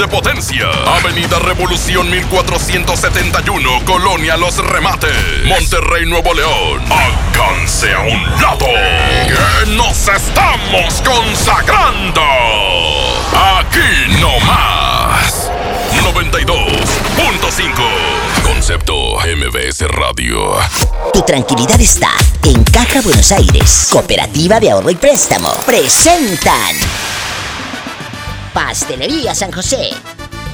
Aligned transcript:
de 0.00 0.08
potencia. 0.08 0.66
Avenida 0.86 1.38
Revolución 1.40 2.08
1471, 2.10 3.84
Colonia 3.84 4.38
Los 4.38 4.56
Remates, 4.56 5.44
Monterrey, 5.44 6.06
Nuevo 6.06 6.32
León. 6.32 6.82
Alcance 6.90 7.92
a 7.92 8.00
un 8.00 8.22
lado. 8.40 8.66
Que 9.26 9.70
nos 9.72 10.08
estamos 10.08 11.02
consagrando. 11.02 12.22
Aquí 13.58 14.18
no 14.20 14.40
más. 14.40 15.50
92.5 16.14 17.70
Concepto 18.42 19.18
MBS 19.18 19.82
Radio. 19.88 20.56
Tu 21.12 21.20
tranquilidad 21.22 21.78
está 21.78 22.10
en 22.44 22.64
Caja 22.64 23.02
Buenos 23.02 23.30
Aires. 23.32 23.88
Cooperativa 23.90 24.58
de 24.60 24.70
Ahorro 24.70 24.90
y 24.90 24.94
Préstamo. 24.94 25.52
Presentan. 25.66 26.76
Pastelería 28.54 29.32
San 29.32 29.52
José. 29.52 29.90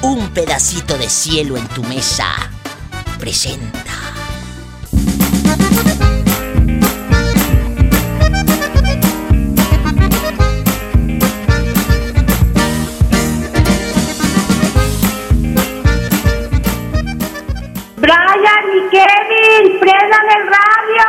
Un 0.03 0.29
pedacito 0.29 0.97
de 0.97 1.09
cielo 1.09 1.57
en 1.57 1.67
tu 1.69 1.81
mesa. 1.83 2.27
Presenta. 3.19 3.79
Brian 17.95 18.65
y 18.75 18.89
Kevin, 18.91 19.79
prendan 19.79 20.29
el 20.37 20.47
radio, 20.47 21.05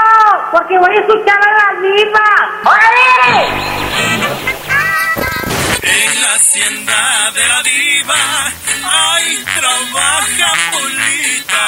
porque 0.52 0.78
voy 0.78 0.96
a 0.96 1.00
escuchar 1.00 1.38
a 1.38 1.52
la 1.52 1.80
diva. 1.82 2.28
¡Órale! 2.64 3.77
En 6.00 6.22
la 6.22 6.34
hacienda 6.36 7.32
de 7.34 7.48
la 7.48 7.60
diva, 7.64 8.52
ay, 8.84 9.44
trabaja 9.58 10.52
Polita. 10.72 11.64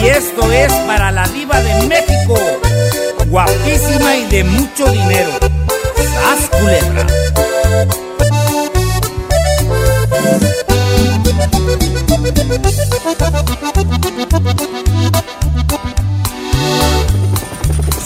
Y 0.00 0.06
esto 0.06 0.52
es 0.52 0.72
para 0.86 1.10
la 1.10 1.26
diva 1.26 1.60
de 1.60 1.88
México, 1.88 2.38
guapísima 3.26 4.14
y 4.18 4.26
de 4.26 4.44
mucho 4.44 4.86
dinero. 4.86 5.32
¡Sas 5.96 6.48
culebra! 6.48 7.06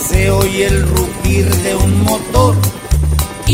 Se 0.08 0.30
oye 0.30 0.66
el 0.68 0.89
rugir 0.89 1.55
de 1.56 1.74
un 1.74 2.02
motor 2.05 2.56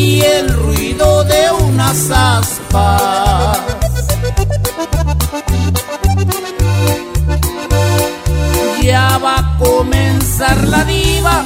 y 0.01 0.23
el 0.23 0.49
ruido 0.49 1.25
de 1.25 1.51
unas 1.69 2.11
aspas. 2.11 3.59
Ya 8.83 9.19
va 9.19 9.35
a 9.41 9.59
comenzar 9.59 10.57
la 10.69 10.85
diva 10.85 11.45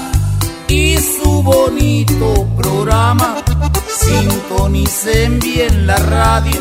y 0.68 0.96
su 0.98 1.42
bonito 1.42 2.46
programa. 2.56 3.42
Sintonicen 3.88 5.40
bien 5.40 5.86
la 5.88 5.96
radio 5.96 6.60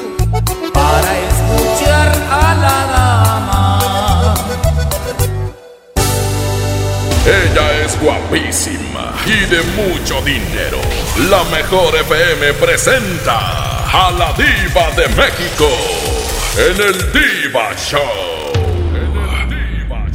para 0.74 1.12
escuchar 1.30 2.10
a 2.44 2.46
la 2.64 2.78
dama. 2.96 4.36
Ella 7.26 7.66
es 7.86 8.02
guapísima 8.02 8.93
y 9.26 9.46
de 9.46 9.62
mucho 9.64 10.22
dinero. 10.22 10.80
La 11.30 11.44
mejor 11.46 11.96
FM 11.96 12.54
presenta 12.54 13.86
a 13.86 14.12
la 14.12 14.34
diva 14.34 14.92
de 14.92 15.08
México 15.16 15.70
en 16.58 16.82
el 16.82 17.12
Diva 17.14 17.74
Show. 17.78 18.02
En 18.94 19.06
el 19.16 19.50
Diva. 19.50 20.06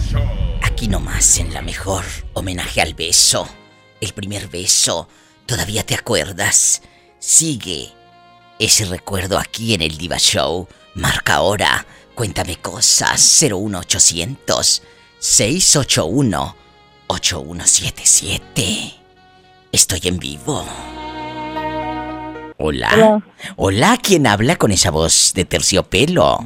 Aquí 0.62 0.88
nomás 0.88 1.38
en 1.38 1.54
la 1.54 1.62
mejor. 1.62 2.04
Homenaje 2.34 2.82
al 2.82 2.94
beso. 2.94 3.48
El 4.00 4.12
primer 4.12 4.48
beso. 4.48 5.08
¿Todavía 5.46 5.84
te 5.86 5.94
acuerdas? 5.94 6.82
Sigue 7.18 7.90
ese 8.58 8.84
recuerdo 8.84 9.38
aquí 9.38 9.72
en 9.74 9.82
el 9.82 9.96
Diva 9.96 10.18
Show. 10.18 10.68
Marca 10.94 11.36
ahora. 11.36 11.86
Cuéntame 12.14 12.56
cosas. 12.56 13.20
01800 13.40 14.82
681 15.18 16.56
8177. 17.06 18.97
Estoy 19.72 20.00
en 20.04 20.18
vivo. 20.18 20.64
Hola. 22.56 22.90
Hola. 22.94 23.22
Hola, 23.56 23.98
¿quién 24.02 24.26
habla 24.26 24.56
con 24.56 24.72
esa 24.72 24.90
voz 24.90 25.32
de 25.34 25.44
terciopelo? 25.44 26.38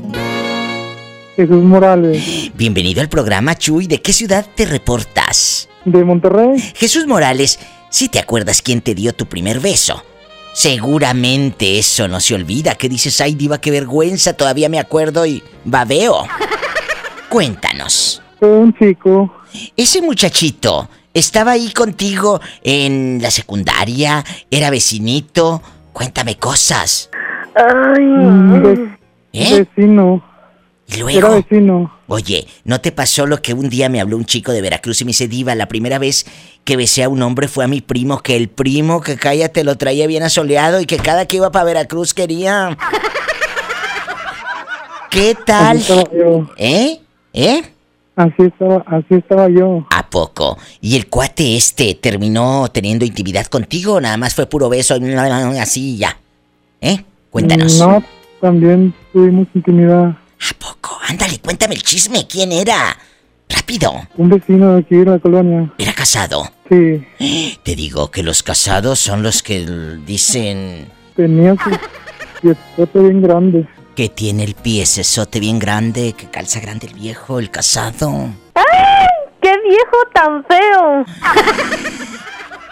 Jesús 1.36 1.62
Morales, 1.62 2.52
Bienvenido 2.54 3.00
al 3.00 3.08
programa 3.08 3.56
Chuy. 3.56 3.86
¿De 3.86 4.02
qué 4.02 4.12
ciudad 4.12 4.46
te 4.54 4.66
reportas? 4.66 5.68
de 5.84 6.04
Monterrey. 6.04 6.60
Jesús 6.76 7.06
Morales, 7.08 7.58
si 7.90 8.08
te 8.08 8.20
acuerdas 8.20 8.62
quién 8.62 8.82
te 8.82 8.94
dio 8.94 9.12
tu 9.14 9.26
primer 9.26 9.58
beso. 9.58 10.04
Seguramente 10.52 11.78
eso 11.78 12.06
no 12.06 12.20
se 12.20 12.34
olvida. 12.34 12.74
¿Qué 12.76 12.88
dices? 12.88 13.20
Ay, 13.20 13.34
diva, 13.34 13.60
qué 13.60 13.70
vergüenza. 13.72 14.34
Todavía 14.34 14.68
me 14.68 14.78
acuerdo 14.78 15.26
y 15.26 15.42
babeo. 15.64 16.26
Cuéntanos. 17.30 18.22
Fue 18.38 18.48
un 18.48 18.76
chico, 18.76 19.32
Ese 19.76 20.02
muchachito 20.02 20.88
estaba 21.14 21.52
ahí 21.52 21.72
contigo 21.72 22.40
en 22.62 23.18
la 23.22 23.30
secundaria, 23.30 24.24
era 24.50 24.70
vecinito. 24.70 25.62
Cuéntame 25.92 26.36
cosas. 26.38 27.10
un 27.54 28.62
ve- 28.62 28.98
¿Eh? 29.34 29.66
vecino, 29.76 30.22
Y 30.88 30.94
era 31.00 31.02
luego. 31.28 31.34
vecino. 31.36 31.92
Oye, 32.08 32.46
¿no 32.64 32.80
te 32.80 32.92
pasó 32.92 33.26
lo 33.26 33.40
que 33.40 33.54
un 33.54 33.68
día 33.70 33.88
me 33.88 34.00
habló 34.00 34.16
un 34.18 34.24
chico 34.26 34.52
de 34.52 34.60
Veracruz 34.60 35.00
y 35.00 35.04
me 35.04 35.10
dice, 35.10 35.28
Diva, 35.28 35.54
la 35.54 35.66
primera 35.66 35.98
vez 35.98 36.26
que 36.64 36.76
besé 36.76 37.02
a 37.04 37.08
un 37.08 37.22
hombre 37.22 37.48
fue 37.48 37.64
a 37.64 37.68
mi 37.68 37.80
primo, 37.80 38.20
que 38.20 38.36
el 38.36 38.48
primo 38.48 39.00
que 39.00 39.16
cállate 39.16 39.64
lo 39.64 39.76
traía 39.78 40.06
bien 40.06 40.22
asoleado 40.22 40.80
y 40.80 40.86
que 40.86 40.96
cada 40.98 41.24
que 41.26 41.36
iba 41.36 41.50
para 41.50 41.64
Veracruz 41.64 42.12
quería... 42.14 42.76
¿Qué 45.10 45.36
tal? 45.44 45.82
¿Eh? 46.56 47.00
¿Eh? 47.34 47.71
Así 48.16 48.42
estaba, 48.42 48.84
así 48.86 49.14
estaba 49.14 49.48
yo. 49.48 49.86
¿A 49.90 50.08
poco? 50.08 50.58
¿Y 50.80 50.96
el 50.96 51.08
cuate 51.08 51.56
este 51.56 51.94
terminó 51.94 52.68
teniendo 52.72 53.04
intimidad 53.04 53.46
contigo 53.46 54.00
nada 54.00 54.16
más 54.16 54.34
fue 54.34 54.46
puro 54.46 54.68
beso 54.68 54.96
así 55.60 55.94
y 55.94 55.96
ya? 55.98 56.16
¿Eh? 56.80 57.04
Cuéntanos. 57.30 57.78
No, 57.78 58.02
también 58.40 58.94
tuvimos 59.12 59.46
intimidad. 59.54 60.06
¿A 60.08 60.58
poco? 60.58 60.98
Ándale, 61.08 61.38
cuéntame 61.38 61.74
el 61.74 61.82
chisme. 61.82 62.26
¿Quién 62.26 62.52
era? 62.52 62.96
Rápido. 63.48 63.92
Un 64.16 64.30
vecino 64.30 64.74
de 64.74 64.80
aquí 64.80 64.96
de 64.96 65.04
la 65.04 65.18
colonia. 65.18 65.72
¿Era 65.78 65.92
casado? 65.92 66.50
Sí, 66.68 67.04
Te 67.62 67.76
digo 67.76 68.10
que 68.10 68.22
los 68.22 68.42
casados 68.42 68.98
son 68.98 69.22
los 69.22 69.42
que 69.42 69.66
dicen 70.04 70.88
tenía 71.14 71.54
su 71.56 73.00
bien 73.00 73.22
grande. 73.22 73.66
Que 73.94 74.08
tiene 74.08 74.44
el 74.44 74.54
pie 74.54 74.86
sote 74.86 75.40
bien 75.40 75.58
grande, 75.58 76.14
que 76.14 76.26
calza 76.26 76.60
grande 76.60 76.86
el 76.86 76.94
viejo, 76.94 77.38
el 77.38 77.50
casado. 77.50 78.30
¡Qué 79.40 79.50
viejo 79.68 79.96
tan 80.14 80.44
feo! 80.44 81.04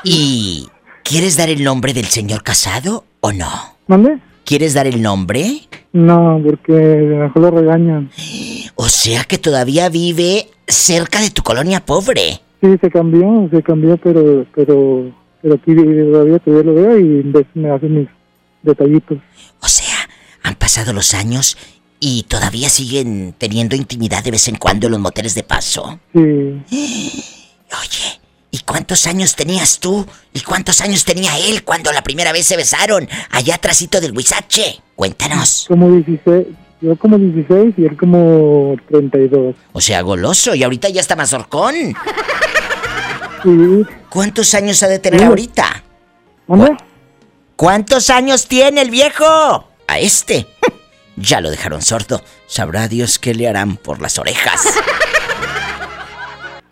¿Y 0.04 0.68
quieres 1.04 1.36
dar 1.36 1.50
el 1.50 1.62
nombre 1.64 1.92
del 1.92 2.06
señor 2.06 2.42
casado 2.42 3.04
o 3.20 3.32
no? 3.32 3.48
¿Mande? 3.86 4.18
¿Quieres 4.44 4.74
dar 4.74 4.86
el 4.86 5.02
nombre? 5.02 5.62
No, 5.92 6.40
porque 6.44 6.72
mejor 6.72 7.42
lo 7.42 7.50
regañan. 7.50 8.10
O 8.82 8.88
sea 8.88 9.24
que 9.24 9.36
todavía 9.36 9.90
vive 9.90 10.46
cerca 10.66 11.20
de 11.20 11.28
tu 11.28 11.42
colonia 11.42 11.84
pobre. 11.84 12.40
Sí, 12.62 12.78
se 12.80 12.90
cambió, 12.90 13.46
se 13.50 13.62
cambió, 13.62 13.98
pero, 13.98 14.46
pero, 14.54 15.12
pero 15.42 15.54
aquí 15.54 15.74
todavía, 15.74 16.38
todavía 16.38 16.72
lo 16.72 16.74
veo 16.74 16.98
y 16.98 17.32
me 17.54 17.70
hace 17.70 17.86
mis 17.88 18.08
detallitos. 18.62 19.18
O 19.60 19.68
sea, 19.68 19.89
han 20.42 20.54
pasado 20.56 20.92
los 20.92 21.14
años 21.14 21.56
y 22.00 22.22
todavía 22.24 22.70
siguen 22.70 23.34
teniendo 23.36 23.76
intimidad 23.76 24.24
de 24.24 24.30
vez 24.30 24.48
en 24.48 24.56
cuando 24.56 24.86
en 24.86 24.92
los 24.92 25.00
moteles 25.00 25.34
de 25.34 25.42
paso. 25.42 26.00
Sí, 26.14 26.62
Oye, 27.72 28.20
¿y 28.50 28.58
cuántos 28.60 29.06
años 29.06 29.36
tenías 29.36 29.78
tú? 29.78 30.06
¿Y 30.32 30.40
cuántos 30.40 30.80
años 30.80 31.04
tenía 31.04 31.38
él 31.38 31.62
cuando 31.62 31.92
la 31.92 32.02
primera 32.02 32.32
vez 32.32 32.46
se 32.46 32.56
besaron? 32.56 33.08
Allá 33.30 33.54
atrásito 33.56 34.00
del 34.00 34.16
Huizache. 34.16 34.80
Cuéntanos. 34.96 35.66
como 35.68 35.88
16, 35.90 36.46
yo 36.80 36.96
como 36.98 37.16
16 37.18 37.74
y 37.76 37.84
él 37.84 37.96
como 37.96 38.74
32. 38.88 39.54
O 39.72 39.80
sea, 39.80 40.00
goloso 40.02 40.54
y 40.54 40.62
ahorita 40.64 40.88
ya 40.88 41.00
está 41.00 41.16
más 41.16 41.32
horcón. 41.32 41.74
Sí, 43.42 43.86
¿Cuántos 44.10 44.52
años 44.54 44.82
ha 44.82 44.88
de 44.88 44.98
tener 44.98 45.20
Sí. 45.20 45.26
ahorita? 45.26 45.82
¿Cuántos 47.56 48.10
años 48.10 48.46
tiene 48.46 48.82
el 48.82 48.90
viejo? 48.90 49.66
A 49.90 49.98
este. 49.98 50.46
Ya 51.16 51.40
lo 51.40 51.50
dejaron 51.50 51.82
sordo. 51.82 52.22
Sabrá 52.46 52.86
Dios 52.86 53.18
qué 53.18 53.34
le 53.34 53.48
harán 53.48 53.76
por 53.76 54.00
las 54.00 54.18
orejas. 54.20 54.62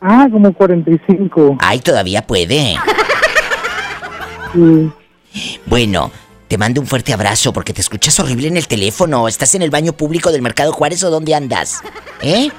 Ah, 0.00 0.28
como 0.30 0.52
45. 0.52 1.58
Ay, 1.58 1.80
todavía 1.80 2.24
puede. 2.24 2.76
Sí, 4.52 4.92
Bueno, 5.66 6.12
te 6.46 6.56
mando 6.58 6.80
un 6.80 6.86
fuerte 6.86 7.12
abrazo 7.12 7.52
porque 7.52 7.72
te 7.72 7.80
escuchas 7.80 8.20
horrible 8.20 8.46
en 8.46 8.56
el 8.56 8.68
teléfono. 8.68 9.26
¿Estás 9.26 9.56
en 9.56 9.62
el 9.62 9.70
baño 9.70 9.94
público 9.94 10.30
del 10.30 10.40
Mercado 10.40 10.72
Juárez 10.72 11.02
o 11.02 11.10
dónde 11.10 11.34
andas? 11.34 11.82
¿Eh? 12.22 12.50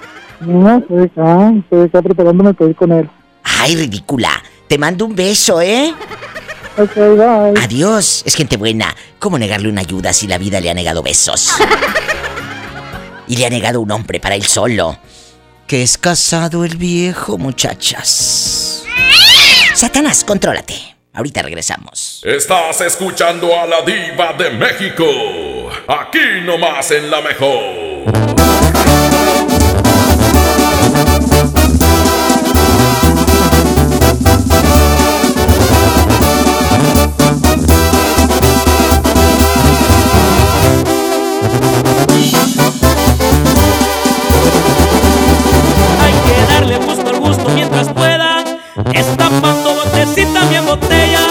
No, 0.41 0.77
estoy 0.77 1.03
acá, 1.05 1.53
estoy 1.57 1.85
acá 1.85 2.01
preparándome 2.01 2.53
para 2.53 2.69
ir 2.69 2.75
con 2.75 2.91
él. 2.91 3.09
Ay, 3.43 3.77
ridícula. 3.77 4.43
Te 4.67 4.77
mando 4.77 5.05
un 5.05 5.15
beso, 5.15 5.61
¿eh? 5.61 5.93
Ok, 6.77 6.95
bye. 6.95 7.61
Adiós. 7.61 8.23
Es 8.25 8.35
gente 8.35 8.57
buena. 8.57 8.95
¿Cómo 9.19 9.37
negarle 9.37 9.69
una 9.69 9.81
ayuda 9.81 10.13
si 10.13 10.27
la 10.27 10.37
vida 10.37 10.61
le 10.61 10.69
ha 10.69 10.73
negado 10.73 11.03
besos? 11.03 11.51
Y 13.27 13.35
le 13.35 13.45
ha 13.45 13.49
negado 13.49 13.81
un 13.81 13.91
hombre 13.91 14.19
para 14.19 14.35
él 14.35 14.43
solo. 14.43 14.97
Que 15.67 15.83
es 15.83 15.97
casado 15.97 16.65
el 16.65 16.77
viejo, 16.77 17.37
muchachas. 17.37 18.83
Satanás, 19.75 20.23
contrólate. 20.23 20.73
Ahorita 21.13 21.41
regresamos. 21.41 22.21
Estás 22.23 22.81
escuchando 22.81 23.53
a 23.59 23.65
la 23.65 23.81
diva 23.81 24.33
de 24.33 24.51
México. 24.51 25.05
Aquí 25.87 26.41
nomás 26.43 26.91
en 26.91 27.11
la 27.11 27.21
mejor. 27.21 27.99
Estampando 48.93 49.73
botes 49.73 50.17
y 50.17 50.25
también 50.33 50.65
botellas. 50.65 51.27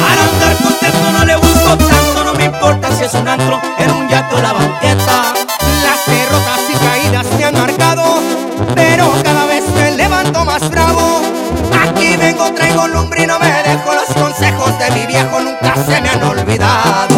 Para 0.00 0.22
andar 0.22 0.56
contento 0.62 1.12
no 1.12 1.24
le 1.24 1.36
busco 1.36 1.76
tanto. 1.76 2.24
No 2.24 2.34
me 2.34 2.44
importa 2.44 2.90
si 2.96 3.04
es 3.04 3.14
un 3.14 3.26
antro, 3.26 3.60
en 3.78 3.90
un 3.90 4.08
yato 4.08 4.36
o 4.36 4.40
la 4.40 4.52
banqueta. 4.52 5.34
Las 5.82 6.06
derrotas 6.06 6.60
y 6.68 6.74
caídas 6.74 7.26
me 7.36 7.44
han 7.44 7.54
marcado, 7.54 8.20
pero 8.74 9.12
cada 9.22 9.46
vez 9.46 9.64
me 9.74 9.92
levanto 9.92 10.44
más 10.44 10.68
bravo. 10.70 11.22
Aquí 11.82 12.16
vengo, 12.16 12.52
traigo 12.52 12.86
lumbre 12.88 13.24
y 13.24 13.26
no 13.26 13.38
me 13.38 13.46
dejo. 13.46 13.92
Los 13.92 14.22
consejos 14.22 14.78
de 14.78 14.90
mi 14.92 15.06
viejo 15.06 15.40
nunca 15.40 15.74
se 15.84 16.00
me 16.00 16.08
han 16.08 16.22
olvidado. 16.22 17.15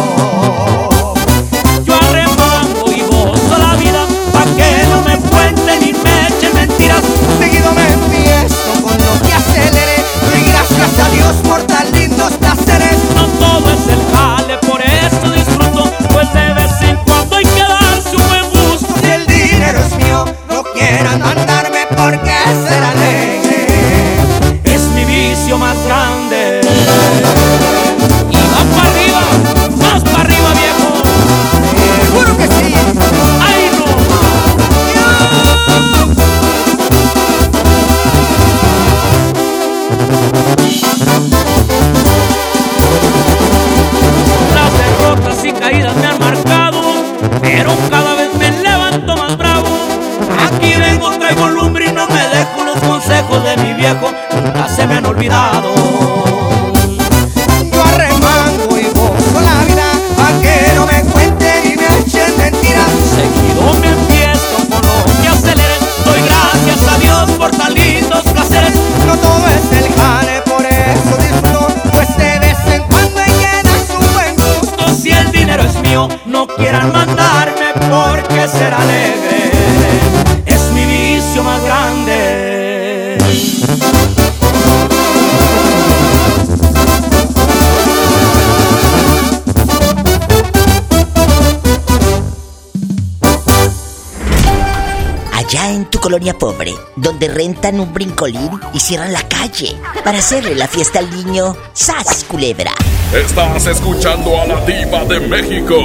Donde 97.19 97.35
rentan 97.35 97.79
un 97.81 97.93
brincolín 97.93 98.49
y 98.73 98.79
cierran 98.79 99.11
la 99.11 99.27
calle 99.27 99.75
para 100.05 100.19
hacerle 100.19 100.55
la 100.55 100.67
fiesta 100.69 100.99
al 100.99 101.09
niño, 101.09 101.55
¡sas, 101.73 102.23
culebra! 102.23 102.71
Estás 103.13 103.67
escuchando 103.67 104.39
a 104.39 104.45
la 104.45 104.65
diva 104.65 105.03
de 105.03 105.19
México. 105.19 105.75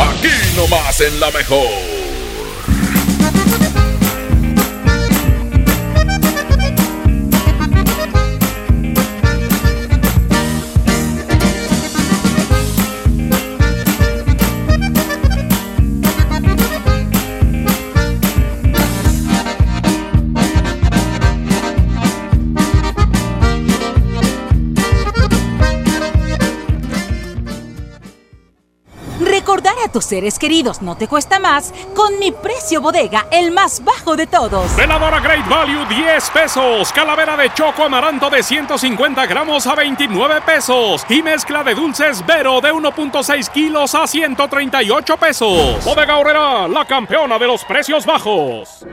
Aquí 0.00 0.56
nomás 0.56 1.00
en 1.00 1.20
la 1.20 1.30
mejor. 1.30 1.89
Seres 30.10 30.40
queridos 30.40 30.82
no 30.82 30.96
te 30.96 31.06
cuesta 31.06 31.38
más 31.38 31.72
con 31.94 32.18
mi 32.18 32.32
precio 32.32 32.80
bodega, 32.80 33.28
el 33.30 33.52
más 33.52 33.84
bajo 33.84 34.16
de 34.16 34.26
todos. 34.26 34.74
Veladora 34.74 35.20
Great 35.20 35.48
Value 35.48 35.86
10 35.88 36.30
pesos. 36.30 36.92
Calavera 36.92 37.36
de 37.36 37.54
choco 37.54 37.84
amaranto 37.84 38.28
de 38.28 38.42
150 38.42 39.24
gramos 39.26 39.68
a 39.68 39.76
29 39.76 40.40
pesos. 40.40 41.06
Y 41.08 41.22
mezcla 41.22 41.62
de 41.62 41.76
dulces 41.76 42.26
Vero 42.26 42.60
de 42.60 42.72
1.6 42.72 43.52
kilos 43.52 43.94
a 43.94 44.08
138 44.08 45.16
pesos. 45.16 45.84
Bodega 45.84 46.18
Horrera, 46.18 46.66
la 46.66 46.84
campeona 46.84 47.38
de 47.38 47.46
los 47.46 47.64
precios 47.64 48.04
bajos. 48.04 48.84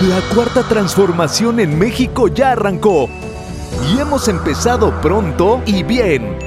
La 0.00 0.22
cuarta 0.34 0.62
transformación 0.62 1.60
en 1.60 1.78
México 1.78 2.28
ya 2.28 2.52
arrancó. 2.52 3.10
Y 3.90 4.00
hemos 4.00 4.26
empezado 4.26 4.90
pronto 5.02 5.60
y 5.66 5.82
bien. 5.82 6.38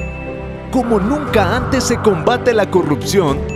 Como 0.72 0.98
nunca 0.98 1.54
antes 1.54 1.84
se 1.84 1.98
combate 1.98 2.52
la 2.52 2.68
corrupción 2.68 3.55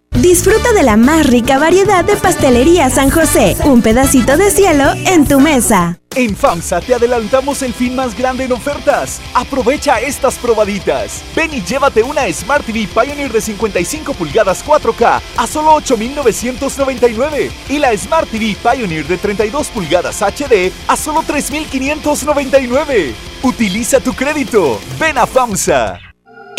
Disfruta 0.21 0.71
de 0.73 0.83
la 0.83 0.97
más 0.97 1.25
rica 1.25 1.57
variedad 1.57 2.05
de 2.05 2.15
pastelería 2.15 2.89
San 2.89 3.09
José. 3.09 3.55
Un 3.63 3.81
pedacito 3.81 4.37
de 4.37 4.51
cielo 4.51 4.83
en 5.05 5.27
tu 5.27 5.39
mesa. 5.39 5.99
En 6.15 6.35
FAMSA 6.35 6.79
te 6.81 6.93
adelantamos 6.93 7.61
el 7.63 7.73
fin 7.73 7.95
más 7.95 8.15
grande 8.15 8.43
en 8.43 8.51
ofertas. 8.51 9.19
Aprovecha 9.33 9.99
estas 9.99 10.37
probaditas. 10.37 11.23
Ven 11.35 11.53
y 11.53 11.61
llévate 11.61 12.03
una 12.03 12.31
Smart 12.31 12.65
TV 12.65 12.87
Pioneer 12.87 13.31
de 13.31 13.41
55 13.41 14.13
pulgadas 14.13 14.63
4K 14.63 15.21
a 15.37 15.47
solo 15.47 15.73
8,999 15.75 17.49
y 17.69 17.79
la 17.79 17.97
Smart 17.97 18.29
TV 18.29 18.55
Pioneer 18.61 19.07
de 19.07 19.17
32 19.17 19.69
pulgadas 19.69 20.21
HD 20.21 20.71
a 20.87 20.97
solo 20.97 21.23
3,599. 21.25 23.15
Utiliza 23.43 23.99
tu 23.99 24.13
crédito. 24.13 24.79
Ven 24.99 25.17
a 25.17 25.25
FAMSA. 25.25 26.10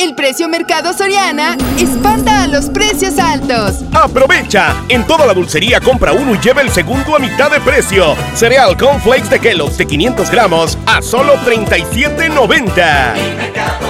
El 0.03 0.15
precio 0.17 0.49
Mercado 0.49 0.93
Soriana 0.93 1.57
espanta 1.79 2.43
a 2.43 2.49
los 2.49 2.69
precios 2.71 3.21
altos. 3.21 3.85
¡Aprovecha! 3.93 4.75
En 4.89 5.07
toda 5.07 5.27
la 5.27 5.33
dulcería 5.33 5.79
compra 5.79 6.13
uno 6.13 6.35
y 6.35 6.41
lleva 6.41 6.61
el 6.61 6.71
segundo 6.71 7.15
a 7.15 7.21
mitad 7.21 7.53
de 7.53 7.61
precio. 7.61 8.17
Cereal 8.35 8.77
Flakes 9.01 9.31
de 9.31 9.39
Kellogg's 9.39 9.79
de 9.79 9.87
500 9.87 10.29
gramos 10.29 10.77
a 10.87 11.01
solo 11.03 11.37
$37.90. 11.37 13.82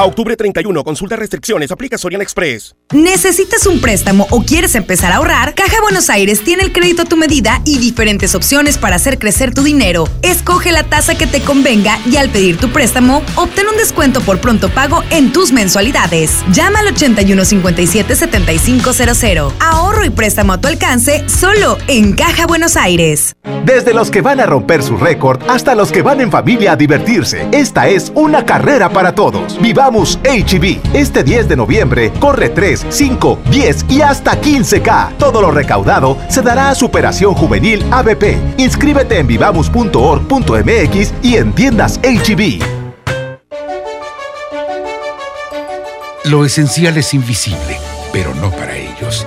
A 0.00 0.04
octubre 0.06 0.34
31, 0.34 0.82
consulta 0.82 1.14
restricciones, 1.14 1.70
aplica 1.70 1.98
Sorian 1.98 2.22
Express. 2.22 2.74
¿Necesitas 2.94 3.66
un 3.66 3.82
préstamo 3.82 4.26
o 4.30 4.42
quieres 4.42 4.74
empezar 4.74 5.12
a 5.12 5.16
ahorrar? 5.16 5.54
Caja 5.54 5.76
Buenos 5.82 6.08
Aires 6.08 6.42
tiene 6.42 6.62
el 6.62 6.72
crédito 6.72 7.02
a 7.02 7.04
tu 7.04 7.18
medida 7.18 7.60
y 7.66 7.76
diferentes 7.76 8.34
opciones 8.34 8.78
para 8.78 8.96
hacer 8.96 9.18
crecer 9.18 9.52
tu 9.52 9.62
dinero. 9.62 10.08
Escoge 10.22 10.72
la 10.72 10.84
tasa 10.84 11.18
que 11.18 11.26
te 11.26 11.42
convenga 11.42 11.98
y 12.06 12.16
al 12.16 12.30
pedir 12.30 12.56
tu 12.56 12.70
préstamo, 12.70 13.22
obtén 13.36 13.68
un 13.68 13.76
descuento 13.76 14.22
por 14.22 14.40
pronto 14.40 14.70
pago 14.70 15.04
en 15.10 15.34
tus 15.34 15.52
mensualidades. 15.52 16.42
Llama 16.50 16.78
al 16.78 16.94
8157-7500. 16.94 19.52
Ahorro 19.60 20.06
y 20.06 20.10
préstamo 20.10 20.54
a 20.54 20.60
tu 20.62 20.68
alcance 20.68 21.28
solo 21.28 21.76
en 21.88 22.14
Caja 22.14 22.46
Buenos 22.46 22.78
Aires. 22.78 23.36
Desde 23.66 23.92
los 23.92 24.10
que 24.10 24.22
van 24.22 24.40
a 24.40 24.46
romper 24.46 24.82
su 24.82 24.96
récord 24.96 25.42
hasta 25.46 25.74
los 25.74 25.92
que 25.92 26.00
van 26.00 26.22
en 26.22 26.30
familia 26.30 26.72
a 26.72 26.76
divertirse, 26.76 27.46
esta 27.52 27.88
es 27.88 28.10
una 28.14 28.46
carrera 28.46 28.88
para 28.88 29.14
todos. 29.14 29.60
Viva 29.60 29.89
Vamos 29.90 30.20
HB. 30.22 30.94
Este 30.94 31.24
10 31.24 31.48
de 31.48 31.56
noviembre 31.56 32.12
corre 32.20 32.50
3, 32.50 32.86
5, 32.90 33.40
10 33.50 33.86
y 33.88 34.02
hasta 34.02 34.40
15K. 34.40 35.16
Todo 35.16 35.42
lo 35.42 35.50
recaudado 35.50 36.16
se 36.28 36.42
dará 36.42 36.70
a 36.70 36.76
Superación 36.76 37.34
Juvenil 37.34 37.84
ABP. 37.90 38.36
Inscríbete 38.58 39.18
en 39.18 39.26
vivamos.org.mx 39.26 41.14
y 41.24 41.34
en 41.34 41.52
tiendas 41.52 41.98
HB. 42.04 42.62
Lo 46.26 46.44
esencial 46.44 46.96
es 46.96 47.12
invisible, 47.12 47.76
pero 48.12 48.32
no 48.36 48.52
para 48.52 48.76
ellos. 48.76 49.26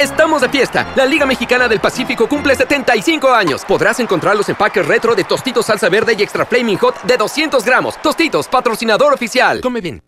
Estamos 0.00 0.40
de 0.40 0.48
fiesta. 0.48 0.86
La 0.96 1.04
Liga 1.04 1.26
Mexicana 1.26 1.68
del 1.68 1.78
Pacífico 1.78 2.26
cumple 2.26 2.54
75 2.54 3.34
años. 3.34 3.66
Podrás 3.66 4.00
encontrar 4.00 4.34
los 4.34 4.48
empaques 4.48 4.86
retro 4.86 5.14
de 5.14 5.24
Tostitos 5.24 5.66
Salsa 5.66 5.90
Verde 5.90 6.16
y 6.18 6.22
Extra 6.22 6.46
Flaming 6.46 6.78
Hot 6.78 7.02
de 7.02 7.18
200 7.18 7.62
gramos. 7.62 8.00
Tostitos, 8.00 8.48
patrocinador 8.48 9.12
oficial. 9.12 9.60
Come 9.60 9.82
bien. 9.82 10.02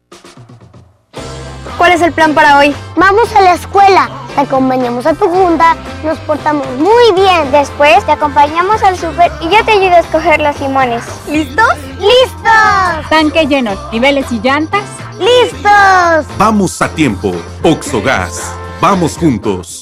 ¿Cuál 1.76 1.92
es 1.92 2.00
el 2.00 2.10
plan 2.12 2.32
para 2.32 2.58
hoy? 2.58 2.74
Vamos 2.96 3.36
a 3.36 3.42
la 3.42 3.52
escuela, 3.52 4.08
te 4.34 4.40
acompañamos 4.40 5.04
a 5.04 5.12
tu 5.12 5.28
junta, 5.28 5.76
nos 6.04 6.18
portamos 6.20 6.66
muy 6.78 7.12
bien. 7.14 7.52
Después 7.52 8.02
te 8.06 8.12
acompañamos 8.12 8.82
al 8.82 8.96
súper 8.96 9.30
y 9.42 9.50
yo 9.50 9.62
te 9.62 9.72
ayudo 9.72 9.96
a 9.96 9.98
escoger 9.98 10.40
los 10.40 10.58
limones. 10.58 11.04
¿Listos? 11.28 11.76
¡Listos! 11.98 13.10
Tanque 13.10 13.46
lleno, 13.46 13.72
niveles 13.92 14.24
y 14.32 14.40
llantas. 14.40 14.84
¡Listos! 15.18 16.26
Vamos 16.38 16.80
a 16.80 16.88
tiempo. 16.88 17.34
Oxogas. 17.62 18.54
Vamos 18.80 19.16
juntos. 19.16 19.81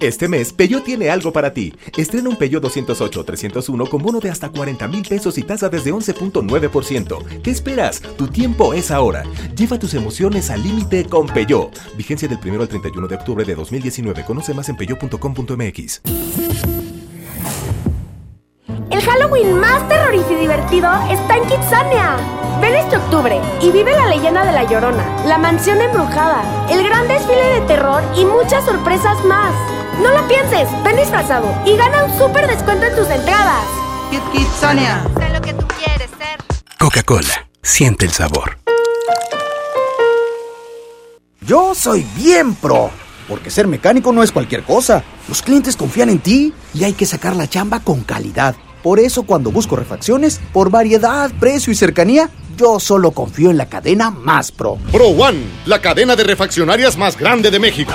Este 0.00 0.28
mes, 0.28 0.54
Peyo 0.54 0.82
tiene 0.82 1.10
algo 1.10 1.30
para 1.30 1.52
ti. 1.52 1.74
Estrena 1.94 2.30
un 2.30 2.36
Peyo 2.36 2.58
208-301 2.62 3.86
con 3.88 4.02
bono 4.02 4.18
de 4.18 4.30
hasta 4.30 4.48
40 4.48 4.88
mil 4.88 5.06
pesos 5.06 5.36
y 5.36 5.42
tasa 5.42 5.68
desde 5.68 5.92
11.9%. 5.92 7.42
¿Qué 7.42 7.50
esperas? 7.50 8.00
Tu 8.16 8.26
tiempo 8.28 8.72
es 8.72 8.90
ahora. 8.90 9.24
Lleva 9.54 9.78
tus 9.78 9.92
emociones 9.92 10.48
al 10.48 10.62
límite 10.62 11.04
con 11.04 11.26
Peyo. 11.26 11.70
Vigencia 11.98 12.28
del 12.28 12.38
1 12.42 12.62
al 12.62 12.68
31 12.68 13.08
de 13.08 13.14
octubre 13.14 13.44
de 13.44 13.54
2019. 13.54 14.24
Conoce 14.24 14.54
más 14.54 14.70
en 14.70 14.76
peyo.com.mx. 14.76 16.00
El 18.90 19.00
Halloween 19.02 19.60
más 19.60 19.86
terrorífico 19.88 20.32
y 20.32 20.36
divertido 20.36 20.90
está 21.10 21.36
en 21.36 21.44
Kitsania. 21.44 22.16
Ven 22.62 22.74
este 22.74 22.96
octubre 22.96 23.38
y 23.60 23.70
vive 23.70 23.92
la 23.92 24.08
leyenda 24.08 24.44
de 24.44 24.52
La 24.52 24.64
Llorona, 24.64 25.24
la 25.26 25.38
mansión 25.38 25.80
embrujada, 25.80 26.42
el 26.70 26.82
gran 26.82 27.06
desfile 27.06 27.60
de 27.60 27.60
terror 27.66 28.02
y 28.16 28.24
muchas 28.24 28.64
sorpresas 28.64 29.22
más. 29.24 29.79
No 30.02 30.10
lo 30.12 30.26
pienses, 30.26 30.66
ven 30.82 30.96
disfrazado 30.96 31.54
y 31.66 31.76
gana 31.76 32.04
un 32.04 32.16
súper 32.16 32.46
descuento 32.46 32.86
en 32.86 32.96
tus 32.96 33.10
entradas. 33.10 33.66
Kit 34.10 34.22
Kitsania. 34.32 35.04
Sé 35.18 35.28
lo 35.28 35.40
que 35.42 35.52
tú 35.52 35.66
quieres 35.78 36.08
ser. 36.10 36.38
Coca-Cola, 36.78 37.48
siente 37.62 38.06
el 38.06 38.12
sabor. 38.12 38.58
Yo 41.42 41.74
soy 41.74 42.06
bien 42.16 42.54
pro, 42.54 42.90
porque 43.28 43.50
ser 43.50 43.66
mecánico 43.66 44.10
no 44.12 44.22
es 44.22 44.32
cualquier 44.32 44.62
cosa. 44.62 45.04
Los 45.28 45.42
clientes 45.42 45.76
confían 45.76 46.08
en 46.08 46.20
ti 46.20 46.54
y 46.72 46.84
hay 46.84 46.94
que 46.94 47.04
sacar 47.04 47.36
la 47.36 47.46
chamba 47.46 47.80
con 47.80 48.00
calidad. 48.00 48.56
Por 48.82 49.00
eso 49.00 49.24
cuando 49.24 49.50
busco 49.50 49.76
refacciones, 49.76 50.40
por 50.54 50.70
variedad, 50.70 51.30
precio 51.38 51.72
y 51.72 51.76
cercanía, 51.76 52.30
yo 52.56 52.80
solo 52.80 53.10
confío 53.10 53.50
en 53.50 53.58
la 53.58 53.68
cadena 53.68 54.10
más 54.10 54.50
pro. 54.50 54.78
Pro 54.90 55.08
One, 55.08 55.42
la 55.66 55.82
cadena 55.82 56.16
de 56.16 56.24
refaccionarias 56.24 56.96
más 56.96 57.18
grande 57.18 57.50
de 57.50 57.58
México. 57.58 57.92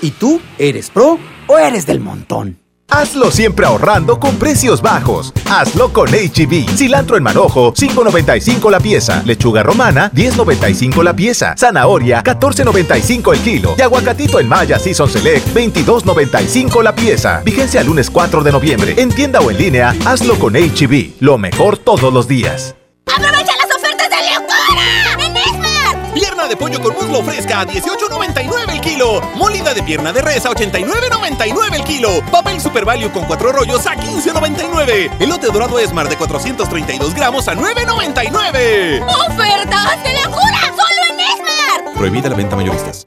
¿Y 0.00 0.10
tú 0.12 0.40
eres 0.58 0.88
pro 0.88 1.18
o 1.46 1.58
eres 1.58 1.86
del 1.86 2.00
montón? 2.00 2.64
Hazlo 2.90 3.30
siempre 3.30 3.66
ahorrando 3.66 4.20
con 4.20 4.36
precios 4.36 4.80
bajos. 4.80 5.32
Hazlo 5.50 5.92
con 5.92 6.08
HB. 6.08 6.76
Cilantro 6.76 7.16
en 7.16 7.22
manojo, 7.22 7.72
5.95 7.72 8.70
la 8.70 8.78
pieza. 8.78 9.22
Lechuga 9.24 9.62
romana, 9.62 10.12
10.95 10.12 11.02
la 11.02 11.14
pieza. 11.16 11.54
Zanahoria, 11.58 12.22
14.95 12.22 13.34
el 13.34 13.40
kilo. 13.40 13.74
Y 13.76 13.82
aguacatito 13.82 14.38
en 14.38 14.48
Maya 14.48 14.78
Season 14.78 15.08
Select, 15.08 15.48
22.95 15.54 16.82
la 16.82 16.94
pieza. 16.94 17.42
Vigencia 17.44 17.80
el 17.80 17.88
lunes 17.88 18.10
4 18.10 18.44
de 18.44 18.52
noviembre. 18.52 18.94
En 18.96 19.08
tienda 19.08 19.40
o 19.40 19.50
en 19.50 19.58
línea, 19.58 19.94
hazlo 20.04 20.38
con 20.38 20.54
HB. 20.54 21.14
Lo 21.20 21.36
mejor 21.38 21.78
todos 21.78 22.12
los 22.12 22.28
días. 22.28 22.76
¡Aprovecha 23.06 23.52
las 23.56 23.76
ofertas 23.76 24.08
de 24.08 24.16
locura! 24.34 25.03
De 26.48 26.56
pollo 26.58 26.78
con 26.80 26.92
muslo 26.94 27.22
fresca 27.22 27.60
a 27.60 27.66
18.99 27.66 28.70
el 28.70 28.80
kilo. 28.80 29.22
Molida 29.34 29.72
de 29.72 29.82
pierna 29.82 30.12
de 30.12 30.20
res 30.20 30.44
a 30.44 30.50
89.99 30.50 31.74
el 31.74 31.84
kilo. 31.84 32.22
Papel 32.30 32.60
Super 32.60 32.84
Value 32.84 33.10
con 33.10 33.24
cuatro 33.24 33.50
rollos 33.50 33.86
a 33.86 33.94
15.99. 33.96 35.10
Elote 35.20 35.46
dorado 35.46 35.78
Esmar 35.78 36.08
de 36.08 36.16
432 36.16 37.14
gramos 37.14 37.48
a 37.48 37.54
9.99. 37.54 39.06
¡Ofertas 39.26 40.02
de 40.02 40.12
locura! 40.22 40.60
¡Solo 40.66 41.12
en 41.12 41.20
Esmar! 41.20 41.94
Prohibida 41.96 42.28
la 42.28 42.36
venta 42.36 42.56
mayoristas. 42.56 43.06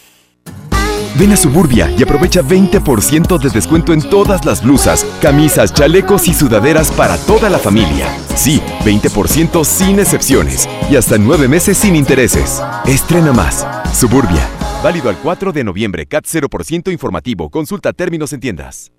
Ven 1.17 1.31
a 1.31 1.37
Suburbia 1.37 1.93
y 1.97 2.03
aprovecha 2.03 2.41
20% 2.41 3.37
de 3.37 3.49
descuento 3.49 3.93
en 3.93 4.01
todas 4.01 4.45
las 4.45 4.63
blusas, 4.63 5.05
camisas, 5.21 5.73
chalecos 5.73 6.27
y 6.27 6.33
sudaderas 6.33 6.91
para 6.91 7.17
toda 7.17 7.49
la 7.49 7.59
familia. 7.59 8.07
Sí, 8.35 8.61
20% 8.83 9.63
sin 9.63 9.99
excepciones 9.99 10.67
y 10.89 10.95
hasta 10.95 11.17
nueve 11.17 11.47
meses 11.47 11.77
sin 11.77 11.95
intereses. 11.95 12.61
Estrena 12.85 13.33
más. 13.33 13.65
Suburbia, 13.93 14.47
Válido 14.83 15.09
al 15.09 15.17
4 15.17 15.51
de 15.51 15.63
noviembre. 15.63 16.07
CAT 16.07 16.25
0% 16.25 16.91
informativo. 16.91 17.49
Consulta 17.51 17.93
términos 17.93 18.33
en 18.33 18.39
tiendas. 18.39 18.91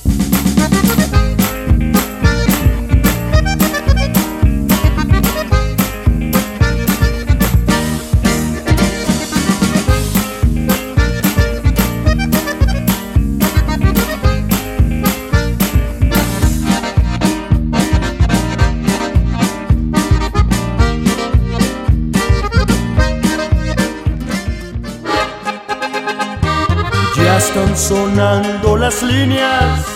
Ya 27.23 27.39
están 27.39 27.77
sonando 27.77 28.77
las 28.77 29.01
líneas. 29.03 29.87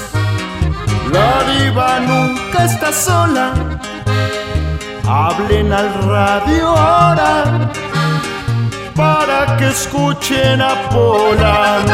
La 1.12 1.42
diva 1.44 1.98
nunca 2.00 2.64
está 2.64 2.92
sola. 2.92 3.80
Hablen 5.04 5.72
al 5.72 5.92
radio 6.04 6.68
ahora 6.68 7.72
para 8.94 9.56
que 9.56 9.68
escuchen 9.68 10.60
a 10.62 10.88
Pola. 10.88 11.84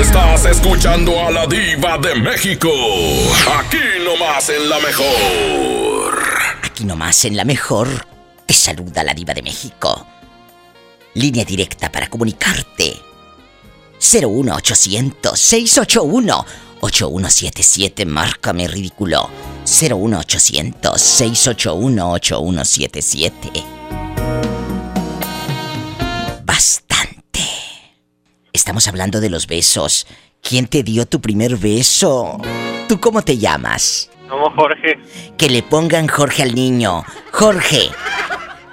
Estás 0.00 0.46
escuchando 0.46 1.12
a 1.20 1.30
la 1.30 1.46
diva 1.46 1.98
de 1.98 2.14
México. 2.14 2.70
Aquí 3.58 3.78
nomás 4.02 4.48
en 4.48 4.68
la 4.70 4.78
mejor. 4.80 6.22
Aquí 6.64 6.84
nomás 6.84 7.24
en 7.26 7.36
la 7.36 7.44
mejor. 7.44 8.06
Te 8.46 8.54
saluda 8.54 9.04
la 9.04 9.12
diva 9.12 9.34
de 9.34 9.42
México. 9.42 10.06
Línea 11.14 11.44
directa 11.44 11.92
para 11.92 12.08
comunicarte. 12.08 13.11
01800 14.02 15.38
681 15.38 16.44
8177, 16.80 18.04
márcame 18.04 18.66
ridículo. 18.66 19.30
01800 19.64 21.00
681 21.00 22.10
8177. 22.10 23.64
Bastante. 26.44 27.40
Estamos 28.52 28.88
hablando 28.88 29.20
de 29.20 29.30
los 29.30 29.46
besos. 29.46 30.08
¿Quién 30.42 30.66
te 30.66 30.82
dio 30.82 31.06
tu 31.06 31.20
primer 31.20 31.56
beso? 31.56 32.38
¿Tú 32.88 32.98
cómo 32.98 33.22
te 33.22 33.38
llamas? 33.38 34.10
Somos 34.28 34.52
Jorge. 34.56 34.98
Que 35.38 35.48
le 35.48 35.62
pongan 35.62 36.08
Jorge 36.08 36.42
al 36.42 36.56
niño. 36.56 37.04
Jorge, 37.30 37.90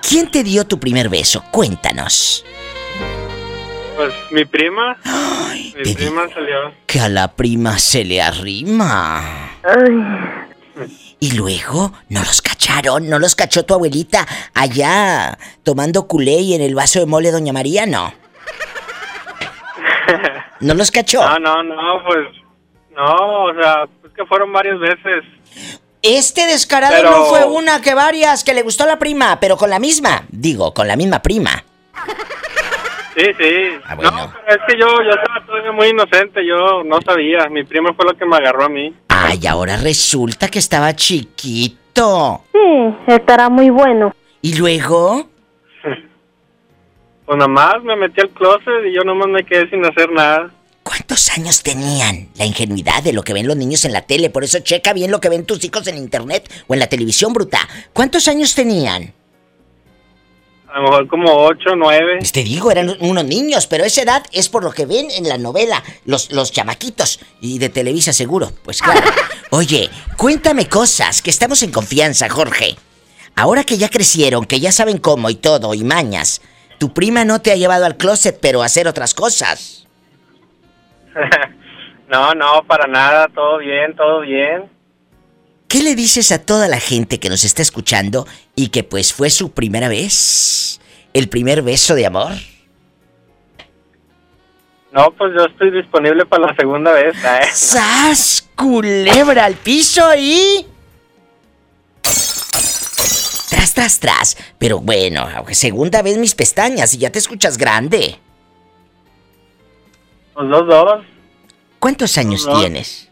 ¿quién 0.02 0.32
te 0.32 0.44
dio 0.44 0.66
tu 0.66 0.80
primer 0.80 1.10
beso? 1.10 1.44
Cuéntanos. 1.52 2.44
Pues 4.00 4.13
mi 4.32 4.46
prima. 4.46 4.96
mi 5.75 5.94
prima 5.94 6.29
salió. 6.34 6.72
Que 6.86 7.01
a 7.01 7.10
la 7.10 7.27
prima 7.34 7.77
se 7.77 8.06
le 8.06 8.22
arrima. 8.22 9.51
Y 11.20 11.32
luego, 11.32 11.91
¿no 12.08 12.22
los 12.22 12.41
cacharon? 12.41 13.10
¿No 13.10 13.20
los 13.20 13.36
cachó 13.36 13.65
tu 13.65 13.74
abuelita 13.74 14.25
allá 14.53 15.38
tomando 15.63 16.08
culé 16.08 16.39
y 16.39 16.53
en 16.53 16.62
el 16.62 16.75
vaso 16.75 17.01
de 17.01 17.08
mole 17.08 17.29
Doña 17.29 17.51
María? 17.51 17.86
No. 17.86 18.13
¿No 20.62 20.74
los 20.75 20.91
cachó? 20.91 21.22
No, 21.22 21.38
no, 21.38 21.63
no, 21.63 22.03
pues. 22.08 22.25
No, 22.96 23.44
o 23.48 23.53
sea, 23.53 23.84
pues 24.00 24.13
que 24.13 24.25
fueron 24.27 24.53
varias 24.53 24.79
veces. 24.79 25.25
Este 26.01 26.46
descarado 26.46 26.96
Pero- 26.96 27.12
no 27.12 27.25
fue 27.25 27.44
una 27.44 27.82
que 27.82 27.94
varias, 27.94 28.46
que 28.46 28.53
le 28.53 28.62
gustó 28.62 28.86
la 28.86 28.98
prima, 28.98 29.41
pero 29.41 29.58
con 29.58 29.70
la 29.70 29.79
misma. 29.79 30.24
Digo, 30.29 30.74
con 30.74 30.88
la 30.88 30.96
misma 30.96 31.22
prima. 31.22 31.65
Sí, 33.20 33.26
sí. 33.38 33.80
Ah, 33.86 33.96
bueno. 33.96 34.12
No, 34.12 34.34
pero 34.46 34.58
es 34.58 34.66
que 34.66 34.80
yo, 34.80 34.88
yo 35.04 35.10
estaba 35.10 35.46
todavía 35.46 35.72
muy 35.74 35.88
inocente, 35.88 36.46
yo 36.46 36.84
no 36.86 37.02
sabía. 37.02 37.50
Mi 37.50 37.66
prima 37.66 37.94
fue 37.94 38.06
lo 38.06 38.16
que 38.16 38.26
me 38.26 38.38
agarró 38.38 38.64
a 38.64 38.70
mí. 38.70 38.96
Ay, 39.10 39.46
ahora 39.46 39.76
resulta 39.76 40.48
que 40.48 40.60
estaba 40.60 40.96
chiquito. 40.96 42.44
Sí, 42.54 42.96
estará 43.08 43.50
muy 43.50 43.70
bueno. 43.70 44.16
¿Y 44.42 44.58
luego? 44.58 45.30
Pues 47.26 47.38
nada 47.38 47.48
más 47.48 47.84
me 47.84 47.96
metí 47.96 48.22
al 48.22 48.30
closet 48.32 48.88
y 48.90 48.96
yo 48.96 49.04
nomás 49.04 49.28
me 49.28 49.44
quedé 49.44 49.70
sin 49.70 49.86
hacer 49.86 50.12
nada. 50.12 50.50
¿Cuántos 50.82 51.30
años 51.38 51.62
tenían? 51.62 52.30
La 52.36 52.48
ingenuidad 52.48 53.04
de 53.04 53.13
lo 53.13 53.22
que 53.22 53.34
ven 53.34 53.46
los 53.46 53.56
niños 53.56 53.86
en 53.86 53.93
la 53.93 54.02
tele, 54.02 54.32
por 54.32 54.43
eso 54.43 54.58
checa 54.62 54.93
bien 54.93 55.12
lo 55.12 55.22
que 55.22 55.30
ven 55.30 55.46
tus 55.46 55.63
hijos 55.63 55.86
en 55.86 55.98
internet 55.98 56.52
o 56.65 56.74
en 56.74 56.80
la 56.80 56.88
televisión 56.88 57.32
bruta. 57.32 57.60
¿Cuántos 57.93 58.28
años 58.28 58.56
tenían? 58.56 59.13
A 60.71 60.77
lo 60.77 60.84
mejor 60.84 61.08
como 61.08 61.34
ocho, 61.34 61.75
nueve. 61.75 62.17
Pues 62.19 62.32
te 62.32 62.43
digo, 62.43 62.71
eran 62.71 62.95
unos 62.99 63.25
niños, 63.25 63.65
pero 63.65 63.84
esa 63.86 64.03
edad 64.03 64.23
es 64.32 64.49
por 64.49 64.63
lo 64.63 64.71
que 64.71 64.86
ven 64.86 65.08
en 65.10 65.27
la 65.27 65.39
novela, 65.39 65.84
los, 66.05 66.32
los 66.32 66.51
chamaquitos. 66.51 67.19
Y 67.41 67.58
de 67.58 67.69
Televisa 67.69 68.13
seguro, 68.13 68.51
pues 68.63 68.82
claro. 68.82 69.01
Oye, 69.49 69.89
cuéntame 70.15 70.67
cosas, 70.67 71.23
que 71.23 71.32
estamos 71.32 71.63
en 71.63 71.71
confianza, 71.71 72.29
Jorge. 72.29 72.75
Ahora 73.36 73.63
que 73.63 73.77
ya 73.77 73.89
crecieron, 73.89 74.45
que 74.45 74.60
ya 74.60 74.71
saben 74.71 74.99
cómo 74.99 75.29
y 75.32 75.36
todo, 75.36 75.73
y 75.73 75.84
mañas, 75.84 76.41
tu 76.77 76.93
prima 76.93 77.25
no 77.25 77.41
te 77.41 77.51
ha 77.51 77.55
llevado 77.55 77.86
al 77.86 77.97
closet, 77.97 78.38
pero 78.39 78.62
a 78.62 78.65
hacer 78.65 78.88
otras 78.88 79.15
cosas. 79.15 79.88
no, 82.10 82.36
no, 82.36 82.63
para 82.67 82.86
nada, 82.86 83.27
todo 83.27 83.58
bien, 83.58 83.95
todo 83.95 84.21
bien. 84.21 84.69
¿Qué 85.69 85.84
le 85.84 85.93
dices 85.95 86.32
a 86.32 86.39
toda 86.43 86.67
la 86.67 86.79
gente 86.79 87.19
que 87.19 87.29
nos 87.29 87.43
está 87.43 87.62
escuchando 87.62 88.27
y 88.55 88.69
que 88.69 88.84
pues 88.84 89.13
fue 89.13 89.29
su 89.29 89.51
primera 89.51 89.88
vez? 89.88 90.82
¿El 91.13 91.29
primer 91.29 91.62
beso 91.62 91.93
de 91.93 92.08
amor? 92.08 92.32
No, 94.91 95.12
pues 95.15 95.32
yo 95.38 95.45
estoy 95.45 95.69
disponible 95.69 96.25
para 96.25 96.47
la 96.47 96.55
segunda 96.55 96.91
vez. 96.91 97.15
¿eh? 97.23 97.39
¡Sas! 97.53 98.49
Culebra 98.55 99.45
al 99.45 99.53
piso 99.53 100.01
y... 100.17 100.65
Tras, 103.49 103.73
tras, 103.75 103.99
tras. 103.99 104.38
Pero 104.58 104.79
bueno, 104.79 105.27
segunda 105.51 106.01
vez 106.01 106.17
mis 106.17 106.34
pestañas 106.34 106.95
y 106.95 106.97
ya 106.97 107.12
te 107.12 107.19
escuchas 107.19 107.60
grande. 107.60 108.17
Pues 110.34 110.47
los 110.47 110.65
dos, 110.67 111.05
¿Cuántos 111.77 112.17
años 112.17 112.45
No. 112.47 112.60
tienes? 112.60 113.09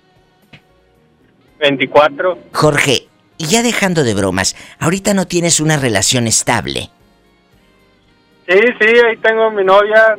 24. 1.59 2.37
Jorge, 2.53 3.07
y 3.37 3.45
ya 3.45 3.63
dejando 3.63 4.03
de 4.03 4.13
bromas, 4.13 4.55
ahorita 4.79 5.13
no 5.13 5.27
tienes 5.27 5.59
una 5.59 5.77
relación 5.77 6.27
estable. 6.27 6.89
Sí, 8.47 8.59
sí, 8.79 8.87
ahí 8.87 9.17
tengo 9.17 9.51
mi 9.51 9.63
novia. 9.63 10.17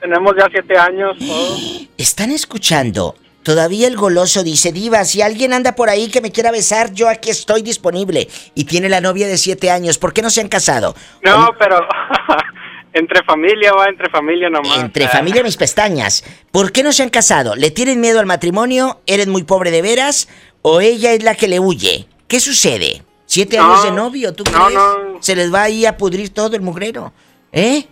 Tenemos 0.00 0.34
ya 0.36 0.48
siete 0.50 0.76
años. 0.76 1.16
¿Están 1.96 2.30
escuchando? 2.30 3.16
Todavía 3.42 3.86
el 3.86 3.96
goloso 3.96 4.42
dice, 4.42 4.72
Diva, 4.72 5.04
si 5.04 5.22
alguien 5.22 5.52
anda 5.52 5.76
por 5.76 5.88
ahí 5.88 6.10
que 6.10 6.20
me 6.20 6.32
quiera 6.32 6.50
besar, 6.50 6.92
yo 6.92 7.08
aquí 7.08 7.30
estoy 7.30 7.62
disponible. 7.62 8.28
Y 8.54 8.64
tiene 8.64 8.88
la 8.88 9.00
novia 9.00 9.28
de 9.28 9.38
siete 9.38 9.70
años, 9.70 9.98
¿por 9.98 10.12
qué 10.12 10.20
no 10.20 10.30
se 10.30 10.40
han 10.40 10.48
casado? 10.48 10.96
No, 11.22 11.50
pero 11.56 11.78
entre 12.98 13.22
familia 13.24 13.72
va, 13.72 13.86
entre 13.86 14.08
familia 14.10 14.48
nomás. 14.50 14.78
Entre 14.78 15.08
familia 15.08 15.42
mis 15.42 15.56
pestañas. 15.56 16.24
¿Por 16.50 16.72
qué 16.72 16.82
no 16.82 16.92
se 16.92 17.02
han 17.02 17.10
casado? 17.10 17.54
¿Le 17.54 17.70
tienen 17.70 18.00
miedo 18.00 18.20
al 18.20 18.26
matrimonio? 18.26 19.00
¿Eres 19.06 19.26
muy 19.26 19.44
pobre 19.44 19.70
de 19.70 19.82
veras? 19.82 20.28
¿O 20.62 20.80
ella 20.80 21.12
es 21.12 21.22
la 21.22 21.34
que 21.34 21.48
le 21.48 21.60
huye? 21.60 22.06
¿Qué 22.28 22.40
sucede? 22.40 23.02
¿Siete 23.26 23.56
No, 23.56 23.64
años 23.64 23.84
de 23.84 23.90
novio? 23.92 24.32
¿Tú 24.34 24.44
no, 24.52 24.64
crees? 24.66 24.74
no. 24.74 25.22
Se 25.22 25.34
les 25.36 25.52
va 25.52 25.62
ahí 25.62 25.84
a 25.86 25.96
pudrir 25.96 26.30
todo 26.30 26.54
el 26.56 26.62
mugrero. 26.62 27.12
¿Eh? 27.52 27.84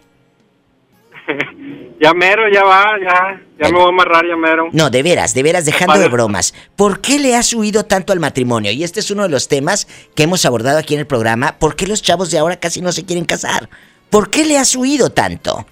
Ya 2.00 2.12
mero, 2.12 2.42
ya 2.52 2.64
va, 2.64 2.84
ya. 3.00 3.40
Ya 3.58 3.68
me 3.70 3.78
voy 3.78 3.86
a 3.86 3.88
amarrar, 3.88 4.26
ya 4.26 4.36
mero. 4.36 4.68
No, 4.72 4.90
de 4.90 5.02
veras, 5.02 5.32
de 5.32 5.42
veras, 5.42 5.64
dejando 5.64 5.98
de 5.98 6.08
bromas. 6.08 6.52
¿Por 6.76 7.00
qué 7.00 7.18
le 7.18 7.34
has 7.36 7.54
huido 7.54 7.84
tanto 7.86 8.12
al 8.12 8.20
matrimonio? 8.20 8.72
Y 8.72 8.82
este 8.84 9.00
es 9.00 9.10
uno 9.10 9.22
de 9.22 9.28
los 9.30 9.48
temas 9.48 9.86
que 10.14 10.24
hemos 10.24 10.44
abordado 10.44 10.76
aquí 10.78 10.94
en 10.94 11.00
el 11.00 11.06
programa. 11.06 11.56
¿Por 11.58 11.76
qué 11.76 11.86
los 11.86 12.02
chavos 12.02 12.30
de 12.30 12.38
ahora 12.38 12.56
casi 12.56 12.82
no 12.82 12.90
se 12.92 13.06
quieren 13.06 13.24
casar? 13.24 13.70
¿Por 14.14 14.30
qué 14.30 14.44
le 14.44 14.56
has 14.56 14.76
huido 14.76 15.10
tanto? 15.10 15.66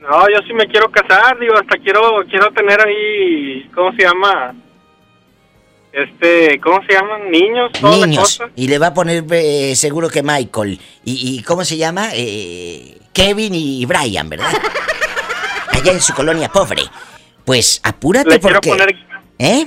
No, 0.00 0.28
yo 0.30 0.38
sí 0.46 0.52
me 0.54 0.68
quiero 0.68 0.88
casar, 0.88 1.36
digo, 1.40 1.54
hasta 1.58 1.76
quiero 1.78 2.24
quiero 2.30 2.52
tener 2.52 2.80
ahí, 2.80 3.68
¿cómo 3.74 3.90
se 3.96 4.02
llama? 4.04 4.54
Este, 5.92 6.60
¿cómo 6.60 6.80
se 6.86 6.92
llaman? 6.92 7.28
Niños, 7.28 7.72
toda 7.72 7.96
la 7.96 8.06
Niños. 8.06 8.38
cosa. 8.38 8.52
Y 8.54 8.68
le 8.68 8.78
va 8.78 8.86
a 8.86 8.94
poner 8.94 9.24
eh, 9.32 9.74
seguro 9.74 10.08
que 10.08 10.22
Michael. 10.22 10.78
Y, 11.04 11.38
y 11.38 11.42
¿cómo 11.42 11.64
se 11.64 11.76
llama? 11.76 12.10
Eh, 12.14 12.98
Kevin 13.12 13.56
y 13.56 13.84
Brian, 13.84 14.28
¿verdad? 14.28 14.52
Allá 15.72 15.90
en 15.90 16.00
su 16.00 16.14
colonia 16.14 16.48
pobre. 16.50 16.82
Pues 17.44 17.80
apúrate 17.82 18.30
Le 18.30 18.38
quiero 18.38 18.54
porque... 18.60 18.70
poner, 18.70 18.96
¿Eh? 19.40 19.66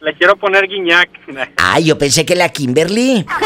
le 0.00 0.14
quiero 0.14 0.36
poner 0.36 0.68
guiñac. 0.68 1.10
Ah, 1.56 1.80
yo 1.80 1.98
pensé 1.98 2.24
que 2.24 2.36
la 2.36 2.50
Kimberly. 2.50 3.26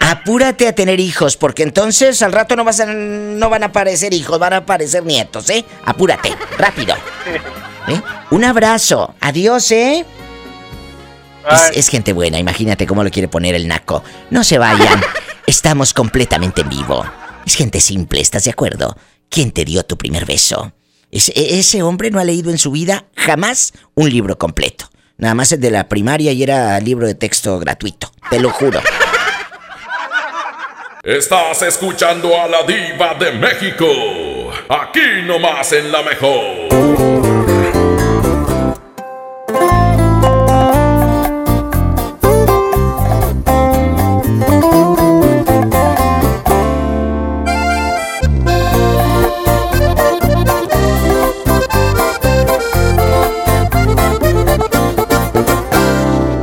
Apúrate 0.00 0.68
a 0.68 0.74
tener 0.74 1.00
hijos, 1.00 1.36
porque 1.36 1.62
entonces 1.62 2.22
al 2.22 2.32
rato 2.32 2.56
no, 2.56 2.64
vas 2.64 2.80
a, 2.80 2.86
no 2.86 3.50
van 3.50 3.62
a 3.62 3.66
aparecer 3.66 4.14
hijos, 4.14 4.38
van 4.38 4.52
a 4.52 4.56
aparecer 4.58 5.04
nietos, 5.04 5.48
¿eh? 5.50 5.64
Apúrate, 5.84 6.34
rápido. 6.56 6.94
¿Eh? 7.88 8.00
Un 8.30 8.44
abrazo. 8.44 9.14
Adiós, 9.20 9.70
¿eh? 9.70 10.04
Es, 11.50 11.70
es 11.74 11.88
gente 11.88 12.12
buena, 12.12 12.38
imagínate 12.38 12.86
cómo 12.86 13.02
lo 13.02 13.10
quiere 13.10 13.28
poner 13.28 13.54
el 13.54 13.68
naco. 13.68 14.02
No 14.30 14.44
se 14.44 14.58
vayan. 14.58 15.00
Estamos 15.46 15.94
completamente 15.94 16.60
en 16.60 16.68
vivo. 16.68 17.04
Es 17.46 17.54
gente 17.54 17.80
simple, 17.80 18.20
¿estás 18.20 18.44
de 18.44 18.50
acuerdo? 18.50 18.94
¿Quién 19.30 19.50
te 19.50 19.64
dio 19.64 19.82
tu 19.82 19.96
primer 19.96 20.26
beso? 20.26 20.72
Ese, 21.10 21.32
ese 21.58 21.82
hombre 21.82 22.10
no 22.10 22.20
ha 22.20 22.24
leído 22.24 22.50
en 22.50 22.58
su 22.58 22.70
vida 22.70 23.06
jamás 23.16 23.72
un 23.94 24.10
libro 24.10 24.36
completo. 24.36 24.90
Nada 25.16 25.34
más 25.34 25.50
el 25.50 25.60
de 25.60 25.70
la 25.70 25.88
primaria 25.88 26.32
y 26.32 26.42
era 26.42 26.78
libro 26.80 27.06
de 27.06 27.14
texto 27.14 27.58
gratuito. 27.58 28.12
Te 28.30 28.38
lo 28.38 28.50
juro. 28.50 28.80
Estás 31.08 31.62
escuchando 31.62 32.38
a 32.38 32.46
la 32.46 32.64
diva 32.64 33.14
de 33.14 33.32
México. 33.32 33.86
Aquí 34.68 35.22
nomás 35.24 35.72
en 35.72 35.90
la 35.90 36.02
mejor. 36.02 36.68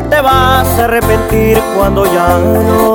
Te 0.09 0.21
vas 0.21 0.67
a 0.79 0.85
arrepentir 0.85 1.61
cuando 1.75 2.07
ya 2.07 2.39
no 2.39 2.94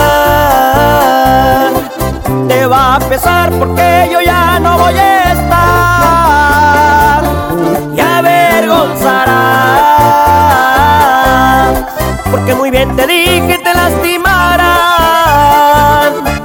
va 2.71 2.95
a 2.95 2.99
pesar 2.99 3.51
porque 3.51 4.07
yo 4.11 4.21
ya 4.21 4.57
no 4.59 4.77
voy 4.77 4.93
a 4.93 5.33
estar 5.33 7.23
y 7.93 7.99
avergonzarás, 7.99 9.27
porque 12.31 12.55
muy 12.55 12.71
bien 12.71 12.95
te 12.95 13.05
dije 13.07 13.59
te 13.61 13.73
lastimarán. 13.73 14.71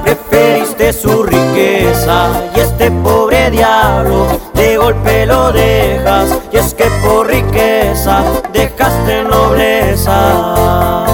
Preferiste 0.03 0.91
su 0.91 1.23
riqueza 1.23 2.29
y 2.55 2.59
este 2.59 2.91
pobre 2.91 3.49
diablo 3.49 4.27
de 4.53 4.75
golpe 4.75 5.25
lo 5.25 5.53
dejas, 5.53 6.37
y 6.51 6.57
es 6.57 6.73
que 6.73 6.85
por 7.03 7.27
riqueza 7.27 8.21
dejaste 8.51 9.23
nobleza. 9.23 11.06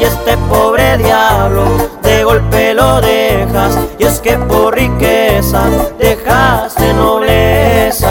Y 0.00 0.04
este 0.04 0.38
pobre 0.48 0.96
diablo 0.96 1.64
de 2.02 2.24
golpe 2.24 2.72
lo 2.72 2.98
dejas. 3.02 3.78
Y 3.98 4.04
es 4.04 4.18
que 4.20 4.38
por 4.38 4.74
riqueza 4.74 5.64
dejaste 5.98 6.94
nobleza. 6.94 8.10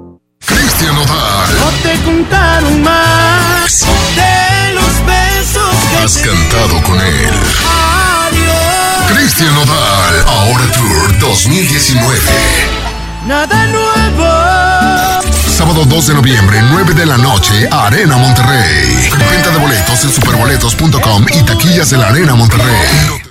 Contaron 2.31 2.81
más 2.81 3.85
de 4.15 4.73
los 4.73 5.05
besos 5.05 5.75
que 5.89 5.97
Has 5.97 6.17
cantado 6.17 6.81
con 6.83 6.99
él. 6.99 7.29
Adiós. 8.29 9.11
Cristian 9.13 9.55
Odal. 9.57 10.25
Ahora 10.27 10.65
Tour 10.71 11.19
2019. 11.19 12.19
Nada 13.25 13.67
nuevo. 13.67 15.21
sábado 15.47 15.85
2 15.85 16.07
de 16.07 16.13
noviembre, 16.15 16.61
9 16.71 16.93
de 16.93 17.05
la 17.05 17.17
noche, 17.17 17.67
Arena 17.71 18.17
Monterrey. 18.17 19.09
Venta 19.29 19.51
de 19.51 19.57
boletos 19.59 20.03
en 20.03 20.11
superboletos.com 20.11 21.25
y 21.33 21.43
taquillas 21.43 21.89
de 21.91 21.97
la 21.97 22.07
Arena 22.07 22.35
Monterrey. 22.35 23.30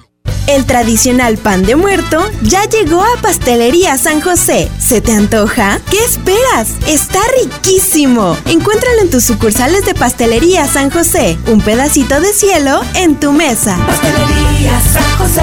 El 0.50 0.66
tradicional 0.66 1.38
pan 1.38 1.62
de 1.62 1.76
muerto 1.76 2.28
ya 2.42 2.64
llegó 2.64 3.04
a 3.04 3.22
Pastelería 3.22 3.96
San 3.96 4.20
José. 4.20 4.68
¿Se 4.80 5.00
te 5.00 5.12
antoja? 5.12 5.78
¿Qué 5.88 5.98
esperas? 6.02 6.70
Está 6.88 7.20
riquísimo. 7.40 8.36
Encuéntralo 8.46 9.02
en 9.02 9.10
tus 9.10 9.22
sucursales 9.22 9.84
de 9.84 9.94
Pastelería 9.94 10.66
San 10.66 10.90
José. 10.90 11.38
Un 11.46 11.60
pedacito 11.60 12.20
de 12.20 12.32
cielo 12.32 12.80
en 12.94 13.14
tu 13.14 13.30
mesa. 13.30 13.78
Pastelería 13.86 14.72
San 14.92 15.18
José, 15.18 15.42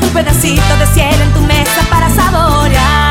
un 0.00 0.08
pedacito 0.10 0.76
de 0.78 0.86
cielo 0.94 1.24
en 1.24 1.34
tu 1.34 1.40
mesa 1.40 1.84
para 1.90 2.08
saborear. 2.14 3.05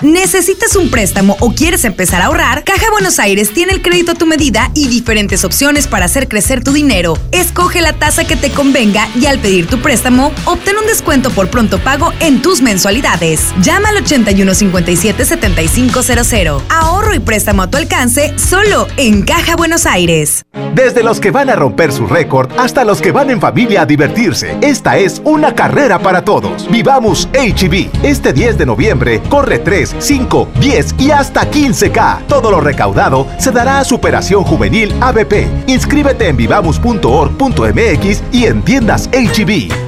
¿Necesitas 0.00 0.76
un 0.76 0.92
préstamo 0.92 1.36
o 1.40 1.52
quieres 1.52 1.84
empezar 1.84 2.22
a 2.22 2.26
ahorrar? 2.26 2.62
Caja 2.62 2.88
Buenos 2.92 3.18
Aires 3.18 3.52
tiene 3.52 3.72
el 3.72 3.82
crédito 3.82 4.12
a 4.12 4.14
tu 4.14 4.26
medida 4.26 4.70
y 4.72 4.86
diferentes 4.86 5.44
opciones 5.44 5.88
para 5.88 6.04
hacer 6.04 6.28
crecer 6.28 6.62
tu 6.62 6.70
dinero. 6.70 7.18
Escoge 7.32 7.80
la 7.80 7.92
tasa 7.92 8.24
que 8.24 8.36
te 8.36 8.50
convenga 8.50 9.08
y 9.16 9.26
al 9.26 9.40
pedir 9.40 9.66
tu 9.66 9.80
préstamo, 9.80 10.30
obtén 10.44 10.78
un 10.78 10.86
descuento 10.86 11.32
por 11.32 11.50
pronto 11.50 11.80
pago 11.80 12.12
en 12.20 12.42
tus 12.42 12.62
mensualidades. 12.62 13.52
Llama 13.60 13.88
al 13.88 13.96
8157-7500. 14.04 16.62
Ahorro 16.68 17.12
y 17.12 17.18
préstamo 17.18 17.62
a 17.62 17.70
tu 17.70 17.76
alcance 17.76 18.38
solo 18.38 18.86
en 18.98 19.22
Caja 19.22 19.56
Buenos 19.56 19.84
Aires. 19.84 20.44
Desde 20.76 21.02
los 21.02 21.18
que 21.18 21.32
van 21.32 21.50
a 21.50 21.56
romper 21.56 21.90
su 21.90 22.06
récord 22.06 22.52
hasta 22.56 22.84
los 22.84 23.02
que 23.02 23.10
van 23.10 23.30
en 23.30 23.40
familia 23.40 23.82
a 23.82 23.86
divertirse, 23.86 24.56
esta 24.60 24.96
es 24.96 25.20
una 25.24 25.56
carrera 25.56 25.98
para 25.98 26.24
todos. 26.24 26.70
Vivamos 26.70 27.28
HB. 27.32 28.04
Este 28.04 28.32
10 28.32 28.58
de 28.58 28.66
noviembre 28.66 29.20
corre 29.28 29.58
3 29.58 29.87
5, 29.98 30.48
10 30.60 30.94
y 30.98 31.10
hasta 31.10 31.50
15K. 31.50 32.26
Todo 32.26 32.50
lo 32.50 32.60
recaudado 32.60 33.26
se 33.38 33.50
dará 33.50 33.80
a 33.80 33.84
Superación 33.84 34.44
Juvenil 34.44 34.94
ABP. 35.00 35.46
Inscríbete 35.66 36.28
en 36.28 36.36
vivamos.org.mx 36.36 38.22
y 38.32 38.44
en 38.44 38.62
tiendas 38.62 39.08
HB. 39.12 39.87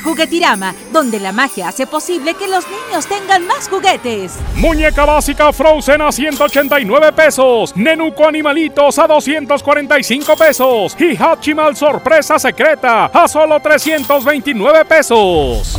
Juguetirama, 0.00 0.74
donde 0.92 1.20
la 1.20 1.32
magia 1.32 1.68
hace 1.68 1.86
posible 1.86 2.34
que 2.34 2.48
los 2.48 2.64
niños 2.68 3.06
tengan 3.06 3.46
más 3.46 3.68
juguetes. 3.68 4.34
Muñeca 4.56 5.04
básica 5.04 5.52
Frozen 5.52 6.02
a 6.02 6.12
189 6.12 7.12
pesos. 7.12 7.76
Nenuco 7.76 8.26
Animalitos 8.26 8.98
a 8.98 9.06
245 9.06 10.36
pesos. 10.36 10.96
Y 10.98 11.16
Hachimal 11.16 11.76
Sorpresa 11.76 12.38
Secreta 12.38 13.06
a 13.06 13.28
solo 13.28 13.60
329 13.60 14.84
pesos. 14.84 15.78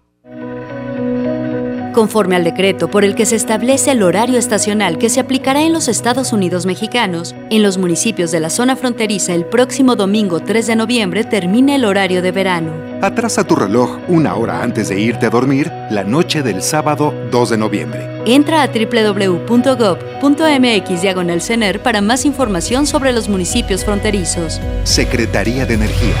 Conforme 1.93 2.37
al 2.37 2.45
decreto 2.45 2.89
por 2.89 3.03
el 3.03 3.15
que 3.15 3.25
se 3.25 3.35
establece 3.35 3.91
el 3.91 4.01
horario 4.01 4.39
estacional 4.39 4.97
que 4.97 5.09
se 5.09 5.19
aplicará 5.19 5.61
en 5.63 5.73
los 5.73 5.89
Estados 5.89 6.31
Unidos 6.31 6.65
mexicanos, 6.65 7.35
en 7.49 7.63
los 7.63 7.77
municipios 7.77 8.31
de 8.31 8.39
la 8.39 8.49
zona 8.49 8.77
fronteriza 8.77 9.33
el 9.35 9.45
próximo 9.45 9.97
domingo 9.97 10.39
3 10.39 10.67
de 10.67 10.75
noviembre 10.77 11.25
termina 11.25 11.75
el 11.75 11.83
horario 11.83 12.21
de 12.21 12.31
verano. 12.31 12.71
Atrasa 13.01 13.43
tu 13.43 13.57
reloj 13.57 13.97
una 14.07 14.35
hora 14.35 14.63
antes 14.63 14.87
de 14.87 15.01
irte 15.01 15.25
a 15.25 15.29
dormir 15.29 15.69
la 15.89 16.05
noche 16.05 16.43
del 16.43 16.61
sábado 16.61 17.13
2 17.29 17.49
de 17.49 17.57
noviembre. 17.57 18.07
Entra 18.25 18.63
a 18.63 18.67
www.gov.mx 18.67 19.41
diagonal 21.01 21.41
CENER 21.41 21.83
para 21.83 21.99
más 21.99 22.23
información 22.25 22.87
sobre 22.87 23.11
los 23.11 23.27
municipios 23.27 23.83
fronterizos. 23.83 24.61
Secretaría 24.85 25.65
de 25.65 25.73
Energía. 25.73 26.15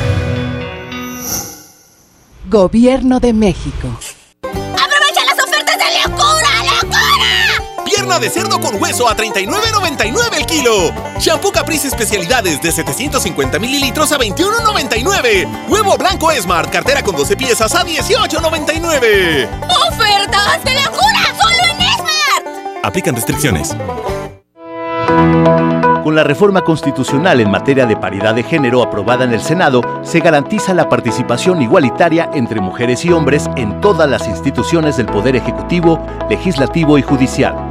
Gobierno 2.49 3.21
de 3.21 3.31
México. 3.31 3.87
Pierna 8.11 8.19
de 8.19 8.29
cerdo 8.29 8.59
con 8.59 8.81
hueso 8.81 9.07
a 9.07 9.15
39.99 9.15 10.37
el 10.37 10.45
kilo. 10.45 10.93
Shampoo 11.17 11.51
Caprice 11.51 11.87
especialidades 11.87 12.61
de 12.61 12.71
750 12.71 13.57
mililitros 13.57 14.11
a 14.11 14.17
21.99. 14.17 15.69
Huevo 15.69 15.97
blanco 15.97 16.29
Smart, 16.31 16.69
cartera 16.69 17.03
con 17.03 17.15
12 17.15 17.37
piezas 17.37 17.73
a 17.73 17.85
18.99. 17.85 19.47
¡Ofertas 19.87 20.63
de 20.65 20.73
locura! 20.73 21.35
¡Solo 21.39 21.63
en 21.63 21.77
Smart! 21.99 22.83
Aplican 22.83 23.15
restricciones. 23.15 23.75
Con 26.03 26.15
la 26.15 26.23
reforma 26.23 26.61
constitucional 26.61 27.39
en 27.39 27.49
materia 27.49 27.85
de 27.85 27.95
paridad 27.95 28.35
de 28.35 28.43
género 28.43 28.81
aprobada 28.81 29.23
en 29.23 29.33
el 29.33 29.41
Senado, 29.41 30.01
se 30.03 30.19
garantiza 30.19 30.73
la 30.73 30.89
participación 30.89 31.61
igualitaria 31.61 32.29
entre 32.33 32.59
mujeres 32.59 33.05
y 33.05 33.13
hombres 33.13 33.49
en 33.55 33.79
todas 33.79 34.09
las 34.09 34.27
instituciones 34.27 34.97
del 34.97 35.05
Poder 35.05 35.37
Ejecutivo, 35.37 36.05
Legislativo 36.29 36.97
y 36.97 37.03
Judicial. 37.03 37.70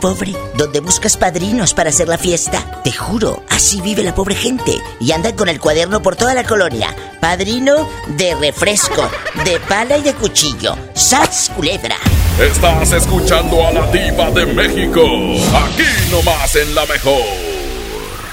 Pobre, 0.00 0.32
donde 0.56 0.80
buscas 0.80 1.16
padrinos 1.16 1.74
para 1.74 1.90
hacer 1.90 2.08
la 2.08 2.18
fiesta, 2.18 2.82
te 2.82 2.90
juro, 2.90 3.42
así 3.50 3.80
vive 3.80 4.02
la 4.02 4.14
pobre 4.14 4.34
gente. 4.34 4.72
Y 5.00 5.12
andan 5.12 5.36
con 5.36 5.48
el 5.48 5.60
cuaderno 5.60 6.02
por 6.02 6.16
toda 6.16 6.34
la 6.34 6.44
colonia. 6.44 6.94
Padrino 7.20 7.88
de 8.16 8.34
refresco, 8.34 9.08
de 9.44 9.60
pala 9.60 9.98
y 9.98 10.02
de 10.02 10.14
cuchillo. 10.14 10.76
¡Sats, 10.94 11.50
culebra! 11.54 11.96
Estás 12.40 12.92
escuchando 12.92 13.66
a 13.66 13.72
la 13.72 13.86
diva 13.92 14.30
de 14.30 14.46
México. 14.46 15.02
Aquí 15.54 16.10
nomás 16.10 16.56
en 16.56 16.74
la 16.74 16.84
mejor. 16.86 17.22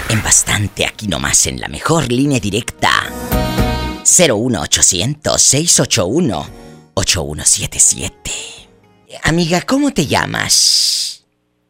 En 0.10 0.24
bastante, 0.24 0.86
aquí 0.86 1.08
nomás 1.08 1.46
en 1.48 1.60
la 1.60 1.68
mejor 1.68 2.12
línea 2.12 2.40
directa. 2.40 2.90
01800 4.04 5.42
681 5.42 6.50
8177. 6.94 8.32
Amiga, 9.24 9.62
¿cómo 9.62 9.92
te 9.92 10.08
llamas? 10.08 11.11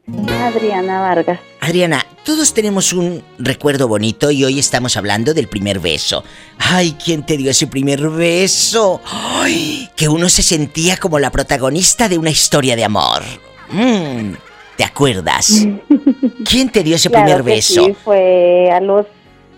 Adriana 0.07 1.01
Vargas. 1.01 1.39
Adriana, 1.59 2.05
todos 2.25 2.53
tenemos 2.53 2.91
un 2.93 3.23
recuerdo 3.37 3.87
bonito 3.87 4.31
y 4.31 4.43
hoy 4.43 4.59
estamos 4.59 4.97
hablando 4.97 5.33
del 5.33 5.47
primer 5.47 5.79
beso. 5.79 6.23
Ay, 6.57 6.97
¿quién 7.03 7.25
te 7.25 7.37
dio 7.37 7.51
ese 7.51 7.67
primer 7.67 8.09
beso? 8.09 9.01
Ay, 9.05 9.89
que 9.95 10.09
uno 10.09 10.27
se 10.29 10.41
sentía 10.41 10.97
como 10.97 11.19
la 11.19 11.31
protagonista 11.31 12.09
de 12.09 12.17
una 12.17 12.29
historia 12.29 12.75
de 12.75 12.83
amor. 12.83 13.21
Mm, 13.69 14.33
¿Te 14.75 14.83
acuerdas? 14.83 15.67
¿Quién 16.49 16.69
te 16.71 16.83
dio 16.83 16.95
ese 16.95 17.09
Claro 17.09 17.25
primer 17.25 17.43
que 17.43 17.51
beso? 17.51 17.85
Sí, 17.85 17.93
fue 18.03 18.69
a 18.71 18.81
los, 18.81 19.05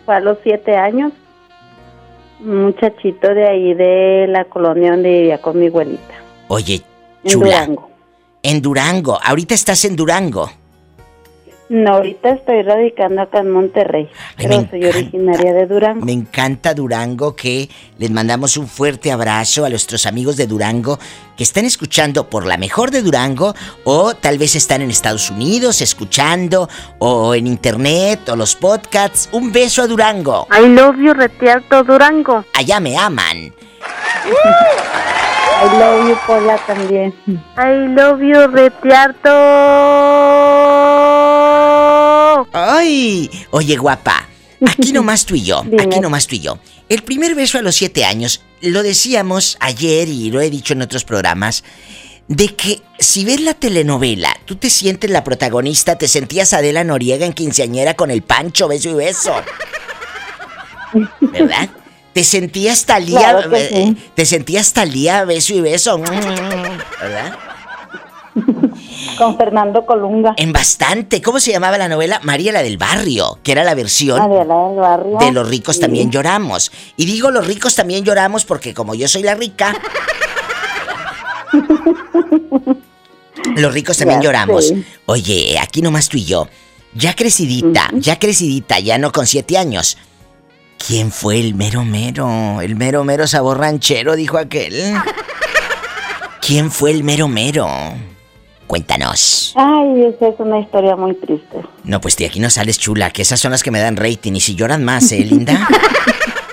fue 0.06 0.16
a 0.16 0.20
los 0.20 0.38
siete 0.44 0.76
años. 0.76 1.14
Un 2.42 2.66
muchachito 2.66 3.34
de 3.34 3.48
ahí 3.48 3.74
de 3.74 4.28
la 4.28 4.44
colonia 4.46 4.92
donde 4.92 5.10
vivía 5.10 5.38
con 5.38 5.58
mi 5.58 5.68
abuelita. 5.68 6.16
Oye, 6.50 6.82
En 7.24 7.32
chula. 7.32 7.62
Durango. 7.62 7.93
En 8.44 8.62
Durango. 8.62 9.20
Ahorita 9.24 9.56
estás 9.56 9.86
en 9.86 9.96
Durango. 9.96 10.52
No, 11.70 11.94
ahorita 11.94 12.30
estoy 12.32 12.62
radicando 12.62 13.22
acá 13.22 13.40
en 13.40 13.50
Monterrey, 13.50 14.08
pero 14.38 14.68
soy 14.70 14.86
originaria 14.86 15.54
de 15.54 15.66
Durango. 15.66 16.06
Me 16.06 16.12
encanta 16.12 16.74
Durango, 16.74 17.36
que 17.36 17.70
les 17.98 18.12
mandamos 18.12 18.58
un 18.58 18.68
fuerte 18.68 19.12
abrazo 19.12 19.66
a 19.66 19.70
nuestros 19.70 20.06
amigos 20.06 20.36
de 20.38 20.46
Durango 20.46 21.00
que 21.36 21.44
están 21.44 21.66
escuchando 21.66 22.30
por 22.30 22.46
la 22.46 22.58
mejor 22.58 22.92
de 22.92 23.02
Durango 23.02 23.56
o 23.86 24.14
tal 24.14 24.38
vez 24.38 24.56
están 24.56 24.82
en 24.82 24.92
Estados 24.92 25.32
Unidos 25.32 25.82
escuchando 25.82 26.70
o 27.00 27.34
en 27.34 27.48
internet 27.48 28.30
o 28.30 28.36
los 28.36 28.56
podcasts. 28.56 29.30
Un 29.32 29.52
beso 29.52 29.82
a 29.82 29.88
Durango. 29.88 30.48
I 30.52 30.68
love 30.68 30.98
you, 30.98 31.14
Retiarto 31.14 31.84
Durango. 31.84 32.46
Allá 32.54 32.80
me 32.80 32.98
aman. 32.98 33.54
I 35.63 35.80
love 35.80 36.10
you, 36.10 36.17
Pola, 36.28 36.58
también. 36.67 37.13
I 37.56 37.88
love 37.95 38.19
you, 38.21 38.47
Retiarto. 38.47 39.30
¡Ay! 42.52 43.30
Oye, 43.52 43.78
guapa, 43.78 44.28
aquí 44.67 44.91
nomás 44.93 45.26
tú 45.26 45.36
y 45.36 45.43
yo, 45.43 45.63
aquí 45.80 46.02
nomás 46.02 46.28
tú 46.28 46.36
y 46.36 46.41
yo. 46.41 46.60
El 46.89 47.04
primer 47.04 47.34
beso 47.34 47.58
a 47.58 47.62
los 47.62 47.76
siete 47.76 48.04
años, 48.04 48.41
lo 48.62 48.84
decíamos 48.84 49.56
ayer 49.62 50.10
y 50.10 50.32
lo 50.32 50.41
he 50.41 50.49
dicho 50.49 50.73
en 50.73 50.82
otros 50.82 51.06
programas, 51.06 51.63
de 52.28 52.47
que 52.56 52.82
si 52.99 53.23
ves 53.23 53.39
la 53.39 53.54
telenovela, 53.54 54.38
tú 54.43 54.58
te 54.58 54.69
sientes 54.69 55.10
la 55.10 55.23
protagonista, 55.23 55.97
te 55.97 56.10
sentías 56.10 56.52
Adela 56.54 56.84
Noriega 56.84 57.26
en 57.26 57.34
quinceañera 57.34 57.93
con 57.93 58.12
el 58.12 58.21
pancho, 58.21 58.67
beso 58.67 58.89
y 58.89 58.95
beso. 58.95 59.34
¿Verdad? 61.21 61.69
Te 62.13 62.23
sentías 62.23 62.86
Talía, 62.86 63.17
Claro 63.19 63.56
eh, 63.56 63.69
sí. 63.71 63.97
te 64.15 64.26
sentías 64.26 64.71
Talía, 64.73 65.26
beso 65.26 65.54
y 65.54 65.62
beso, 65.62 65.97
¿verdad? 65.97 67.38
Con 69.17 69.38
Fernando 69.38 69.86
Colunga. 69.86 70.34
En 70.38 70.54
bastante. 70.54 71.21
¿Cómo 71.21 71.39
se 71.39 71.52
llamaba 71.52 71.78
la 71.78 71.88
novela? 71.88 72.19
María 72.23 72.52
la 72.52 72.63
del 72.63 72.78
barrio, 72.78 73.38
que 73.43 73.52
era 73.52 73.63
la 73.63 73.76
versión 73.76 74.19
Adela 74.19 74.56
del 74.69 74.80
barrio. 74.80 75.17
de 75.19 75.32
Los 75.32 75.47
ricos 75.49 75.76
Sí. 75.76 75.82
también 75.82 76.10
lloramos. 76.12 76.71
Y 76.97 77.06
digo 77.06 77.30
los 77.32 77.45
ricos 77.45 77.76
también 77.76 78.04
lloramos 78.04 78.45
porque 78.45 78.73
como 78.73 78.95
yo 78.95 79.08
soy 79.08 79.21
la 79.23 79.36
rica, 79.36 79.76
los 83.56 83.73
ricos 83.73 83.97
también 83.97 84.19
Ya 84.21 84.26
lloramos. 84.26 84.73
Oye, 85.06 85.58
aquí 85.60 85.82
nomás 85.82 86.10
tú 86.10 86.17
y 86.17 86.26
yo. 86.26 86.47
Ya 86.95 87.15
crecidita, 87.15 87.89
ya 87.93 88.19
crecidita, 88.19 88.80
ya 88.80 88.97
no 88.97 89.12
con 89.12 89.26
siete 89.28 89.58
años. 89.58 89.97
¿Quién 90.78 91.12
fue 91.12 91.40
el 91.40 91.56
mero 91.56 91.86
mero? 91.86 92.62
El 92.62 92.76
mero 92.76 93.04
mero 93.04 93.28
sabor 93.28 93.60
ranchero, 93.60 94.16
dijo 94.16 94.38
aquel. 94.38 94.96
¿Quién 96.46 96.72
fue 96.72 96.92
el 96.92 97.04
mero 97.04 97.28
mero? 97.28 97.70
Cuéntanos. 98.68 99.54
Ay, 99.56 100.06
esa 100.06 100.30
es 100.30 100.36
una 100.40 100.60
historia 100.60 100.96
muy 100.96 101.14
triste. 101.16 101.62
No, 101.84 102.02
pues 102.02 102.18
de 102.18 102.26
aquí 102.26 102.40
no 102.40 102.50
sales 102.50 102.80
chula, 102.80 103.12
que 103.12 103.22
esas 103.22 103.40
son 103.40 103.52
las 103.52 103.64
que 103.64 103.72
me 103.72 103.80
dan 103.80 103.96
rating 103.96 104.34
y 104.34 104.42
si 104.42 104.56
lloran 104.56 104.84
más, 104.84 105.12
¿eh, 105.12 105.20
linda? 105.20 105.68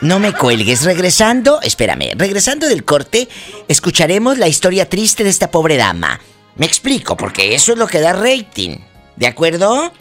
No 0.00 0.18
me 0.18 0.32
cuelgues. 0.32 0.84
Regresando, 0.84 1.60
espérame, 1.60 2.12
regresando 2.16 2.66
del 2.66 2.84
corte, 2.84 3.28
escucharemos 3.68 4.38
la 4.38 4.48
historia 4.48 4.88
triste 4.88 5.24
de 5.24 5.30
esta 5.30 5.50
pobre 5.50 5.76
dama. 5.76 6.20
Me 6.56 6.66
explico, 6.66 7.16
porque 7.16 7.54
eso 7.54 7.72
es 7.72 7.78
lo 7.78 7.86
que 7.86 8.00
da 8.00 8.12
rating. 8.12 8.78
¿De 9.16 9.26
acuerdo? 9.26 9.92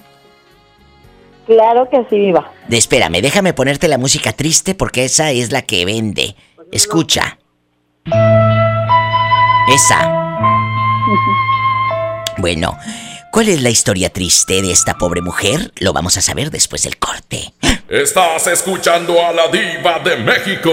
Claro 1.49 1.89
que 1.89 2.05
sí, 2.11 2.19
viva. 2.19 2.51
Espérame, 2.69 3.23
déjame 3.23 3.53
ponerte 3.53 3.87
la 3.87 3.97
música 3.97 4.33
triste 4.33 4.75
porque 4.75 5.05
esa 5.05 5.31
es 5.31 5.51
la 5.51 5.63
que 5.63 5.83
vende. 5.83 6.35
Escucha. 6.71 7.39
Esa. 9.67 10.15
Bueno, 12.37 12.77
¿cuál 13.33 13.49
es 13.49 13.61
la 13.61 13.69
historia 13.69 14.13
triste 14.13 14.61
de 14.61 14.71
esta 14.71 14.93
pobre 14.93 15.21
mujer? 15.21 15.73
Lo 15.79 15.91
vamos 15.91 16.15
a 16.15 16.21
saber 16.21 16.51
después 16.51 16.83
del 16.83 16.97
corte. 16.97 17.53
Estás 17.89 18.47
escuchando 18.47 19.21
a 19.21 19.33
la 19.33 19.49
diva 19.49 19.99
de 19.99 20.15
México. 20.15 20.71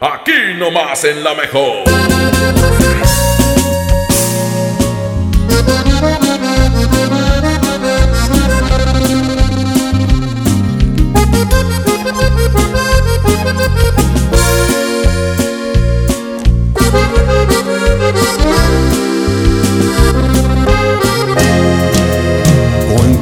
Aquí 0.00 0.54
nomás 0.56 1.02
en 1.02 1.24
la 1.24 1.34
mejor. 1.34 1.82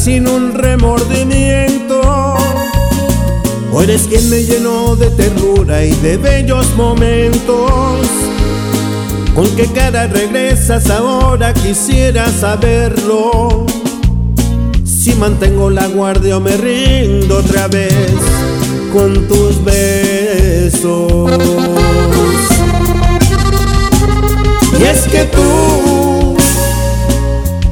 Sin 0.00 0.26
un 0.26 0.54
remordimiento. 0.54 2.00
O 3.70 3.82
eres 3.82 4.02
quien 4.08 4.30
me 4.30 4.42
llenó 4.42 4.96
de 4.96 5.10
ternura 5.10 5.84
y 5.84 5.92
de 5.96 6.16
bellos 6.16 6.74
momentos. 6.74 8.00
¿Con 9.34 9.46
qué 9.56 9.66
cara 9.66 10.06
regresas 10.06 10.88
ahora? 10.88 11.52
Quisiera 11.52 12.30
saberlo. 12.30 13.66
Si 14.84 15.14
mantengo 15.14 15.68
la 15.68 15.86
guardia 15.86 16.38
o 16.38 16.40
me 16.40 16.56
rindo 16.56 17.38
otra 17.38 17.68
vez 17.68 18.16
con 18.94 19.28
tus 19.28 19.62
besos. 19.62 21.30
Y 24.78 24.82
es 24.82 25.00
que 25.08 25.24
tú 25.24 25.79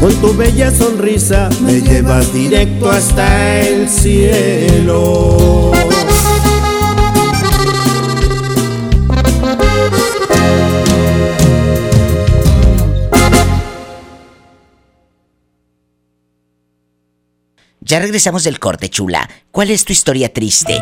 con 0.00 0.14
tu 0.20 0.34
bella 0.34 0.70
sonrisa, 0.70 1.48
me 1.60 1.80
llevas 1.80 2.32
directo 2.32 2.90
hasta 2.90 3.60
el 3.60 3.88
cielo. 3.88 5.72
Ya 17.80 18.00
regresamos 18.00 18.44
del 18.44 18.60
corte, 18.60 18.90
chula. 18.90 19.28
¿Cuál 19.50 19.70
es 19.70 19.84
tu 19.84 19.94
historia 19.94 20.30
triste? 20.30 20.78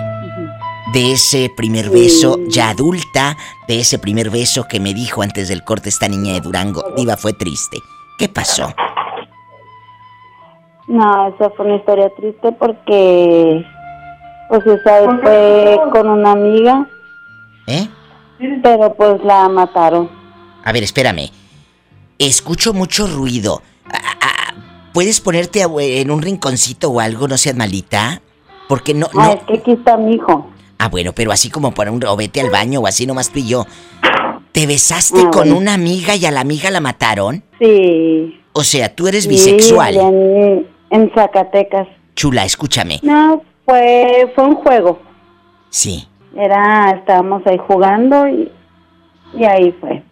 De 0.93 1.12
ese 1.12 1.51
primer 1.57 1.89
beso 1.89 2.41
ya 2.49 2.71
adulta, 2.71 3.37
de 3.69 3.79
ese 3.79 3.99
primer 3.99 4.29
beso 4.31 4.67
que 4.69 4.81
me 4.81 4.93
dijo 4.93 5.23
antes 5.23 5.47
del 5.49 5.62
corte 5.62 5.89
esta 5.89 6.09
niña 6.09 6.33
de 6.33 6.41
Durango. 6.41 6.83
Diva, 6.97 7.17
fue 7.17 7.33
triste. 7.33 7.79
¿Qué 8.19 8.29
pasó? 8.29 8.75
No, 10.89 11.28
esa 11.28 11.51
fue 11.51 11.66
una 11.66 11.76
historia 11.76 12.11
triste 12.16 12.53
porque, 12.53 13.64
pues 14.49 14.66
esa 14.66 15.01
vez 15.01 15.20
fue 15.22 15.78
con 15.93 16.09
una 16.09 16.32
amiga. 16.32 16.87
¿Eh? 17.66 17.89
Pero 18.62 18.95
pues 18.95 19.22
la 19.24 19.49
mataron. 19.49 20.09
A 20.64 20.72
ver, 20.72 20.82
espérame. 20.84 21.30
Escucho 22.18 22.72
mucho 22.72 23.07
ruido. 23.07 23.62
Ah, 23.87 23.99
ah, 24.20 24.55
¿Puedes 24.93 25.20
ponerte 25.20 25.62
en 25.62 26.11
un 26.11 26.22
rinconcito 26.22 26.91
o 26.91 27.01
algo? 27.01 27.26
No 27.28 27.37
seas 27.37 27.57
malita. 27.57 28.20
Porque 28.68 28.95
no, 28.95 29.07
Ah, 29.16 29.26
no. 29.28 29.32
es 29.32 29.43
que 29.45 29.55
aquí 29.59 29.72
está 29.72 29.97
mi 29.97 30.14
hijo. 30.14 30.51
Ah, 30.78 30.89
bueno, 30.89 31.12
pero 31.14 31.32
así 31.32 31.51
como 31.51 31.72
para 31.72 31.91
un. 31.91 32.05
O 32.05 32.16
vete 32.16 32.41
al 32.41 32.51
baño 32.51 32.80
o 32.80 32.87
así 32.87 33.07
nomás 33.07 33.30
tú 33.30 33.39
y 33.41 33.49
yo. 33.49 33.64
¿Te 34.53 34.66
besaste 34.66 35.18
Ah, 35.20 35.30
con 35.30 35.45
bueno. 35.45 35.57
una 35.59 35.74
amiga 35.74 36.14
y 36.16 36.24
a 36.26 36.30
la 36.30 36.41
amiga 36.41 36.70
la 36.70 36.80
mataron? 36.80 37.43
Sí. 37.61 38.41
O 38.53 38.64
sea, 38.64 38.95
tú 38.95 39.07
eres 39.09 39.24
Sí, 39.24 39.28
bisexual. 39.30 40.66
En 40.91 41.11
Zacatecas. 41.14 41.89
Chula, 42.14 42.45
escúchame. 42.45 43.01
No, 43.03 43.43
fue, 43.64 44.32
fue 44.34 44.45
un 44.45 44.57
juego. 44.57 45.01
Sí. 45.70 46.09
Era, 46.37 46.91
estábamos 46.91 47.47
ahí 47.47 47.59
jugando 47.59 48.28
y, 48.28 48.51
y 49.34 49.45
ahí 49.45 49.74
fue. 49.80 50.03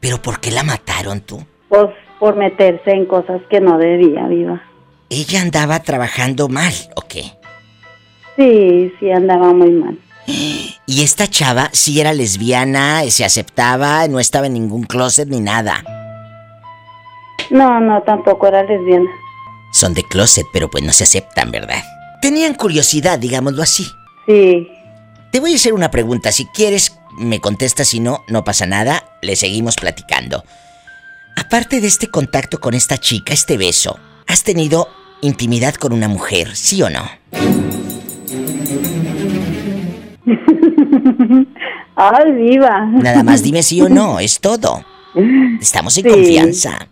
¿Pero 0.00 0.20
por 0.20 0.40
qué 0.40 0.50
la 0.50 0.62
mataron 0.62 1.20
tú? 1.20 1.38
Pues 1.68 1.88
por 2.18 2.36
meterse 2.36 2.90
en 2.90 3.06
cosas 3.06 3.40
que 3.50 3.60
no 3.60 3.78
debía, 3.78 4.26
viva. 4.26 4.62
¿Ella 5.10 5.40
andaba 5.42 5.80
trabajando 5.80 6.48
mal 6.48 6.72
o 6.96 7.02
qué? 7.02 7.24
Sí, 8.36 8.92
sí, 8.98 9.10
andaba 9.10 9.52
muy 9.52 9.70
mal. 9.70 9.98
Y 10.88 11.02
esta 11.02 11.26
chava 11.26 11.68
sí 11.72 12.00
era 12.00 12.12
lesbiana, 12.12 13.02
se 13.10 13.24
aceptaba, 13.24 14.06
no 14.06 14.20
estaba 14.20 14.46
en 14.46 14.52
ningún 14.54 14.84
closet 14.84 15.28
ni 15.28 15.40
nada. 15.40 15.82
No, 17.50 17.80
no, 17.80 18.00
tampoco 18.02 18.46
era 18.46 18.62
lesbiana. 18.62 19.10
Son 19.72 19.94
de 19.94 20.04
closet, 20.04 20.46
pero 20.52 20.70
pues 20.70 20.84
no 20.84 20.92
se 20.92 21.04
aceptan, 21.04 21.50
¿verdad? 21.50 21.82
Tenían 22.22 22.54
curiosidad, 22.54 23.18
digámoslo 23.18 23.62
así. 23.62 23.86
Sí. 24.26 24.68
Te 25.32 25.40
voy 25.40 25.52
a 25.52 25.56
hacer 25.56 25.74
una 25.74 25.90
pregunta. 25.90 26.32
Si 26.32 26.46
quieres, 26.46 26.96
me 27.18 27.40
contestas. 27.40 27.88
Si 27.88 28.00
no, 28.00 28.24
no 28.28 28.44
pasa 28.44 28.64
nada. 28.66 29.04
Le 29.22 29.36
seguimos 29.36 29.76
platicando. 29.76 30.42
Aparte 31.36 31.80
de 31.82 31.88
este 31.88 32.08
contacto 32.08 32.58
con 32.60 32.72
esta 32.72 32.96
chica, 32.96 33.34
este 33.34 33.58
beso, 33.58 33.98
¿has 34.26 34.42
tenido 34.44 34.88
intimidad 35.20 35.74
con 35.74 35.92
una 35.92 36.08
mujer, 36.08 36.56
sí 36.56 36.80
o 36.82 36.88
no? 36.88 37.02
Ay, 41.96 42.32
viva. 42.32 42.86
Nada 42.86 43.22
más 43.22 43.42
dime 43.42 43.62
sí 43.62 43.80
o 43.80 43.88
no, 43.88 44.20
es 44.20 44.40
todo. 44.40 44.84
Estamos 45.60 45.96
en 45.98 46.04
Sí. 46.04 46.10
confianza. 46.10 46.88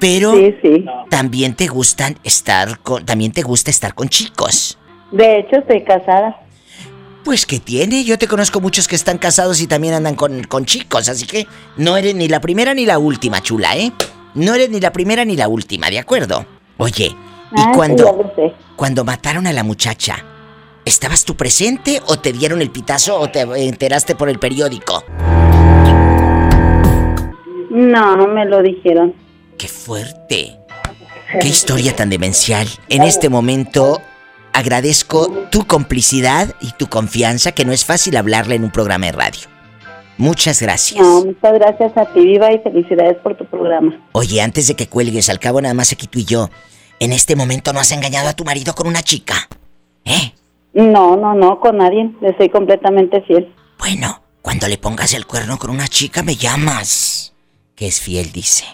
Pero 0.00 0.32
Sí, 0.34 0.54
sí. 0.62 0.84
también 1.10 1.54
te 1.54 1.66
gustan 1.66 2.16
estar 2.24 2.78
con 2.80 3.04
también 3.04 3.32
te 3.32 3.42
gusta 3.42 3.70
estar 3.70 3.94
con 3.94 4.08
chicos. 4.08 4.78
De 5.12 5.38
hecho, 5.40 5.56
estoy 5.56 5.82
casada. 5.84 6.40
Pues 7.24 7.46
que 7.46 7.58
tiene, 7.58 8.04
yo 8.04 8.18
te 8.18 8.26
conozco 8.28 8.60
muchos 8.60 8.86
que 8.86 8.96
están 8.96 9.16
casados 9.18 9.60
y 9.62 9.66
también 9.66 9.94
andan 9.94 10.14
con, 10.14 10.44
con 10.44 10.66
chicos, 10.66 11.08
así 11.08 11.26
que 11.26 11.46
no 11.76 11.96
eres 11.96 12.14
ni 12.14 12.28
la 12.28 12.40
primera 12.40 12.74
ni 12.74 12.84
la 12.84 12.98
última, 12.98 13.40
chula, 13.40 13.76
¿eh? 13.76 13.92
No 14.34 14.54
eres 14.54 14.68
ni 14.70 14.78
la 14.80 14.92
primera 14.92 15.24
ni 15.24 15.34
la 15.36 15.48
última, 15.48 15.88
¿de 15.88 15.98
acuerdo? 15.98 16.44
Oye, 16.76 17.06
y 17.06 17.60
Ah, 17.60 17.72
cuando 17.74 18.32
cuando 18.76 19.04
mataron 19.04 19.46
a 19.46 19.52
la 19.52 19.62
muchacha, 19.62 20.16
¿estabas 20.84 21.24
tú 21.24 21.34
presente 21.36 22.00
o 22.08 22.18
te 22.18 22.32
dieron 22.32 22.60
el 22.60 22.70
pitazo 22.70 23.18
o 23.18 23.30
te 23.30 23.40
enteraste 23.40 24.16
por 24.16 24.28
el 24.28 24.38
periódico? 24.38 25.02
No, 27.70 28.16
no 28.16 28.26
me 28.28 28.44
lo 28.44 28.62
dijeron. 28.62 29.14
¡Qué 29.58 29.68
fuerte! 29.68 30.58
¡Qué 31.40 31.48
historia 31.48 31.94
tan 31.94 32.10
demencial! 32.10 32.66
En 32.88 33.02
este 33.02 33.28
momento 33.28 34.00
agradezco 34.52 35.28
tu 35.50 35.66
complicidad 35.66 36.54
y 36.60 36.72
tu 36.72 36.88
confianza, 36.88 37.52
que 37.52 37.64
no 37.64 37.72
es 37.72 37.84
fácil 37.84 38.16
hablarle 38.16 38.54
en 38.54 38.64
un 38.64 38.70
programa 38.70 39.06
de 39.06 39.12
radio. 39.12 39.48
Muchas 40.16 40.62
gracias. 40.62 41.00
No, 41.00 41.24
muchas 41.24 41.54
gracias 41.54 41.96
a 41.96 42.06
ti, 42.06 42.20
Viva, 42.20 42.52
y 42.52 42.58
felicidades 42.60 43.16
por 43.18 43.36
tu 43.36 43.44
programa. 43.46 43.98
Oye, 44.12 44.40
antes 44.40 44.68
de 44.68 44.76
que 44.76 44.88
cuelgues, 44.88 45.28
al 45.28 45.40
cabo 45.40 45.60
nada 45.60 45.74
más 45.74 45.92
aquí 45.92 46.06
tú 46.06 46.20
y 46.20 46.24
yo, 46.24 46.50
en 47.00 47.12
este 47.12 47.34
momento 47.34 47.72
no 47.72 47.80
has 47.80 47.90
engañado 47.90 48.28
a 48.28 48.34
tu 48.34 48.44
marido 48.44 48.74
con 48.74 48.86
una 48.86 49.02
chica. 49.02 49.48
No, 50.74 51.16
no, 51.16 51.34
no, 51.34 51.60
con 51.60 51.78
nadie. 51.78 52.12
Le 52.20 52.36
soy 52.36 52.48
completamente 52.48 53.22
fiel. 53.22 53.54
Bueno, 53.78 54.22
cuando 54.42 54.66
le 54.66 54.76
pongas 54.76 55.14
el 55.14 55.24
cuerno 55.24 55.56
con 55.56 55.70
una 55.70 55.88
chica 55.88 56.22
me 56.22 56.34
llamas. 56.34 57.32
Que 57.76 57.86
es 57.86 58.00
fiel, 58.00 58.32
dice. 58.32 58.64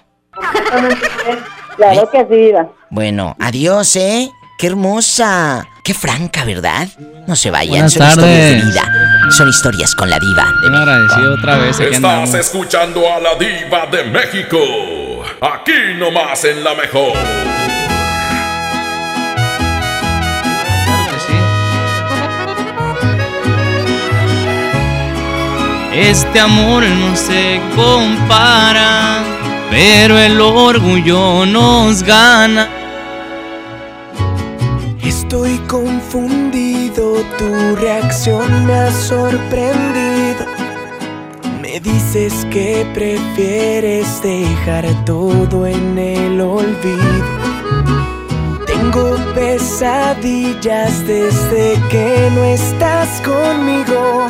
Claro 1.76 2.11
que 2.11 2.18
sí, 2.28 2.34
Viva. 2.34 2.66
Bueno, 2.91 3.36
adiós, 3.41 3.97
¿eh? 3.97 4.30
¡Qué 4.59 4.66
hermosa! 4.66 5.66
¡Qué 5.82 5.95
franca, 5.95 6.45
¿verdad? 6.45 6.88
No 7.26 7.34
se 7.34 7.51
vayan, 7.51 7.88
Buenas 7.88 7.93
son 7.95 8.09
historias 8.11 8.51
de 8.51 8.55
vida. 8.66 9.30
Son 9.30 9.49
historias 9.49 9.95
con 9.95 10.11
la 10.11 10.18
diva. 10.18 10.47
Muy 10.68 10.76
agradecido 10.76 11.34
otra 11.34 11.57
vez. 11.57 11.76
aquí 11.76 11.84
Estás 11.84 11.97
andamos. 11.97 12.34
escuchando 12.34 13.01
a 13.12 13.18
la 13.20 13.34
diva 13.36 13.86
de 13.91 14.05
México. 14.05 14.59
Aquí 15.41 15.95
nomás 15.99 16.45
en 16.45 16.62
la 16.62 16.74
mejor. 16.74 17.12
Este 25.93 26.38
amor 26.41 26.84
no 26.84 27.16
se 27.16 27.61
compara, 27.74 29.22
pero 29.70 30.18
el 30.18 30.40
orgullo 30.40 31.46
nos 31.46 32.02
gana. 32.02 32.68
Estoy 35.02 35.58
confundido, 35.68 37.24
tu 37.38 37.76
reacción 37.76 38.66
me 38.66 38.74
ha 38.74 38.90
sorprendido. 38.90 40.44
Me 41.62 41.78
dices 41.78 42.46
que 42.50 42.84
prefieres 42.92 44.20
dejar 44.22 44.86
todo 45.04 45.66
en 45.68 45.96
el 45.96 46.40
olvido. 46.40 47.50
Tengo 48.66 49.16
pesadillas 49.34 51.06
desde 51.06 51.80
que 51.90 52.28
no 52.34 52.42
estás 52.42 53.20
conmigo. 53.20 54.26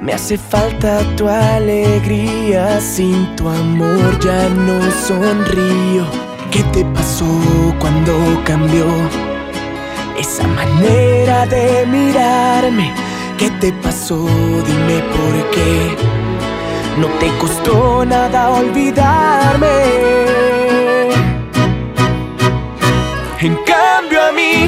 Me 0.00 0.12
hace 0.12 0.38
falta 0.38 1.00
tu 1.16 1.28
alegría, 1.28 2.80
sin 2.80 3.34
tu 3.34 3.48
amor 3.48 4.18
ya 4.20 4.48
no 4.48 4.80
sonrío. 5.06 6.04
¿Qué 6.50 6.62
te 6.72 6.84
pasó 6.84 7.26
cuando 7.80 8.14
cambió? 8.44 8.86
Esa 10.18 10.46
manera 10.46 11.46
de 11.46 11.86
mirarme, 11.86 12.92
¿qué 13.38 13.50
te 13.60 13.72
pasó? 13.72 14.24
Dime 14.66 15.02
por 15.14 15.50
qué. 15.50 15.96
No 16.98 17.08
te 17.18 17.28
costó 17.38 18.04
nada 18.04 18.50
olvidarme. 18.50 19.66
En 23.40 23.54
cambio 23.64 24.22
a 24.22 24.32
mí, 24.32 24.66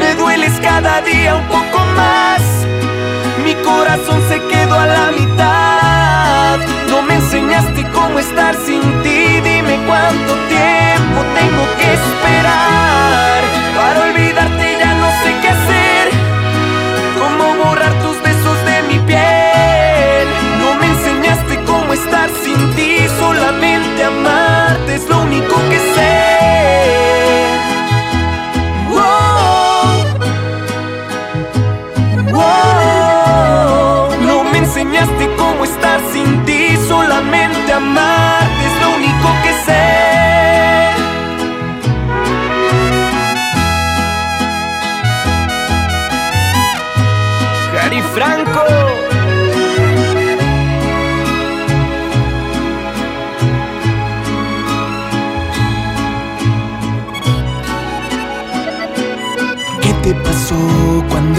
me 0.00 0.14
dueles 0.14 0.58
cada 0.60 1.00
día 1.02 1.36
un 1.36 1.46
poco 1.46 1.78
más 1.96 2.57
corazón 3.78 4.20
se 4.28 4.40
quedó 4.48 4.74
a 4.74 4.86
la 4.86 5.12
mitad. 5.12 6.58
No 6.90 7.02
me 7.02 7.14
enseñaste 7.14 7.86
cómo 7.92 8.18
estar 8.18 8.54
sin 8.66 8.82
ti, 9.02 9.40
dime 9.48 9.74
cuánto 9.86 10.32
tiempo 10.56 11.18
tengo 11.38 11.64
que 11.78 11.88
esperar. 12.00 13.40
Para 13.78 13.98
olvidarte 14.08 14.66
ya 14.82 14.92
no 15.02 15.08
sé 15.22 15.30
qué 15.40 15.48
hacer, 15.56 16.04
cómo 17.20 17.44
borrar 17.62 17.94
tus 18.04 18.16
besos 18.28 18.58
de 18.68 18.76
mi 18.88 18.98
piel. 19.10 20.26
No 20.62 20.74
me 20.80 20.86
enseñaste 20.94 21.54
cómo 21.64 21.92
estar 21.92 22.28
sin 22.42 22.60
ti, 22.74 23.06
solamente 23.20 24.04
amarte 24.04 24.94
es 24.96 25.08
lo 25.08 25.20
único 25.20 25.54
que 25.70 25.78
sé. 25.94 26.17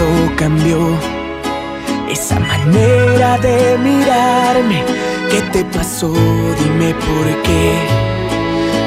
Cuando 0.00 0.36
cambió 0.36 0.78
esa 2.08 2.38
manera 2.40 3.38
de 3.38 3.76
mirarme? 3.78 4.84
¿Qué 5.30 5.42
te 5.52 5.64
pasó? 5.64 6.12
Dime 6.58 6.94
por 6.94 7.42
qué. 7.42 7.74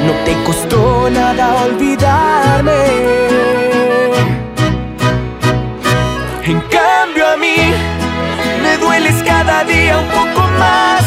No 0.05 0.13
te 0.25 0.33
costó 0.43 1.09
nada 1.09 1.53
olvidarme. 1.65 2.71
En 6.45 6.59
cambio 6.61 7.27
a 7.27 7.37
mí 7.37 7.55
me 8.63 8.77
dueles 8.77 9.23
cada 9.23 9.63
día 9.65 9.99
un 9.99 10.07
poco 10.07 10.47
más. 10.59 11.03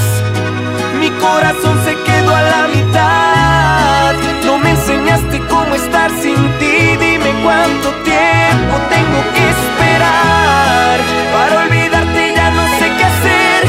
Mi 1.01 1.11
corazón 1.11 1.79
se 1.85 1.95
quedó 2.05 2.35
a 2.35 2.43
la 2.43 2.69
mitad. 2.69 4.15
No 4.45 4.59
me 4.59 4.77
enseñaste 5.17 5.41
cómo 5.49 5.75
estar 5.75 6.11
sin 6.23 6.37
ti. 6.59 6.97
Dime 7.01 7.31
cuánto 7.43 7.89
tiempo 8.05 8.75
tengo 8.91 9.21
que 9.35 9.45
esperar 9.57 10.99
para 11.33 11.61
olvidarte. 11.65 12.35
Ya 12.35 12.51
no 12.51 12.65
sé 12.79 12.87
qué 12.97 13.05
hacer. 13.05 13.61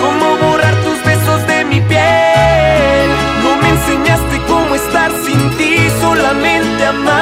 Cómo 0.00 0.36
borrar 0.36 0.74
tus 0.84 1.02
besos 1.04 1.46
de 1.46 1.64
mi 1.64 1.80
piel. 1.80 3.08
No 3.44 3.56
me 3.56 3.68
enseñaste 3.68 4.36
cómo 4.48 4.74
estar 4.74 5.10
sin 5.24 5.50
ti. 5.56 5.76
Solamente 6.00 6.86
amarte 6.86 7.21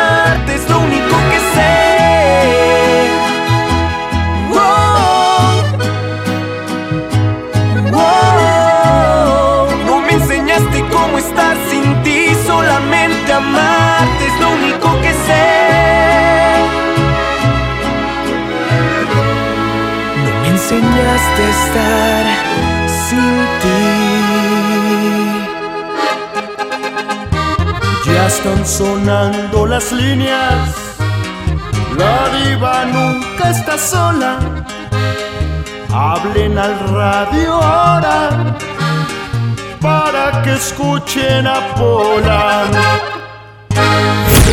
a 21.07 21.17
estar 21.57 22.25
sin 23.07 23.35
ti. 23.61 23.83
Ya 28.07 28.27
están 28.27 28.67
sonando 28.67 29.67
las 29.67 29.93
líneas. 29.93 30.75
La 31.97 32.29
diva 32.39 32.85
nunca 32.87 33.51
está 33.51 33.79
sola. 33.79 34.39
Hablen 35.93 36.59
al 36.59 36.79
radio 36.89 37.55
ahora 37.55 38.57
para 39.81 40.43
que 40.43 40.55
escuchen 40.55 41.47
a 41.47 41.75
Pola. 41.75 42.67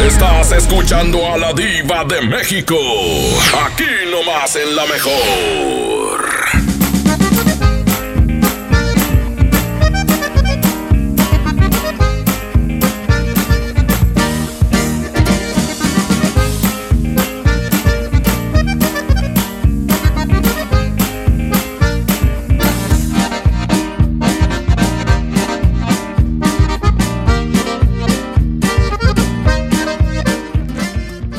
Estás 0.05 0.51
escuchando 0.51 1.19
a 1.31 1.37
la 1.37 1.53
diva 1.53 2.03
de 2.05 2.21
México. 2.21 2.77
Aquí 3.65 3.85
nomás 4.11 4.55
en 4.55 4.75
la 4.75 4.85
mejor. 4.85 6.36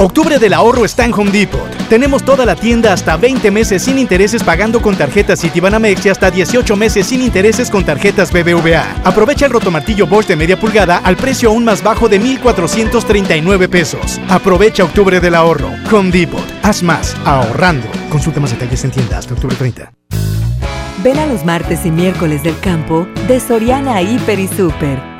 Octubre 0.00 0.38
del 0.38 0.54
ahorro 0.54 0.86
está 0.86 1.04
en 1.04 1.12
Home 1.12 1.30
Depot. 1.30 1.68
Tenemos 1.90 2.24
toda 2.24 2.46
la 2.46 2.56
tienda 2.56 2.94
hasta 2.94 3.18
20 3.18 3.50
meses 3.50 3.82
sin 3.82 3.98
intereses 3.98 4.42
pagando 4.42 4.80
con 4.80 4.96
tarjetas 4.96 5.42
Citibanamex 5.42 6.06
y 6.06 6.08
hasta 6.08 6.30
18 6.30 6.74
meses 6.74 7.06
sin 7.06 7.20
intereses 7.20 7.68
con 7.68 7.84
tarjetas 7.84 8.32
BBVA. 8.32 8.96
Aprovecha 9.04 9.44
el 9.44 9.52
rotomartillo 9.52 10.06
Bosch 10.06 10.26
de 10.26 10.36
media 10.36 10.58
pulgada 10.58 11.02
al 11.04 11.16
precio 11.16 11.50
aún 11.50 11.66
más 11.66 11.82
bajo 11.82 12.08
de 12.08 12.18
1,439 12.18 13.68
pesos. 13.68 14.18
Aprovecha 14.30 14.84
Octubre 14.84 15.20
del 15.20 15.34
ahorro. 15.34 15.68
Home 15.92 16.10
Depot. 16.10 16.50
Haz 16.62 16.82
más 16.82 17.14
ahorrando. 17.26 17.86
Consulta 18.08 18.40
más 18.40 18.52
detalles 18.52 18.82
en 18.84 18.92
tienda 18.92 19.18
hasta 19.18 19.34
octubre 19.34 19.54
30. 19.54 19.92
Ven 21.04 21.18
a 21.18 21.26
los 21.26 21.44
martes 21.44 21.84
y 21.84 21.90
miércoles 21.90 22.42
del 22.42 22.58
campo 22.60 23.06
de 23.28 23.38
Soriana 23.38 24.00
Hiper 24.00 24.38
y 24.38 24.48
Super. 24.48 25.09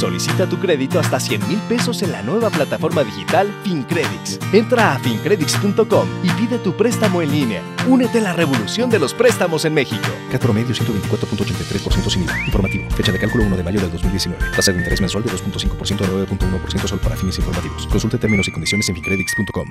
Solicita 0.00 0.48
tu 0.48 0.58
crédito 0.58 0.98
hasta 0.98 1.20
100 1.20 1.46
mil 1.46 1.58
pesos 1.68 2.00
en 2.00 2.12
la 2.12 2.22
nueva 2.22 2.48
plataforma 2.48 3.04
digital 3.04 3.54
FinCredits. 3.64 4.38
Entra 4.50 4.94
a 4.94 4.98
fincredits.com 4.98 6.08
y 6.22 6.30
pide 6.40 6.58
tu 6.58 6.74
préstamo 6.74 7.20
en 7.20 7.30
línea. 7.30 7.62
Únete 7.86 8.16
a 8.16 8.22
la 8.22 8.32
revolución 8.32 8.88
de 8.88 8.98
los 8.98 9.12
préstamos 9.12 9.66
en 9.66 9.74
México. 9.74 10.08
Cat 10.32 10.40
promedio 10.40 10.74
124.83% 10.74 12.08
sin 12.08 12.22
IVA. 12.22 12.46
Informativo. 12.46 12.90
Fecha 12.92 13.12
de 13.12 13.18
cálculo 13.18 13.44
1 13.44 13.58
de 13.58 13.62
mayo 13.62 13.78
del 13.78 13.92
2019. 13.92 14.42
Tasa 14.56 14.72
de 14.72 14.78
interés 14.78 15.02
mensual 15.02 15.22
de 15.22 15.32
2.5% 15.32 16.00
a 16.00 16.08
9.1% 16.08 16.86
solo 16.88 17.02
para 17.02 17.14
fines 17.14 17.36
informativos. 17.36 17.86
Consulte 17.88 18.16
términos 18.16 18.48
y 18.48 18.52
condiciones 18.52 18.88
en 18.88 18.94
fincredits.com. 18.94 19.70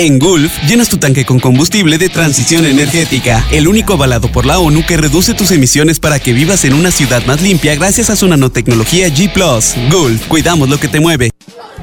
En 0.00 0.20
Gulf, 0.20 0.62
llenas 0.68 0.88
tu 0.88 0.98
tanque 0.98 1.26
con 1.26 1.40
combustible 1.40 1.98
de 1.98 2.08
transición 2.08 2.64
energética, 2.64 3.44
el 3.50 3.66
único 3.66 3.94
avalado 3.94 4.30
por 4.30 4.46
la 4.46 4.60
ONU 4.60 4.86
que 4.86 4.96
reduce 4.96 5.34
tus 5.34 5.50
emisiones 5.50 5.98
para 5.98 6.20
que 6.20 6.32
vivas 6.32 6.64
en 6.64 6.74
una 6.74 6.92
ciudad 6.92 7.26
más 7.26 7.42
limpia 7.42 7.74
gracias 7.74 8.08
a 8.08 8.14
su 8.14 8.28
nanotecnología 8.28 9.08
G⁇ 9.08 9.32
Gulf, 9.90 10.28
cuidamos 10.28 10.68
lo 10.68 10.78
que 10.78 10.86
te 10.86 11.00
mueve. 11.00 11.30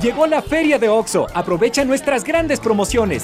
Llegó 0.01 0.28
la 0.28 0.41
feria 0.41 0.80
de 0.80 0.88
OXO. 0.88 1.28
Aprovecha 1.34 1.84
nuestras 1.84 2.24
grandes 2.24 2.61
promociones. 2.61 3.24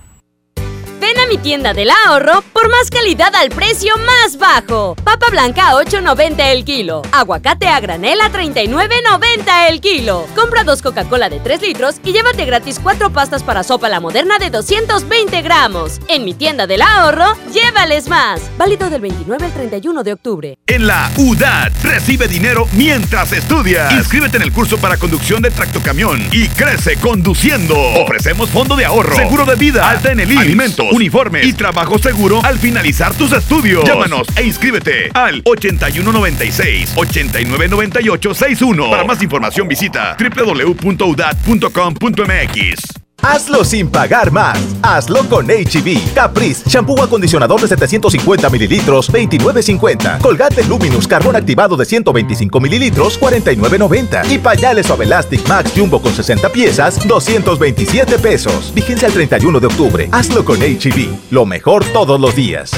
Ven 1.01 1.17
a 1.19 1.25
mi 1.25 1.39
tienda 1.39 1.73
del 1.73 1.89
ahorro 1.89 2.43
por 2.53 2.69
más 2.69 2.91
calidad 2.91 3.33
al 3.35 3.49
precio 3.49 3.95
más 3.97 4.37
bajo. 4.37 4.95
Papa 5.03 5.25
blanca 5.31 5.69
a 5.69 5.73
8.90 5.73 6.35
el 6.51 6.63
kilo. 6.63 7.01
Aguacate 7.11 7.67
a 7.67 7.79
granel 7.79 8.21
a 8.21 8.31
39.90 8.31 9.69
el 9.69 9.81
kilo. 9.81 10.27
Compra 10.35 10.63
dos 10.63 10.83
Coca-Cola 10.83 11.27
de 11.29 11.39
3 11.39 11.59
litros 11.63 11.95
y 12.03 12.11
llévate 12.11 12.45
gratis 12.45 12.79
cuatro 12.79 13.11
pastas 13.11 13.41
para 13.41 13.63
sopa 13.63 13.89
la 13.89 13.99
moderna 13.99 14.37
de 14.37 14.51
220 14.51 15.41
gramos. 15.41 15.99
En 16.07 16.23
mi 16.23 16.35
tienda 16.35 16.67
del 16.67 16.83
ahorro, 16.83 17.35
llévales 17.51 18.07
más. 18.07 18.39
Válido 18.59 18.91
del 18.91 19.01
29 19.01 19.43
al 19.43 19.53
31 19.53 20.03
de 20.03 20.13
octubre. 20.13 20.57
En 20.67 20.85
la 20.85 21.09
UDAT 21.17 21.73
recibe 21.81 22.27
dinero 22.27 22.67
mientras 22.73 23.31
estudias. 23.31 23.91
Inscríbete 23.93 24.37
en 24.37 24.43
el 24.43 24.53
curso 24.53 24.77
para 24.77 24.97
conducción 24.97 25.41
de 25.41 25.49
tractocamión 25.49 26.21
y 26.31 26.47
crece 26.49 26.97
conduciendo. 26.97 27.75
Ofrecemos 28.03 28.51
fondo 28.51 28.75
de 28.75 28.85
ahorro, 28.85 29.15
seguro 29.15 29.45
de 29.45 29.55
vida, 29.55 29.89
alta 29.89 30.11
en 30.11 30.19
el 30.19 30.31
IMSS, 30.31 30.41
alimentos, 30.41 30.90
uniformes 30.91 31.45
y 31.45 31.53
trabajo 31.53 31.97
seguro 31.97 32.43
al 32.43 32.59
finalizar 32.59 33.13
tus 33.13 33.31
estudios. 33.31 33.85
Llámanos 33.85 34.27
e 34.35 34.43
inscríbete 34.43 35.09
al 35.13 35.41
8196 35.45 36.93
8998 36.95 38.33
61. 38.33 38.89
Para 38.89 39.03
más 39.03 39.21
información 39.21 39.67
visita 39.67 40.17
www.udat.com.mx. 40.19 43.00
Hazlo 43.21 43.63
sin 43.63 43.89
pagar 43.89 44.31
más. 44.31 44.59
Hazlo 44.81 45.23
con 45.29 45.47
HB. 45.47 46.13
Caprice, 46.13 46.69
shampoo 46.69 47.01
acondicionador 47.01 47.61
de 47.61 47.67
750 47.67 48.49
mililitros, 48.49 49.11
29.50. 49.11 50.19
Colgate 50.19 50.63
Luminous, 50.63 51.07
carbón 51.07 51.35
activado 51.35 51.77
de 51.77 51.85
125 51.85 52.59
mililitros, 52.59 53.19
49.90. 53.19 54.31
Y 54.31 54.37
pañales 54.37 54.87
Suave 54.87 55.05
Elastic 55.05 55.47
Max 55.47 55.71
Jumbo 55.75 56.01
con 56.01 56.13
60 56.13 56.49
piezas, 56.49 57.07
227 57.07 58.17
pesos. 58.19 58.73
Vigencia 58.73 59.07
el 59.07 59.13
31 59.13 59.59
de 59.59 59.67
octubre. 59.67 60.09
Hazlo 60.11 60.43
con 60.43 60.59
HB. 60.59 61.31
Lo 61.31 61.45
mejor 61.45 61.85
todos 61.93 62.19
los 62.19 62.35
días. 62.35 62.71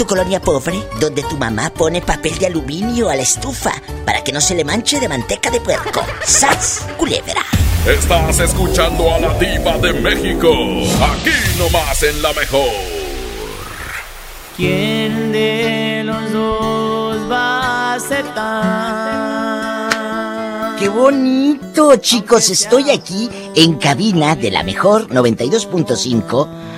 Tu 0.00 0.06
colonia 0.06 0.40
pobre, 0.40 0.82
donde 0.98 1.22
tu 1.24 1.36
mamá 1.36 1.68
pone 1.68 2.00
papel 2.00 2.38
de 2.38 2.46
aluminio 2.46 3.10
a 3.10 3.16
la 3.16 3.20
estufa 3.20 3.70
para 4.06 4.24
que 4.24 4.32
no 4.32 4.40
se 4.40 4.54
le 4.54 4.64
manche 4.64 4.98
de 4.98 5.06
manteca 5.06 5.50
de 5.50 5.60
puerco. 5.60 6.00
¡Sas! 6.24 6.86
Culebra. 6.96 7.44
Estás 7.86 8.38
escuchando 8.38 9.14
a 9.14 9.18
la 9.18 9.34
diva 9.38 9.76
de 9.76 9.92
México. 9.92 10.48
Aquí 11.02 11.34
nomás 11.58 12.02
en 12.02 12.22
la 12.22 12.32
mejor. 12.32 12.70
¿Quién 14.56 15.32
de 15.32 16.00
los 16.06 16.32
dos 16.32 17.30
va 17.30 17.92
a 17.92 17.94
aceptar? 17.96 19.20
¡Qué 20.78 20.88
bonito, 20.88 21.96
chicos! 21.96 22.48
Estoy 22.48 22.90
aquí 22.90 23.28
en 23.54 23.74
cabina 23.74 24.34
de 24.34 24.50
la 24.50 24.62
mejor 24.62 25.08
92.5, 25.08 26.69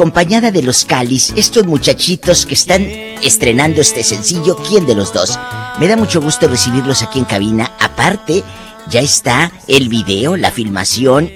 acompañada 0.00 0.50
de 0.50 0.62
los 0.62 0.86
Calis, 0.86 1.30
estos 1.36 1.66
muchachitos 1.66 2.46
que 2.46 2.54
están 2.54 2.86
estrenando 3.22 3.82
este 3.82 4.02
sencillo, 4.02 4.56
¿quién 4.56 4.86
de 4.86 4.94
los 4.94 5.12
dos? 5.12 5.38
Me 5.78 5.88
da 5.88 5.96
mucho 5.96 6.22
gusto 6.22 6.48
recibirlos 6.48 7.02
aquí 7.02 7.18
en 7.18 7.26
cabina. 7.26 7.72
Aparte, 7.78 8.42
ya 8.88 9.00
está 9.00 9.52
el 9.68 9.90
video, 9.90 10.38
la 10.38 10.50
filmación 10.50 11.30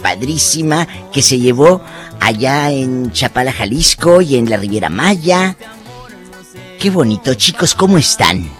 padrísima 0.00 0.88
que 1.12 1.20
se 1.20 1.38
llevó 1.38 1.82
allá 2.18 2.70
en 2.70 3.12
Chapala, 3.12 3.52
Jalisco 3.52 4.22
y 4.22 4.36
en 4.36 4.48
la 4.48 4.56
Riviera 4.56 4.88
Maya. 4.88 5.54
Qué 6.80 6.88
bonito, 6.88 7.34
chicos, 7.34 7.74
¿cómo 7.74 7.98
están? 7.98 8.50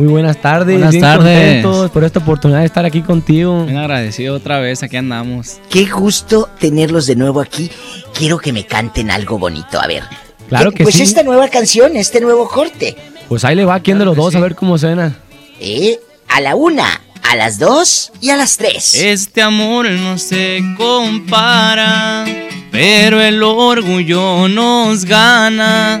Muy 0.00 0.08
buenas 0.08 0.40
tardes, 0.40 0.76
Buenas 0.76 0.92
bien 0.92 1.02
tardes. 1.02 1.62
contentos 1.62 1.90
por 1.90 2.04
esta 2.04 2.20
oportunidad 2.20 2.60
de 2.60 2.64
estar 2.64 2.86
aquí 2.86 3.02
contigo. 3.02 3.66
Bien 3.66 3.76
agradecido 3.76 4.34
otra 4.34 4.58
vez, 4.58 4.82
aquí 4.82 4.96
andamos. 4.96 5.60
Qué 5.68 5.84
gusto 5.84 6.48
tenerlos 6.58 7.06
de 7.06 7.16
nuevo 7.16 7.38
aquí. 7.38 7.70
Quiero 8.14 8.38
que 8.38 8.50
me 8.50 8.64
canten 8.64 9.10
algo 9.10 9.38
bonito, 9.38 9.78
a 9.78 9.86
ver. 9.86 10.02
Claro 10.48 10.72
que 10.72 10.84
pues 10.84 10.94
sí. 10.94 11.02
esta 11.02 11.22
nueva 11.22 11.48
canción, 11.48 11.96
este 11.96 12.22
nuevo 12.22 12.48
corte. 12.48 12.96
Pues 13.28 13.44
ahí 13.44 13.54
le 13.54 13.66
va, 13.66 13.78
¿quién 13.80 13.98
de 13.98 14.06
los 14.06 14.16
dos? 14.16 14.34
A 14.34 14.40
ver 14.40 14.54
cómo 14.54 14.78
suena. 14.78 15.18
¿Eh? 15.60 16.00
A 16.28 16.40
la 16.40 16.54
una, 16.54 17.02
a 17.30 17.36
las 17.36 17.58
dos 17.58 18.10
y 18.22 18.30
a 18.30 18.36
las 18.36 18.56
tres. 18.56 18.94
Este 18.94 19.42
amor 19.42 19.86
no 19.90 20.16
se 20.16 20.62
compara, 20.78 22.24
pero 22.72 23.20
el 23.20 23.42
orgullo 23.42 24.48
nos 24.48 25.04
gana. 25.04 26.00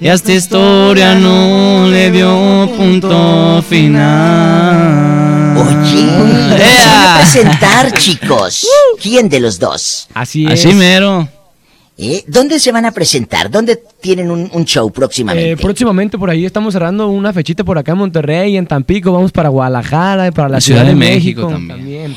Y 0.00 0.08
a 0.08 0.14
esta 0.14 0.32
historia 0.32 1.14
no 1.14 1.86
le 1.86 2.10
dio 2.10 2.70
punto 2.74 3.62
final. 3.68 5.10
Oye, 5.58 6.00
se 6.56 6.88
van 6.88 7.06
a 7.06 7.18
presentar, 7.18 7.92
chicos. 7.98 8.66
¿Quién 9.02 9.28
de 9.28 9.40
los 9.40 9.58
dos? 9.58 10.08
Así 10.14 10.46
es. 10.46 10.52
Así 10.52 10.72
mero. 10.72 11.28
¿Eh? 11.98 12.24
¿Dónde 12.26 12.58
se 12.58 12.72
van 12.72 12.86
a 12.86 12.92
presentar? 12.92 13.50
¿Dónde 13.50 13.78
tienen 14.00 14.30
un, 14.30 14.50
un 14.54 14.64
show 14.64 14.90
próximamente? 14.90 15.50
Eh, 15.50 15.56
próximamente 15.58 16.16
por 16.16 16.30
ahí 16.30 16.46
estamos 16.46 16.72
cerrando 16.72 17.08
una 17.08 17.34
fechita 17.34 17.62
por 17.62 17.76
acá 17.76 17.92
en 17.92 17.98
Monterrey, 17.98 18.56
en 18.56 18.66
Tampico, 18.66 19.12
vamos 19.12 19.32
para 19.32 19.50
Guadalajara, 19.50 20.32
para 20.32 20.48
la 20.48 20.62
Ciudad, 20.62 20.86
de, 20.86 20.94
México, 20.94 21.46
también. 21.46 22.16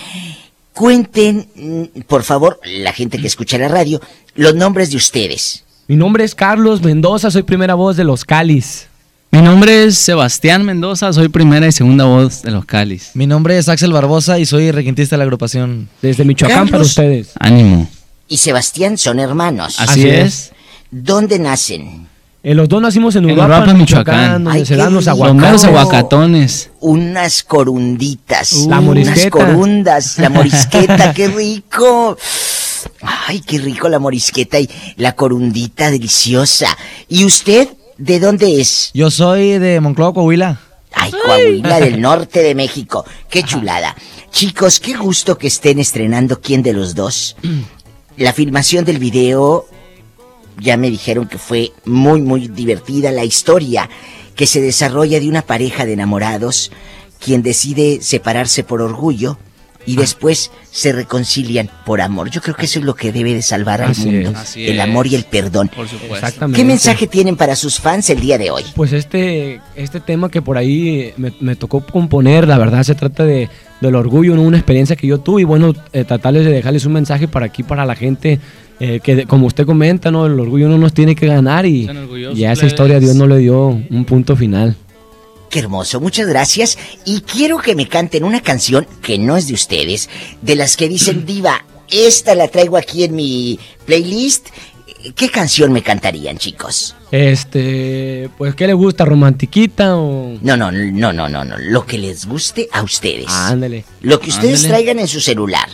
Cuenten, 0.72 1.50
mm, 1.54 2.02
por 2.08 2.24
favor, 2.24 2.62
la 2.64 2.94
gente 2.94 3.18
que 3.18 3.28
escucha 3.28 3.58
la 3.58 3.68
radio, 3.68 4.00
los 4.36 4.56
nombres 4.56 4.90
de 4.90 4.96
ustedes. 4.96 5.63
Mi 5.88 5.96
nombre 5.96 6.24
es 6.24 6.36
Carlos 6.36 6.82
Mendoza, 6.82 7.30
soy 7.32 7.44
primera 7.44 7.76
voz 7.76 7.98
de 7.98 8.04
Los 8.04 8.24
Calis. 8.26 8.88
Mi 9.32 9.42
nombre 9.42 9.86
es 9.86 9.98
Sebastián 9.98 10.64
Mendoza, 10.64 11.12
soy 11.12 11.28
primera 11.28 11.68
y 11.68 11.72
segunda 11.72 12.06
voz 12.06 12.44
de 12.44 12.52
los 12.52 12.66
Calis. 12.66 13.12
Mi 13.16 13.26
nombre 13.26 13.58
es 13.58 13.68
Axel 13.68 13.92
Barbosa 13.92 14.38
y 14.38 14.46
soy 14.46 14.70
requintista 14.70 15.16
de 15.16 15.18
la 15.18 15.24
agrupación. 15.24 15.90
Desde 16.04 16.24
Michoacán 16.24 16.70
para 16.70 16.84
ustedes. 16.84 17.32
Ánimo. 17.40 17.90
Y 18.28 18.38
Sebastián 18.38 18.96
son 18.98 19.20
hermanos. 19.20 19.78
Así 19.80 20.08
es. 20.08 20.52
¿Dónde 20.92 21.40
nacen? 21.40 22.08
Eh, 22.44 22.54
los 22.54 22.70
dos 22.70 22.80
nacimos 22.82 23.16
en 23.16 23.24
En 23.24 23.32
Uruapan, 23.32 23.56
Uruapan, 23.64 23.78
Michoacán, 23.80 24.16
Michoacán. 24.16 24.44
donde 24.44 24.60
Ay, 24.60 24.66
se 24.68 24.74
qué 24.76 24.78
dan 24.82 24.94
los 24.94 25.06
rico. 25.06 25.12
aguacates. 25.26 25.52
Los 25.52 25.64
aguacatones. 25.64 26.70
Unas 26.80 27.44
corunditas. 27.44 28.54
La 28.54 28.66
Unas 28.80 28.84
morisqueta. 28.84 29.30
corundas. 29.32 30.20
La 30.20 30.30
morisqueta, 30.30 31.14
qué 31.16 31.28
rico. 31.30 32.18
Ay, 33.02 33.42
qué 33.42 33.58
rico 33.60 33.90
la 33.90 34.00
morisqueta 34.00 34.60
y 34.60 34.70
la 34.98 35.16
corundita 35.16 35.92
deliciosa. 35.92 36.78
¿Y 37.10 37.26
usted 37.26 37.70
de 37.98 38.20
dónde 38.20 38.62
es? 38.62 38.92
Yo 38.94 39.12
soy 39.12 39.60
de 39.60 39.80
Monclova, 39.80 40.14
Coahuila. 40.14 40.60
Ay, 40.94 41.12
Coahuila 41.12 41.80
del 41.80 42.02
norte 42.02 42.42
de 42.44 42.56
México. 42.56 43.06
Qué 43.30 43.44
chulada. 43.44 43.96
Chicos, 44.32 44.80
qué 44.80 44.96
gusto 44.96 45.38
que 45.38 45.48
estén 45.48 45.80
estrenando 45.80 46.42
quién 46.42 46.64
de 46.64 46.74
los 46.74 46.96
dos. 46.96 47.36
La 48.18 48.34
filmación 48.34 48.86
del 48.86 49.00
video 49.00 49.66
ya 50.60 50.78
me 50.78 50.90
dijeron 50.90 51.28
que 51.28 51.38
fue 51.38 51.72
muy 51.86 52.22
muy 52.22 52.48
divertida 52.48 53.12
la 53.12 53.26
historia 53.26 53.90
que 54.36 54.48
se 54.48 54.62
desarrolla 54.62 55.20
de 55.20 55.30
una 55.30 55.42
pareja 55.42 55.86
de 55.86 55.94
enamorados 55.94 56.72
quien 57.20 57.42
decide 57.42 58.02
separarse 58.02 58.64
por 58.64 58.82
orgullo 58.82 59.38
y 59.86 59.96
después 59.96 60.52
se 60.72 60.92
reconcilian 60.94 61.70
por 61.86 62.02
amor. 62.02 62.30
Yo 62.30 62.42
creo 62.42 62.56
que 62.56 62.66
eso 62.66 62.80
es 62.80 62.86
lo 62.86 62.96
que 62.96 63.12
debe 63.12 63.34
de 63.34 63.42
salvar 63.42 63.82
al 63.82 63.92
Así 63.92 64.06
mundo, 64.10 64.32
es. 64.42 64.56
El 64.58 64.76
es. 64.76 64.80
amor 64.80 65.08
y 65.08 65.16
el 65.16 65.24
perdón. 65.26 65.70
Por 65.76 65.88
supuesto. 65.88 66.16
Exactamente. 66.16 66.58
¿Qué 66.62 66.66
mensaje 66.66 67.08
tienen 67.08 67.36
para 67.36 67.56
sus 67.56 67.80
fans 67.80 68.10
el 68.10 68.20
día 68.20 68.38
de 68.38 68.50
hoy? 68.52 68.64
Pues 68.76 68.94
este, 68.94 69.60
este 69.76 70.00
tema 70.00 70.30
que 70.30 70.42
por 70.42 70.58
ahí 70.58 71.14
me, 71.18 71.34
me 71.40 71.56
tocó 71.56 71.86
componer, 71.86 72.48
la 72.48 72.58
verdad 72.58 72.84
se 72.84 72.96
trata 72.96 73.24
de, 73.26 73.50
del 73.82 73.96
orgullo, 73.96 74.36
¿no? 74.36 74.42
una 74.44 74.58
experiencia 74.58 74.96
que 74.96 75.08
yo 75.08 75.20
tuve 75.20 75.42
y 75.42 75.46
bueno, 75.46 75.74
eh, 75.92 76.04
tratarles 76.06 76.46
de 76.46 76.52
dejarles 76.52 76.86
un 76.86 76.94
mensaje 76.94 77.28
para 77.28 77.48
aquí, 77.48 77.64
para 77.64 77.86
la 77.86 77.96
gente, 77.96 78.40
eh, 78.80 79.00
que 79.04 79.16
de- 79.16 79.26
como 79.26 79.48
usted 79.48 79.66
comenta, 79.66 80.12
¿no? 80.12 80.26
el 80.26 80.40
orgullo 80.40 80.70
no 80.70 80.78
nos 80.78 80.94
tiene 80.94 81.16
que 81.16 81.28
ganar 81.28 81.66
y, 81.66 81.90
y 82.34 82.46
a 82.46 82.54
esa 82.54 82.66
historia 82.66 83.00
Dios 83.00 83.16
no 83.16 83.28
le 83.28 83.38
dio 83.38 83.68
un 83.68 84.06
punto 84.06 84.36
final. 84.36 84.76
Qué 85.54 85.60
hermoso, 85.60 86.02
muchas 86.02 86.26
gracias. 86.26 86.80
Y 87.06 87.22
quiero 87.22 87.60
que 87.60 87.76
me 87.76 87.88
canten 87.88 88.24
una 88.24 88.42
canción 88.42 88.88
que 89.04 89.20
no 89.20 89.38
es 89.38 89.48
de 89.48 89.54
ustedes, 89.54 90.10
de 90.42 90.56
las 90.56 90.76
que 90.76 90.90
dicen, 90.90 91.26
Diva, 91.28 91.64
esta 91.92 92.34
la 92.34 92.48
traigo 92.48 92.76
aquí 92.76 93.04
en 93.04 93.16
mi 93.16 93.60
playlist. 93.86 94.48
¿Qué 95.16 95.30
canción 95.30 95.72
me 95.72 95.84
cantarían, 95.84 96.40
chicos? 96.40 96.96
Este, 97.12 98.32
pues, 98.36 98.56
¿qué 98.56 98.66
le 98.66 98.74
gusta? 98.74 99.06
¿Romantiquita 99.06 99.96
o...? 99.96 100.40
No, 100.42 100.58
no, 100.58 100.72
no, 100.72 101.14
no, 101.14 101.30
no, 101.30 101.44
no. 101.44 101.56
Lo 101.60 101.86
que 101.86 102.00
les 102.00 102.26
guste 102.26 102.68
a 102.72 102.82
ustedes. 102.82 103.28
Ándale. 103.30 103.86
Lo 104.02 104.20
que 104.20 104.32
ustedes 104.32 104.64
Ándale. 104.64 104.70
traigan 104.70 104.98
en 104.98 105.08
su 105.08 105.20
celular. 105.20 105.70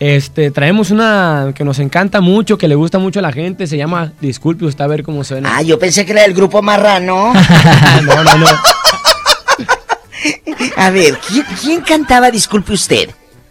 Este, 0.00 0.50
traemos 0.50 0.90
una 0.90 1.52
que 1.54 1.62
nos 1.62 1.78
encanta 1.78 2.22
mucho, 2.22 2.56
que 2.56 2.68
le 2.68 2.74
gusta 2.74 2.98
mucho 2.98 3.18
a 3.18 3.22
la 3.22 3.32
gente, 3.32 3.66
se 3.66 3.76
llama 3.76 4.14
Disculpe 4.22 4.64
usted 4.64 4.82
a 4.82 4.86
ver 4.86 5.02
cómo 5.02 5.24
suena. 5.24 5.56
Ah, 5.56 5.62
yo 5.62 5.78
pensé 5.78 6.06
que 6.06 6.12
era 6.12 6.22
del 6.22 6.32
grupo 6.32 6.62
Marrano. 6.62 7.34
no, 8.02 8.24
no, 8.24 8.38
no. 8.38 8.46
A 10.76 10.90
ver, 10.90 11.18
¿quién, 11.28 11.44
quién 11.60 11.80
cantaba 11.80 12.30
Disculpe 12.30 12.72
usted? 12.72 13.10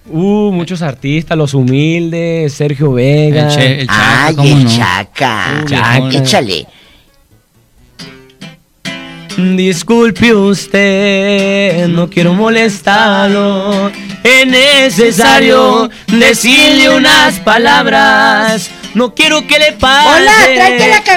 Uh, 0.09 0.51
muchos 0.51 0.81
artistas, 0.81 1.37
Los 1.37 1.53
Humildes, 1.53 2.53
Sergio 2.53 2.91
Vega. 2.93 3.47
El 3.47 3.55
Che- 3.55 3.79
el 3.81 3.87
Chaca, 3.87 4.25
Ay, 4.27 4.35
¿cómo 4.35 4.49
el 4.57 4.63
no? 4.65 4.69
Chaca. 4.69 5.61
Uh, 5.63 5.65
Chaca. 5.65 6.09
Échale. 6.17 6.67
Disculpe 9.37 10.31
usted, 10.33 11.87
no 11.87 12.07
quiero 12.09 12.33
molestarlo. 12.33 13.89
Es 14.23 14.45
necesario 14.45 15.89
decirle 16.07 16.89
unas 16.95 17.39
palabras. 17.39 18.69
No 18.93 19.15
quiero 19.15 19.45
que 19.47 19.57
le 19.57 19.71
pase 19.73 20.07
Hola, 20.07 20.31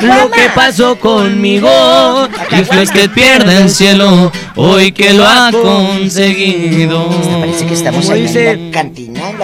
la 0.01 0.17
lo 0.17 0.31
que 0.31 0.49
pasó 0.55 0.99
conmigo. 0.99 2.29
Y 2.51 2.79
es 2.79 2.91
que 2.91 3.09
pierde 3.09 3.63
el 3.63 3.71
cielo 3.71 4.33
hoy 4.55 4.93
que 4.93 5.13
lo 5.13 5.27
ha 5.27 5.51
conseguido. 5.53 7.09
Parece 7.41 7.67
que 7.67 7.75
estamos 7.75 8.09
en 8.09 8.71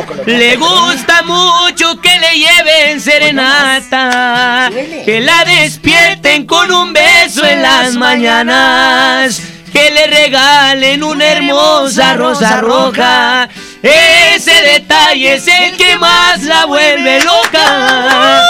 con 0.07 0.17
los 0.17 0.27
le 0.27 0.57
gusta 0.57 1.23
mucho 1.23 2.01
que 2.01 2.19
le 2.19 2.39
lleven 2.39 3.01
serenata, 3.01 4.71
que 5.05 5.21
la 5.21 5.45
despierten 5.45 6.47
con 6.47 6.71
un 6.73 6.93
beso 6.93 7.45
en 7.45 7.63
las 7.63 7.95
mañanas, 7.95 9.43
que 9.73 9.91
le 9.91 10.07
regalen 10.07 11.03
una 11.05 11.25
hermosa 11.27 12.15
rosa 12.15 12.61
roja. 12.61 13.49
Ese 13.83 14.53
detalle 14.53 15.35
es 15.35 15.49
el 15.49 15.77
que 15.77 15.97
más 15.99 16.43
la 16.45 16.67
vuelve 16.67 17.19
loca. 17.25 18.45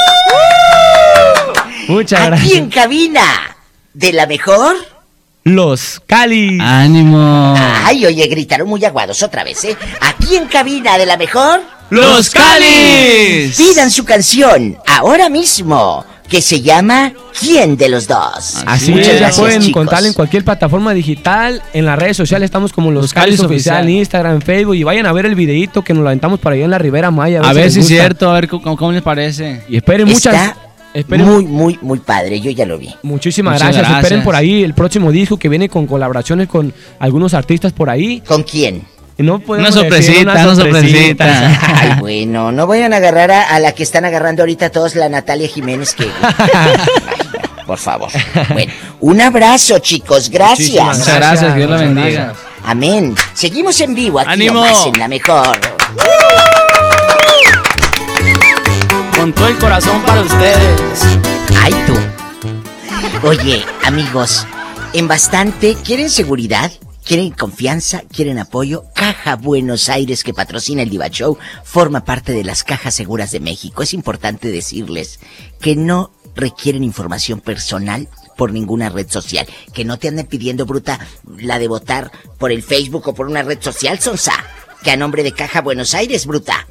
Muchas 1.89 2.21
Aquí 2.21 2.29
gracias. 2.31 2.53
en 2.53 2.69
cabina, 2.71 3.57
de 3.95 4.13
la 4.13 4.27
mejor. 4.27 4.77
Los 5.45 6.01
Cali. 6.07 6.59
¡Ánimo! 6.61 7.55
Ay, 7.85 8.07
oye, 8.07 8.27
gritaron 8.29 8.69
muy 8.69 8.85
aguados 8.85 9.23
otra 9.23 9.43
vez, 9.43 9.65
¿eh? 9.65 9.77
Aquí 10.01 10.37
en 10.37 10.47
cabina, 10.47 10.97
de 10.99 11.07
la 11.07 11.17
mejor. 11.17 11.61
Los 11.91 12.31
Calis. 12.31 13.57
Pidan 13.57 13.91
su 13.91 14.05
canción 14.05 14.79
ahora 14.87 15.29
mismo, 15.29 16.05
que 16.33 16.41
se 16.41 16.63
llama 16.63 17.13
¿Quién 17.39 17.77
de 17.77 17.91
los 17.91 18.09
dos? 18.09 18.63
Así 18.65 18.91
Muchas 18.91 19.09
es, 19.09 19.21
ya 19.21 19.31
pueden 19.33 19.61
chicos. 19.61 19.83
contarle 19.83 20.09
en 20.09 20.15
cualquier 20.15 20.43
plataforma 20.43 20.95
digital, 20.95 21.63
en 21.75 21.85
las 21.85 21.99
redes 21.99 22.17
sociales 22.17 22.47
estamos 22.47 22.73
como 22.73 22.91
Los, 22.91 23.15
Los 23.15 23.41
Oficial, 23.41 23.87
Instagram, 23.91 24.41
Facebook 24.41 24.75
y 24.75 24.83
vayan 24.83 25.05
a 25.05 25.13
ver 25.13 25.27
el 25.27 25.35
videito 25.35 25.85
que 25.85 25.93
nos 25.93 26.03
lo 26.03 26.09
aventamos 26.09 26.41
para 26.41 26.55
allá 26.55 26.65
en 26.65 26.71
la 26.71 26.79
Ribera 26.79 27.11
Maya. 27.11 27.43
A 27.45 27.53
ver 27.53 27.71
si 27.71 27.81
es 27.81 27.87
cierto, 27.87 28.31
a 28.31 28.33
ver 28.33 28.49
cómo, 28.49 28.79
cómo 28.79 28.93
les 28.93 29.03
parece. 29.03 29.63
Y 29.69 29.77
esperen 29.77 30.09
muchas... 30.09 30.25
Está 30.33 30.57
esperen 30.95 31.27
muy, 31.27 31.45
muy, 31.45 31.79
muy 31.83 31.99
padre, 31.99 32.41
yo 32.41 32.51
ya 32.51 32.65
lo 32.65 32.79
vi. 32.79 32.89
Muchísimas 33.03 33.59
gracias. 33.59 33.91
Esperen 33.91 34.23
por 34.23 34.35
ahí 34.35 34.63
el 34.63 34.73
próximo 34.73 35.13
disco 35.13 35.37
que 35.37 35.51
viene 35.51 35.69
con 35.69 35.87
colaboraciones 35.87 36.49
con 36.49 36.73
algunos 36.99 37.35
artistas 37.35 37.75
por 37.75 37.91
ahí. 37.91 38.23
¿Con 38.27 38.43
quién? 38.43 38.85
No 39.19 39.39
podemos 39.39 39.75
Una 39.77 39.83
decir, 39.85 40.15
sorpresita, 40.25 40.33
una 40.33 40.55
sorpresita. 40.55 41.79
Ay, 41.81 42.01
bueno, 42.01 42.51
no 42.53 42.67
vayan 42.67 42.93
a 42.93 42.97
agarrar 42.97 43.31
a, 43.31 43.43
a 43.55 43.59
la 43.61 43.73
que 43.73 43.83
están 43.83 44.05
agarrando 44.05 44.43
ahorita 44.43 44.71
todos, 44.71 44.95
la 44.97 45.09
Natalia 45.09 45.49
Jiménez, 45.49 45.95
que... 45.95 46.09
Por 47.67 47.79
favor. 47.79 48.09
Bueno, 48.53 48.73
un 49.01 49.21
abrazo, 49.21 49.79
chicos. 49.79 50.29
Gracias. 50.31 50.59
Muchísimas 50.71 50.99
Muchas 50.99 51.17
gracias, 51.17 51.55
Dios 51.55 51.71
la 51.71 51.77
bendiga. 51.77 52.25
gracias. 52.25 52.37
Amén. 52.65 53.15
Seguimos 53.35 53.81
en 53.81 53.95
vivo 53.95 54.19
aquí 54.19 54.31
¡Ánimo! 54.33 54.65
en 54.87 54.99
la 54.99 55.09
mejor. 55.09 55.59
Con 59.17 59.33
todo 59.33 59.47
el 59.49 59.57
corazón 59.59 60.03
para 60.03 60.21
ustedes. 60.23 61.03
Ay, 61.63 61.73
tú. 61.87 61.95
Oye, 63.27 63.65
amigos, 63.85 64.47
en 64.93 65.07
bastante, 65.07 65.77
¿quieren 65.85 66.11
seguridad? 66.11 66.73
¿Quieren 67.05 67.31
confianza? 67.31 68.03
¿Quieren 68.03 68.39
apoyo? 68.39 68.85
Caja 68.95 69.35
Buenos 69.35 69.89
Aires, 69.89 70.23
que 70.23 70.33
patrocina 70.33 70.83
el 70.83 70.91
Diva 70.91 71.09
Show, 71.09 71.37
forma 71.65 72.05
parte 72.05 72.33
de 72.33 72.45
las 72.45 72.63
cajas 72.63 72.95
seguras 72.95 73.33
de 73.33 73.41
México. 73.41 73.83
Es 73.83 73.93
importante 73.93 74.53
decirles 74.53 75.19
que 75.61 75.75
no 75.75 76.13
requieren 76.37 76.85
información 76.85 77.41
personal 77.41 78.09
por 78.37 78.53
ninguna 78.53 78.89
red 78.89 79.11
social. 79.11 79.47
Que 79.73 79.85
no 79.85 79.99
te 79.99 80.09
anden 80.09 80.27
pidiendo, 80.27 80.65
bruta, 80.65 81.01
la 81.39 81.59
de 81.59 81.67
votar 81.67 82.13
por 82.39 82.53
el 82.53 82.63
Facebook 82.63 83.09
o 83.09 83.15
por 83.15 83.27
una 83.27 83.43
red 83.43 83.61
social, 83.61 83.99
Sonsa. 83.99 84.33
Que 84.85 84.93
a 84.93 84.97
nombre 84.97 85.25
de 85.25 85.33
Caja 85.33 85.61
Buenos 85.61 85.95
Aires, 85.95 86.25
bruta. 86.25 86.69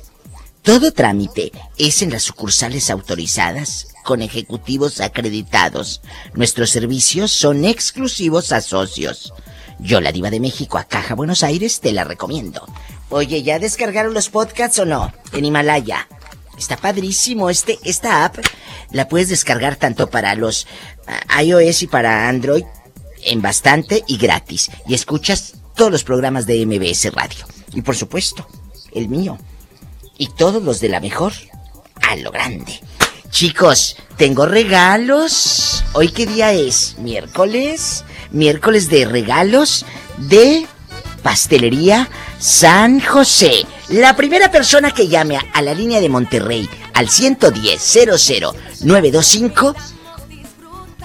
Todo 0.62 0.94
trámite 0.94 1.52
es 1.78 2.02
en 2.04 2.12
las 2.12 2.24
sucursales 2.24 2.90
autorizadas 2.90 3.90
con 4.06 4.22
ejecutivos 4.22 5.02
acreditados. 5.02 6.02
Nuestros 6.36 6.70
servicios 6.70 7.32
son 7.32 7.66
exclusivos 7.66 8.52
a 8.52 8.62
socios. 8.62 9.34
Yo, 9.82 10.00
la 10.00 10.12
diva 10.12 10.30
de 10.30 10.40
México, 10.40 10.78
a 10.78 10.84
Caja 10.84 11.16
Buenos 11.16 11.44
Aires, 11.44 11.80
te 11.80 11.92
la 11.92 12.04
recomiendo. 12.04 12.66
Oye, 13.10 13.42
¿ya 13.42 13.60
descargaron 13.60 14.14
los 14.14 14.30
podcasts 14.30 14.80
o 14.80 14.86
no? 14.86 15.12
En 15.34 15.44
Himalaya. 15.44 16.08
Está 16.58 16.78
padrísimo 16.78 17.50
este, 17.50 17.80
esta 17.84 18.24
app. 18.24 18.38
La 18.92 19.08
puedes 19.08 19.30
descargar 19.30 19.76
tanto 19.78 20.10
para 20.10 20.36
los 20.36 20.68
ah, 21.08 21.42
iOS 21.42 21.84
y 21.84 21.88
para 21.88 22.30
Android 22.30 22.64
en 23.24 23.42
bastante 23.42 24.04
y 24.08 24.18
gratis. 24.18 24.70
Y 24.88 24.94
escuchas 24.94 25.56
todos 25.76 25.92
los 25.92 26.04
programas 26.04 26.46
de 26.46 26.64
MBS 26.66 27.12
Radio. 27.14 27.46
Y 27.74 27.82
por 27.82 27.96
supuesto, 27.96 28.48
el 28.94 29.10
mío 29.10 29.40
y 30.18 30.28
todos 30.28 30.62
los 30.62 30.80
de 30.80 30.90
la 30.90 31.00
mejor 31.00 31.34
a 32.02 32.16
lo 32.18 32.32
grande. 32.32 32.80
Chicos, 33.32 33.96
tengo 34.18 34.46
regalos. 34.46 35.84
¿Hoy 35.94 36.10
qué 36.10 36.26
día 36.26 36.52
es? 36.52 36.96
¿Miércoles? 37.00 38.04
Miércoles 38.32 38.90
de 38.90 39.06
regalos 39.06 39.86
de 40.18 40.68
Pastelería 41.24 42.10
San 42.40 43.00
José. 43.00 43.66
La 43.88 44.18
primera 44.18 44.52
persona 44.52 44.92
que 44.92 45.08
llame 45.08 45.38
a, 45.38 45.62
la 45.62 45.74
línea 45.74 46.02
de 46.02 46.10
Monterrey 46.10 46.70
al 46.94 47.10
110 47.10 47.82
00 47.82 48.54
925 48.82 49.76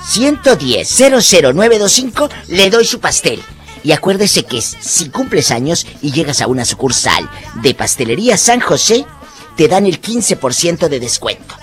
110 0.05 0.89
00 0.89 1.53
925 1.53 2.29
le 2.49 2.71
doy 2.71 2.85
su 2.85 2.99
pastel. 2.99 3.41
Y 3.85 3.93
acuérdese 3.93 4.43
que 4.43 4.61
si 4.61 5.11
cumples 5.11 5.53
años 5.53 5.87
y 6.03 6.11
llegas 6.11 6.43
a 6.43 6.49
una 6.49 6.65
sucursal 6.65 7.31
de 7.63 7.73
Pastelería 7.73 8.37
San 8.37 8.61
José, 8.61 9.07
te 9.57 9.69
dan 9.69 9.87
el 9.87 10.01
15% 10.01 10.89
de 10.89 10.99
descuento. 10.99 11.55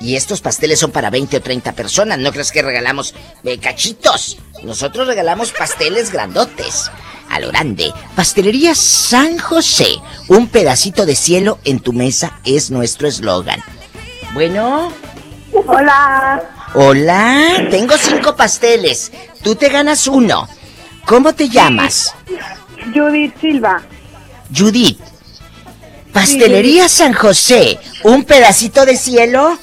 Y 0.00 0.16
estos 0.16 0.40
pasteles 0.40 0.78
son 0.78 0.90
para 0.90 1.10
20 1.10 1.38
o 1.38 1.40
30 1.40 1.72
personas, 1.72 2.18
no 2.18 2.32
crees 2.32 2.52
que 2.52 2.62
regalamos 2.62 3.14
eh, 3.44 3.58
cachitos. 3.58 4.38
Nosotros 4.62 5.06
regalamos 5.06 5.52
pasteles 5.52 6.10
grandotes. 6.10 6.90
A 7.30 7.40
lo 7.40 7.48
grande, 7.48 7.92
Pastelería 8.14 8.74
San 8.74 9.38
José, 9.38 9.88
un 10.28 10.46
pedacito 10.48 11.06
de 11.06 11.16
cielo 11.16 11.58
en 11.64 11.80
tu 11.80 11.92
mesa 11.92 12.38
es 12.44 12.70
nuestro 12.70 13.08
eslogan. 13.08 13.60
Bueno. 14.32 14.92
Hola. 15.66 16.42
Hola, 16.74 17.66
tengo 17.70 17.96
cinco 17.96 18.36
pasteles. 18.36 19.10
Tú 19.42 19.54
te 19.54 19.70
ganas 19.70 20.06
uno. 20.06 20.48
¿Cómo 21.04 21.34
te 21.34 21.48
llamas? 21.48 22.14
Judith 22.94 23.34
Silva. 23.40 23.82
Judith. 24.54 25.00
Pastelería 26.12 26.88
San 26.88 27.12
José, 27.12 27.78
un 28.02 28.24
pedacito 28.24 28.84
de 28.84 28.96
cielo. 28.96 29.58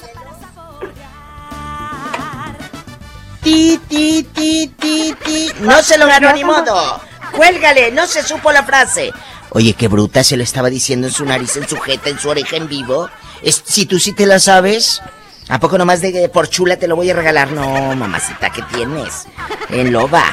Ti, 3.44 3.78
ti, 3.88 4.26
ti, 4.34 4.72
ti, 4.80 5.14
ti. 5.22 5.48
No 5.60 5.82
se 5.82 5.98
lo 5.98 6.06
ganó 6.06 6.32
ni 6.32 6.42
modo. 6.42 7.00
Cuélgale, 7.32 7.92
no 7.92 8.06
se 8.06 8.22
supo 8.22 8.50
la 8.50 8.64
frase. 8.64 9.12
Oye, 9.50 9.74
qué 9.74 9.86
bruta 9.86 10.24
se 10.24 10.36
lo 10.36 10.42
estaba 10.42 10.70
diciendo 10.70 11.06
en 11.06 11.12
su 11.12 11.24
nariz, 11.24 11.56
en 11.56 11.68
su 11.68 11.76
jeta, 11.76 12.10
en 12.10 12.18
su 12.18 12.28
oreja 12.28 12.56
en 12.56 12.68
vivo. 12.68 13.08
Es, 13.42 13.62
si 13.64 13.86
tú 13.86 14.00
sí 14.00 14.12
te 14.12 14.26
la 14.26 14.40
sabes, 14.40 15.00
¿a 15.48 15.60
poco 15.60 15.78
nomás 15.78 16.00
de 16.00 16.28
por 16.28 16.48
chula 16.48 16.76
te 16.76 16.88
lo 16.88 16.96
voy 16.96 17.10
a 17.10 17.14
regalar? 17.14 17.52
No, 17.52 17.94
mamacita, 17.94 18.50
¿qué 18.50 18.62
tienes? 18.74 19.26
En 19.68 19.92
loba. 19.92 20.24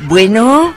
Bueno. 0.00 0.74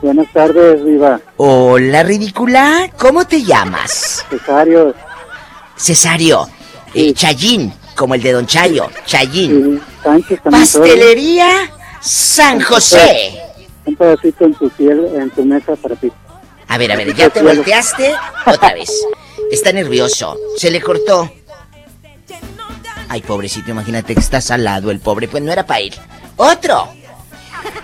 Buenas 0.00 0.32
tardes, 0.32 0.84
Viva. 0.84 1.20
Hola, 1.36 2.02
ridícula. 2.02 2.90
¿Cómo 2.98 3.26
te 3.26 3.42
llamas? 3.42 4.24
Cesario. 4.30 4.94
Cesario. 5.76 6.48
Eh, 6.94 7.12
Chayín, 7.14 7.72
como 7.96 8.14
el 8.14 8.22
de 8.22 8.32
Don 8.32 8.46
Chayo. 8.46 8.88
Chayín. 9.04 9.82
Pastelería 10.44 11.70
San 12.00 12.60
José. 12.60 13.40
Un 13.84 13.96
pedacito 13.96 14.44
en 14.44 14.54
tu 14.54 14.68
piel, 14.70 15.08
en 15.14 15.30
tu 15.30 15.44
mesa 15.44 15.74
para 15.76 15.96
ti. 15.96 16.12
A 16.68 16.78
ver, 16.78 16.92
a 16.92 16.96
ver, 16.96 17.14
¿ya 17.14 17.30
te 17.30 17.42
volteaste? 17.42 18.14
Otra 18.44 18.74
vez. 18.74 18.90
Está 19.50 19.72
nervioso. 19.72 20.36
Se 20.56 20.70
le 20.70 20.80
cortó. 20.80 21.32
Ay, 23.08 23.22
pobrecito, 23.22 23.70
imagínate 23.70 24.14
que 24.14 24.20
está 24.20 24.40
salado 24.40 24.90
el 24.90 25.00
pobre. 25.00 25.28
Pues 25.28 25.42
no 25.42 25.52
era 25.52 25.64
para 25.64 25.80
ir. 25.80 25.94
Otro. 26.36 26.88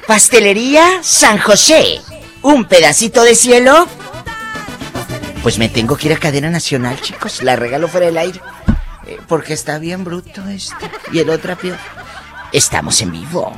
Pastelería 0.07 0.99
San 1.03 1.39
José. 1.39 2.01
Un 2.43 2.65
pedacito 2.65 3.23
de 3.23 3.35
cielo. 3.35 3.87
Pues 5.43 5.59
me 5.59 5.69
tengo 5.69 5.97
que 5.97 6.09
ir 6.09 6.15
a 6.15 6.19
cadena 6.19 6.51
nacional, 6.51 7.01
chicos. 7.01 7.43
La 7.43 7.57
regalo 7.57 7.89
fuera 7.89 8.07
del 8.07 8.19
aire. 8.19 8.41
Eh, 9.07 9.19
porque 9.29 9.55
está 9.55 9.79
bien 9.79 10.05
bruto 10.05 10.47
este. 10.49 10.91
Y 11.13 11.19
el 11.21 11.31
otro 11.31 11.57
peor. 11.57 11.77
Estamos 12.53 13.01
en 13.01 13.13
vivo. 13.13 13.53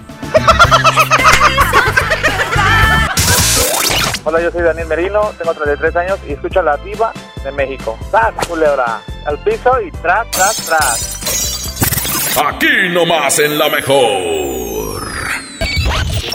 Hola, 4.27 4.41
yo 4.41 4.51
soy 4.51 4.63
Daniel 4.63 4.87
Merino, 4.87 5.33
tengo 5.37 5.53
33 5.53 5.97
años 5.97 6.19
y 6.27 6.33
escucho 6.33 6.61
a 6.61 6.63
la 6.63 6.77
diva 6.79 7.13
de 7.45 7.53
México. 7.53 7.99
¡Tras, 8.11 8.33
culebra! 8.47 9.03
Al 9.27 9.39
piso 9.41 9.81
y 9.83 9.91
tras, 9.91 10.31
tras, 10.31 10.57
tras. 10.65 12.37
Aquí 12.47 12.89
nomás 12.91 13.39
en 13.39 13.59
la 13.59 13.69
mejor. 13.69 15.07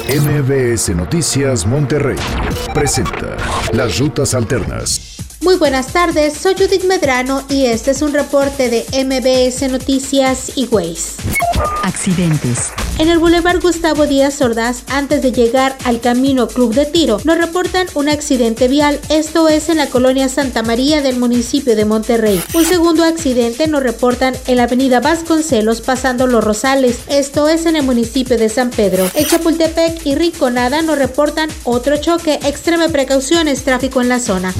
MBS 0.07 0.89
Noticias 0.95 1.66
Monterrey 1.66 2.18
presenta 2.74 3.36
Las 3.74 3.97
Rutas 3.99 4.34
Alternas. 4.36 5.09
Muy 5.49 5.57
buenas 5.57 5.87
tardes, 5.87 6.37
soy 6.37 6.53
Judith 6.53 6.83
Medrano 6.83 7.43
y 7.49 7.65
este 7.65 7.89
es 7.89 8.03
un 8.03 8.13
reporte 8.13 8.69
de 8.69 8.85
MBS 9.03 9.67
Noticias 9.71 10.51
y 10.55 10.67
Ways. 10.67 11.15
Accidentes. 11.81 12.71
En 12.99 13.09
el 13.09 13.17
Boulevard 13.17 13.59
Gustavo 13.59 14.05
Díaz 14.05 14.41
Ordaz, 14.41 14.83
antes 14.89 15.23
de 15.23 15.31
llegar 15.31 15.75
al 15.85 16.01
camino 16.01 16.47
Club 16.47 16.75
de 16.75 16.85
Tiro, 16.85 17.17
nos 17.23 17.37
reportan 17.37 17.87
un 17.95 18.09
accidente 18.09 18.67
vial. 18.67 18.99
Esto 19.09 19.49
es 19.49 19.69
en 19.69 19.77
la 19.77 19.87
colonia 19.87 20.29
Santa 20.29 20.61
María 20.61 21.01
del 21.01 21.17
municipio 21.17 21.75
de 21.75 21.85
Monterrey. 21.85 22.43
Un 22.53 22.65
segundo 22.65 23.03
accidente 23.03 23.67
nos 23.67 23.81
reportan 23.81 24.35
en 24.45 24.57
la 24.57 24.63
avenida 24.63 24.99
Vasconcelos 24.99 25.81
pasando 25.81 26.27
Los 26.27 26.43
Rosales. 26.43 26.99
Esto 27.07 27.47
es 27.47 27.65
en 27.65 27.75
el 27.75 27.83
municipio 27.83 28.37
de 28.37 28.49
San 28.49 28.69
Pedro. 28.69 29.09
En 29.15 29.25
Chapultepec 29.25 30.05
y 30.05 30.13
Rinconada 30.13 30.83
nos 30.83 30.99
reportan 30.99 31.49
otro 31.63 31.97
choque. 31.97 32.39
Extreme 32.43 32.89
precauciones, 32.89 33.63
tráfico 33.63 34.01
en 34.01 34.09
la 34.09 34.19
zona. 34.19 34.53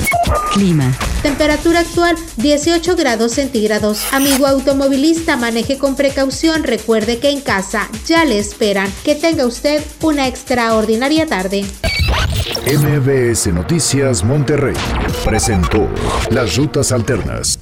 Clima. 0.54 0.79
Temperatura 1.22 1.82
actual 1.82 2.16
18 2.38 2.96
grados 2.96 3.34
centígrados. 3.34 4.02
Amigo 4.12 4.48
automovilista, 4.48 5.36
maneje 5.38 5.78
con 5.78 5.96
precaución. 5.96 6.64
Recuerde 6.64 7.20
que 7.20 7.30
en 7.30 7.42
casa 7.42 7.90
ya 8.06 8.26
le 8.26 8.40
esperan. 8.40 8.92
Que 9.04 9.16
tenga 9.16 9.46
usted 9.46 9.84
una 10.02 10.28
extraordinaria 10.28 11.28
tarde. 11.28 11.66
MBS 12.66 13.48
Noticias 13.48 14.24
Monterrey 14.24 14.76
presentó 15.26 15.90
Las 16.30 16.56
Rutas 16.56 16.92
Alternas. 16.92 17.60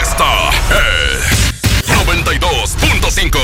Esta 0.00 0.50
es 0.70 1.52
92.5. 2.06 3.43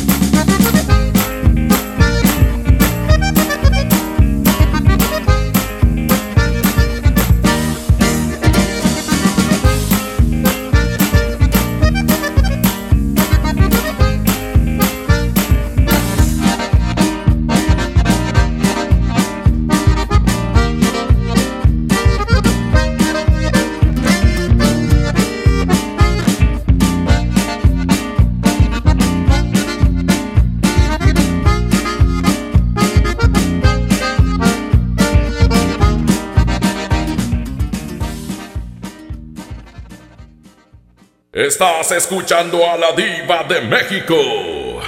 Estás 41.51 41.91
escuchando 41.91 42.65
a 42.65 42.77
la 42.77 42.93
diva 42.93 43.43
de 43.43 43.59
México. 43.59 44.15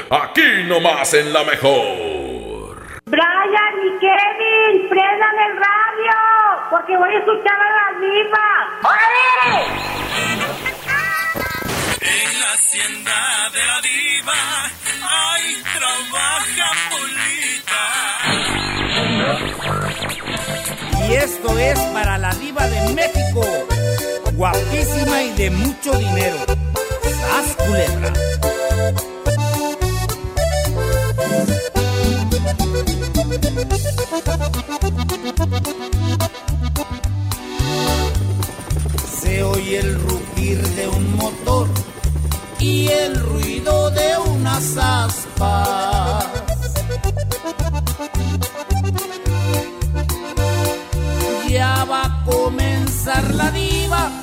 Aquí 0.10 0.64
nomás 0.66 1.14
en 1.14 1.34
la 1.34 1.44
mejor. 1.44 2.78
Brian 3.04 3.76
y 3.86 3.90
Kevin, 4.00 4.88
prendan 4.88 5.38
el 5.46 5.58
radio, 5.58 6.16
porque 6.70 6.96
voy 6.96 7.14
a 7.14 7.18
escuchar 7.20 7.60
a 7.60 7.70
la 7.80 7.90
diva. 8.00 8.48
¡Órale! 8.80 9.66
En 12.00 12.40
la 12.40 12.54
hacienda 12.54 13.20
de 13.52 13.64
la 13.68 13.82
diva, 13.82 14.40
ay, 15.04 15.62
trabaja 15.76 16.68
Polita. 16.92 17.84
Y 21.10 21.14
esto 21.16 21.60
es 21.60 21.78
para 21.94 22.18
la 22.18 22.34
diva 22.36 22.66
de 22.68 22.94
México, 22.94 23.44
guapísima 24.36 25.24
y 25.24 25.32
de 25.34 25.52
mucho 25.52 25.92
dinero. 25.98 26.38
¡Sas 27.04 27.56
culebra! 27.58 28.14
Se 39.22 39.44
oye 39.44 39.80
el 39.80 40.00
rugir 40.00 40.62
de 40.76 40.88
un 40.88 41.16
motor 41.16 41.68
y 42.60 42.88
el 42.88 43.20
ruido 43.20 43.90
de 43.92 44.18
unas 44.18 44.78
aspas. 44.78 46.26
Ya 51.50 51.86
va 51.86 52.06
a 52.06 52.26
comenzar 52.26 53.32
la 53.36 53.52
diva 53.52 54.23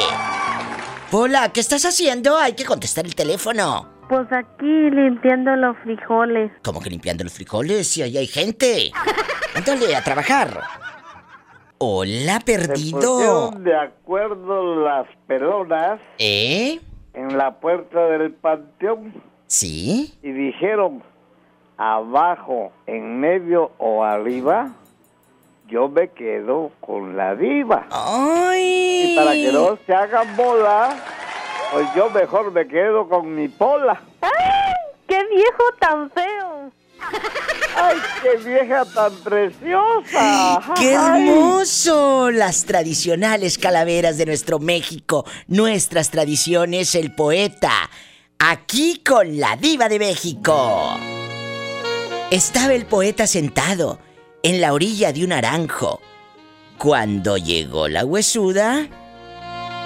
Hola, 1.12 1.53
¿qué 1.53 1.61
estás 1.61 1.85
haciendo? 1.85 2.39
Hay 2.39 2.55
que 2.55 2.64
contestar 2.64 3.05
el 3.05 3.14
teléfono. 3.14 3.89
Pues 4.09 4.26
aquí 4.33 4.91
limpiando 4.91 5.55
los 5.57 5.76
frijoles. 5.85 6.51
¿Cómo 6.64 6.81
que 6.81 6.91
limpiando 6.91 7.22
los 7.22 7.33
frijoles? 7.33 7.87
Si 7.87 8.03
ahí 8.03 8.16
hay 8.16 8.26
gente. 8.26 8.91
Ándale, 9.55 9.95
a 9.95 10.03
trabajar. 10.03 10.61
Hola, 11.83 12.41
perdido. 12.45 13.01
pusieron 13.01 13.64
de 13.64 13.74
acuerdo 13.74 14.85
las 14.85 15.07
pelonas 15.26 15.99
¿Eh? 16.18 16.78
en 17.14 17.39
la 17.39 17.53
puerta 17.59 18.05
del 18.07 18.33
panteón 18.35 19.14
¿Sí? 19.47 20.12
y 20.22 20.31
dijeron 20.31 21.03
abajo, 21.78 22.70
en 22.87 23.18
medio 23.18 23.72
o 23.78 24.05
arriba, 24.05 24.72
yo 25.68 25.89
me 25.89 26.11
quedo 26.11 26.70
con 26.81 27.16
la 27.16 27.35
diva. 27.35 27.87
¡Ay! 27.91 29.12
Y 29.12 29.16
para 29.16 29.33
que 29.33 29.51
no 29.51 29.78
se 29.87 29.95
hagan 29.95 30.37
bola, 30.37 30.95
pues 31.72 31.87
yo 31.97 32.11
mejor 32.11 32.53
me 32.53 32.68
quedo 32.68 33.09
con 33.09 33.35
mi 33.35 33.49
pola. 33.49 33.99
¡Ay! 34.20 34.74
¡Qué 35.09 35.18
viejo 35.35 35.62
tan 35.78 36.11
feo! 36.11 36.70
¡Ay, 37.76 37.96
qué 38.22 38.36
vieja 38.48 38.84
tan 38.84 39.14
preciosa! 39.16 40.61
¡Qué 40.76 40.96
Ay. 40.96 41.28
hermoso! 41.28 42.30
Las 42.30 42.64
tradicionales 42.64 43.59
calaveras 43.59 44.18
de 44.18 44.26
nuestro 44.26 44.59
México, 44.59 45.24
nuestras 45.46 46.11
tradiciones, 46.11 46.94
el 46.94 47.14
poeta. 47.14 47.72
Aquí 48.38 49.03
con 49.07 49.38
la 49.38 49.57
diva 49.57 49.88
de 49.88 49.98
México. 49.98 50.98
Estaba 52.30 52.74
el 52.74 52.86
poeta 52.86 53.26
sentado 53.26 53.98
en 54.42 54.61
la 54.61 54.72
orilla 54.72 55.12
de 55.12 55.24
un 55.24 55.30
naranjo 55.30 56.01
cuando 56.78 57.36
llegó 57.36 57.88
la 57.88 58.05
huesuda 58.05 58.86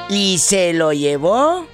y 0.08 0.38
se 0.38 0.72
lo 0.72 0.92
llevó 0.92 1.66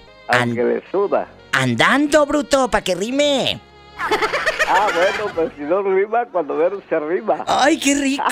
le 0.46 0.82
suda. 0.90 1.28
andando, 1.52 2.24
bruto, 2.24 2.70
para 2.70 2.84
que 2.84 2.94
rime. 2.94 3.60
Ah, 4.72 4.86
bueno, 4.94 5.34
pues 5.34 5.50
si 5.56 5.62
no 5.62 5.82
rima, 5.82 6.26
cuando 6.26 6.54
menos 6.54 6.80
se 6.88 6.96
rima. 7.00 7.44
¡Ay, 7.48 7.76
qué 7.76 7.96
rico! 7.96 8.22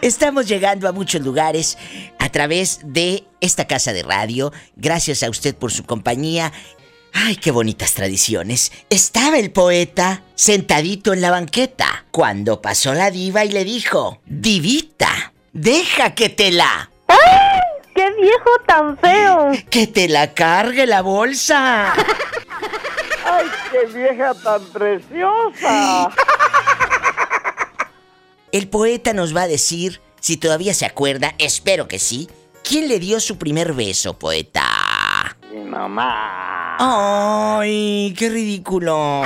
Estamos 0.00 0.48
llegando 0.48 0.88
a 0.88 0.92
muchos 0.92 1.20
lugares 1.20 1.76
a 2.18 2.30
través 2.30 2.80
de 2.82 3.24
esta 3.42 3.66
casa 3.66 3.92
de 3.92 4.02
radio. 4.02 4.54
Gracias 4.74 5.22
a 5.22 5.28
usted 5.28 5.54
por 5.54 5.70
su 5.70 5.84
compañía. 5.84 6.50
¡Ay, 7.12 7.36
qué 7.36 7.50
bonitas 7.50 7.92
tradiciones! 7.92 8.72
Estaba 8.88 9.38
el 9.38 9.50
poeta 9.50 10.22
sentadito 10.34 11.12
en 11.12 11.20
la 11.20 11.30
banqueta 11.30 12.06
cuando 12.10 12.62
pasó 12.62 12.94
la 12.94 13.10
diva 13.10 13.44
y 13.44 13.50
le 13.50 13.64
dijo: 13.64 14.20
Divita, 14.24 15.34
deja 15.52 16.14
que 16.14 16.30
te 16.30 16.52
la. 16.52 16.90
¡Ay! 17.08 17.60
¡Qué 17.94 18.10
viejo 18.20 18.50
tan 18.66 18.96
feo! 18.98 19.50
¡Que 19.70 19.86
te 19.86 20.08
la 20.08 20.32
cargue 20.32 20.86
la 20.86 21.02
bolsa! 21.02 21.92
¡Ay, 23.76 23.86
qué 23.92 23.98
vieja 23.98 24.34
tan 24.34 24.62
preciosa! 24.66 26.10
El 28.52 28.68
poeta 28.68 29.12
nos 29.12 29.36
va 29.36 29.42
a 29.42 29.48
decir, 29.48 30.00
si 30.20 30.36
todavía 30.36 30.72
se 30.72 30.86
acuerda, 30.86 31.34
espero 31.38 31.88
que 31.88 31.98
sí, 31.98 32.28
¿quién 32.62 32.88
le 32.88 32.98
dio 32.98 33.20
su 33.20 33.38
primer 33.38 33.74
beso, 33.74 34.18
poeta? 34.18 34.62
Mi 35.52 35.62
mamá. 35.64 36.76
¡Ay, 36.78 38.14
qué 38.16 38.28
ridículo! 38.28 39.22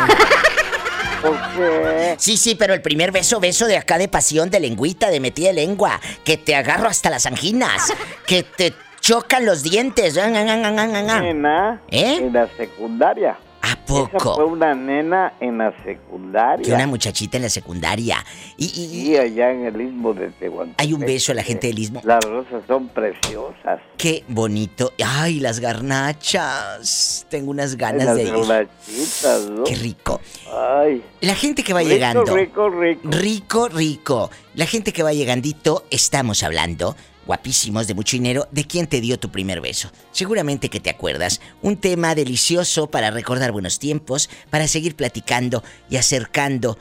¿Por 1.23 1.37
qué? 1.55 2.15
Sí, 2.19 2.37
sí, 2.37 2.55
pero 2.55 2.73
el 2.73 2.81
primer 2.81 3.13
beso, 3.13 3.41
beso 3.41 3.67
de 3.67 3.77
acá 3.77 3.99
de 3.99 4.09
pasión, 4.09 4.51
de 4.51 4.59
lengüita, 4.59 5.11
de 5.11 5.21
metida 5.21 5.49
de 5.49 5.55
lengua, 5.55 6.01
que 6.25 6.39
te 6.39 6.57
agarro 6.57 6.89
hasta 6.89 7.11
las 7.11 7.27
anginas, 7.27 7.93
que 8.27 8.43
te 8.43 8.75
chocan 9.01 9.45
los 9.45 9.63
dientes. 9.63 10.17
Ah, 10.17 10.31
ah, 10.35 11.05
ah, 11.05 11.79
¿Eh? 11.91 12.17
en 12.17 12.33
la 12.33 12.49
secundaria. 12.57 13.37
¿A 13.63 13.73
Esa 13.73 13.79
fue 13.87 14.09
poco? 14.09 14.47
una 14.47 14.75
nena 14.75 15.35
en 15.41 15.59
la 15.59 15.75
secundaria. 15.85 16.65
Que 16.65 16.73
una 16.73 16.87
muchachita 16.87 17.37
en 17.37 17.43
la 17.45 17.49
secundaria. 17.51 18.25
Y, 18.57 18.67
y- 18.67 19.11
Y 19.13 19.17
allá 19.17 19.51
en 19.53 19.67
el 19.67 19.81
istmo 19.81 20.15
de 20.15 20.29
Tehuantepec. 20.31 20.81
hay 20.81 20.93
un 20.95 21.01
beso 21.01 21.33
a 21.33 21.35
la 21.35 21.43
gente 21.43 21.67
del 21.67 21.79
istmo. 21.79 22.01
Las 22.05 22.25
rosas 22.25 22.63
son 22.67 22.89
preciosas. 22.89 23.81
Qué 23.99 24.25
bonito. 24.29 24.93
Ay, 25.05 25.41
las 25.41 25.61
garnachas. 25.61 27.27
Tengo 27.29 27.51
unas 27.51 27.77
ganas 27.77 28.07
Las 28.07 28.17
de 28.17 28.23
ir. 28.25 28.31
garnachitas, 28.33 29.51
¿no? 29.51 29.65
Qué 29.65 29.75
rico. 29.75 30.21
Ay. 30.53 31.03
La 31.21 31.35
gente 31.35 31.63
que 31.63 31.73
va 31.73 31.81
Rico, 31.81 31.91
llegando. 31.91 32.25
rico, 32.37 32.71
rico. 32.71 33.09
Rico, 33.11 33.69
rico. 33.69 34.31
La 34.55 34.67
gente 34.67 34.93
que 34.93 35.03
va 35.03 35.13
llegandito, 35.13 35.85
estamos 35.91 36.43
hablando, 36.43 36.97
guapísimos, 37.31 37.87
de 37.87 37.95
mucho 37.95 38.17
dinero, 38.17 38.49
de 38.51 38.65
quién 38.65 38.89
te 38.89 39.01
dio 39.01 39.17
tu 39.17 39.31
primer 39.31 39.61
beso. 39.61 39.93
Seguramente 40.11 40.69
que 40.69 40.81
te 40.81 40.91
acuerdas. 40.91 41.41
Un 41.63 41.77
tema 41.77 42.17
delicioso 42.17 42.91
para 42.91 43.13
recordar 43.13 43.53
buenos 43.53 43.79
tiempos, 43.79 44.29
para 44.51 44.67
seguir 44.67 44.97
platicando 44.97 45.63
y 45.89 45.97
acercando 45.97 46.77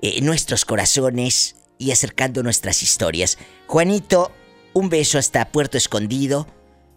eh, 0.00 0.22
nuestros 0.22 0.64
corazones 0.64 1.56
y 1.76 1.90
acercando 1.90 2.42
nuestras 2.42 2.82
historias. 2.82 3.36
Juanito, 3.66 4.32
un 4.72 4.88
beso 4.88 5.18
hasta 5.18 5.44
Puerto 5.52 5.76
Escondido. 5.76 6.46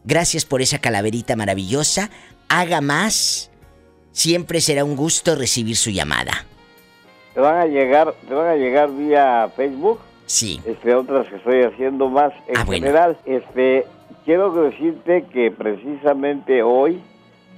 Gracias 0.06 0.46
por 0.46 0.62
esa 0.62 0.80
calaverita 0.80 1.36
maravillosa. 1.36 2.10
Haga 2.48 2.80
más. 2.80 3.52
Siempre 4.14 4.62
será 4.62 4.86
un 4.86 4.96
gusto 4.96 5.36
recibir 5.36 5.76
su 5.76 5.90
llamada. 5.90 6.46
Te 7.34 7.42
van 7.42 7.58
a 7.58 7.66
llegar, 7.66 8.16
te 8.26 8.34
van 8.34 8.48
a 8.48 8.56
llegar 8.56 8.96
vía 8.96 9.52
Facebook. 9.58 10.00
Sí. 10.34 10.60
Este, 10.66 10.96
otras 10.96 11.28
que 11.28 11.36
estoy 11.36 11.62
haciendo 11.64 12.10
más 12.10 12.34
en 12.48 12.58
Ah, 12.58 12.64
bueno. 12.66 12.86
general. 12.86 13.18
Este, 13.26 13.86
quiero 14.26 14.52
decirte 14.52 15.26
que 15.32 15.52
precisamente 15.52 16.64
hoy 16.64 17.02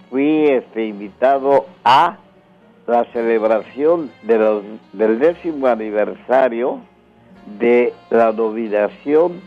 fui 0.10 0.46
este 0.48 0.86
invitado 0.86 1.68
a 1.84 2.18
la 2.86 3.06
celebración 3.14 4.12
de 4.24 4.38
los, 4.38 4.64
del 4.94 5.20
décimo 5.20 5.68
aniversario 5.68 6.82
de 7.60 7.94
la 8.10 8.32
nominación 8.32 9.40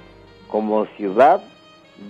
como 0.48 0.86
ciudad 0.96 1.40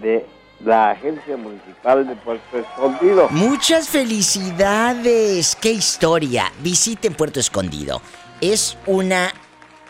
de 0.01 0.25
la 0.65 0.91
Agencia 0.91 1.37
Municipal 1.37 2.07
de 2.07 2.15
Puerto 2.17 2.59
Escondido. 2.59 3.29
Muchas 3.31 3.89
felicidades. 3.89 5.57
¡Qué 5.57 5.71
historia! 5.73 6.51
Visiten 6.63 7.15
Puerto 7.15 7.41
Escondido. 7.41 8.01
Es 8.41 8.77
una 8.87 9.31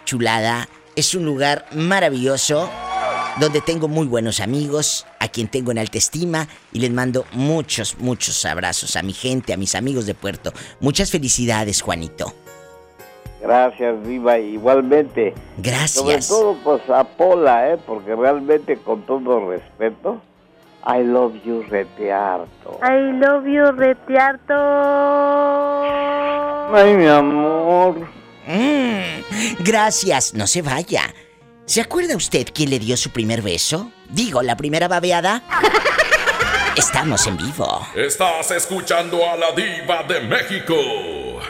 chulada, 0.04 0.68
es 0.98 1.14
un 1.14 1.24
lugar 1.24 1.64
maravilloso 1.76 2.68
donde 3.38 3.60
tengo 3.60 3.86
muy 3.86 4.08
buenos 4.08 4.40
amigos, 4.40 5.06
a 5.20 5.28
quien 5.28 5.46
tengo 5.46 5.70
en 5.70 5.78
alta 5.78 5.96
estima 5.96 6.48
y 6.72 6.80
les 6.80 6.90
mando 6.90 7.24
muchos, 7.32 7.96
muchos 7.98 8.44
abrazos 8.44 8.96
a 8.96 9.02
mi 9.02 9.12
gente, 9.12 9.52
a 9.52 9.56
mis 9.56 9.76
amigos 9.76 10.06
de 10.06 10.14
Puerto. 10.14 10.52
Muchas 10.80 11.12
felicidades, 11.12 11.82
Juanito. 11.82 12.34
Gracias, 13.40 14.02
Viva, 14.02 14.40
igualmente. 14.40 15.34
Gracias. 15.58 15.92
Sobre 15.92 16.18
todo, 16.18 16.56
pues, 16.64 16.90
a 16.90 17.04
Pola, 17.04 17.70
¿eh? 17.70 17.78
Porque 17.86 18.16
realmente, 18.16 18.76
con 18.78 19.02
todo 19.02 19.50
respeto, 19.50 20.20
I 20.84 21.04
love 21.04 21.34
you 21.44 21.62
rete 21.62 22.10
harto. 22.12 22.80
I 22.82 23.12
love 23.12 23.46
you, 23.46 23.70
Retiarto. 23.70 24.54
Ay, 26.74 26.96
mi 26.96 27.06
amor. 27.06 28.17
Mm, 28.48 29.62
gracias, 29.62 30.32
no 30.32 30.46
se 30.46 30.62
vaya. 30.62 31.14
¿Se 31.66 31.82
acuerda 31.82 32.16
usted 32.16 32.46
quién 32.54 32.70
le 32.70 32.78
dio 32.78 32.96
su 32.96 33.10
primer 33.10 33.42
beso? 33.42 33.92
Digo, 34.08 34.42
la 34.42 34.56
primera 34.56 34.88
babeada. 34.88 35.42
Estamos 36.74 37.26
en 37.26 37.36
vivo. 37.36 37.86
Estás 37.94 38.50
escuchando 38.52 39.18
a 39.28 39.36
la 39.36 39.52
diva 39.52 40.02
de 40.04 40.20
México. 40.20 40.74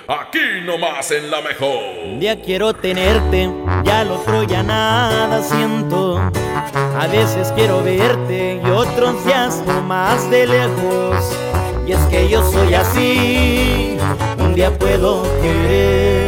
Aquí 0.08 0.62
nomás 0.64 1.10
en 1.12 1.30
la 1.30 1.40
mejor. 1.40 1.78
Un 2.04 2.18
día 2.18 2.40
quiero 2.40 2.74
tenerte, 2.74 3.48
ya 3.84 4.00
al 4.00 4.10
otro 4.10 4.42
ya 4.42 4.62
nada 4.64 5.40
siento. 5.42 6.18
A 6.18 7.06
veces 7.06 7.52
quiero 7.54 7.84
verte 7.84 8.60
y 8.64 8.70
otros 8.70 9.24
días 9.24 9.62
más 9.86 10.28
de 10.30 10.46
lejos. 10.46 11.36
Y 11.86 11.92
es 11.92 12.00
que 12.10 12.28
yo 12.28 12.42
soy 12.50 12.74
así, 12.74 13.96
un 14.38 14.54
día 14.54 14.76
puedo 14.78 15.22
querer, 15.40 16.27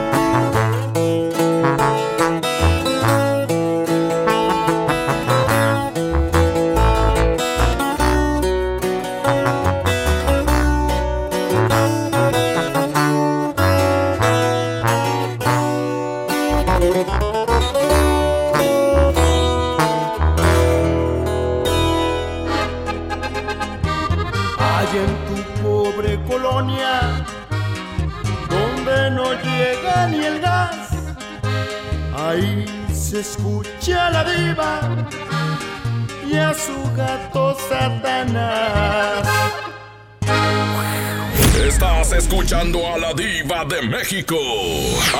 Diva 43.13 43.65
de 43.65 43.81
México. 43.81 44.37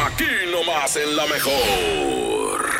Aquí 0.05 0.25
nomás 0.51 0.95
en 0.95 1.15
la 1.15 1.25
mejor. 1.27 2.70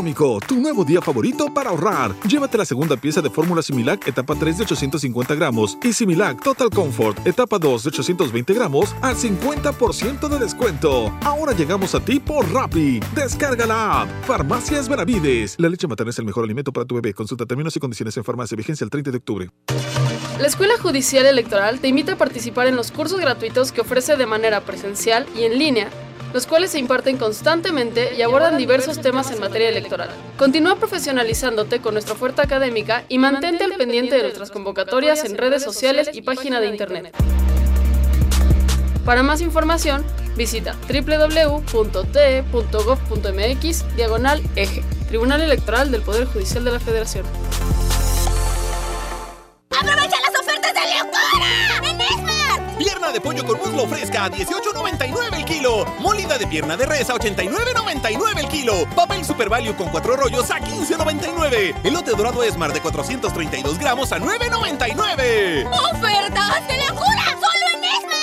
Tu 0.00 0.56
nuevo 0.56 0.82
día 0.82 1.02
favorito 1.02 1.52
para 1.52 1.68
ahorrar. 1.68 2.14
Llévate 2.26 2.56
la 2.56 2.64
segunda 2.64 2.96
pieza 2.96 3.20
de 3.20 3.28
fórmula 3.28 3.60
Similac 3.60 4.08
etapa 4.08 4.34
3 4.34 4.56
de 4.56 4.64
850 4.64 5.34
gramos 5.34 5.76
y 5.82 5.92
Similac 5.92 6.42
Total 6.42 6.70
Comfort 6.70 7.26
etapa 7.26 7.58
2 7.58 7.82
de 7.82 7.88
820 7.90 8.54
gramos 8.54 8.96
al 9.02 9.14
50% 9.14 10.28
de 10.28 10.38
descuento. 10.38 11.12
Ahora 11.22 11.52
llegamos 11.52 11.94
a 11.94 12.00
ti 12.00 12.18
por 12.18 12.50
Rappi. 12.50 13.00
Descarga 13.14 13.66
la 13.66 14.02
app. 14.02 14.08
Farmacias 14.24 14.88
Benavides. 14.88 15.56
La 15.58 15.68
leche 15.68 15.86
materna 15.86 16.10
es 16.10 16.18
el 16.18 16.24
mejor 16.24 16.44
alimento 16.44 16.72
para 16.72 16.86
tu 16.86 16.94
bebé. 16.94 17.12
Consulta 17.12 17.44
términos 17.44 17.76
y 17.76 17.80
condiciones 17.80 18.16
en 18.16 18.24
farmacia. 18.24 18.56
Vigencia 18.56 18.84
el 18.84 18.90
30 18.90 19.10
de 19.10 19.16
octubre. 19.18 19.50
La 20.40 20.46
Escuela 20.46 20.78
Judicial 20.80 21.26
Electoral 21.26 21.78
te 21.80 21.88
invita 21.88 22.14
a 22.14 22.16
participar 22.16 22.66
en 22.68 22.74
los 22.74 22.90
cursos 22.90 23.20
gratuitos 23.20 23.70
que 23.70 23.82
ofrece 23.82 24.16
de 24.16 24.24
manera 24.24 24.62
presencial 24.62 25.26
y 25.36 25.42
en 25.42 25.58
línea, 25.58 25.90
los 26.32 26.46
cuales 26.46 26.70
se 26.70 26.78
imparten 26.78 27.16
constantemente 27.16 28.14
y 28.16 28.22
abordan 28.22 28.56
diversos 28.56 29.00
temas 29.00 29.30
en 29.30 29.40
materia 29.40 29.68
electoral. 29.68 30.08
Continúa 30.36 30.76
profesionalizándote 30.76 31.80
con 31.80 31.94
nuestra 31.94 32.14
oferta 32.14 32.42
académica 32.42 33.04
y 33.08 33.18
mantente 33.18 33.64
al 33.64 33.74
pendiente 33.74 34.16
de 34.16 34.22
nuestras 34.22 34.50
convocatorias 34.50 35.24
en 35.24 35.36
redes 35.36 35.62
sociales 35.62 36.10
y 36.12 36.22
página 36.22 36.60
de 36.60 36.68
internet. 36.68 37.14
Para 39.04 39.22
más 39.22 39.40
información, 39.40 40.04
visita 40.36 40.76
www.te.gov.mx 40.88 41.66
diagonal 43.96 44.42
eje, 44.56 44.84
Tribunal 45.08 45.40
Electoral 45.40 45.90
del 45.90 46.02
Poder 46.02 46.26
Judicial 46.26 46.64
de 46.64 46.72
la 46.72 46.80
Federación. 46.80 47.24
¡Aprovecha 49.70 50.16
las 50.20 50.40
ofertas 50.40 50.74
de 50.74 50.80
locura! 50.98 51.90
¡En 51.90 52.00
Esmar! 52.00 52.76
Pierna 52.76 53.12
de 53.12 53.20
pollo 53.20 53.46
con 53.46 53.56
muslo 53.58 53.86
fresca 53.86 54.24
a 54.24 54.30
18.99 54.30 55.36
el 55.36 55.44
kilo. 55.44 55.84
Molida 56.00 56.36
de 56.38 56.46
pierna 56.48 56.76
de 56.76 56.86
res 56.86 57.08
a 57.08 57.14
89.99 57.14 58.38
el 58.38 58.48
kilo. 58.48 58.84
Papel 58.96 59.24
Super 59.24 59.48
Value 59.48 59.76
con 59.76 59.88
cuatro 59.88 60.16
rollos 60.16 60.50
a 60.50 60.58
15.99. 60.58 61.76
Elote 61.84 62.10
dorado 62.10 62.42
Esmar 62.42 62.72
de 62.72 62.80
432 62.80 63.78
gramos 63.78 64.12
a 64.12 64.18
9.99. 64.18 65.70
¡Ofertas 65.70 66.66
de 66.68 66.76
locura! 66.88 67.24
¡Solo 67.40 67.66
en 67.74 68.19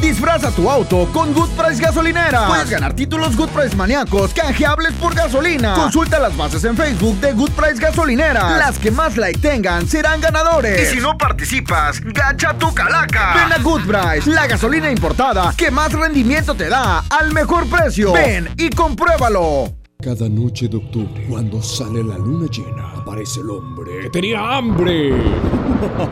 Disfraza 0.00 0.50
tu 0.52 0.70
auto 0.70 1.08
con 1.12 1.32
Good 1.32 1.50
Price 1.50 1.82
Gasolinera. 1.82 2.46
Puedes 2.46 2.70
ganar 2.70 2.94
títulos 2.94 3.36
Good 3.36 3.48
Price 3.50 3.76
maníacos 3.76 4.32
canjeables 4.32 4.92
por 4.94 5.14
gasolina. 5.14 5.74
Consulta 5.74 6.18
las 6.18 6.36
bases 6.36 6.64
en 6.64 6.76
Facebook 6.76 7.18
de 7.20 7.32
Good 7.32 7.50
Price 7.50 7.80
Gasolinera. 7.80 8.56
Las 8.58 8.78
que 8.78 8.90
más 8.90 9.16
like 9.16 9.40
tengan 9.40 9.86
serán 9.88 10.20
ganadores. 10.20 10.90
Y 10.92 10.96
si 10.96 11.00
no 11.00 11.18
participas, 11.18 12.00
gacha 12.00 12.54
tu 12.54 12.72
calaca. 12.72 13.34
Ven 13.34 13.52
a 13.52 13.58
Good 13.62 13.86
Price, 13.86 14.30
la 14.30 14.46
gasolina 14.46 14.90
importada 14.90 15.52
que 15.56 15.70
más 15.70 15.92
rendimiento 15.92 16.54
te 16.54 16.68
da 16.68 17.04
al 17.10 17.32
mejor 17.32 17.68
precio. 17.68 18.12
Ven 18.12 18.48
y 18.56 18.70
compruébalo. 18.70 19.77
Cada 20.00 20.28
noche 20.28 20.68
de 20.68 20.76
octubre, 20.76 21.26
cuando 21.28 21.60
sale 21.60 22.04
la 22.04 22.16
luna 22.16 22.46
llena, 22.46 22.92
aparece 22.92 23.40
el 23.40 23.50
hombre 23.50 23.98
que 24.02 24.10
tenía 24.10 24.56
hambre. 24.56 25.12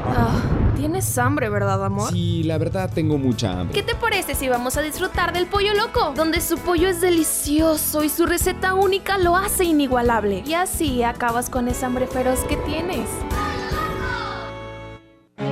Ah, 0.08 0.40
Tienes 0.74 1.16
hambre, 1.18 1.48
¿verdad, 1.48 1.84
amor? 1.84 2.10
Sí, 2.12 2.42
la 2.42 2.58
verdad 2.58 2.90
tengo 2.92 3.16
mucha 3.16 3.60
hambre. 3.60 3.74
¿Qué 3.80 3.84
te 3.84 3.94
parece 3.94 4.34
si 4.34 4.48
vamos 4.48 4.76
a 4.76 4.82
disfrutar 4.82 5.32
del 5.32 5.46
pollo 5.46 5.72
loco? 5.74 6.12
Donde 6.16 6.40
su 6.40 6.58
pollo 6.58 6.88
es 6.88 7.00
delicioso 7.00 8.02
y 8.02 8.08
su 8.08 8.26
receta 8.26 8.74
única 8.74 9.18
lo 9.18 9.36
hace 9.36 9.62
inigualable. 9.62 10.42
Y 10.44 10.54
así 10.54 11.04
acabas 11.04 11.48
con 11.48 11.68
esa 11.68 11.86
hambre 11.86 12.08
feroz 12.08 12.40
que 12.40 12.56
tienes. 12.56 13.08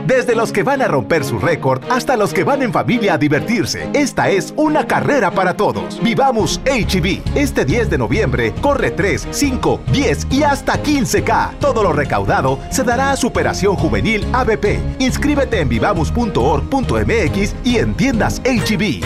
Desde 0.06 0.35
los 0.35 0.52
que 0.52 0.62
van 0.62 0.82
a 0.82 0.89
romper 0.89 1.24
su 1.24 1.39
récord 1.39 1.82
hasta 1.90 2.16
los 2.16 2.32
que 2.35 2.44
van 2.44 2.62
en 2.62 2.73
familia 2.73 3.15
a 3.15 3.19
divertirse, 3.19 3.89
esta 3.94 4.31
es 4.31 4.52
una 4.56 4.86
carrera 4.86 5.31
para 5.31 5.56
todos. 5.56 6.02
Vivamos 6.02 6.61
HB. 6.66 7.23
Este 7.35 7.65
10 7.65 7.90
de 7.90 7.98
noviembre 7.98 8.55
corre 8.61 8.90
3, 8.90 9.28
5, 9.31 9.81
10 9.93 10.27
y 10.31 10.43
hasta 10.43 10.82
15K. 10.82 11.59
Todo 11.59 11.82
lo 11.82 11.93
recaudado 11.93 12.59
se 12.70 12.85
dará 12.85 13.12
a 13.12 13.16
Superación 13.16 13.77
Juvenil 13.77 14.27
ABP. 14.32 14.78
Inscríbete 14.98 15.61
en 15.61 15.69
vivamos.org.mx 15.69 17.55
y 17.65 17.78
en 17.78 17.94
tiendas 17.94 18.43
HB. 18.44 19.05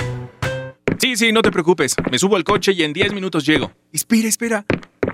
Sí, 0.98 1.16
sí, 1.16 1.32
no 1.32 1.42
te 1.42 1.52
preocupes. 1.52 1.94
Me 2.10 2.18
subo 2.18 2.34
al 2.34 2.42
coche 2.42 2.72
y 2.72 2.82
en 2.82 2.92
10 2.92 3.12
minutos 3.12 3.46
llego. 3.46 3.70
Espera, 3.92 4.26
espera. 4.26 4.64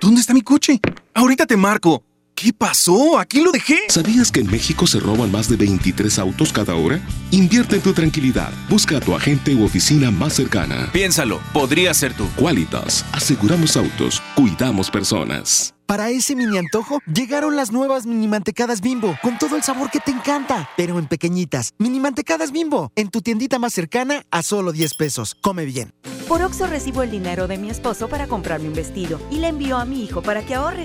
¿Dónde 0.00 0.22
está 0.22 0.32
mi 0.32 0.40
coche? 0.40 0.80
Ahorita 1.12 1.44
te 1.46 1.58
marco. 1.58 2.02
¿Qué 2.34 2.52
pasó? 2.52 3.18
¿Aquí 3.18 3.40
lo 3.40 3.52
dejé? 3.52 3.78
¿Sabías 3.88 4.32
que 4.32 4.40
en 4.40 4.50
México 4.50 4.88
se 4.88 4.98
roban 4.98 5.30
más 5.30 5.48
de 5.48 5.56
23 5.56 6.18
autos 6.18 6.52
cada 6.52 6.74
hora? 6.74 7.00
Invierte 7.30 7.76
en 7.76 7.82
tu 7.82 7.92
tranquilidad. 7.92 8.52
Busca 8.68 8.96
a 8.96 9.00
tu 9.00 9.14
agente 9.14 9.54
u 9.54 9.64
oficina 9.64 10.10
más 10.10 10.32
cercana. 10.32 10.90
Piénsalo, 10.92 11.40
podría 11.52 11.94
ser 11.94 12.12
tú. 12.14 12.26
Qualitas. 12.36 13.04
Aseguramos 13.12 13.76
autos. 13.76 14.20
Cuidamos 14.34 14.90
personas. 14.90 15.74
Para 15.86 16.10
ese 16.10 16.34
mini 16.34 16.58
antojo, 16.58 16.98
llegaron 17.06 17.56
las 17.56 17.70
nuevas 17.70 18.04
mini 18.04 18.26
mantecadas 18.26 18.80
bimbo, 18.80 19.16
con 19.22 19.38
todo 19.38 19.54
el 19.54 19.62
sabor 19.62 19.90
que 19.90 20.00
te 20.00 20.10
encanta, 20.10 20.68
pero 20.76 20.98
en 20.98 21.06
pequeñitas. 21.06 21.74
Mini 21.78 22.00
mantecadas 22.00 22.52
bimbo, 22.52 22.90
en 22.96 23.10
tu 23.10 23.20
tiendita 23.20 23.58
más 23.58 23.74
cercana 23.74 24.24
a 24.30 24.42
solo 24.42 24.72
10 24.72 24.94
pesos. 24.94 25.36
Come 25.40 25.66
bien. 25.66 25.92
Por 26.26 26.42
Oxo 26.42 26.66
recibo 26.66 27.02
el 27.02 27.10
dinero 27.10 27.46
de 27.46 27.58
mi 27.58 27.70
esposo 27.70 28.08
para 28.08 28.26
comprarme 28.26 28.68
un 28.68 28.74
vestido 28.74 29.20
y 29.30 29.36
le 29.36 29.48
envío 29.48 29.76
a 29.76 29.84
mi 29.84 30.02
hijo 30.02 30.22
para 30.22 30.44
que 30.44 30.54
ahorre. 30.54 30.84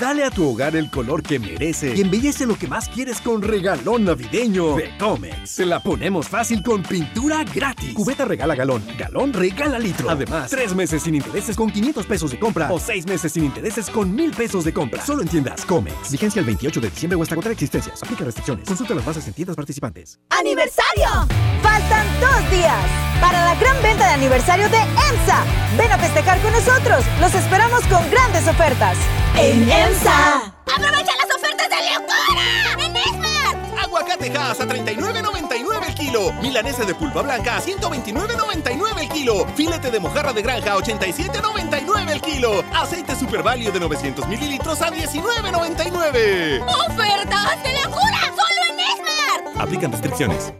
Dale 0.00 0.24
a 0.24 0.30
tu 0.30 0.48
hogar 0.48 0.76
el 0.76 0.90
color 0.90 1.22
que 1.22 1.38
merece 1.38 1.94
y 1.94 2.00
embellece 2.00 2.46
lo 2.46 2.56
que 2.56 2.66
más 2.66 2.88
quieres 2.88 3.20
con 3.20 3.42
regalón 3.42 4.06
navideño 4.06 4.74
de 4.74 4.96
Comex. 4.96 5.50
Se 5.50 5.66
la 5.66 5.82
ponemos 5.82 6.26
fácil 6.26 6.62
con 6.62 6.82
pintura 6.82 7.44
gratis. 7.44 7.92
Cubeta 7.92 8.24
regala 8.24 8.54
galón, 8.54 8.82
galón 8.96 9.34
regala 9.34 9.78
litro. 9.78 10.08
Además, 10.08 10.48
tres 10.48 10.74
meses 10.74 11.02
sin 11.02 11.16
intereses 11.16 11.54
con 11.54 11.70
500 11.70 12.06
pesos 12.06 12.30
de 12.30 12.38
compra 12.38 12.72
o 12.72 12.78
seis 12.78 13.06
meses 13.06 13.32
sin 13.32 13.44
intereses 13.44 13.90
con 13.90 14.14
1000 14.14 14.30
pesos 14.30 14.64
de 14.64 14.72
compra. 14.72 15.04
Solo 15.04 15.20
en 15.20 15.28
tiendas 15.28 15.66
Comex. 15.66 16.10
Vigencia 16.10 16.40
el 16.40 16.46
28 16.46 16.80
de 16.80 16.88
diciembre 16.88 17.18
o 17.18 17.22
hasta 17.22 17.34
agotar 17.34 17.52
existencias. 17.52 18.02
Aplica 18.02 18.24
restricciones. 18.24 18.66
Consulta 18.66 18.94
las 18.94 19.04
bases 19.04 19.26
en 19.28 19.34
tiendas 19.34 19.54
participantes. 19.54 20.18
¡Aniversario! 20.30 21.28
Faltan 21.62 22.06
dos 22.20 22.50
días 22.50 23.10
para 23.20 23.44
la 23.44 23.54
gran 23.56 23.82
venta 23.82 24.08
de 24.08 24.14
aniversario 24.14 24.66
de 24.70 24.78
EMSA. 24.78 25.44
Ven 25.76 25.92
a 25.92 25.98
festejar 25.98 26.40
con 26.40 26.52
nosotros. 26.52 27.04
Los 27.20 27.34
esperamos 27.34 27.84
con 27.84 28.10
grandes 28.10 28.48
ofertas. 28.48 28.96
En 29.36 29.70
EMSA. 29.70 30.52
¡Aprovecha 30.74 31.12
las 31.16 31.36
ofertas 31.36 31.68
de 31.68 31.76
locura! 31.94 32.84
¡En 32.84 32.96
Esmart! 32.96 33.78
Aguacatejas 33.82 34.60
a 34.60 34.66
39.99 34.66 35.86
el 35.88 35.94
kilo. 35.94 36.32
Milanesa 36.42 36.84
de 36.84 36.94
pulpa 36.94 37.22
blanca 37.22 37.56
a 37.56 37.62
129.99 37.62 39.00
el 39.00 39.08
kilo. 39.08 39.46
Filete 39.56 39.90
de 39.90 40.00
mojarra 40.00 40.32
de 40.32 40.42
granja 40.42 40.72
a 40.72 40.76
87.99 40.76 42.10
el 42.10 42.20
kilo. 42.20 42.62
Aceite 42.74 43.16
Super 43.16 43.42
Value 43.42 43.70
de 43.72 43.80
900 43.80 44.28
mililitros 44.28 44.82
a 44.82 44.90
19.99. 44.90 46.62
¡Ofertas 46.88 47.62
de 47.62 47.72
locura! 47.82 48.20
¡Solo 48.36 48.62
en 48.68 48.80
Esmart! 48.80 49.60
Aplican 49.60 49.92
restricciones. 49.92 50.52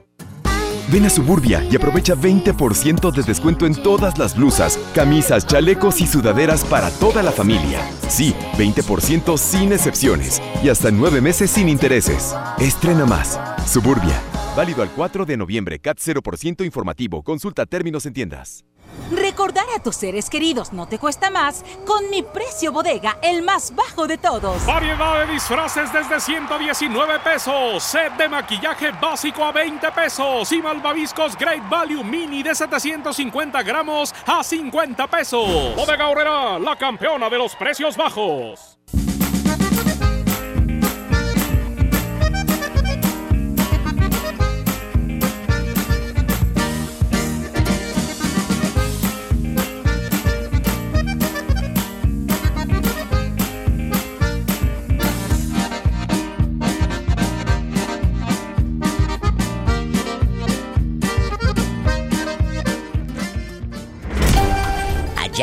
Ven 0.91 1.07
a 1.07 1.11
Suburbia 1.11 1.65
y 1.71 1.77
aprovecha 1.77 2.17
20% 2.17 3.13
de 3.13 3.23
descuento 3.23 3.65
en 3.65 3.75
todas 3.75 4.19
las 4.19 4.37
blusas, 4.37 4.77
camisas, 4.93 5.47
chalecos 5.47 6.01
y 6.01 6.07
sudaderas 6.07 6.65
para 6.65 6.91
toda 6.91 7.23
la 7.23 7.31
familia. 7.31 7.81
Sí, 8.09 8.35
20% 8.59 9.39
sin 9.39 9.73
excepciones 9.73 10.43
y 10.65 10.69
hasta 10.69 10.91
nueve 10.91 11.21
meses 11.21 11.53
sin 11.53 11.69
intereses. 11.69 12.35
Estrena 12.59 13.07
más. 13.07 13.39
Suburbia. 13.67 14.21
Válido 14.57 14.83
al 14.83 14.91
4 14.91 15.25
de 15.27 15.37
noviembre. 15.37 15.79
CAT 15.79 15.99
0% 15.99 16.65
informativo. 16.65 17.23
Consulta 17.23 17.67
términos 17.67 18.05
en 18.07 18.13
tiendas. 18.13 18.65
Recordar 19.11 19.67
a 19.77 19.83
tus 19.83 19.97
seres 19.97 20.31
queridos 20.31 20.73
no 20.73 20.87
te 20.87 20.99
cuesta 20.99 21.31
más 21.31 21.65
con 21.87 22.11
mi 22.11 22.23
precio 22.23 22.73
bodega, 22.73 23.19
el 23.23 23.43
más 23.43 23.75
bajo 23.75 24.07
de 24.07 24.19
todos. 24.19 24.65
Variedad 24.67 25.27
de 25.27 25.33
disfraces 25.33 25.93
desde 25.93 26.21
119 26.21 27.19
pesos. 27.21 27.83
Set 27.83 28.13
de 28.17 28.29
maquillaje 28.29 28.93
básico 28.93 29.45
a 29.45 29.53
20 29.53 29.91
pesos. 29.93 30.53
Y 30.53 30.63
malvaviscos 30.63 31.37
Great 31.37 31.69
Value 31.69 32.05
Mini 32.05 32.43
de 32.43 32.55
750 32.55 33.63
gramos 33.63 34.15
a 34.27 34.43
50 34.45 35.07
pesos. 35.09 35.77
Bodega 35.77 36.09
Horrera, 36.09 36.59
la 36.59 36.77
campeona 36.77 37.29
de 37.29 37.39
los 37.39 37.57
precios 37.57 37.97
bajos. 37.97 38.79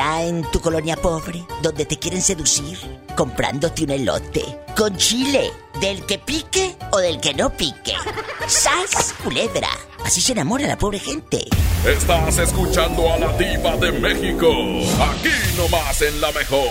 Allá 0.07 0.25
en 0.25 0.41
tu 0.51 0.61
colonia 0.61 0.95
pobre, 0.95 1.45
donde 1.61 1.85
te 1.85 1.99
quieren 1.99 2.21
seducir, 2.21 2.77
comprándote 3.17 3.83
un 3.83 3.89
elote 3.89 4.41
con 4.75 4.95
chile, 4.95 5.51
del 5.81 6.05
que 6.05 6.17
pique 6.17 6.77
o 6.91 6.99
del 6.99 7.19
que 7.19 7.33
no 7.33 7.49
pique. 7.49 7.93
¡Sas, 8.47 9.13
culebra! 9.21 9.67
Así 10.05 10.21
se 10.21 10.31
enamora 10.31 10.65
la 10.65 10.77
pobre 10.77 10.99
gente. 10.99 11.45
Estás 11.85 12.37
escuchando 12.37 13.11
a 13.11 13.17
la 13.17 13.33
diva 13.33 13.75
de 13.75 13.91
México. 13.91 14.47
Aquí 15.09 15.57
nomás 15.57 16.01
en 16.01 16.21
la 16.21 16.31
mejor. 16.31 16.69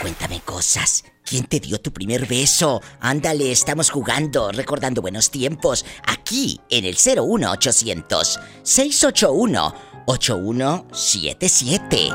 Cuéntame 0.00 0.40
cosas. 0.40 1.04
¿Quién 1.30 1.44
te 1.44 1.60
dio 1.60 1.80
tu 1.80 1.92
primer 1.92 2.26
beso? 2.26 2.82
Ándale, 2.98 3.52
estamos 3.52 3.88
jugando, 3.88 4.50
recordando 4.50 5.00
buenos 5.00 5.30
tiempos. 5.30 5.84
Aquí, 6.04 6.60
en 6.68 6.84
el 6.84 6.96
01800 6.96 8.40
681 8.64 9.74
8177. 10.06 12.08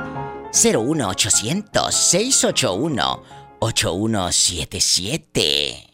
01800 0.51 1.95
681 1.95 3.23
8177. 3.59 5.87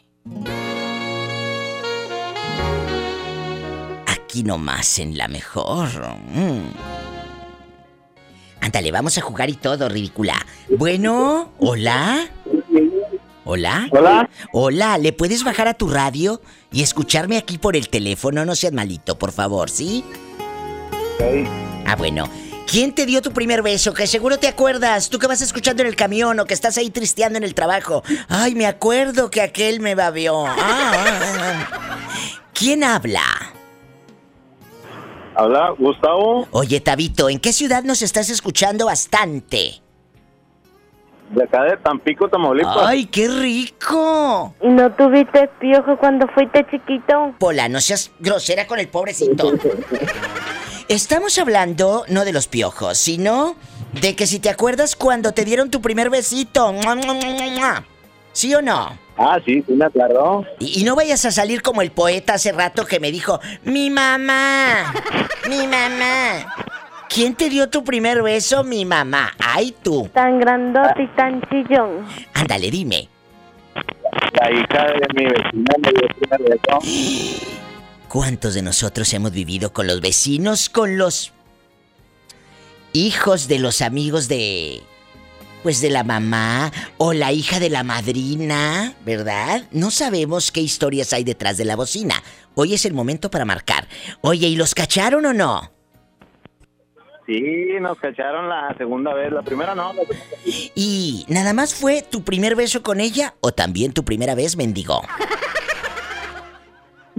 Aquí 4.08 4.42
nomás 4.42 4.98
en 4.98 5.16
la 5.16 5.28
mejor. 5.28 5.90
Mm. 6.34 6.72
Ándale, 8.62 8.92
vamos 8.92 9.16
a 9.20 9.22
jugar 9.22 9.52
y 9.52 9.58
todo, 9.58 9.88
ridícula. 9.90 10.44
Bueno, 10.76 11.52
hola. 11.60 12.28
Hola. 13.52 13.90
Hola. 13.92 14.30
Hola, 14.54 14.98
¿le 14.98 15.12
puedes 15.12 15.44
bajar 15.44 15.68
a 15.68 15.74
tu 15.74 15.90
radio 15.90 16.40
y 16.72 16.84
escucharme 16.84 17.38
aquí 17.38 17.58
por 17.58 17.76
el 17.76 17.90
teléfono? 17.90 18.46
No 18.46 18.56
seas 18.56 18.72
malito, 18.72 19.20
por 19.20 19.34
favor, 19.34 19.70
¿sí? 19.70 20.06
Ah, 21.86 21.98
bueno. 21.98 22.30
¿Quién 22.66 22.96
te 22.96 23.06
dio 23.06 23.22
tu 23.22 23.34
primer 23.34 23.62
beso? 23.62 23.94
Que 23.94 24.08
seguro 24.08 24.40
te 24.40 24.48
acuerdas. 24.48 25.10
Tú 25.10 25.20
que 25.20 25.28
vas 25.28 25.42
escuchando 25.42 25.84
en 25.84 25.90
el 25.90 25.98
camión 25.98 26.40
o 26.40 26.46
que 26.46 26.54
estás 26.54 26.78
ahí 26.78 26.92
tristeando 26.92 27.38
en 27.40 27.44
el 27.44 27.54
trabajo. 27.54 28.04
Ay, 28.30 28.56
me 28.56 28.68
acuerdo 28.68 29.30
que 29.30 29.42
aquel 29.42 29.82
me 29.82 29.96
babió. 29.96 30.46
Ah, 30.46 30.56
ah, 30.58 31.20
ah. 31.42 32.42
¿Quién 32.54 32.86
habla? 32.86 33.26
Habla 35.36 35.72
Gustavo. 35.78 36.48
Oye, 36.52 36.80
Tabito, 36.80 37.28
¿en 37.28 37.40
qué 37.40 37.52
ciudad 37.52 37.84
nos 37.84 38.02
estás 38.02 38.30
escuchando 38.30 38.86
bastante? 38.86 39.82
De 41.32 41.44
acá 41.44 41.64
de 41.64 41.78
Tampico, 41.78 42.28
Tamaulipas. 42.28 42.78
¡Ay, 42.86 43.06
qué 43.06 43.28
rico! 43.28 44.54
¿No 44.62 44.92
tuviste 44.92 45.50
piojo 45.60 45.98
cuando 45.98 46.28
fuiste 46.28 46.66
chiquito? 46.70 47.34
Pola, 47.40 47.70
no 47.70 47.80
seas 47.80 48.12
grosera 48.20 48.68
con 48.68 48.80
el 48.80 48.90
pobrecito. 48.90 49.54
Estamos 50.90 51.38
hablando 51.40 52.04
no 52.10 52.26
de 52.26 52.34
los 52.34 52.50
piojos, 52.50 52.98
sino 52.98 53.56
de 54.02 54.14
que 54.16 54.28
si 54.28 54.40
te 54.40 54.50
acuerdas 54.50 54.98
cuando 54.98 55.32
te 55.32 55.46
dieron 55.46 55.72
tu 55.72 55.82
primer 55.82 56.10
besito. 56.10 56.74
¿Sí 58.34 58.54
o 58.54 58.62
no? 58.62 58.98
Ah, 59.18 59.40
sí, 59.46 59.64
sí 59.66 59.74
me 59.74 59.86
acuerdo. 59.86 60.46
Y, 60.60 60.82
y, 60.82 60.84
no 60.84 60.96
vayas 60.96 61.24
a 61.26 61.32
salir 61.32 61.62
como 61.62 61.82
el 61.82 61.92
poeta 61.92 62.34
hace 62.34 62.52
rato 62.52 62.86
que 62.86 63.00
me 63.00 63.12
dijo, 63.12 63.40
mi 63.64 63.90
mamá, 63.90 64.94
mi 65.48 65.68
mamá. 65.68 66.81
¿Quién 67.14 67.36
te 67.36 67.50
dio 67.50 67.68
tu 67.68 67.84
primer 67.84 68.24
beso? 68.24 68.64
Mi 68.64 68.86
mamá. 68.86 69.34
Ay, 69.38 69.76
tú. 69.84 70.10
Tan 70.14 70.40
grandote 70.40 71.04
y 71.04 71.08
tan 71.08 71.42
chillón. 71.50 72.06
Ándale, 72.34 72.72
dime. 72.72 73.10
La 74.40 74.50
hija 74.50 74.86
de 74.94 75.08
mi 75.14 75.26
vecina 75.26 75.74
me 75.84 75.92
dio 75.92 76.08
el 76.08 76.16
primer 76.16 76.42
beso. 76.50 76.80
¿Cuántos 78.08 78.54
de 78.54 78.62
nosotros 78.62 79.14
hemos 79.14 79.34
vivido 79.34 79.74
con 79.74 79.88
los 79.88 80.00
vecinos, 80.00 80.70
con 80.70 80.98
los 80.98 81.34
hijos 82.94 83.50
de 83.50 83.60
los 83.60 83.82
amigos 83.82 84.30
de... 84.30 84.82
Pues 85.64 85.82
de 85.82 85.90
la 85.90 86.06
mamá 86.06 86.72
o 86.98 87.12
la 87.12 87.34
hija 87.34 87.60
de 87.60 87.70
la 87.70 87.84
madrina, 87.84 88.96
¿verdad? 89.06 89.68
No 89.72 89.92
sabemos 89.92 90.50
qué 90.52 90.62
historias 90.62 91.12
hay 91.12 91.26
detrás 91.26 91.58
de 91.58 91.66
la 91.66 91.76
bocina. 91.76 92.24
Hoy 92.56 92.74
es 92.74 92.86
el 92.86 92.94
momento 92.94 93.30
para 93.30 93.44
marcar. 93.44 93.88
Oye, 94.22 94.48
¿y 94.48 94.56
los 94.56 94.74
cacharon 94.74 95.26
o 95.26 95.34
no? 95.34 95.81
Sí, 97.32 97.78
nos 97.80 97.98
cacharon 97.98 98.50
la 98.50 98.76
segunda 98.78 99.14
vez, 99.14 99.32
la 99.32 99.42
primera 99.42 99.74
no. 99.74 99.94
La 99.94 100.02
segunda. 100.02 100.36
¿Y 100.76 101.26
nada 101.30 101.54
más 101.54 101.74
fue 101.74 102.02
tu 102.02 102.24
primer 102.24 102.58
beso 102.58 102.84
con 102.84 103.00
ella 103.00 103.36
o 103.40 103.54
también 103.54 103.94
tu 103.94 104.04
primera 104.04 104.36
vez, 104.36 104.58
mendigo? 104.58 105.02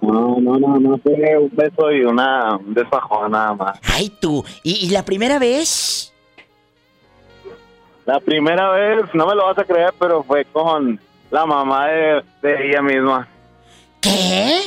No, 0.03 0.37
no, 0.41 0.59
no, 0.59 0.81
no, 0.81 0.99
fue 0.99 1.15
un 1.39 1.49
beso 1.55 1.93
y 1.93 2.03
una, 2.03 2.57
un 2.57 2.75
desfajón 2.75 3.31
nada 3.31 3.55
más. 3.55 3.79
Ay, 3.85 4.11
tú. 4.21 4.45
¿Y, 4.65 4.85
¿Y, 4.85 4.91
la 4.91 5.05
primera 5.05 5.39
vez? 5.39 6.13
La 8.05 8.19
primera 8.19 8.69
vez, 8.71 9.05
no 9.15 9.29
me 9.29 9.37
lo 9.37 9.47
vas 9.47 9.59
a 9.59 9.65
creer, 9.65 9.95
pero 10.01 10.25
fue 10.25 10.45
con 10.47 11.01
la 11.31 11.47
mamá 11.47 11.87
de, 11.87 12.25
de 12.43 12.69
ella 12.69 12.83
misma. 12.83 13.29
¿Qué? 14.01 14.59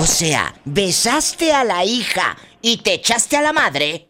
O 0.00 0.06
sea, 0.06 0.54
besaste 0.64 1.52
a 1.52 1.64
la 1.64 1.84
hija 1.84 2.36
y 2.62 2.78
te 2.78 2.94
echaste 2.94 3.36
a 3.36 3.42
la 3.42 3.52
madre. 3.52 4.08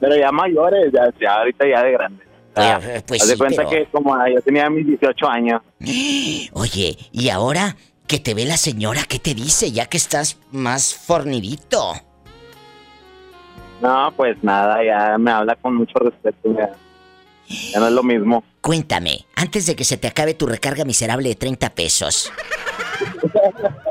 Pero 0.00 0.16
ya 0.16 0.30
mayores, 0.30 0.92
ya, 0.92 1.08
ya 1.20 1.34
ahorita 1.38 1.64
ya 1.68 1.82
de 1.82 1.92
grande. 1.92 2.24
Pero, 2.54 2.80
pues 3.06 3.22
Haz 3.22 3.28
de 3.28 3.34
sí, 3.34 3.38
cuenta 3.38 3.64
pero- 3.64 3.70
que 3.70 3.86
como 3.90 4.14
yo 4.28 4.40
tenía 4.42 4.68
mis 4.70 4.86
18 4.86 5.28
años. 5.28 5.62
Oye, 6.52 6.96
¿y 7.12 7.28
ahora 7.30 7.76
que 8.06 8.18
te 8.18 8.34
ve 8.34 8.44
la 8.44 8.56
señora, 8.56 9.02
qué 9.08 9.18
te 9.18 9.34
dice 9.34 9.72
ya 9.72 9.86
que 9.86 9.96
estás 9.96 10.36
más 10.52 10.94
fornidito? 10.94 11.94
No, 13.80 14.12
pues 14.16 14.36
nada, 14.42 14.84
ya 14.84 15.18
me 15.18 15.30
habla 15.30 15.56
con 15.56 15.74
mucho 15.74 15.98
respeto. 15.98 16.54
Ya, 16.56 16.70
ya 17.72 17.80
no 17.80 17.86
es 17.88 17.92
lo 17.92 18.02
mismo. 18.02 18.44
Cuéntame, 18.60 19.26
antes 19.34 19.66
de 19.66 19.74
que 19.74 19.84
se 19.84 19.96
te 19.96 20.06
acabe 20.06 20.34
tu 20.34 20.46
recarga 20.46 20.84
miserable 20.84 21.28
de 21.30 21.34
30 21.34 21.74
pesos. 21.74 22.30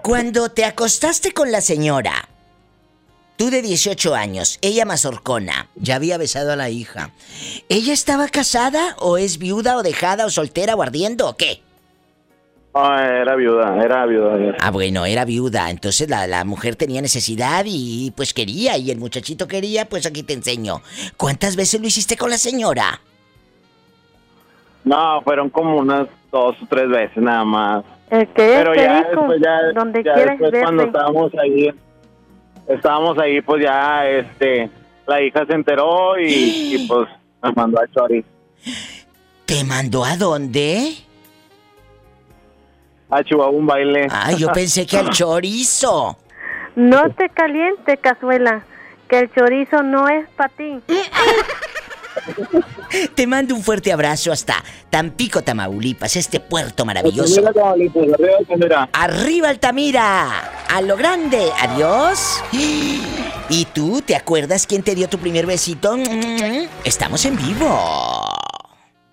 Cuando 0.02 0.50
te 0.50 0.66
acostaste 0.66 1.32
con 1.34 1.52
la 1.52 1.62
señora, 1.62 2.30
tú 3.38 3.50
de 3.50 3.62
18 3.62 4.16
años, 4.16 4.60
ella 4.62 4.86
mazorcona, 4.86 5.68
ya 5.76 5.96
había 5.96 6.18
besado 6.18 6.52
a 6.52 6.56
la 6.56 6.70
hija. 6.70 7.12
¿Ella 7.70 7.94
estaba 7.94 8.28
casada 8.28 8.96
o 9.00 9.18
es 9.18 9.38
viuda 9.38 9.78
o 9.78 9.84
dejada 9.84 10.26
o 10.26 10.30
soltera 10.30 10.76
o 10.76 10.82
ardiendo 10.82 11.30
o 11.30 11.38
qué? 11.38 11.62
No, 12.74 12.98
era 12.98 13.36
viuda, 13.36 13.84
era 13.84 14.06
viuda. 14.08 14.56
Ah, 14.60 14.72
bueno, 14.72 15.06
era 15.06 15.26
viuda, 15.26 15.70
entonces 15.70 16.10
la, 16.10 16.26
la 16.26 16.44
mujer 16.44 16.76
tenía 16.76 17.02
necesidad 17.04 17.66
y 17.68 18.12
pues 18.16 18.34
quería, 18.34 18.78
y 18.78 18.90
el 18.90 18.98
muchachito 18.98 19.48
quería, 19.48 19.86
pues 19.86 20.08
aquí 20.08 20.24
te 20.24 20.34
enseño. 20.34 20.82
¿Cuántas 21.16 21.56
veces 21.56 21.80
lo 21.80 21.88
hiciste 21.88 22.18
con 22.18 22.32
la 22.32 22.38
señora? 22.40 23.00
No, 24.84 25.22
fueron 25.22 25.50
como 25.50 25.78
unas 25.78 26.08
dos 26.32 26.56
o 26.62 26.66
tres 26.68 26.90
veces 26.90 27.18
nada 27.18 27.46
más. 27.46 27.86
El 28.14 28.28
que 28.28 28.54
Pero 28.58 28.74
te 28.74 28.78
ya 28.78 29.02
después, 29.02 29.42
ya, 29.44 29.72
donde 29.74 30.04
ya 30.04 30.14
quieres 30.14 30.40
después 30.40 30.62
cuando 30.62 30.84
estábamos 30.84 31.32
ahí, 31.42 31.72
estábamos 32.68 33.18
ahí, 33.18 33.42
pues 33.42 33.64
ya, 33.64 34.08
este, 34.08 34.70
la 35.08 35.20
hija 35.20 35.44
se 35.48 35.54
enteró 35.54 36.20
y, 36.20 36.76
y, 36.76 36.88
pues 36.88 37.10
me 37.42 37.52
mandó 37.54 37.82
a 37.82 37.88
Chori. 37.88 38.24
¿Te 39.48 39.64
mandó 39.64 40.06
a 40.06 40.16
dónde? 40.16 40.94
A 43.10 43.24
Chihuahua 43.24 43.58
un 43.58 43.66
baile. 43.66 44.08
Ay, 44.12 44.36
yo 44.38 44.52
pensé 44.52 44.86
que 44.86 44.98
al 44.98 45.10
chorizo. 45.12 46.16
No 46.76 47.10
te 47.14 47.30
caliente, 47.30 47.98
cazuela, 47.98 48.64
que 49.10 49.22
el 49.22 49.34
chorizo 49.34 49.82
no 49.82 50.08
es 50.08 50.30
para 50.38 50.50
ti. 50.50 50.80
Te 53.16 53.28
mando 53.28 53.56
un 53.56 53.64
fuerte 53.64 53.92
abrazo 53.92 54.32
hasta 54.32 54.64
Tampico, 54.90 55.42
Tamaulipas, 55.42 56.16
este 56.16 56.40
puerto 56.40 56.86
maravilloso. 56.86 57.42
¡Arriba 58.94 59.50
Altamira! 59.50 60.66
¡A 60.70 60.82
lo 60.82 60.96
grande! 60.96 61.50
¡Adiós! 61.60 62.42
¿Y 62.52 63.66
tú 63.74 64.02
te 64.02 64.16
acuerdas 64.16 64.68
quién 64.68 64.84
te 64.84 64.96
dio 64.96 65.10
tu 65.10 65.18
primer 65.18 65.46
besito? 65.46 65.98
Estamos 66.84 67.26
en 67.26 67.36
vivo. 67.38 68.24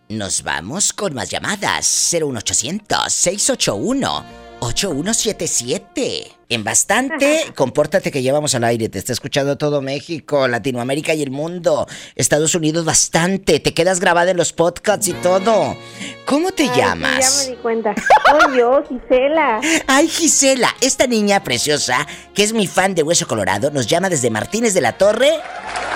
Nos 0.09 0.43
vamos 0.43 0.93
con 0.93 1.14
más 1.14 1.31
llamadas. 1.31 2.10
01800 2.12 3.12
681 3.12 4.49
8177. 4.60 6.32
En 6.48 6.64
bastante, 6.64 7.52
compórtate 7.54 8.10
que 8.10 8.22
llevamos 8.22 8.54
al 8.54 8.64
aire. 8.64 8.88
Te 8.88 8.98
está 8.98 9.12
escuchando 9.12 9.56
todo 9.56 9.80
México, 9.82 10.48
Latinoamérica 10.48 11.14
y 11.14 11.22
el 11.22 11.30
mundo. 11.30 11.86
Estados 12.16 12.54
Unidos 12.54 12.84
bastante. 12.84 13.60
Te 13.60 13.72
quedas 13.72 14.00
grabada 14.00 14.32
en 14.32 14.36
los 14.36 14.52
podcasts 14.52 15.06
y 15.08 15.12
todo. 15.14 15.76
¿Cómo 16.24 16.50
te 16.52 16.64
Ay, 16.64 16.72
llamas? 16.76 17.44
ya 17.44 17.44
me 17.44 17.56
di 17.56 17.62
cuenta. 17.62 17.94
Soy 18.28 18.58
yo, 18.58 18.82
Gisela. 18.88 19.60
Ay, 19.86 20.08
Gisela, 20.08 20.74
esta 20.80 21.06
niña 21.06 21.44
preciosa, 21.44 22.06
que 22.34 22.42
es 22.42 22.52
mi 22.52 22.66
fan 22.66 22.94
de 22.94 23.02
Hueso 23.02 23.26
Colorado, 23.28 23.70
nos 23.70 23.86
llama 23.86 24.08
desde 24.08 24.30
Martínez 24.30 24.74
de 24.74 24.80
la 24.80 24.98
Torre, 24.98 25.30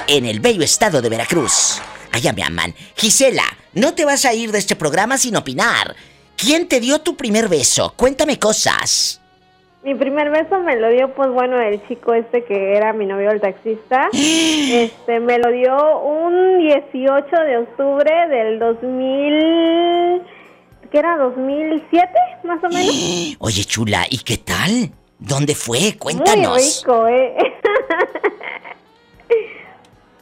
en 0.07 0.25
el 0.25 0.41
bello 0.41 0.63
estado 0.63 1.03
de 1.03 1.09
Veracruz. 1.09 1.81
Allá 2.13 2.33
me 2.33 2.45
aman. 2.45 2.75
Gisela, 2.97 3.45
no 3.73 3.95
te 3.95 4.05
vas 4.05 4.25
a 4.25 4.33
ir 4.35 4.53
de 4.53 4.59
este 4.59 4.77
programa 4.77 5.19
sin 5.19 5.35
opinar. 5.35 5.97
¿Quién 6.37 6.69
te 6.69 6.81
dio 6.81 7.01
tu 7.01 7.17
primer 7.17 7.49
beso? 7.49 7.93
Cuéntame 7.97 8.39
cosas. 8.39 9.21
Mi 9.83 9.95
primer 9.95 10.31
beso 10.31 10.59
me 10.61 10.77
lo 10.77 10.89
dio, 10.89 11.15
pues 11.15 11.31
bueno, 11.31 11.61
el 11.61 11.87
chico 11.87 12.15
este 12.15 12.43
que 12.45 12.75
era 12.75 12.95
mi 12.95 13.05
novio, 13.05 13.31
el 13.31 13.41
taxista. 13.41 14.09
Este, 14.15 15.21
me 15.21 15.39
lo 15.39 15.51
dio 15.51 16.01
un 16.01 16.59
18 16.59 17.37
de 17.37 17.59
octubre 17.59 18.11
del 18.29 18.59
2000... 18.59 20.23
¿Qué 20.91 20.99
era? 20.99 21.17
¿2007? 21.19 22.09
Más 22.45 22.65
o 22.65 22.69
menos. 22.69 23.37
Oye, 23.41 23.65
chula, 23.65 24.07
¿y 24.09 24.19
qué 24.19 24.39
tal? 24.39 24.91
¿Dónde 25.19 25.55
fue? 25.55 25.81
Muy 25.81 25.93
Cuéntanos. 25.93 26.81
rico, 26.81 27.07
¿eh? 27.09 27.37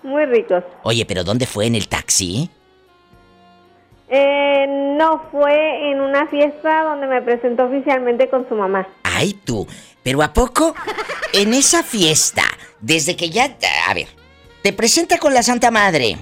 Muy 0.03 0.25
ricos. 0.27 0.65
Oye, 0.83 1.05
pero 1.07 1.23
¿dónde 1.23 1.47
fue? 1.47 1.67
¿En 1.67 1.77
el 1.77 1.89
taxi? 1.89 2.51
Eh, 4.15 4.67
no, 4.69 5.27
fue 5.31 5.91
en 5.91 6.03
una 6.03 6.27
fiesta 6.27 6.83
donde 6.83 7.07
me 7.07 7.23
presentó 7.23 7.65
oficialmente 7.65 8.29
con 8.29 8.47
su 8.47 8.55
mamá. 8.55 8.87
Ay, 9.05 9.33
tú. 9.33 9.67
Pero 10.03 10.23
¿a 10.23 10.35
poco? 10.35 10.75
En 11.33 11.55
esa 11.55 11.83
fiesta, 11.83 12.43
desde 12.79 13.17
que 13.17 13.31
ya... 13.31 13.57
A 13.89 13.95
ver, 13.95 14.09
te 14.63 14.75
presenta 14.75 15.17
con 15.17 15.33
la 15.33 15.43
Santa 15.43 15.71
Madre. 15.71 16.19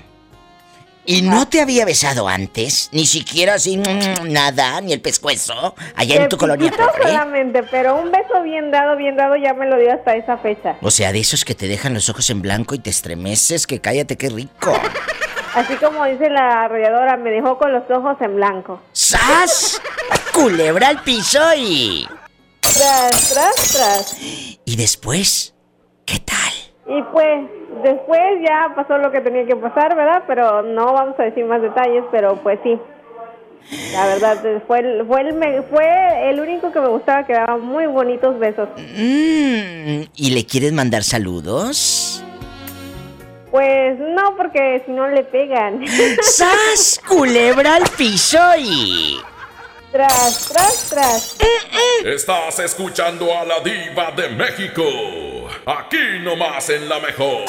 ¿Y 1.05 1.23
no 1.23 1.49
te 1.49 1.61
había 1.61 1.85
besado 1.85 2.29
antes? 2.29 2.91
Ni 2.93 3.07
siquiera 3.07 3.55
así, 3.55 3.77
mm, 3.77 4.31
nada, 4.31 4.81
ni 4.83 4.93
el 4.93 5.01
pescuezo, 5.01 5.75
allá 5.97 6.23
en 6.23 6.29
tu 6.29 6.37
colonia 6.37 6.71
pobre. 6.71 7.03
solamente, 7.03 7.65
pero 7.65 7.97
un 7.97 8.13
beso 8.13 8.41
bien 8.45 8.71
dado, 8.71 8.97
bien 8.97 9.17
dado 9.17 9.35
ya 9.35 9.53
me 9.55 9.67
lo 9.67 9.77
dio 9.77 9.93
hasta 9.93 10.15
esa 10.15 10.37
fecha. 10.39 10.77
O 10.83 10.93
sea, 10.93 11.11
de 11.11 11.19
esos 11.19 11.45
que 11.45 11.57
te 11.57 11.67
dejan 11.67 11.95
los 11.95 12.09
ojos 12.09 12.31
en 12.31 12.41
blanco 12.43 12.77
y 12.77 12.79
te 12.79 12.91
estremeces, 12.91 13.67
que 13.67 13.81
cállate, 13.81 14.17
qué 14.17 14.29
rico. 14.29 14.73
Así 15.61 15.75
como 15.77 16.05
dice 16.07 16.31
la 16.31 16.65
arrolladora, 16.65 17.17
me 17.17 17.31
dejó 17.31 17.59
con 17.59 17.73
los 17.73 17.83
ojos 17.91 18.17
en 18.21 18.37
blanco. 18.37 18.81
¡Sas! 18.93 19.81
Culebra 20.33 20.89
al 20.89 21.03
piso 21.03 21.39
y... 21.57 22.07
Tras, 22.61 23.33
tras, 23.33 23.73
tras. 23.73 24.17
Y 24.65 24.77
después, 24.77 25.55
Y 26.87 27.03
pues, 27.13 27.49
después 27.85 28.21
ya 28.47 28.73
pasó 28.75 28.99
lo 28.99 29.11
que 29.13 29.21
tenía 29.21 29.45
que 29.47 29.57
pasar, 29.57 29.95
¿verdad? 29.97 30.23
Pero 30.27 30.63
no 30.63 30.93
vamos 30.93 31.15
a 31.19 31.25
decir 31.25 31.45
más 31.45 31.61
detalles, 31.63 32.05
pero 32.11 32.37
pues 32.43 32.59
sí. 32.63 32.79
La 33.93 34.07
verdad, 34.07 34.39
fue, 34.67 34.79
el- 34.81 35.07
fue, 35.07 35.21
el, 35.21 35.35
me- 35.35 35.63
fue 35.63 36.31
el 36.31 36.41
único 36.41 36.73
que 36.73 36.81
me 36.81 36.89
gustaba, 36.89 37.25
que 37.27 37.35
daba 37.35 37.59
muy 37.59 37.87
bonitos 37.87 38.39
besos. 38.39 38.69
Mm, 38.77 40.03
¿Y 40.17 40.31
le 40.35 40.45
quieres 40.47 40.73
mandar 40.73 41.05
saludos? 41.05 42.25
Pues 43.51 43.99
no, 43.99 44.37
porque 44.37 44.83
si 44.87 44.93
no 44.93 45.09
le 45.09 45.25
pegan. 45.25 45.85
¡Sas! 46.23 47.01
Culebra 47.07 47.77
al 47.77 47.89
piso 47.97 48.39
y... 48.59 49.21
Tras, 49.91 50.49
tras, 50.49 50.89
tras. 50.89 51.37
Estás 52.05 52.61
escuchando 52.61 53.37
a 53.37 53.45
la 53.45 53.59
diva 53.59 54.13
de 54.13 54.29
México. 54.29 54.85
Aquí 55.67 56.21
nomás 56.23 56.71
en 56.71 56.89
la 56.89 57.01
mejor. 57.01 57.45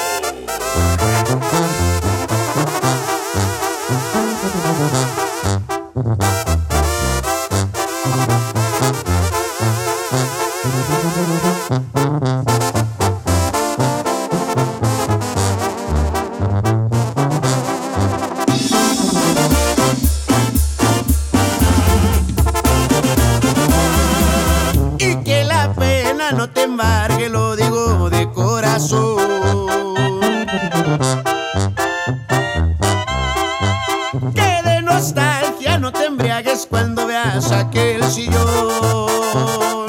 Veas 37.42 37.52
aquel 37.52 38.04
sillón. 38.04 39.86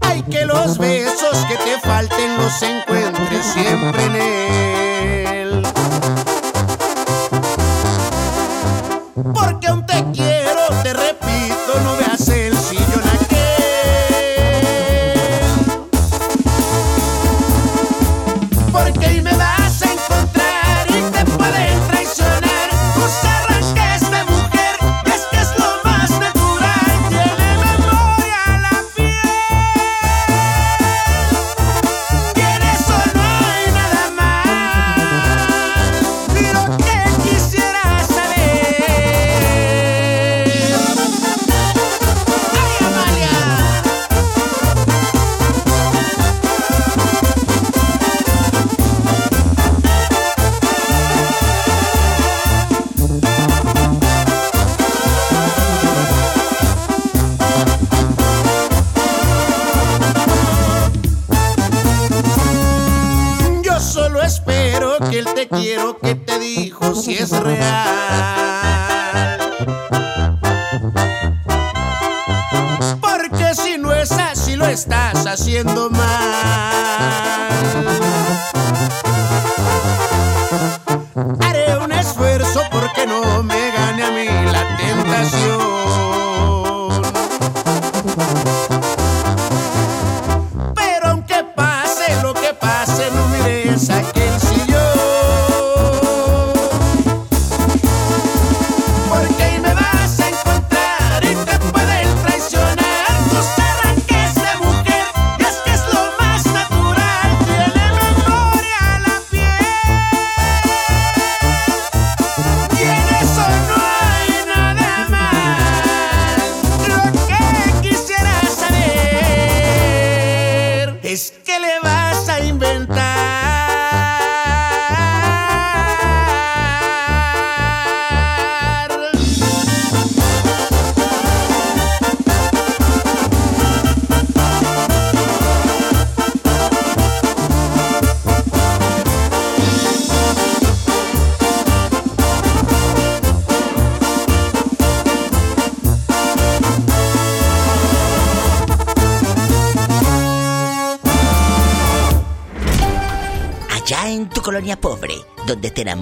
Hay 0.00 0.22
que 0.22 0.44
los 0.44 0.78
besos 0.78 1.36
que 1.48 1.56
te 1.56 1.80
falten 1.80 2.36
los 2.36 2.62
encuentres 2.62 3.46
siempre 3.46 4.04
en 4.04 4.16
él. 4.16 4.35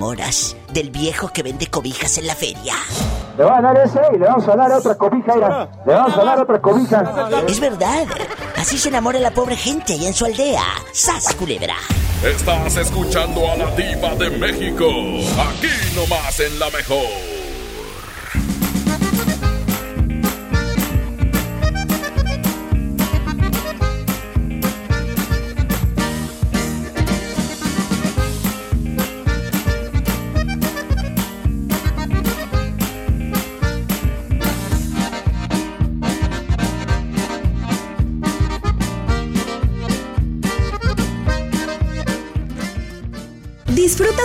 Enamoras 0.05 0.56
del 0.72 0.90
viejo 0.90 1.28
que 1.28 1.43
vende 1.43 1.66
cobijas 1.68 2.18
en 2.18 2.26
la 2.26 2.35
feria. 2.35 2.74
Le 3.39 3.44
van 3.44 3.64
a 3.64 3.72
dar 3.72 3.86
ese 3.86 4.01
y 4.14 4.18
le 4.18 4.26
vamos 4.26 4.47
a 4.47 4.56
dar 4.56 4.72
otra 4.72 4.94
cobija, 4.97 5.35
mira. 5.35 5.68
Le 5.86 5.94
vamos 5.94 6.18
a 6.18 6.24
dar 6.24 6.40
otra 6.40 6.60
cobija. 6.60 7.43
Es 7.48 7.59
verdad. 7.59 8.06
Así 8.56 8.76
se 8.76 8.90
enamora 8.90 9.18
la 9.18 9.31
pobre 9.31 9.56
gente 9.56 9.94
allá 9.94 10.09
en 10.09 10.14
su 10.14 10.26
aldea. 10.26 10.62
¡Sas, 10.93 11.35
culebra! 11.35 11.76
Estás 12.22 12.76
escuchando 12.76 13.51
a 13.51 13.56
la 13.56 13.70
diva 13.72 14.14
de 14.16 14.31
México. 14.31 14.86
Aquí 14.86 15.68
nomás 15.97 16.39
en 16.40 16.59
la 16.59 16.70
mejor. 16.70 17.34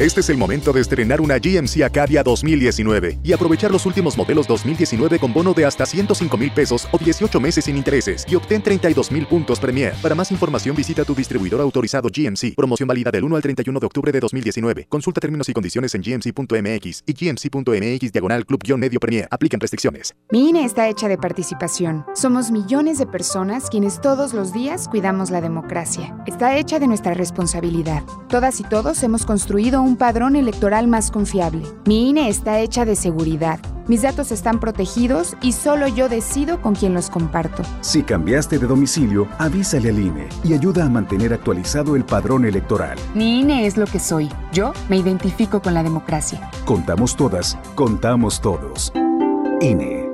Este 0.00 0.20
es 0.20 0.28
el 0.30 0.36
momento 0.36 0.72
de 0.72 0.80
estrenar 0.80 1.20
una 1.20 1.38
GMC 1.38 1.82
Acadia 1.82 2.22
2019 2.22 3.18
y 3.20 3.32
aprovechar 3.32 3.72
los 3.72 3.84
últimos 3.84 4.16
modelos 4.16 4.46
2019 4.46 5.18
con 5.18 5.32
bono 5.32 5.52
de 5.54 5.64
hasta 5.64 5.86
105 5.86 6.36
mil 6.36 6.52
pesos 6.52 6.86
o 6.92 6.98
18 6.98 7.40
meses 7.40 7.64
sin 7.64 7.76
intereses 7.76 8.24
y 8.30 8.36
obtén 8.36 8.62
32 8.62 9.10
mil 9.10 9.26
puntos 9.26 9.58
Premier. 9.58 9.94
Para 10.00 10.14
más 10.14 10.30
información 10.30 10.76
visita 10.76 11.04
tu 11.04 11.16
distribuidor 11.16 11.60
autorizado 11.60 12.10
GMC. 12.14 12.54
Promoción 12.54 12.86
válida 12.86 13.10
del 13.10 13.24
1 13.24 13.34
al 13.34 13.42
31 13.42 13.80
de 13.80 13.86
octubre 13.86 14.12
de 14.12 14.20
2019. 14.20 14.86
Consulta 14.88 15.20
términos 15.20 15.48
y 15.48 15.52
condiciones 15.52 15.92
en 15.96 16.02
gmc.mx 16.02 17.02
y 17.04 17.12
gmc.mx 17.12 18.12
diagonal 18.12 18.46
club-medio 18.46 19.00
Premier. 19.00 19.26
Aplican 19.32 19.58
restricciones. 19.58 20.14
Mi 20.30 20.50
INE 20.50 20.64
está 20.64 20.88
hecha 20.88 21.08
de 21.08 21.18
participación. 21.18 22.04
Somos 22.14 22.52
millones 22.52 22.98
de 22.98 23.06
personas 23.08 23.68
quienes 23.68 24.00
todos 24.00 24.32
los 24.32 24.52
días 24.52 24.86
cuidamos 24.86 25.30
la 25.30 25.40
democracia. 25.40 26.16
Está 26.24 26.56
hecha 26.56 26.78
de 26.78 26.86
nuestra 26.86 27.14
responsabilidad. 27.14 28.04
Todas 28.28 28.60
y 28.60 28.62
todos 28.62 29.02
hemos 29.02 29.26
construido 29.26 29.87
un 29.87 29.87
padrón 29.96 30.36
electoral 30.36 30.88
más 30.88 31.10
confiable. 31.10 31.64
Mi 31.86 32.10
INE 32.10 32.28
está 32.28 32.60
hecha 32.60 32.84
de 32.84 32.96
seguridad. 32.96 33.60
Mis 33.86 34.02
datos 34.02 34.32
están 34.32 34.60
protegidos 34.60 35.36
y 35.40 35.52
solo 35.52 35.88
yo 35.88 36.08
decido 36.08 36.60
con 36.60 36.74
quién 36.74 36.92
los 36.92 37.08
comparto. 37.08 37.62
Si 37.80 38.02
cambiaste 38.02 38.58
de 38.58 38.66
domicilio, 38.66 39.26
avísale 39.38 39.88
al 39.88 39.98
INE 39.98 40.28
y 40.44 40.52
ayuda 40.52 40.84
a 40.84 40.88
mantener 40.90 41.32
actualizado 41.32 41.96
el 41.96 42.04
padrón 42.04 42.44
electoral. 42.44 42.98
Mi 43.14 43.40
INE 43.40 43.66
es 43.66 43.76
lo 43.76 43.86
que 43.86 43.98
soy. 43.98 44.28
Yo 44.52 44.72
me 44.88 44.98
identifico 44.98 45.62
con 45.62 45.72
la 45.72 45.82
democracia. 45.82 46.50
Contamos 46.66 47.16
todas, 47.16 47.56
contamos 47.74 48.40
todos. 48.40 48.92
INE. 49.60 50.06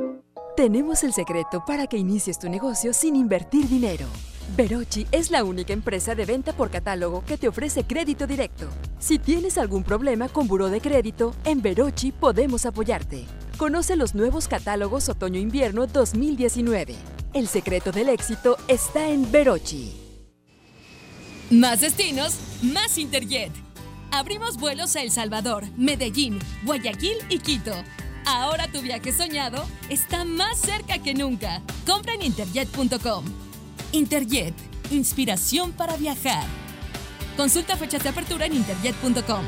Tenemos 0.56 1.02
el 1.02 1.12
secreto 1.12 1.64
para 1.66 1.88
que 1.88 1.96
inicies 1.96 2.38
tu 2.38 2.48
negocio 2.48 2.92
sin 2.92 3.16
invertir 3.16 3.68
dinero. 3.68 4.06
Verochi 4.56 5.06
es 5.10 5.30
la 5.30 5.42
única 5.42 5.72
empresa 5.72 6.14
de 6.14 6.24
venta 6.24 6.52
por 6.52 6.70
catálogo 6.70 7.24
que 7.24 7.36
te 7.36 7.48
ofrece 7.48 7.84
crédito 7.84 8.26
directo. 8.26 8.68
Si 8.98 9.18
tienes 9.18 9.58
algún 9.58 9.82
problema 9.82 10.28
con 10.28 10.46
buró 10.46 10.68
de 10.68 10.80
crédito, 10.80 11.34
en 11.44 11.60
Verochi 11.60 12.12
podemos 12.12 12.66
apoyarte. 12.66 13.24
Conoce 13.56 13.96
los 13.96 14.14
nuevos 14.14 14.46
catálogos 14.46 15.08
otoño-invierno 15.08 15.86
2019. 15.86 16.94
El 17.32 17.48
secreto 17.48 17.90
del 17.90 18.08
éxito 18.08 18.56
está 18.68 19.08
en 19.08 19.30
Verochi. 19.30 20.00
Más 21.50 21.80
destinos, 21.80 22.36
más 22.62 22.96
Interjet. 22.98 23.52
Abrimos 24.12 24.56
vuelos 24.56 24.94
a 24.94 25.02
El 25.02 25.10
Salvador, 25.10 25.64
Medellín, 25.76 26.38
Guayaquil 26.64 27.16
y 27.28 27.38
Quito. 27.38 27.72
Ahora 28.26 28.68
tu 28.68 28.80
viaje 28.80 29.12
soñado 29.12 29.64
está 29.88 30.24
más 30.24 30.58
cerca 30.58 30.98
que 30.98 31.14
nunca. 31.14 31.60
Compra 31.86 32.14
en 32.14 32.22
interjet.com. 32.22 33.24
Interjet, 33.94 34.54
inspiración 34.90 35.70
para 35.70 35.96
viajar. 35.96 36.44
Consulta 37.36 37.76
fechas 37.76 38.02
de 38.02 38.08
apertura 38.08 38.46
en 38.46 38.54
interjet.com. 38.54 39.44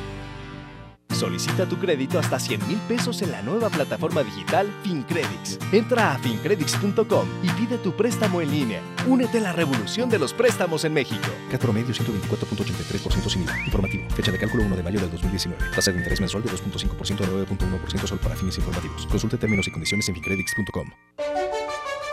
Solicita 1.10 1.66
tu 1.66 1.76
crédito 1.78 2.20
hasta 2.20 2.38
100 2.38 2.68
mil 2.68 2.78
pesos 2.86 3.22
en 3.22 3.32
la 3.32 3.42
nueva 3.42 3.70
plataforma 3.70 4.22
digital 4.22 4.72
FinCredits. 4.84 5.58
Entra 5.72 6.12
a 6.12 6.18
fincredits.com 6.18 7.26
y 7.42 7.48
pide 7.50 7.78
tu 7.78 7.96
préstamo 7.96 8.40
en 8.40 8.52
línea. 8.52 8.82
Únete 9.08 9.38
a 9.38 9.40
la 9.40 9.52
revolución 9.52 10.08
de 10.10 10.20
los 10.20 10.32
préstamos 10.32 10.84
en 10.84 10.92
México. 10.92 11.26
CAT 11.50 11.60
promedio 11.60 11.92
124.83% 11.92 13.28
sin 13.28 13.42
IVA. 13.42 13.64
Informativo. 13.64 14.08
Fecha 14.10 14.30
de 14.30 14.38
cálculo 14.38 14.62
1 14.64 14.76
de 14.76 14.82
mayo 14.84 15.00
del 15.00 15.10
2019. 15.10 15.70
Tasa 15.74 15.90
de 15.90 15.98
interés 15.98 16.20
mensual 16.20 16.44
de 16.44 16.50
2.5% 16.50 17.20
a 17.20 17.26
9.1% 17.26 18.06
solo 18.06 18.20
para 18.20 18.36
fines 18.36 18.56
informativos. 18.58 19.06
Consulte 19.06 19.38
términos 19.38 19.66
y 19.66 19.72
condiciones 19.72 20.08
en 20.08 20.14
fincredits.com. 20.14 20.90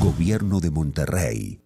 Gobierno 0.00 0.60
de 0.60 0.70
Monterrey. 0.70 1.60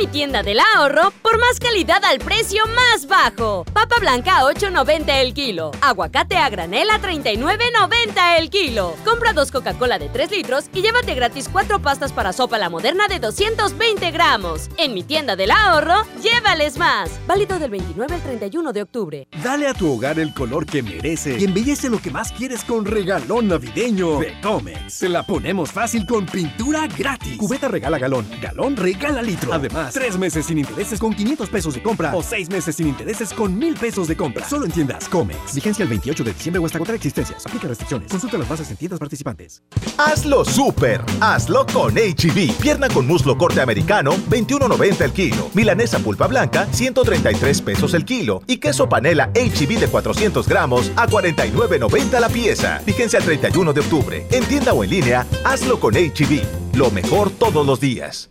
Mi 0.00 0.06
tienda 0.06 0.42
del 0.42 0.58
ahorro 0.60 1.12
por 1.20 1.38
más 1.38 1.60
calidad 1.60 2.02
al 2.06 2.20
precio 2.20 2.64
más 2.68 3.06
bajo. 3.06 3.66
Papa 3.70 3.96
blanca 4.00 4.38
a 4.38 4.44
8.90 4.44 5.04
el 5.20 5.34
kilo. 5.34 5.72
Aguacate 5.82 6.38
a 6.38 6.48
granel 6.48 6.88
a 6.88 7.02
39.90 7.02 8.38
el 8.38 8.48
kilo. 8.48 8.96
Compra 9.04 9.34
dos 9.34 9.50
Coca-Cola 9.50 9.98
de 9.98 10.08
3 10.08 10.30
litros 10.30 10.70
y 10.72 10.80
llévate 10.80 11.14
gratis 11.14 11.50
cuatro 11.52 11.82
pastas 11.82 12.14
para 12.14 12.32
sopa 12.32 12.56
la 12.56 12.70
moderna 12.70 13.08
de 13.08 13.18
220 13.18 14.10
gramos. 14.10 14.70
En 14.78 14.94
mi 14.94 15.02
tienda 15.02 15.36
del 15.36 15.50
ahorro, 15.50 16.06
llévales 16.22 16.78
más. 16.78 17.10
Válido 17.26 17.58
del 17.58 17.68
29 17.68 18.14
al 18.14 18.22
31 18.22 18.72
de 18.72 18.80
octubre. 18.80 19.28
Dale 19.44 19.66
a 19.66 19.74
tu 19.74 19.92
hogar 19.92 20.18
el 20.18 20.32
color 20.32 20.64
que 20.64 20.82
merece 20.82 21.36
y 21.38 21.44
embellece 21.44 21.90
lo 21.90 22.00
que 22.00 22.10
más 22.10 22.32
quieres 22.32 22.64
con 22.64 22.86
regalón 22.86 23.48
navideño 23.48 24.18
de 24.18 24.40
Comex. 24.40 24.94
Se 24.94 25.10
la 25.10 25.26
ponemos 25.26 25.70
fácil 25.70 26.06
con 26.06 26.24
pintura 26.24 26.86
gratis. 26.86 27.36
Cubeta 27.36 27.68
regala 27.68 27.98
galón, 27.98 28.26
galón 28.40 28.76
regala 28.76 29.20
litro. 29.20 29.52
Además, 29.52 29.89
tres 29.92 30.18
meses 30.18 30.46
sin 30.46 30.58
intereses 30.58 30.98
con 30.98 31.12
500 31.12 31.48
pesos 31.48 31.74
de 31.74 31.82
compra 31.82 32.14
o 32.14 32.22
seis 32.22 32.48
meses 32.48 32.76
sin 32.76 32.88
intereses 32.88 33.32
con 33.32 33.58
1000 33.58 33.74
pesos 33.74 34.08
de 34.08 34.16
compra. 34.16 34.48
Solo 34.48 34.66
en 34.66 34.72
tiendas 34.72 35.08
Comex. 35.08 35.54
Vigencia 35.54 35.82
el 35.82 35.88
28 35.88 36.24
de 36.24 36.32
diciembre 36.32 36.60
o 36.60 36.66
hasta 36.66 36.78
agotar 36.78 36.94
existencias. 36.94 37.46
Aplica 37.46 37.68
restricciones. 37.68 38.10
Consulta 38.10 38.38
las 38.38 38.48
bases 38.48 38.70
en 38.70 38.76
tiendas 38.76 38.98
participantes. 38.98 39.62
Hazlo 39.98 40.44
super. 40.44 41.00
Hazlo 41.20 41.66
con 41.66 41.94
HB. 41.94 42.52
Pierna 42.60 42.88
con 42.88 43.06
muslo 43.06 43.36
corte 43.36 43.60
americano, 43.60 44.12
21.90 44.28 45.00
el 45.02 45.12
kilo. 45.12 45.50
Milanesa 45.54 45.98
pulpa 45.98 46.26
blanca, 46.26 46.66
133 46.72 47.62
pesos 47.62 47.94
el 47.94 48.04
kilo. 48.04 48.42
Y 48.46 48.58
queso 48.58 48.88
panela 48.88 49.30
HB 49.34 49.78
de 49.78 49.88
400 49.88 50.48
gramos 50.48 50.90
a 50.96 51.06
49.90 51.06 52.20
la 52.20 52.28
pieza. 52.28 52.80
Vigencia 52.86 53.18
el 53.18 53.24
31 53.24 53.72
de 53.72 53.80
octubre. 53.80 54.26
En 54.30 54.44
tienda 54.44 54.72
o 54.72 54.84
en 54.84 54.90
línea, 54.90 55.26
hazlo 55.44 55.80
con 55.80 55.94
HB. 55.94 56.76
Lo 56.76 56.90
mejor 56.90 57.30
todos 57.30 57.66
los 57.66 57.80
días. 57.80 58.30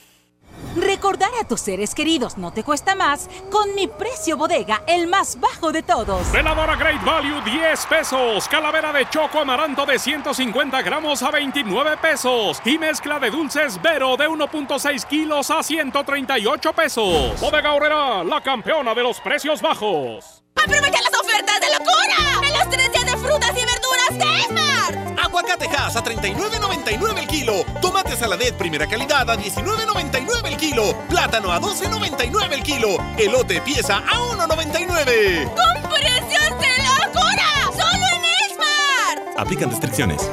Recordar 0.75 1.31
a 1.39 1.47
tus 1.47 1.61
seres 1.61 1.93
queridos 1.93 2.37
no 2.37 2.51
te 2.51 2.63
cuesta 2.63 2.95
más 2.95 3.29
con 3.49 3.75
mi 3.75 3.87
precio 3.87 4.37
bodega, 4.37 4.83
el 4.87 5.07
más 5.07 5.39
bajo 5.39 5.71
de 5.71 5.83
todos. 5.83 6.31
Veladora 6.31 6.75
Great 6.75 7.03
Value 7.03 7.41
10 7.43 7.85
pesos. 7.87 8.47
Calavera 8.47 8.93
de 8.93 9.09
choco 9.09 9.39
amaranto 9.39 9.85
de 9.85 9.99
150 9.99 10.81
gramos 10.81 11.21
a 11.23 11.31
29 11.31 11.97
pesos. 11.97 12.61
Y 12.65 12.77
mezcla 12.77 13.19
de 13.19 13.29
dulces 13.29 13.81
Vero 13.81 14.15
de 14.17 14.27
1.6 14.27 15.05
kilos 15.05 15.51
a 15.51 15.61
138 15.61 16.73
pesos. 16.73 17.39
Bodega 17.39 17.73
Horrera, 17.73 18.23
la 18.23 18.41
campeona 18.41 18.93
de 18.93 19.03
los 19.03 19.19
precios 19.19 19.61
bajos. 19.61 20.43
¡Aprovecha 20.55 21.01
las 21.01 21.19
ofertas 21.19 21.59
de 21.59 21.67
locura! 21.71 22.47
¡En 22.47 22.53
los 22.53 22.69
tres 22.69 22.91
días 22.91 23.05
de 23.05 23.17
frutas 23.17 23.51
y 23.51 23.65
verduras 23.65 24.17
de 24.17 24.39
Esmar! 24.41 25.00
Aguacatejas 25.31 25.95
a 25.95 26.03
39.99 26.03 27.19
el 27.19 27.27
kilo. 27.27 27.63
Tomate 27.81 28.17
saladet 28.17 28.53
primera 28.55 28.85
calidad 28.85 29.29
a 29.29 29.37
19.99 29.37 30.45
el 30.45 30.57
kilo. 30.57 30.93
Plátano 31.07 31.53
a 31.53 31.61
12.99 31.61 32.51
el 32.51 32.61
kilo. 32.61 32.97
Elote 33.17 33.61
pieza 33.61 33.99
a 33.99 34.35
1.99. 34.35 35.45
¡Con 35.45 35.89
precios 35.89 36.49
de 36.59 36.73
locura! 36.83 37.71
¡Solo 37.71 38.05
en 38.13 38.51
Esmar! 38.51 39.37
Aplican 39.37 39.69
restricciones. 39.69 40.29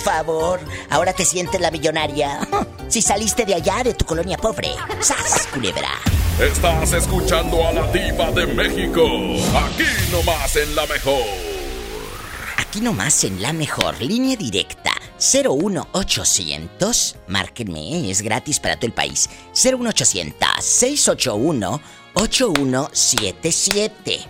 Favor, 0.00 0.60
ahora 0.88 1.12
te 1.12 1.24
sientes 1.24 1.60
la 1.60 1.70
millonaria. 1.70 2.40
Si 2.90 3.00
saliste 3.00 3.44
de 3.44 3.54
allá, 3.54 3.84
de 3.84 3.94
tu 3.94 4.04
colonia 4.04 4.36
pobre. 4.36 4.70
¡Sas, 5.00 5.46
culebra! 5.54 5.90
Estás 6.40 6.92
escuchando 6.92 7.64
a 7.64 7.72
la 7.72 7.86
diva 7.92 8.32
de 8.32 8.46
México. 8.46 9.06
Aquí 9.54 9.84
nomás 10.10 10.56
en 10.56 10.74
la 10.74 10.84
mejor. 10.86 11.22
Aquí 12.56 12.80
nomás 12.80 13.22
en 13.22 13.40
la 13.40 13.52
mejor 13.52 14.02
línea 14.02 14.34
directa. 14.36 14.90
01800, 15.20 17.14
márquenme, 17.28 18.10
es 18.10 18.22
gratis 18.22 18.58
para 18.58 18.74
todo 18.74 18.86
el 18.86 18.92
país. 18.92 19.30
01800 19.54 20.48
681 20.58 21.80
8177. 22.14 24.20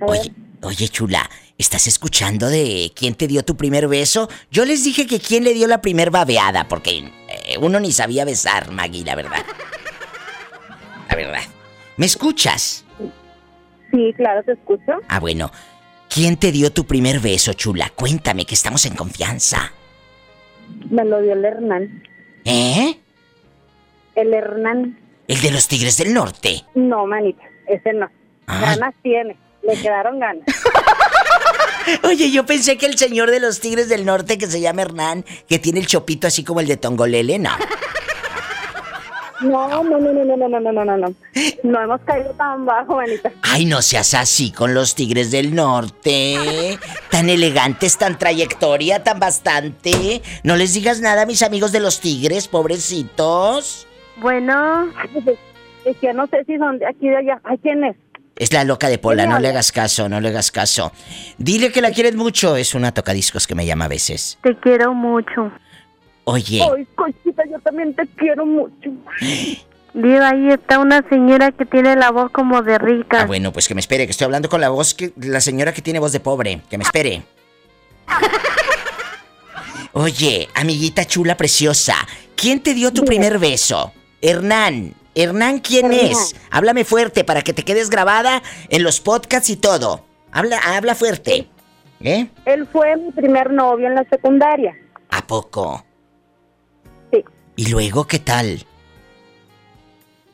Oye, 0.00 0.32
oye, 0.62 0.88
chula, 0.88 1.30
¿estás 1.60 1.86
escuchando 1.86 2.48
de 2.48 2.90
quién 2.94 3.14
te 3.14 3.26
dio 3.26 3.44
tu 3.44 3.56
primer 3.56 3.86
beso? 3.86 4.28
Yo 4.50 4.64
les 4.64 4.82
dije 4.82 5.06
que 5.06 5.20
quién 5.20 5.44
le 5.44 5.52
dio 5.52 5.66
la 5.66 5.82
primer 5.82 6.10
babeada, 6.10 6.66
porque 6.68 6.98
eh, 7.28 7.58
uno 7.60 7.78
ni 7.78 7.92
sabía 7.92 8.24
besar, 8.24 8.72
Maggie, 8.72 9.04
la 9.04 9.14
verdad. 9.14 9.44
La 11.08 11.16
verdad. 11.16 11.42
¿Me 11.98 12.06
escuchas? 12.06 12.84
Sí, 13.90 14.14
claro, 14.16 14.42
te 14.42 14.52
escucho. 14.52 14.92
Ah, 15.08 15.20
bueno. 15.20 15.50
¿Quién 16.08 16.36
te 16.36 16.50
dio 16.50 16.72
tu 16.72 16.86
primer 16.86 17.20
beso, 17.20 17.52
chula? 17.52 17.92
Cuéntame 17.94 18.46
que 18.46 18.54
estamos 18.54 18.84
en 18.86 18.96
confianza. 18.96 19.72
Me 20.88 21.04
lo 21.04 21.20
dio 21.20 21.34
el 21.34 21.44
Hernán. 21.44 22.02
¿Eh? 22.44 22.98
El 24.14 24.34
Hernán. 24.34 24.98
El 25.28 25.40
de 25.40 25.50
los 25.52 25.68
Tigres 25.68 25.98
del 25.98 26.14
Norte. 26.14 26.64
No, 26.74 27.06
manita, 27.06 27.42
ese 27.68 27.92
no. 27.92 28.08
Ah. 28.46 28.60
Ganas 28.60 28.94
tiene. 29.02 29.36
Le 29.70 29.80
quedaron 29.80 30.18
ganas. 30.18 30.44
Oye, 32.02 32.30
yo 32.30 32.44
pensé 32.44 32.76
que 32.76 32.86
el 32.86 32.98
señor 32.98 33.30
de 33.30 33.40
los 33.40 33.60
Tigres 33.60 33.88
del 33.88 34.04
Norte, 34.04 34.38
que 34.38 34.46
se 34.46 34.60
llama 34.60 34.82
Hernán, 34.82 35.24
que 35.48 35.58
tiene 35.58 35.80
el 35.80 35.86
chopito 35.86 36.26
así 36.26 36.44
como 36.44 36.60
el 36.60 36.66
de 36.66 36.76
Tongolele, 36.76 37.38
no. 37.38 37.50
No, 39.40 39.82
no, 39.82 39.98
no, 39.98 40.12
no, 40.12 40.24
no, 40.24 40.36
no, 40.36 40.48
no, 40.48 40.60
no, 40.60 40.72
no, 40.72 40.84
no, 40.84 40.96
no. 40.96 41.14
No 41.62 41.82
hemos 41.82 42.00
caído 42.02 42.30
tan 42.34 42.66
bajo, 42.66 42.96
manita. 42.96 43.32
Ay, 43.42 43.64
no 43.64 43.80
seas 43.80 44.12
así 44.12 44.52
con 44.52 44.74
los 44.74 44.94
Tigres 44.94 45.30
del 45.30 45.54
Norte. 45.54 46.78
Tan 47.10 47.30
elegantes, 47.30 47.96
tan 47.96 48.18
trayectoria, 48.18 49.02
tan 49.02 49.18
bastante. 49.18 50.20
No 50.42 50.56
les 50.56 50.74
digas 50.74 51.00
nada 51.00 51.22
a 51.22 51.26
mis 51.26 51.42
amigos 51.42 51.72
de 51.72 51.80
los 51.80 52.00
Tigres, 52.00 52.48
pobrecitos. 52.48 53.86
Bueno. 54.16 54.92
Es 55.86 55.96
que 55.96 56.12
no 56.12 56.26
sé 56.26 56.44
si 56.44 56.58
son 56.58 56.78
de 56.78 56.86
aquí 56.86 57.08
de 57.08 57.16
allá. 57.16 57.40
Ay, 57.44 57.58
¿quién 57.62 57.82
es? 57.84 57.96
Es 58.40 58.54
la 58.54 58.64
loca 58.64 58.88
de 58.88 58.96
Pola, 58.96 59.26
no 59.26 59.38
le 59.38 59.48
hagas 59.48 59.70
caso, 59.70 60.08
no 60.08 60.18
le 60.18 60.28
hagas 60.30 60.50
caso. 60.50 60.92
Dile 61.36 61.70
que 61.70 61.82
la 61.82 61.90
quieres 61.90 62.16
mucho, 62.16 62.56
es 62.56 62.74
una 62.74 62.90
tocadiscos 62.90 63.46
que 63.46 63.54
me 63.54 63.66
llama 63.66 63.84
a 63.84 63.88
veces. 63.88 64.38
Te 64.42 64.56
quiero 64.56 64.94
mucho. 64.94 65.52
Oye, 66.24 66.62
Ay, 66.62 66.86
Conchita, 66.94 67.42
yo 67.50 67.58
también 67.58 67.94
te 67.94 68.06
quiero 68.16 68.46
mucho. 68.46 68.92
Diva, 69.92 70.30
ahí 70.30 70.48
está 70.48 70.78
una 70.78 71.06
señora 71.10 71.52
que 71.52 71.66
tiene 71.66 71.96
la 71.96 72.10
voz 72.10 72.30
como 72.30 72.62
de 72.62 72.78
rica. 72.78 73.20
ah, 73.20 73.26
bueno, 73.26 73.52
pues 73.52 73.68
que 73.68 73.74
me 73.74 73.82
espere, 73.82 74.06
que 74.06 74.12
estoy 74.12 74.24
hablando 74.24 74.48
con 74.48 74.62
la 74.62 74.70
voz 74.70 74.94
que 74.94 75.12
la 75.16 75.42
señora 75.42 75.74
que 75.74 75.82
tiene 75.82 75.98
voz 75.98 76.12
de 76.12 76.20
pobre, 76.20 76.62
que 76.70 76.78
me 76.78 76.84
espere. 76.84 77.22
Oye, 79.92 80.48
amiguita 80.54 81.04
chula 81.04 81.36
preciosa, 81.36 81.94
¿quién 82.36 82.60
te 82.62 82.72
dio 82.72 82.90
tu 82.90 83.04
primer 83.04 83.38
beso? 83.38 83.92
Hernán. 84.22 84.94
Hernán, 85.22 85.58
¿quién 85.60 85.92
Hernán. 85.92 86.10
es? 86.12 86.36
Háblame 86.50 86.84
fuerte 86.84 87.24
para 87.24 87.42
que 87.42 87.52
te 87.52 87.62
quedes 87.62 87.90
grabada 87.90 88.42
en 88.68 88.82
los 88.82 89.00
podcasts 89.00 89.50
y 89.50 89.56
todo. 89.56 90.04
Habla, 90.32 90.58
habla 90.58 90.94
fuerte. 90.94 91.48
¿Eh? 92.00 92.28
Él 92.46 92.66
fue 92.72 92.96
mi 92.96 93.10
primer 93.12 93.52
novio 93.52 93.86
en 93.88 93.94
la 93.94 94.04
secundaria. 94.08 94.74
¿A 95.10 95.26
poco? 95.26 95.84
Sí. 97.12 97.22
¿Y 97.56 97.70
luego 97.70 98.06
qué 98.06 98.20
tal? 98.20 98.64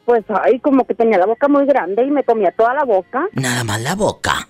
Pues, 0.04 0.24
ay, 0.28 0.60
como 0.60 0.86
que 0.86 0.94
tenía 0.94 1.18
la 1.18 1.26
boca 1.26 1.48
muy 1.48 1.66
grande 1.66 2.04
y 2.04 2.10
me 2.10 2.22
comía 2.22 2.52
toda 2.52 2.74
la 2.74 2.84
boca. 2.84 3.26
Nada 3.32 3.64
más 3.64 3.80
la 3.80 3.96
boca. 3.96 4.48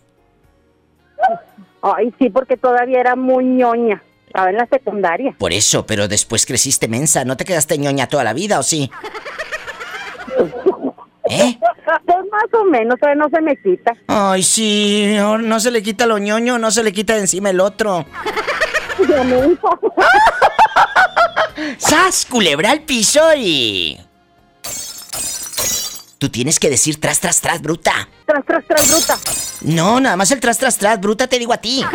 Ay, 1.80 2.12
sí, 2.18 2.28
porque 2.28 2.58
todavía 2.58 3.00
era 3.00 3.16
muy 3.16 3.44
ñoña. 3.44 4.02
Estaba 4.26 4.50
en 4.50 4.56
la 4.56 4.66
secundaria. 4.66 5.34
Por 5.38 5.54
eso, 5.54 5.86
pero 5.86 6.08
después 6.08 6.44
creciste 6.44 6.88
mensa, 6.88 7.24
¿no 7.24 7.38
te 7.38 7.46
quedaste 7.46 7.78
ñoña 7.78 8.08
toda 8.08 8.24
la 8.24 8.34
vida 8.34 8.58
o 8.58 8.62
sí? 8.62 8.90
¿Eh? 11.28 11.58
Pues 12.04 12.18
más 12.30 12.60
o 12.60 12.64
menos, 12.64 12.98
todavía 13.00 13.22
no 13.22 13.30
se 13.30 13.40
me 13.40 13.56
quita. 13.56 13.92
Ay, 14.06 14.42
sí, 14.42 15.14
no, 15.16 15.38
no 15.38 15.58
se 15.58 15.70
le 15.70 15.82
quita 15.82 16.06
lo 16.06 16.18
ñoño, 16.18 16.58
no 16.58 16.70
se 16.70 16.84
le 16.84 16.92
quita 16.92 17.14
de 17.14 17.20
encima 17.20 17.50
el 17.50 17.60
otro. 17.60 18.04
¡Sas! 21.78 22.26
Culebra 22.26 22.70
al 22.70 22.82
piso 22.82 23.22
y. 23.36 23.98
Tú 26.18 26.30
tienes 26.30 26.58
que 26.58 26.70
decir 26.70 27.00
tras, 27.00 27.20
tras, 27.20 27.40
tras, 27.40 27.60
bruta. 27.60 28.08
Tras, 28.26 28.44
tras, 28.46 28.64
tras, 28.66 28.90
bruta. 28.90 29.18
No, 29.62 30.00
nada 30.00 30.16
más 30.16 30.30
el 30.30 30.40
tras, 30.40 30.58
tras, 30.58 30.78
tras, 30.78 31.00
bruta 31.00 31.26
te 31.26 31.38
digo 31.38 31.52
a 31.52 31.58
ti. 31.58 31.84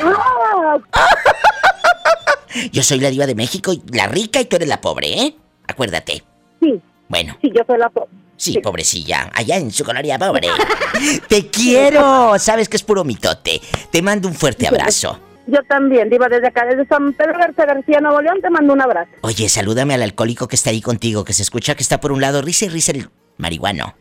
Yo 2.72 2.82
soy 2.82 3.00
la 3.00 3.10
diva 3.10 3.26
de 3.26 3.34
México, 3.34 3.72
y 3.72 3.82
la 3.92 4.06
rica 4.06 4.40
y 4.40 4.46
tú 4.46 4.56
eres 4.56 4.68
la 4.68 4.80
pobre, 4.80 5.08
¿eh? 5.08 5.36
Acuérdate. 5.66 6.24
Sí. 6.60 6.80
Bueno. 7.10 7.36
Sí, 7.42 7.50
yo 7.54 7.62
soy 7.66 7.76
la 7.76 7.90
pobre. 7.90 8.08
Sí, 8.36 8.58
pobrecilla, 8.60 9.30
allá 9.34 9.56
en 9.56 9.70
su 9.70 9.84
colonia 9.84 10.16
pobre. 10.16 10.48
Te 11.28 11.48
quiero. 11.48 12.38
Sabes 12.38 12.68
que 12.68 12.76
es 12.76 12.82
puro 12.82 13.04
mitote. 13.04 13.60
Te 13.90 14.00
mando 14.00 14.28
un 14.28 14.34
fuerte 14.34 14.66
abrazo. 14.66 15.18
Yo 15.46 15.58
también, 15.68 16.08
Diva, 16.08 16.28
desde 16.28 16.46
acá, 16.46 16.64
desde 16.64 16.86
San 16.86 17.12
Pedro 17.12 17.36
Garza 17.36 17.66
García, 17.66 18.00
Nuevo 18.00 18.20
León, 18.22 18.38
te 18.40 18.48
mando 18.48 18.72
un 18.72 18.80
abrazo. 18.80 19.10
Oye, 19.22 19.48
salúdame 19.48 19.94
al 19.94 20.02
alcohólico 20.02 20.46
que 20.46 20.54
está 20.54 20.70
ahí 20.70 20.80
contigo, 20.80 21.24
que 21.24 21.32
se 21.32 21.42
escucha 21.42 21.74
que 21.74 21.82
está 21.82 22.00
por 22.00 22.12
un 22.12 22.20
lado 22.20 22.40
risa 22.40 22.66
y 22.66 22.68
risa 22.68 22.92
el 22.92 23.10
marihuano. 23.36 23.96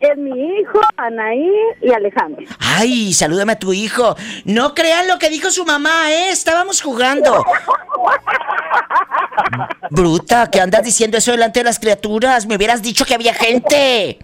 Es 0.00 0.16
mi 0.16 0.30
hijo, 0.30 0.80
Anaí 0.96 1.50
y 1.82 1.92
Alejandro. 1.92 2.44
Ay, 2.58 3.12
salúdame 3.12 3.52
a 3.52 3.58
tu 3.58 3.72
hijo. 3.72 4.16
No 4.44 4.74
crean 4.74 5.08
lo 5.08 5.18
que 5.18 5.30
dijo 5.30 5.50
su 5.50 5.64
mamá, 5.64 6.10
¿eh? 6.10 6.30
Estábamos 6.30 6.80
jugando. 6.80 7.44
Bruta, 9.90 10.50
¿qué 10.50 10.60
andas 10.60 10.84
diciendo 10.84 11.18
eso 11.18 11.32
delante 11.32 11.60
de 11.60 11.64
las 11.64 11.78
criaturas? 11.78 12.46
Me 12.46 12.56
hubieras 12.56 12.82
dicho 12.82 13.04
que 13.04 13.14
había 13.14 13.34
gente. 13.34 14.18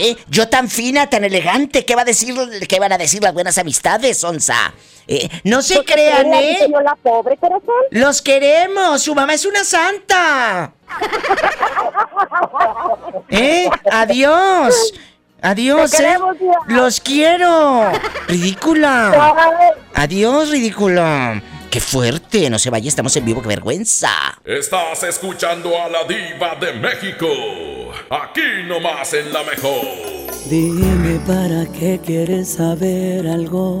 ¿Eh? 0.00 0.16
Yo 0.28 0.48
tan 0.48 0.68
fina, 0.68 1.08
tan 1.08 1.24
elegante, 1.24 1.84
¿qué 1.84 1.94
va 1.94 2.02
a 2.02 2.06
decir, 2.06 2.34
qué 2.68 2.80
van 2.80 2.92
a 2.92 2.98
decir 2.98 3.22
las 3.22 3.34
buenas 3.34 3.58
amistades, 3.58 4.22
Onza? 4.24 4.72
Eh, 5.06 5.28
no 5.44 5.62
se 5.62 5.84
crean, 5.84 6.32
¿eh? 6.34 6.68
Yo 6.70 6.80
la 6.80 6.96
pobre 6.96 7.36
corazón. 7.36 7.74
Los 7.90 8.22
queremos, 8.22 9.02
su 9.02 9.14
mamá 9.14 9.34
es 9.34 9.44
una 9.44 9.64
santa. 9.64 10.72
¿Eh? 13.30 13.68
Adiós. 13.90 14.94
Adiós, 15.40 15.90
Te 15.90 15.96
¿eh? 15.96 16.00
queremos. 16.00 16.36
Los 16.68 17.00
quiero. 17.00 17.90
Ridícula. 18.28 19.34
Adiós, 19.94 20.50
ridícula. 20.50 21.42
Qué 21.70 21.80
fuerte. 21.80 22.48
No 22.50 22.58
se 22.58 22.70
vaya, 22.70 22.86
estamos 22.86 23.16
en 23.16 23.24
vivo, 23.24 23.40
qué 23.42 23.48
vergüenza. 23.48 24.10
Estás 24.44 25.02
escuchando 25.04 25.70
a 25.80 25.88
la 25.88 26.04
diva 26.04 26.54
de 26.60 26.72
México. 26.74 27.26
Aquí 28.10 28.62
nomás 28.66 29.12
en 29.14 29.32
la 29.32 29.42
mejor. 29.42 29.80
Dime 30.46 31.18
para 31.26 31.64
qué 31.72 31.98
quieres 32.04 32.54
saber 32.54 33.26
algo 33.26 33.80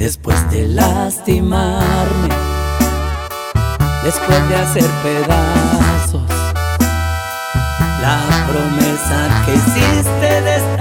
Después 0.00 0.50
de 0.50 0.66
lastimarme? 0.66 2.28
Después 4.02 4.48
de 4.48 4.56
hacer 4.56 4.90
pedazos 5.02 6.22
la 8.00 8.18
promesa 8.48 9.44
que 9.44 9.54
hiciste 9.54 10.40
de 10.40 10.56
estar 10.56 10.79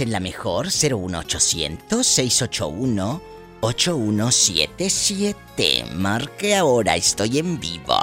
En 0.00 0.10
la 0.10 0.18
mejor 0.18 0.66
01800 0.66 2.04
681 2.04 3.22
8177. 3.60 5.84
Marque 5.94 6.56
ahora, 6.56 6.96
estoy 6.96 7.38
en 7.38 7.60
vivo. 7.60 8.00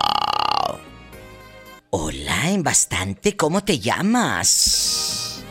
Hola, 1.89 2.49
en 2.49 2.63
bastante, 2.63 3.35
¿cómo 3.35 3.61
te 3.61 3.79
llamas? 3.79 5.43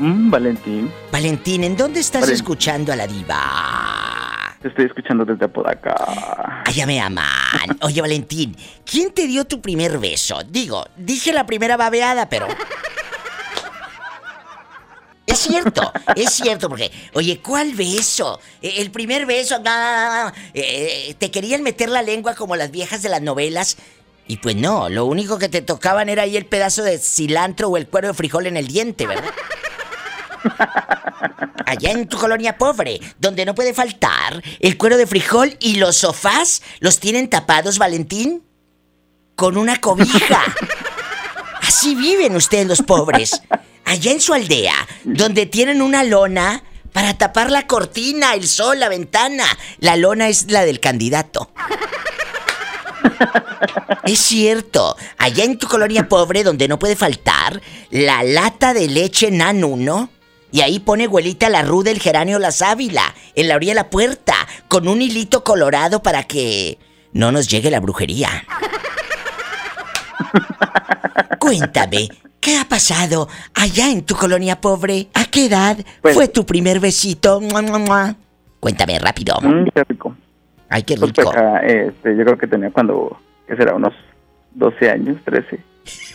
Mm, 0.00 0.30
Valentín, 0.30 0.90
Valentín, 1.12 1.62
¿en 1.62 1.76
dónde 1.76 2.00
estás 2.00 2.28
escuchando 2.28 2.92
a 2.92 2.96
la 2.96 3.06
diva? 3.06 3.78
te 4.60 4.68
estoy 4.68 4.86
escuchando 4.86 5.24
desde 5.24 5.44
Apodaca. 5.44 6.62
Allá 6.64 6.86
me 6.86 7.00
aman. 7.00 7.26
Oye, 7.82 8.00
Valentín, 8.00 8.56
¿quién 8.84 9.12
te 9.12 9.26
dio 9.26 9.44
tu 9.44 9.60
primer 9.60 9.98
beso? 9.98 10.40
Digo, 10.48 10.84
dije 10.96 11.32
la 11.32 11.46
primera 11.46 11.76
babeada, 11.76 12.28
pero. 12.28 12.48
Cierto, 15.48 15.92
es 16.14 16.30
cierto, 16.30 16.68
porque, 16.68 16.92
oye, 17.14 17.40
¿cuál 17.40 17.72
beso? 17.74 18.38
Eh, 18.62 18.74
El 18.78 18.90
primer 18.90 19.26
beso, 19.26 19.60
ah, 19.64 20.32
te 20.52 21.30
querían 21.30 21.62
meter 21.62 21.88
la 21.88 22.02
lengua 22.02 22.34
como 22.34 22.54
las 22.54 22.70
viejas 22.70 23.02
de 23.02 23.08
las 23.08 23.22
novelas. 23.22 23.76
Y 24.26 24.36
pues 24.36 24.56
no, 24.56 24.88
lo 24.90 25.06
único 25.06 25.38
que 25.38 25.48
te 25.48 25.62
tocaban 25.62 26.10
era 26.10 26.24
ahí 26.24 26.36
el 26.36 26.44
pedazo 26.44 26.82
de 26.82 26.98
cilantro 26.98 27.68
o 27.68 27.76
el 27.78 27.86
cuero 27.88 28.08
de 28.08 28.14
frijol 28.14 28.46
en 28.46 28.58
el 28.58 28.66
diente, 28.68 29.06
¿verdad? 29.06 29.32
Allá 31.64 31.90
en 31.92 32.08
tu 32.08 32.18
colonia 32.18 32.56
pobre, 32.58 33.00
donde 33.18 33.44
no 33.44 33.54
puede 33.54 33.74
faltar 33.74 34.42
el 34.60 34.76
cuero 34.78 34.96
de 34.96 35.06
frijol 35.06 35.56
y 35.60 35.76
los 35.76 35.96
sofás 35.96 36.62
los 36.80 37.00
tienen 37.00 37.28
tapados, 37.30 37.78
Valentín, 37.78 38.42
con 39.34 39.56
una 39.56 39.80
cobija. 39.80 40.42
Así 41.62 41.94
viven 41.94 42.36
ustedes 42.36 42.66
los 42.66 42.82
pobres. 42.82 43.42
Allá 43.88 44.12
en 44.12 44.20
su 44.20 44.34
aldea, 44.34 44.74
donde 45.04 45.46
tienen 45.46 45.80
una 45.80 46.04
lona 46.04 46.62
Para 46.92 47.16
tapar 47.16 47.50
la 47.50 47.66
cortina, 47.66 48.34
el 48.34 48.46
sol, 48.46 48.80
la 48.80 48.88
ventana. 48.88 49.44
La 49.78 49.96
lona 49.96 50.28
es 50.28 50.50
la 50.50 50.64
del 50.64 50.78
candidato. 50.80 51.50
Es 54.04 54.20
cierto, 54.20 54.96
allá 55.18 55.44
en 55.44 55.58
tu 55.58 55.68
colonia 55.68 56.08
pobre 56.08 56.42
donde 56.42 56.68
no 56.68 56.78
puede 56.78 56.96
faltar 56.96 57.60
la 57.90 58.22
lata 58.22 58.72
de 58.72 58.88
leche 58.88 59.30
nan 59.30 59.64
1 59.64 60.10
y 60.50 60.60
ahí 60.62 60.78
pone 60.78 61.04
abuelita 61.04 61.48
la 61.50 61.62
ruda 61.62 61.90
del 61.90 62.00
geranio 62.00 62.38
la 62.38 62.52
sábila 62.52 63.14
en 63.34 63.48
la 63.48 63.56
orilla 63.56 63.72
de 63.72 63.76
la 63.76 63.90
puerta 63.90 64.34
con 64.68 64.88
un 64.88 65.02
hilito 65.02 65.44
colorado 65.44 66.02
para 66.02 66.22
que 66.24 66.78
no 67.12 67.32
nos 67.32 67.48
llegue 67.48 67.70
la 67.70 67.80
brujería. 67.80 68.46
Cuéntame, 71.38 72.08
¿qué 72.40 72.56
ha 72.56 72.64
pasado 72.68 73.28
allá 73.54 73.90
en 73.90 74.02
tu 74.02 74.14
colonia 74.14 74.60
pobre? 74.60 75.08
¿A 75.14 75.24
qué 75.26 75.46
edad 75.46 75.76
Pues- 76.02 76.14
fue 76.14 76.28
tu 76.28 76.44
primer 76.46 76.80
besito? 76.80 77.40
Mua, 77.40 77.62
mua, 77.62 77.78
mua. 77.78 78.16
Cuéntame 78.60 78.98
rápido. 78.98 79.36
Mm, 79.40 79.66
qué 79.74 79.84
rico. 79.88 80.16
Ay, 80.68 80.82
qué 80.82 80.96
Pues, 80.96 81.12
rico. 81.12 81.30
pues, 81.30 81.36
ah, 81.36 81.60
este, 81.64 82.16
yo 82.16 82.24
creo 82.24 82.38
que 82.38 82.46
tenía 82.46 82.70
cuando, 82.70 83.18
¿qué 83.46 83.56
será? 83.56 83.74
Unos 83.74 83.94
12 84.54 84.90
años, 84.90 85.16
13. 85.24 85.60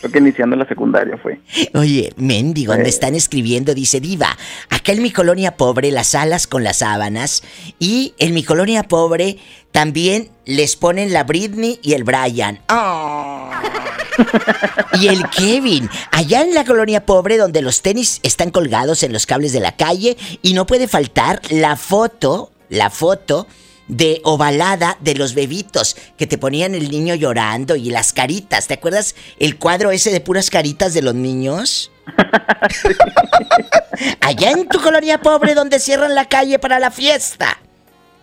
Creo 0.00 0.12
que 0.12 0.18
iniciando 0.20 0.54
la 0.54 0.66
secundaria 0.68 1.16
fue. 1.16 1.40
Oye, 1.74 2.12
mendigo, 2.16 2.76
me 2.76 2.84
Eh. 2.84 2.88
están 2.88 3.16
escribiendo, 3.16 3.74
dice 3.74 3.98
Diva, 4.00 4.28
acá 4.70 4.92
en 4.92 5.02
mi 5.02 5.10
colonia 5.10 5.56
pobre 5.56 5.90
las 5.90 6.14
alas 6.14 6.46
con 6.46 6.62
las 6.62 6.78
sábanas 6.78 7.42
y 7.80 8.14
en 8.18 8.34
mi 8.34 8.44
colonia 8.44 8.84
pobre 8.84 9.38
también 9.72 10.28
les 10.44 10.76
ponen 10.76 11.12
la 11.12 11.24
Britney 11.24 11.80
y 11.82 11.94
el 11.94 12.04
Brian. 12.04 12.60
¡Oh! 12.68 13.50
y 15.00 15.08
el 15.08 15.28
Kevin, 15.30 15.88
allá 16.10 16.42
en 16.42 16.54
la 16.54 16.64
colonia 16.64 17.06
pobre 17.06 17.36
donde 17.36 17.62
los 17.62 17.82
tenis 17.82 18.20
están 18.22 18.50
colgados 18.50 19.02
en 19.02 19.12
los 19.12 19.26
cables 19.26 19.52
de 19.52 19.60
la 19.60 19.76
calle 19.76 20.16
y 20.42 20.54
no 20.54 20.66
puede 20.66 20.88
faltar 20.88 21.40
la 21.50 21.76
foto, 21.76 22.50
la 22.68 22.90
foto 22.90 23.46
de 23.88 24.20
ovalada 24.24 24.96
de 25.00 25.14
los 25.14 25.34
bebitos 25.34 25.96
que 26.16 26.26
te 26.26 26.38
ponían 26.38 26.74
el 26.74 26.90
niño 26.90 27.14
llorando 27.14 27.76
y 27.76 27.90
las 27.90 28.12
caritas. 28.12 28.66
¿Te 28.66 28.74
acuerdas 28.74 29.14
el 29.38 29.58
cuadro 29.58 29.90
ese 29.90 30.10
de 30.10 30.20
puras 30.20 30.50
caritas 30.50 30.94
de 30.94 31.02
los 31.02 31.14
niños? 31.14 31.90
Allá 34.20 34.50
en 34.50 34.68
tu 34.68 34.80
colonia 34.80 35.20
pobre 35.20 35.54
donde 35.54 35.80
cierran 35.80 36.14
la 36.14 36.28
calle 36.28 36.58
para 36.58 36.78
la 36.78 36.90
fiesta. 36.90 37.58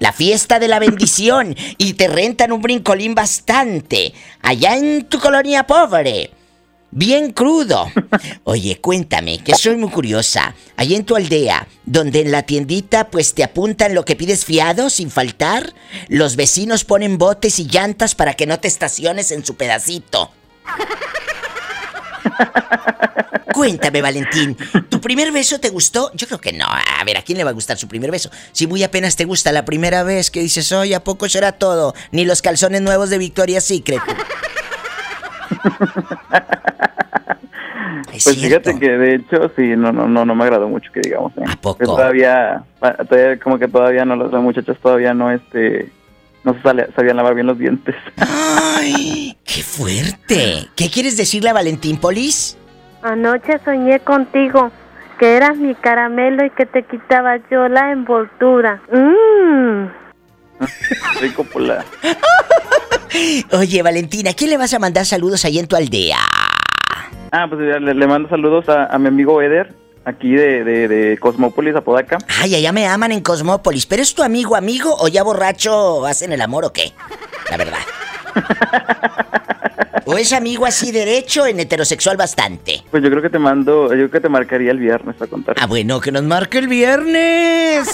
La 0.02 0.12
fiesta 0.12 0.58
de 0.58 0.68
la 0.68 0.80
bendición 0.80 1.56
y 1.78 1.94
te 1.94 2.08
rentan 2.08 2.52
un 2.52 2.64
brincolín 2.64 3.14
bastante. 3.14 4.16
Allá 4.42 4.76
en 4.76 5.06
tu 5.06 5.20
colonia 5.20 5.68
pobre. 5.68 6.32
Bien 6.90 7.32
crudo. 7.32 7.86
Oye, 8.44 8.82
cuéntame, 8.82 9.44
que 9.44 9.54
soy 9.54 9.76
muy 9.76 9.92
curiosa. 9.92 10.56
Allá 10.76 10.98
en 10.98 11.06
tu 11.06 11.16
aldea, 11.16 11.68
donde 11.86 12.22
en 12.22 12.32
la 12.32 12.42
tiendita 12.42 13.12
pues 13.12 13.36
te 13.36 13.44
apuntan 13.44 13.94
lo 13.94 14.04
que 14.04 14.16
pides 14.16 14.44
fiado 14.44 14.90
sin 14.90 15.12
faltar, 15.12 15.72
los 16.08 16.36
vecinos 16.36 16.84
ponen 16.84 17.20
botes 17.20 17.60
y 17.60 17.68
llantas 17.68 18.16
para 18.16 18.34
que 18.34 18.48
no 18.48 18.60
te 18.60 18.68
estaciones 18.68 19.30
en 19.30 19.46
su 19.46 19.54
pedacito. 19.54 20.32
Cuéntame, 23.54 24.02
Valentín, 24.02 24.58
¿tu 24.90 25.00
primer 25.02 25.32
beso 25.32 25.60
te 25.60 25.70
gustó? 25.70 26.10
Yo 26.14 26.26
creo 26.26 26.40
que 26.40 26.54
no. 26.54 26.66
A 26.66 27.04
ver, 27.06 27.18
¿a 27.18 27.22
quién 27.22 27.38
le 27.38 27.44
va 27.44 27.50
a 27.52 27.54
gustar 27.54 27.78
su 27.78 27.88
primer 27.88 28.10
beso? 28.10 28.30
Si 28.54 28.66
muy 28.66 28.82
apenas 28.84 29.16
te 29.16 29.26
gusta 29.26 29.52
la 29.52 29.66
primera 29.66 30.04
vez 30.04 30.32
que 30.32 30.40
dices, 30.40 30.72
oye, 30.72 30.96
¿a 30.96 31.04
poco 31.04 31.28
será 31.30 31.52
todo? 31.52 31.94
Ni 32.12 32.24
los 32.26 32.42
calzones 32.42 32.82
nuevos 32.82 33.10
de 33.10 33.18
Victoria's 33.18 33.66
Secret. 33.66 34.02
Pues 38.12 38.36
fíjate 38.38 38.78
que 38.78 38.90
de 38.90 39.16
hecho 39.16 39.52
sí, 39.56 39.76
no, 39.78 39.92
no, 39.92 40.08
no, 40.08 40.26
no 40.26 40.36
me 40.36 40.44
agradó 40.44 40.68
mucho 40.68 40.92
que 40.92 41.00
digamos. 41.02 41.32
¿eh? 41.38 41.44
Que 41.80 41.86
todavía, 41.86 42.64
pa- 42.80 42.94
todavía, 42.96 43.40
como 43.40 43.58
que 43.58 43.68
todavía 43.68 44.06
no, 44.06 44.16
las 44.16 44.32
muchachas 44.42 44.78
todavía 44.82 45.14
no, 45.14 45.32
este, 45.32 45.90
no 46.44 46.54
se 46.54 46.62
sale- 46.62 46.88
sabían 46.96 47.18
lavar 47.18 47.36
bien 47.36 47.48
los 47.48 47.58
dientes. 47.58 47.96
¡Ay! 48.18 49.38
¡Qué 49.46 49.62
fuerte! 49.64 50.68
¿Qué 50.76 50.90
quieres 50.90 51.18
decirle 51.18 51.50
a 51.50 51.54
Valentín 51.54 51.98
Polis? 51.98 52.58
Anoche 53.04 53.60
soñé 53.66 54.00
contigo, 54.00 54.72
que 55.20 55.36
eras 55.38 55.58
mi 55.58 55.76
caramelo 55.76 56.46
y 56.46 56.50
que 56.52 56.66
te 56.66 56.84
quitaba 56.84 57.38
yo 57.50 57.68
la 57.68 57.92
envoltura. 57.92 58.82
Mmm. 58.92 59.88
Rico 61.22 61.44
por 61.44 61.62
la... 61.64 61.84
Oye, 63.54 63.82
Valentín, 63.84 64.28
¿a 64.28 64.34
quién 64.34 64.50
le 64.52 64.58
vas 64.58 64.74
a 64.74 64.80
mandar 64.80 65.06
saludos 65.06 65.44
ahí 65.46 65.60
en 65.60 65.68
tu 65.68 65.76
aldea? 65.76 66.18
Ah, 67.32 67.48
pues 67.50 67.62
le, 67.62 67.94
le 67.94 68.08
mando 68.08 68.30
saludos 68.30 68.68
a, 68.70 68.86
a 68.86 68.98
mi 69.00 69.08
amigo 69.08 69.42
Eder, 69.42 69.74
aquí 70.06 70.32
de, 70.32 70.64
de, 70.64 70.88
de 70.88 71.18
Cosmópolis, 71.18 71.76
Apodaca. 71.76 72.18
Ay, 72.42 72.56
allá 72.56 72.72
me 72.72 72.88
aman 72.88 73.12
en 73.12 73.22
Cosmópolis, 73.22 73.86
pero 73.86 74.02
¿es 74.02 74.14
tu 74.14 74.24
amigo, 74.24 74.56
amigo 74.56 74.96
o 75.00 75.08
ya 75.08 75.24
borracho 75.24 76.06
hacen 76.06 76.32
el 76.32 76.42
amor 76.42 76.66
o 76.66 76.74
qué? 76.74 76.92
La 77.50 77.58
verdad. 77.58 77.80
¿O 80.06 80.18
es 80.18 80.34
amigo 80.34 80.66
así 80.66 80.92
derecho 80.92 81.46
en 81.46 81.60
heterosexual 81.60 82.18
bastante? 82.18 82.84
Pues 82.90 83.04
yo 83.04 83.10
creo 83.10 83.22
que 83.22 83.30
te 83.30 83.38
mando, 83.40 83.84
yo 83.90 83.96
creo 83.96 84.12
que 84.12 84.20
te 84.20 84.30
marcaría 84.30 84.72
el 84.72 84.80
viernes 84.80 85.16
para 85.16 85.30
contar. 85.30 85.56
Ah, 85.60 85.68
bueno, 85.68 86.02
que 86.02 86.12
nos 86.12 86.24
marque 86.24 86.58
el 86.58 86.68
viernes. 86.68 87.88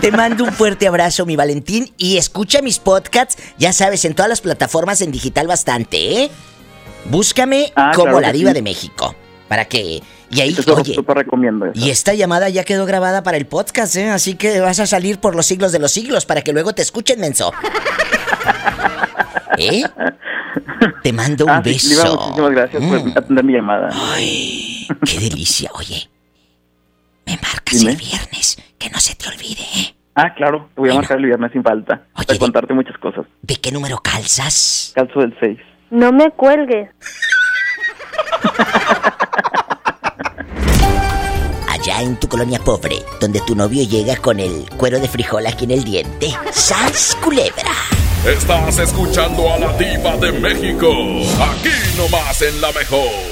Te 0.00 0.12
mando 0.12 0.44
un 0.44 0.52
fuerte 0.52 0.86
abrazo, 0.86 1.26
mi 1.26 1.34
Valentín, 1.36 1.92
y 1.98 2.16
escucha 2.16 2.62
mis 2.62 2.78
podcasts, 2.78 3.42
ya 3.58 3.72
sabes, 3.72 4.04
en 4.04 4.14
todas 4.14 4.28
las 4.28 4.40
plataformas 4.40 5.00
en 5.02 5.10
digital 5.10 5.46
bastante, 5.48 6.22
¿eh? 6.22 6.30
Búscame 7.06 7.72
Ah, 7.74 7.90
como 7.94 8.04
claro 8.12 8.20
la 8.20 8.32
diva 8.32 8.50
sí. 8.50 8.54
de 8.54 8.62
México, 8.62 9.14
para 9.48 9.64
que... 9.66 10.00
Y 10.34 10.40
ahí, 10.40 10.56
Eso 10.58 10.74
oye, 10.74 10.94
súper 10.94 11.18
recomiendo 11.18 11.66
eso. 11.66 11.74
y 11.78 11.90
esta 11.90 12.14
llamada 12.14 12.48
ya 12.48 12.64
quedó 12.64 12.86
grabada 12.86 13.22
para 13.22 13.36
el 13.36 13.44
podcast, 13.46 13.94
¿eh? 13.96 14.08
Así 14.10 14.34
que 14.34 14.60
vas 14.60 14.80
a 14.80 14.86
salir 14.86 15.18
por 15.18 15.34
los 15.36 15.44
siglos 15.46 15.72
de 15.72 15.78
los 15.78 15.92
siglos 15.92 16.24
para 16.24 16.40
que 16.42 16.52
luego 16.54 16.72
te 16.72 16.80
escuchen, 16.82 17.20
menso. 17.20 17.52
¿Eh? 19.58 19.82
Te 21.02 21.12
mando 21.12 21.44
un 21.44 21.50
Ah, 21.50 21.60
sí, 21.64 21.72
beso. 21.72 22.16
muchísimas 22.18 22.50
gracias 22.52 22.82
por 22.82 23.04
Mm. 23.04 23.18
atender 23.18 23.44
mi 23.44 23.52
llamada. 23.52 23.90
Ay, 23.92 24.88
qué 25.04 25.18
delicia. 25.20 25.70
Oye, 25.74 26.08
me 27.26 27.34
marcas 27.36 27.78
Dime. 27.80 27.92
el 27.92 27.96
viernes, 27.98 28.56
que 28.78 28.88
no 28.90 28.98
se 29.00 29.14
te 29.14 29.28
olvide, 29.28 29.62
¿eh? 29.76 29.94
Ah, 30.14 30.32
claro, 30.34 30.68
te 30.74 30.80
voy 30.80 30.90
a 30.90 30.94
marcar 30.94 31.18
el 31.18 31.26
viernes 31.26 31.52
sin 31.52 31.62
falta. 31.62 32.06
para 32.14 32.38
contarte 32.38 32.72
muchas 32.74 32.96
cosas. 32.98 33.26
¿De 33.42 33.56
qué 33.56 33.70
número 33.70 33.98
calzas? 33.98 34.92
Calzo 34.94 35.20
del 35.20 35.36
6. 35.40 35.58
No 35.90 36.10
me 36.12 36.30
cuelgues. 36.30 36.88
En 42.00 42.18
tu 42.18 42.26
colonia 42.26 42.58
pobre, 42.58 43.04
donde 43.20 43.40
tu 43.42 43.54
novio 43.54 43.84
llega 43.84 44.16
con 44.16 44.40
el 44.40 44.68
cuero 44.76 44.98
de 44.98 45.06
frijol 45.06 45.46
aquí 45.46 45.64
en 45.64 45.70
el 45.70 45.84
diente. 45.84 46.34
¡Sas, 46.52 47.16
culebra! 47.22 47.72
Estás 48.26 48.78
escuchando 48.78 49.52
a 49.52 49.58
la 49.58 49.72
diva 49.76 50.16
de 50.16 50.32
México. 50.32 50.88
Aquí 51.40 51.70
nomás 51.96 52.42
en 52.42 52.60
la 52.60 52.72
mejor. 52.72 53.31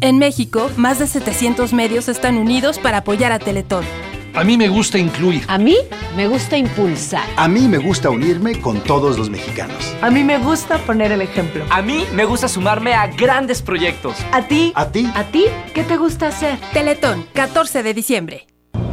En 0.00 0.18
México, 0.18 0.70
más 0.76 1.00
de 1.00 1.08
700 1.08 1.72
medios 1.72 2.08
están 2.08 2.36
unidos 2.36 2.78
para 2.78 2.98
apoyar 2.98 3.32
a 3.32 3.40
Teletón. 3.40 3.84
A 4.34 4.44
mí 4.44 4.56
me 4.56 4.68
gusta 4.68 4.96
incluir. 4.96 5.42
A 5.48 5.58
mí 5.58 5.76
me 6.14 6.28
gusta 6.28 6.56
impulsar. 6.56 7.24
A 7.36 7.48
mí 7.48 7.66
me 7.66 7.78
gusta 7.78 8.08
unirme 8.08 8.60
con 8.60 8.80
todos 8.80 9.18
los 9.18 9.28
mexicanos. 9.28 9.96
A 10.00 10.10
mí 10.10 10.22
me 10.22 10.38
gusta 10.38 10.78
poner 10.78 11.10
el 11.10 11.22
ejemplo. 11.22 11.64
A 11.70 11.82
mí 11.82 12.04
me 12.14 12.24
gusta 12.24 12.46
sumarme 12.46 12.94
a 12.94 13.08
grandes 13.08 13.60
proyectos. 13.60 14.14
¿A 14.30 14.46
ti? 14.46 14.72
¿A 14.76 14.92
ti? 14.92 15.10
¿A 15.16 15.24
ti? 15.24 15.46
¿Qué 15.74 15.82
te 15.82 15.96
gusta 15.96 16.28
hacer? 16.28 16.58
Teletón, 16.72 17.26
14 17.32 17.82
de 17.82 17.94
diciembre. 17.94 18.46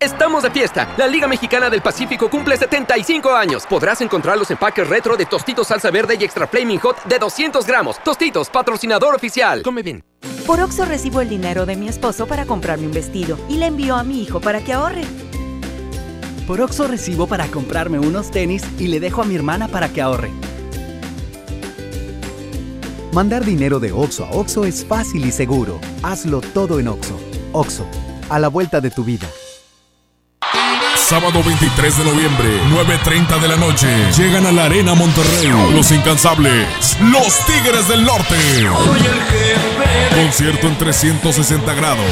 Estamos 0.00 0.42
de 0.42 0.50
fiesta. 0.50 0.92
La 0.98 1.06
Liga 1.06 1.26
Mexicana 1.26 1.70
del 1.70 1.80
Pacífico 1.80 2.28
cumple 2.28 2.56
75 2.56 3.34
años. 3.34 3.64
Podrás 3.66 4.00
encontrar 4.00 4.36
los 4.36 4.50
empaques 4.50 4.86
retro 4.86 5.16
de 5.16 5.24
Tostitos 5.24 5.68
Salsa 5.68 5.90
Verde 5.90 6.16
y 6.20 6.24
Extra 6.24 6.46
Flaming 6.46 6.78
Hot 6.80 7.04
de 7.04 7.18
200 7.18 7.66
gramos. 7.66 8.02
Tostitos, 8.02 8.50
patrocinador 8.50 9.14
oficial. 9.14 9.62
Come 9.62 9.82
bien. 9.82 10.04
Por 10.46 10.60
Oxo 10.60 10.84
recibo 10.84 11.22
el 11.22 11.28
dinero 11.30 11.64
de 11.64 11.76
mi 11.76 11.88
esposo 11.88 12.26
para 12.26 12.44
comprarme 12.44 12.86
un 12.86 12.92
vestido 12.92 13.38
y 13.48 13.56
le 13.56 13.66
envío 13.66 13.96
a 13.96 14.04
mi 14.04 14.22
hijo 14.22 14.40
para 14.40 14.62
que 14.62 14.74
ahorre. 14.74 15.04
Por 16.46 16.60
Oxo 16.60 16.86
recibo 16.86 17.26
para 17.26 17.46
comprarme 17.46 17.98
unos 17.98 18.30
tenis 18.30 18.62
y 18.78 18.88
le 18.88 19.00
dejo 19.00 19.22
a 19.22 19.24
mi 19.24 19.34
hermana 19.36 19.68
para 19.68 19.88
que 19.88 20.02
ahorre. 20.02 20.30
Mandar 23.12 23.44
dinero 23.44 23.80
de 23.80 23.92
Oxo 23.92 24.24
a 24.24 24.30
Oxo 24.32 24.64
es 24.64 24.84
fácil 24.84 25.24
y 25.24 25.32
seguro. 25.32 25.80
Hazlo 26.02 26.42
todo 26.42 26.78
en 26.78 26.88
Oxo. 26.88 27.18
Oxo, 27.52 27.86
a 28.28 28.38
la 28.38 28.48
vuelta 28.48 28.82
de 28.82 28.90
tu 28.90 29.04
vida. 29.04 29.26
Sábado 31.14 31.44
23 31.44 31.98
de 31.98 32.04
noviembre, 32.06 32.60
9.30 32.70 33.40
de 33.40 33.46
la 33.46 33.56
noche. 33.56 33.86
Llegan 34.16 34.46
a 34.46 34.50
la 34.50 34.64
Arena 34.64 34.94
Monterrey. 34.94 35.48
Los 35.72 35.92
incansables. 35.92 36.66
Los 37.02 37.38
Tigres 37.46 37.86
del 37.86 38.02
Norte. 38.02 38.34
Concierto 40.12 40.66
en 40.66 40.76
360 40.76 41.72
grados. 41.74 42.04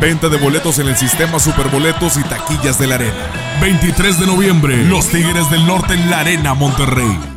Venta 0.00 0.28
de 0.28 0.38
boletos 0.38 0.80
en 0.80 0.88
el 0.88 0.96
sistema 0.96 1.38
Superboletos 1.38 2.16
y 2.16 2.24
taquillas 2.24 2.80
de 2.80 2.88
la 2.88 2.96
Arena. 2.96 3.30
23 3.60 4.18
de 4.18 4.26
noviembre. 4.26 4.76
Los 4.86 5.06
Tigres 5.06 5.48
del 5.48 5.64
Norte 5.64 5.94
en 5.94 6.10
la 6.10 6.18
Arena 6.18 6.54
Monterrey. 6.54 7.36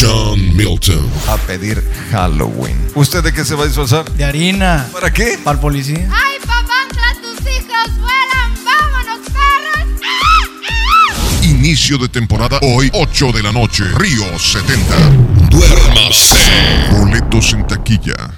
John 0.00 0.56
Milton. 0.56 1.10
A 1.26 1.36
pedir 1.38 1.82
Halloween. 2.12 2.78
¿Usted 2.94 3.24
de 3.24 3.32
qué 3.32 3.44
se 3.44 3.56
va 3.56 3.64
a 3.64 3.66
disfrazar? 3.66 4.08
De 4.12 4.24
harina. 4.24 4.86
¿Para 4.92 5.12
qué? 5.12 5.40
Para 5.42 5.56
el 5.56 5.60
policía. 5.60 6.08
¡Ay, 6.12 6.37
Inicio 11.58 11.98
de 11.98 12.08
temporada 12.08 12.60
hoy, 12.62 12.88
8 12.94 13.32
de 13.32 13.42
la 13.42 13.50
noche. 13.50 13.82
Río 13.96 14.22
70. 14.38 14.96
Duérmase. 15.50 16.36
Boletos 16.92 17.52
en 17.52 17.66
taquilla. 17.66 18.37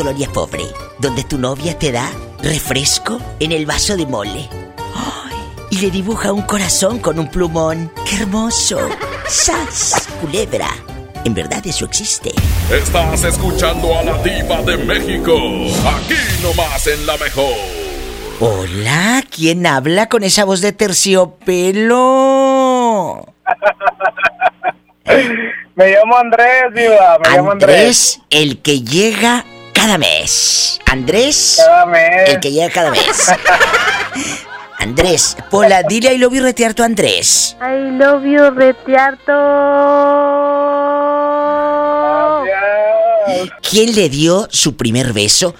Allá 0.00 0.24
en 0.24 0.32
tu 0.32 0.32
colonia 0.32 0.32
pobre, 0.32 0.64
donde 0.98 1.24
tu 1.24 1.36
novia 1.38 1.78
te 1.78 1.92
da 1.92 2.10
refresco 2.42 3.20
en 3.38 3.52
el 3.52 3.66
vaso 3.66 3.96
de 3.96 4.06
mole. 4.06 4.48
Y 5.70 5.78
le 5.78 5.90
dibuja 5.90 6.32
un 6.32 6.42
corazón 6.42 6.98
con 6.98 7.18
un 7.18 7.28
plumón. 7.30 7.92
¡Qué 8.08 8.16
hermoso! 8.16 8.78
¡Sas! 9.28 10.08
Culebra. 10.20 10.68
En 11.24 11.34
verdad 11.34 11.60
eso 11.66 11.84
existe. 11.84 12.32
Estás 12.72 13.24
escuchando 13.24 13.96
a 13.96 14.02
la 14.02 14.16
diva 14.22 14.62
de 14.62 14.78
México. 14.78 15.36
Aquí 15.86 16.16
nomás 16.42 16.86
en 16.86 17.06
la 17.06 17.16
mejor. 17.18 17.54
Hola, 18.40 19.22
¿quién 19.30 19.66
habla 19.66 20.08
con 20.08 20.24
esa 20.24 20.44
voz 20.44 20.62
de 20.62 20.72
terciopelo? 20.72 22.06
Me 25.74 25.92
llamo 25.92 26.16
Andrés, 26.16 26.74
Diva. 26.74 27.18
Me 27.22 27.36
llamo 27.36 27.50
Andrés. 27.52 27.76
Andrés, 27.76 28.20
el 28.30 28.62
que 28.62 28.80
llega 28.80 29.44
cada 29.80 29.96
mes. 29.96 30.78
Andrés, 30.84 31.54
Cada 31.56 31.86
mes. 31.86 32.28
el 32.28 32.40
que 32.40 32.52
llega 32.52 32.70
cada 32.70 32.90
mes. 32.90 33.00
Andrés, 34.78 35.38
Pola, 35.50 35.82
dile 35.82 36.12
I 36.12 36.18
love 36.18 36.34
you 36.34 36.42
retearto 36.42 36.82
a 36.82 36.86
Andrés. 36.86 37.56
I 37.62 37.90
love 37.96 38.22
you, 38.24 38.50
Retiarto. 38.50 39.32
¿Quién 43.70 43.94
le 43.94 44.10
dio 44.10 44.46
su 44.50 44.76
primer 44.76 45.14
beso? 45.14 45.54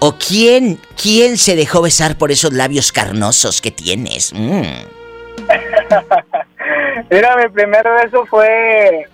¿O 0.00 0.16
quién, 0.16 0.80
quién 1.00 1.38
se 1.38 1.54
dejó 1.54 1.82
besar 1.82 2.18
por 2.18 2.32
esos 2.32 2.52
labios 2.52 2.90
carnosos 2.90 3.60
que 3.60 3.70
tienes? 3.70 4.32
Mm. 4.32 4.62
Mira, 7.10 7.36
mi 7.36 7.48
primer 7.50 7.84
beso 8.02 8.26
fue 8.26 9.06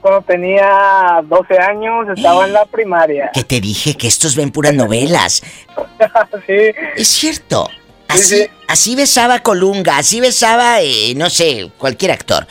cuando 0.00 0.22
tenía 0.22 1.20
12 1.24 1.58
años, 1.58 2.06
estaba 2.16 2.46
en 2.46 2.52
la 2.52 2.64
primaria. 2.70 3.30
Que 3.32 3.44
te 3.44 3.60
dije 3.60 3.94
que 3.94 4.08
estos 4.08 4.36
ven 4.36 4.50
puras 4.50 4.74
novelas. 4.74 5.42
sí. 6.46 6.72
Es 6.96 7.08
cierto. 7.08 7.68
Así, 8.08 8.46
así 8.68 8.96
besaba 8.96 9.40
Colunga, 9.40 9.98
así 9.98 10.18
besaba, 10.18 10.80
eh, 10.80 11.12
no 11.14 11.28
sé, 11.28 11.70
cualquier 11.76 12.12
actor. 12.12 12.46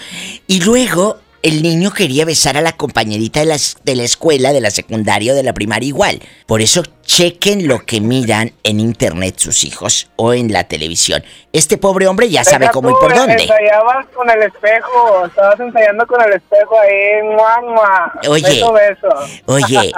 Y 0.45 0.61
luego 0.61 1.17
el 1.43 1.61
niño 1.61 1.91
quería 1.91 2.25
besar 2.25 2.57
a 2.57 2.61
la 2.61 2.73
compañerita 2.73 3.39
de 3.39 3.45
la, 3.45 3.57
de 3.83 3.95
la 3.95 4.03
escuela, 4.03 4.53
de 4.53 4.61
la 4.61 4.71
secundaria 4.71 5.33
o 5.33 5.35
de 5.35 5.43
la 5.43 5.53
primaria 5.53 5.87
igual. 5.87 6.21
Por 6.45 6.61
eso 6.61 6.83
chequen 7.03 7.67
lo 7.67 7.85
que 7.85 8.01
miran 8.01 8.53
en 8.63 8.79
internet 8.79 9.35
sus 9.37 9.63
hijos 9.63 10.09
o 10.15 10.33
en 10.33 10.51
la 10.51 10.65
televisión. 10.65 11.23
Este 11.53 11.77
pobre 11.77 12.07
hombre 12.07 12.29
ya 12.29 12.43
sabe 12.43 12.69
cómo 12.71 12.89
y 12.89 12.93
por 12.93 13.15
dónde. 13.15 13.43
Ensayabas 13.43 14.05
con 14.13 14.29
el 14.29 14.43
espejo, 14.43 15.25
estabas 15.25 15.59
ensayando 15.59 16.05
con 16.05 16.21
el 16.21 16.33
espejo 16.33 16.79
ahí. 16.79 18.27
Oye, 18.27 18.49
beso, 18.49 18.73
beso. 18.73 19.07
oye, 19.45 19.91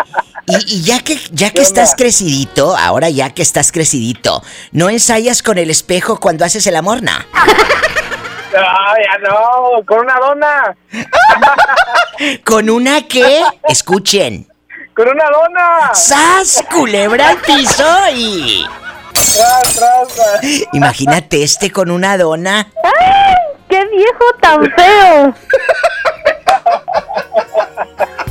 y, 0.47 0.75
y, 0.75 0.81
ya 0.83 0.99
que 0.99 1.17
ya 1.31 1.51
que 1.51 1.61
estás 1.61 1.95
crecidito, 1.95 2.77
ahora 2.77 3.09
ya 3.09 3.31
que 3.31 3.41
estás 3.41 3.71
crecidito, 3.71 4.43
¿no 4.71 4.89
ensayas 4.89 5.41
con 5.41 5.57
el 5.57 5.69
espejo 5.69 6.19
cuando 6.19 6.45
haces 6.45 6.67
el 6.67 6.75
amor, 6.75 7.01
no? 7.01 7.11
No, 8.51 8.59
ya 8.59 9.17
no, 9.21 9.85
con 9.85 9.99
una 9.99 10.15
dona. 10.15 10.75
¿Con 12.45 12.69
una 12.69 13.07
qué? 13.07 13.43
Escuchen. 13.67 14.47
Con 14.95 15.07
una 15.07 15.25
dona. 15.29 15.93
¡Sas! 15.93 16.63
Culebra 16.71 17.29
al 17.29 17.37
piso 17.37 17.85
y. 18.13 18.65
Tras, 19.13 19.75
tras. 19.75 20.41
Imagínate 20.73 21.43
este 21.43 21.71
con 21.71 21.91
una 21.91 22.17
dona. 22.17 22.71
¡Ay! 22.83 23.35
¡Qué 23.69 23.85
viejo 23.85 24.25
tan 24.41 24.71
feo! 24.71 25.33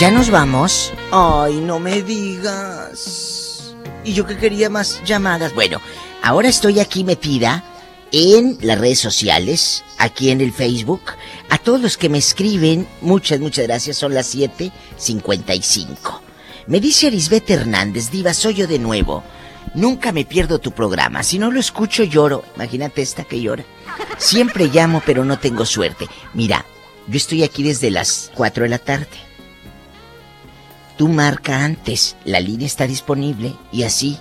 ¿Ya 0.00 0.10
nos 0.10 0.28
vamos? 0.28 0.92
Ay, 1.12 1.60
no 1.60 1.78
me 1.78 2.02
digas. 2.02 3.76
Y 4.02 4.12
yo 4.12 4.26
que 4.26 4.36
quería 4.36 4.68
más 4.68 5.00
llamadas. 5.04 5.54
Bueno, 5.54 5.80
ahora 6.20 6.48
estoy 6.48 6.80
aquí 6.80 7.04
metida 7.04 7.62
en 8.10 8.58
las 8.60 8.80
redes 8.80 8.98
sociales, 8.98 9.84
aquí 9.98 10.30
en 10.30 10.40
el 10.40 10.52
Facebook. 10.52 11.02
A 11.48 11.58
todos 11.58 11.80
los 11.80 11.96
que 11.96 12.08
me 12.08 12.18
escriben, 12.18 12.88
muchas, 13.02 13.38
muchas 13.38 13.68
gracias. 13.68 13.96
Son 13.96 14.14
las 14.14 14.34
7:55. 14.34 16.22
Me 16.66 16.80
dice 16.80 17.06
Arisbeth 17.06 17.48
Hernández, 17.48 18.10
Diva, 18.10 18.34
soy 18.34 18.54
yo 18.54 18.66
de 18.66 18.80
nuevo. 18.80 19.22
Nunca 19.74 20.10
me 20.10 20.24
pierdo 20.24 20.58
tu 20.58 20.72
programa. 20.72 21.22
Si 21.22 21.38
no 21.38 21.52
lo 21.52 21.60
escucho, 21.60 22.02
lloro. 22.02 22.44
Imagínate 22.56 23.00
esta 23.00 23.22
que 23.22 23.40
llora. 23.40 23.64
Siempre 24.18 24.66
llamo, 24.66 25.02
pero 25.06 25.24
no 25.24 25.38
tengo 25.38 25.64
suerte. 25.64 26.08
Mira, 26.32 26.66
yo 27.06 27.16
estoy 27.16 27.44
aquí 27.44 27.62
desde 27.62 27.92
las 27.92 28.32
4 28.34 28.64
de 28.64 28.70
la 28.70 28.78
tarde. 28.78 29.23
Tú 30.96 31.08
marca 31.08 31.64
antes, 31.64 32.16
la 32.24 32.40
línea 32.40 32.66
está 32.66 32.86
disponible 32.86 33.54
y 33.72 33.82
así 33.82 34.16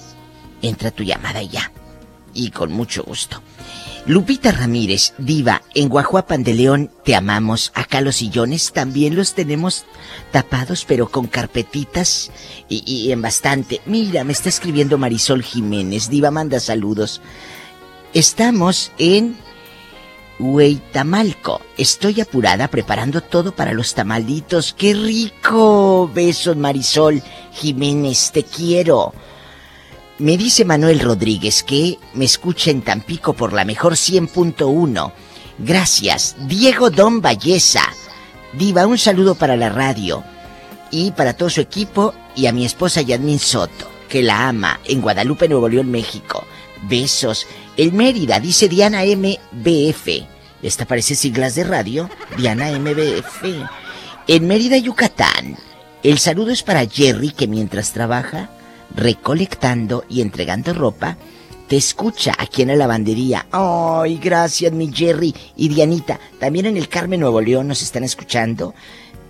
entra 0.62 0.91
tu 0.91 1.04
llamada 1.04 1.44
ya. 1.44 1.72
Y 2.34 2.50
con 2.50 2.72
mucho 2.72 3.04
gusto. 3.04 3.41
Lupita 4.06 4.52
Ramírez, 4.52 5.14
diva, 5.18 5.62
en 5.76 5.88
Guajuapan 5.88 6.44
de 6.44 6.54
León 6.56 6.91
te 7.06 7.16
amamos. 7.16 7.72
Acá 7.74 8.02
los 8.02 8.18
sillones 8.18 8.74
también 8.74 9.16
los 9.16 9.34
tenemos 9.34 9.86
tapados, 10.32 10.84
pero 10.86 11.10
con 11.10 11.28
carpetitas 11.28 12.32
y, 12.68 12.84
y 12.86 13.12
en 13.14 13.22
bastante. 13.22 13.80
Mira, 13.86 14.26
me 14.26 14.34
está 14.34 14.50
escribiendo 14.50 14.98
Marisol 14.98 15.41
Jiménez. 15.44 16.10
Diva, 16.10 16.32
manda 16.32 16.60
saludos. 16.60 17.22
Estamos 18.14 18.91
en 18.98 19.38
Hueitamalco. 20.39 21.61
Estoy 21.77 22.22
apurada 22.22 22.68
preparando 22.68 23.22
todo 23.22 23.55
para 23.55 23.73
los 23.73 23.93
tamalitos. 23.93 24.73
¡Qué 24.73 24.93
rico! 24.93 26.10
Besos, 26.14 26.57
Marisol 26.57 27.22
Jiménez, 27.53 28.31
te 28.31 28.43
quiero. 28.43 29.14
Me 30.19 30.38
dice 30.38 30.65
Manuel 30.65 30.99
Rodríguez 30.99 31.64
que 31.64 31.97
me 32.14 32.26
escucha 32.26 32.72
en 32.72 32.81
Tampico 32.81 33.34
por 33.34 33.53
la 33.53 33.65
mejor 33.65 33.93
100.1. 33.93 35.11
Gracias. 35.60 36.35
Diego 36.47 36.89
Don 36.89 37.22
Valleza. 37.22 37.84
Diva, 38.53 38.85
un 38.85 38.97
saludo 38.97 39.35
para 39.35 39.55
la 39.55 39.69
radio 39.69 40.23
y 40.91 41.11
para 41.11 41.34
todo 41.34 41.49
su 41.49 41.60
equipo 41.61 42.14
y 42.35 42.45
a 42.45 42.51
mi 42.51 42.65
esposa 42.65 43.01
Yadmin 43.01 43.39
Soto, 43.39 43.89
que 44.07 44.22
la 44.22 44.47
ama 44.47 44.80
en 44.85 45.01
Guadalupe, 45.01 45.47
Nuevo 45.47 45.68
León, 45.68 45.89
México. 45.89 46.45
Besos. 46.84 47.47
El 47.76 47.91
Mérida, 47.91 48.40
dice 48.40 48.70
Diana 48.70 49.02
MBF. 49.04 50.08
Esta 50.62 50.86
parece 50.86 51.16
siglas 51.16 51.56
de 51.56 51.64
radio. 51.64 52.08
Diana 52.38 52.72
MBF. 52.72 53.44
En 54.28 54.48
Mérida, 54.48 54.78
Yucatán. 54.78 55.58
El 56.04 56.20
saludo 56.20 56.52
es 56.52 56.62
para 56.62 56.86
Jerry, 56.86 57.32
que 57.32 57.48
mientras 57.48 57.91
trabaja, 57.91 58.50
recolectando 58.95 60.06
y 60.08 60.22
entregando 60.22 60.74
ropa, 60.74 61.18
te 61.68 61.76
escucha 61.76 62.34
aquí 62.38 62.62
en 62.62 62.68
la 62.68 62.76
lavandería. 62.76 63.48
Ay, 63.52 64.20
gracias, 64.22 64.72
mi 64.72 64.94
Jerry 64.94 65.34
y 65.56 65.70
Dianita. 65.70 66.20
También 66.40 66.68
en 66.68 66.78
el 66.78 66.90
Carmen, 66.90 67.22
Nuevo 67.22 67.41
León, 67.41 67.68
nos 67.68 67.82
están 67.82 68.04
escuchando. 68.04 68.76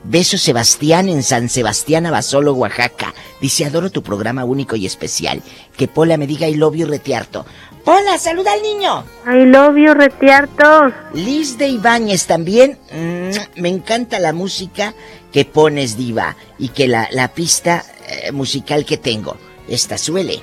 Beso 0.03 0.37
Sebastián 0.37 1.07
en 1.07 1.23
San 1.23 1.49
Sebastián, 1.49 2.05
Abasolo, 2.05 2.53
Oaxaca. 2.53 3.13
Dice, 3.39 3.65
adoro 3.65 3.89
tu 3.89 4.03
programa 4.03 4.43
único 4.43 4.75
y 4.75 4.85
especial. 4.85 5.41
Que 5.77 5.87
Pola 5.87 6.17
me 6.17 6.27
diga 6.27 6.47
I 6.47 6.55
love 6.55 6.75
you 6.75 6.85
retiarto. 6.87 7.45
Pola, 7.85 8.17
saluda 8.17 8.53
al 8.53 8.61
niño. 8.61 9.03
I 9.25 9.45
love 9.45 9.75
you 9.77 9.93
retiarto. 9.93 10.93
Liz 11.13 11.57
de 11.57 11.67
Ibáñez 11.67 12.25
también. 12.25 12.77
Mm, 12.91 13.61
me 13.61 13.69
encanta 13.69 14.19
la 14.19 14.33
música 14.33 14.93
que 15.31 15.45
pones, 15.45 15.97
diva. 15.97 16.35
Y 16.59 16.69
que 16.69 16.87
la, 16.87 17.07
la 17.11 17.29
pista 17.29 17.83
eh, 18.07 18.31
musical 18.31 18.85
que 18.85 18.97
tengo. 18.97 19.37
Esta 19.67 19.97
suele. 19.97 20.41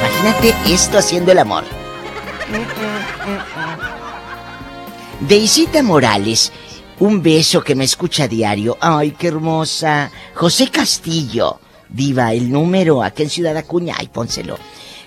Imagínate 0.00 0.54
esto 0.72 0.98
haciendo 0.98 1.32
el 1.32 1.38
amor. 1.38 1.64
Deisita 5.20 5.82
Morales, 5.82 6.52
un 7.00 7.22
beso 7.22 7.62
que 7.62 7.74
me 7.74 7.84
escucha 7.84 8.24
a 8.24 8.28
diario. 8.28 8.78
Ay, 8.80 9.10
qué 9.12 9.28
hermosa. 9.28 10.10
José 10.34 10.70
Castillo, 10.70 11.60
diva, 11.88 12.32
el 12.32 12.50
número 12.50 13.02
aquí 13.02 13.22
en 13.24 13.30
Ciudad 13.30 13.56
Acuña. 13.56 13.94
Ay, 13.98 14.08
pónselo. 14.08 14.58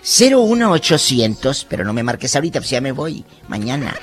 01800, 0.04 1.66
pero 1.70 1.84
no 1.84 1.92
me 1.94 2.04
marques 2.04 2.36
ahorita, 2.36 2.60
pues 2.60 2.70
ya 2.70 2.80
me 2.82 2.94
voy 2.94 3.26
mañana. 3.48 3.96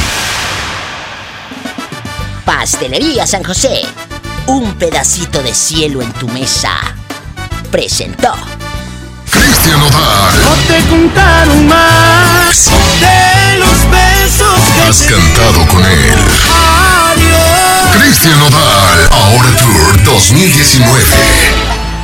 Pastelería 2.46 3.26
San 3.26 3.44
José. 3.44 3.82
Un 4.48 4.74
pedacito 4.76 5.42
de 5.42 5.54
cielo 5.54 6.02
en 6.02 6.12
tu 6.14 6.28
mesa. 6.28 6.96
Presentó 7.74 8.32
Cristian 9.32 9.80
Nodal. 9.80 10.42
No 10.44 10.52
te 10.68 10.80
contaron 10.92 11.68
más 11.68 12.70
de 13.02 13.58
los 13.58 13.90
besos 13.90 14.60
que 14.76 14.82
Has 14.88 14.98
cantado 15.02 15.66
con 15.66 15.84
él. 15.84 16.14
Adiós. 17.10 17.98
Cristian 17.98 18.38
Nodal, 18.38 19.10
ahora 19.10 19.50
Tour 19.58 20.04
2019. 20.04 21.02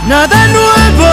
Nada 0.08 0.48
nuevo. 0.48 1.08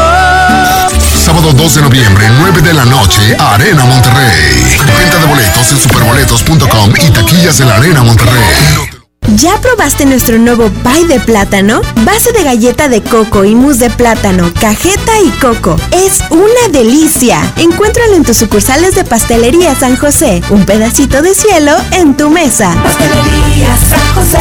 Sábado 1.22 1.52
2 1.52 1.74
de 1.74 1.82
noviembre, 1.82 2.26
9 2.38 2.62
de 2.62 2.72
la 2.72 2.86
noche, 2.86 3.36
Arena 3.38 3.84
Monterrey. 3.84 4.78
Venta 4.98 5.18
de 5.18 5.26
boletos 5.26 5.70
en 5.70 5.78
superboletos.com 5.78 6.94
y 7.06 7.10
taquillas 7.10 7.58
de 7.58 7.66
la 7.66 7.74
Arena 7.74 8.02
Monterrey. 8.02 8.95
¿Ya 9.34 9.60
probaste 9.60 10.06
nuestro 10.06 10.38
nuevo 10.38 10.70
pie 10.70 11.06
de 11.06 11.18
plátano? 11.20 11.80
Base 12.04 12.32
de 12.32 12.44
galleta 12.44 12.88
de 12.88 13.02
coco 13.02 13.44
y 13.44 13.54
mousse 13.54 13.80
de 13.80 13.90
plátano, 13.90 14.52
cajeta 14.60 15.20
y 15.20 15.30
coco. 15.40 15.76
Es 15.92 16.20
una 16.30 16.68
delicia. 16.70 17.40
Encuéntralo 17.56 18.14
en 18.14 18.24
tus 18.24 18.36
sucursales 18.36 18.94
de 18.94 19.04
Pastelería 19.04 19.74
San 19.74 19.96
José. 19.96 20.42
Un 20.50 20.64
pedacito 20.64 21.22
de 21.22 21.34
cielo 21.34 21.72
en 21.90 22.16
tu 22.16 22.30
mesa. 22.30 22.72
Pastelería 22.82 23.76
San 23.76 24.14
José, 24.14 24.38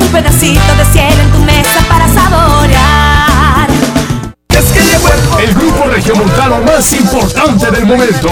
un 0.00 0.08
pedacito 0.08 0.74
de 0.76 0.84
cielo 0.92 1.22
en 1.22 1.30
tu 1.30 1.38
mesa 1.40 1.84
para 1.88 2.08
saborear. 2.08 3.13
El, 5.40 5.54
grupo 5.54 5.84
regiomontano 5.84 6.60
más 6.62 6.92
importante 6.92 7.70
del 7.70 7.86
momento. 7.86 8.28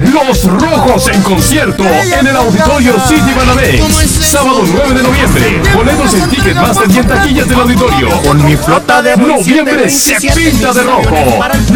Los 0.00 0.44
Rojos 0.44 1.08
en 1.08 1.22
concierto 1.22 1.84
en 1.84 2.26
el 2.26 2.36
Auditorio 2.36 2.94
City 3.08 3.32
Banamex. 3.36 3.82
Sábado 4.30 4.62
9 4.64 4.94
de 4.94 5.02
noviembre. 5.02 5.62
Boletos 5.74 6.14
en 6.14 6.28
Ticketmaster 6.30 6.90
y 6.90 6.98
en 6.98 7.06
taquillas 7.06 7.48
del 7.48 7.60
auditorio. 7.60 8.08
Con 8.22 8.44
mi 8.44 8.56
flota 8.56 9.02
de 9.02 9.16
Noviembre 9.16 9.88
se 9.88 10.14
pinta 10.14 10.72
de 10.72 10.82
rojo. 10.82 11.10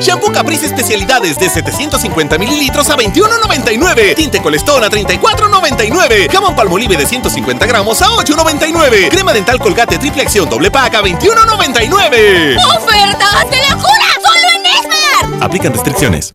Shampoo 0.00 0.32
Caprice 0.32 0.66
especialidades 0.66 1.38
de 1.38 1.48
750 1.48 2.38
mililitros 2.38 2.88
a 2.90 2.96
21.99. 2.96 4.14
Tinte 4.16 4.40
Colestón 4.40 4.82
a 4.82 4.88
34.99. 4.88 6.30
Jamón 6.30 6.56
Palmolive 6.56 6.96
de 6.96 7.06
150 7.06 7.66
gramos 7.66 8.00
a 8.02 8.06
8.99. 8.06 9.08
Crema 9.10 9.32
dental 9.32 9.58
Colgate 9.58 9.98
triple 9.98 10.22
acción 10.22 10.48
doble 10.48 10.70
pack 10.70 10.94
a 10.94 11.02
21.99. 11.02 12.56
¡Ofertas 12.76 13.50
de 13.50 13.58
locura! 13.68 14.06
¡Solo 14.22 14.48
en 14.56 14.66
Esmar! 14.66 15.44
Aplican 15.44 15.72
restricciones. 15.72 16.34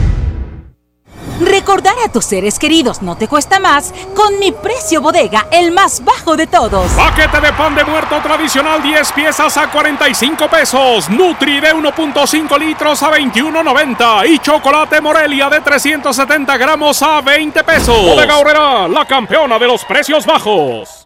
Recordar 1.43 1.95
a 2.05 2.11
tus 2.11 2.25
seres 2.25 2.59
queridos 2.59 3.01
no 3.01 3.17
te 3.17 3.27
cuesta 3.27 3.59
más 3.59 3.93
con 4.15 4.37
mi 4.39 4.51
precio 4.51 5.01
bodega, 5.01 5.47
el 5.51 5.71
más 5.71 6.03
bajo 6.05 6.37
de 6.37 6.45
todos. 6.45 6.91
Paquete 6.91 7.41
de 7.41 7.51
pan 7.53 7.73
de 7.73 7.83
muerto 7.83 8.19
tradicional 8.21 8.81
10 8.83 9.11
piezas 9.13 9.57
a 9.57 9.71
45 9.71 10.47
pesos. 10.47 11.09
Nutri 11.09 11.59
de 11.59 11.73
1.5 11.73 12.59
litros 12.59 13.01
a 13.01 13.11
21.90. 13.11 14.29
Y 14.29 14.39
chocolate 14.39 15.01
Morelia 15.01 15.49
de 15.49 15.61
370 15.61 16.57
gramos 16.57 17.01
a 17.01 17.21
20 17.21 17.63
pesos. 17.63 17.97
Bodega 17.97 18.37
Horrera, 18.37 18.87
la 18.87 19.05
campeona 19.05 19.57
de 19.57 19.67
los 19.67 19.83
precios 19.85 20.25
bajos. 20.25 21.00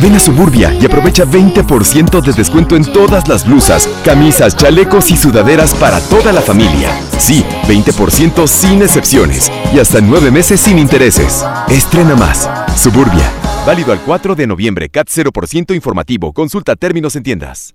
Ven 0.00 0.14
a 0.14 0.20
Suburbia 0.20 0.72
y 0.80 0.86
aprovecha 0.86 1.24
20% 1.24 2.20
de 2.22 2.32
descuento 2.32 2.76
en 2.76 2.84
todas 2.84 3.26
las 3.26 3.44
blusas, 3.44 3.88
camisas, 4.04 4.56
chalecos 4.56 5.10
y 5.10 5.16
sudaderas 5.16 5.74
para 5.74 6.00
toda 6.00 6.32
la 6.32 6.40
familia. 6.40 6.90
Sí, 7.18 7.44
20% 7.66 8.46
sin 8.46 8.82
excepciones 8.82 9.50
y 9.74 9.80
hasta 9.80 10.00
9 10.00 10.30
meses 10.30 10.60
sin 10.60 10.78
intereses. 10.78 11.44
Estrena 11.68 12.14
más. 12.14 12.48
Suburbia. 12.76 13.28
Válido 13.66 13.90
al 13.90 14.00
4 14.00 14.36
de 14.36 14.46
noviembre. 14.46 14.88
CAT 14.88 15.08
0% 15.08 15.74
informativo. 15.74 16.32
Consulta 16.32 16.76
términos 16.76 17.16
en 17.16 17.24
tiendas. 17.24 17.74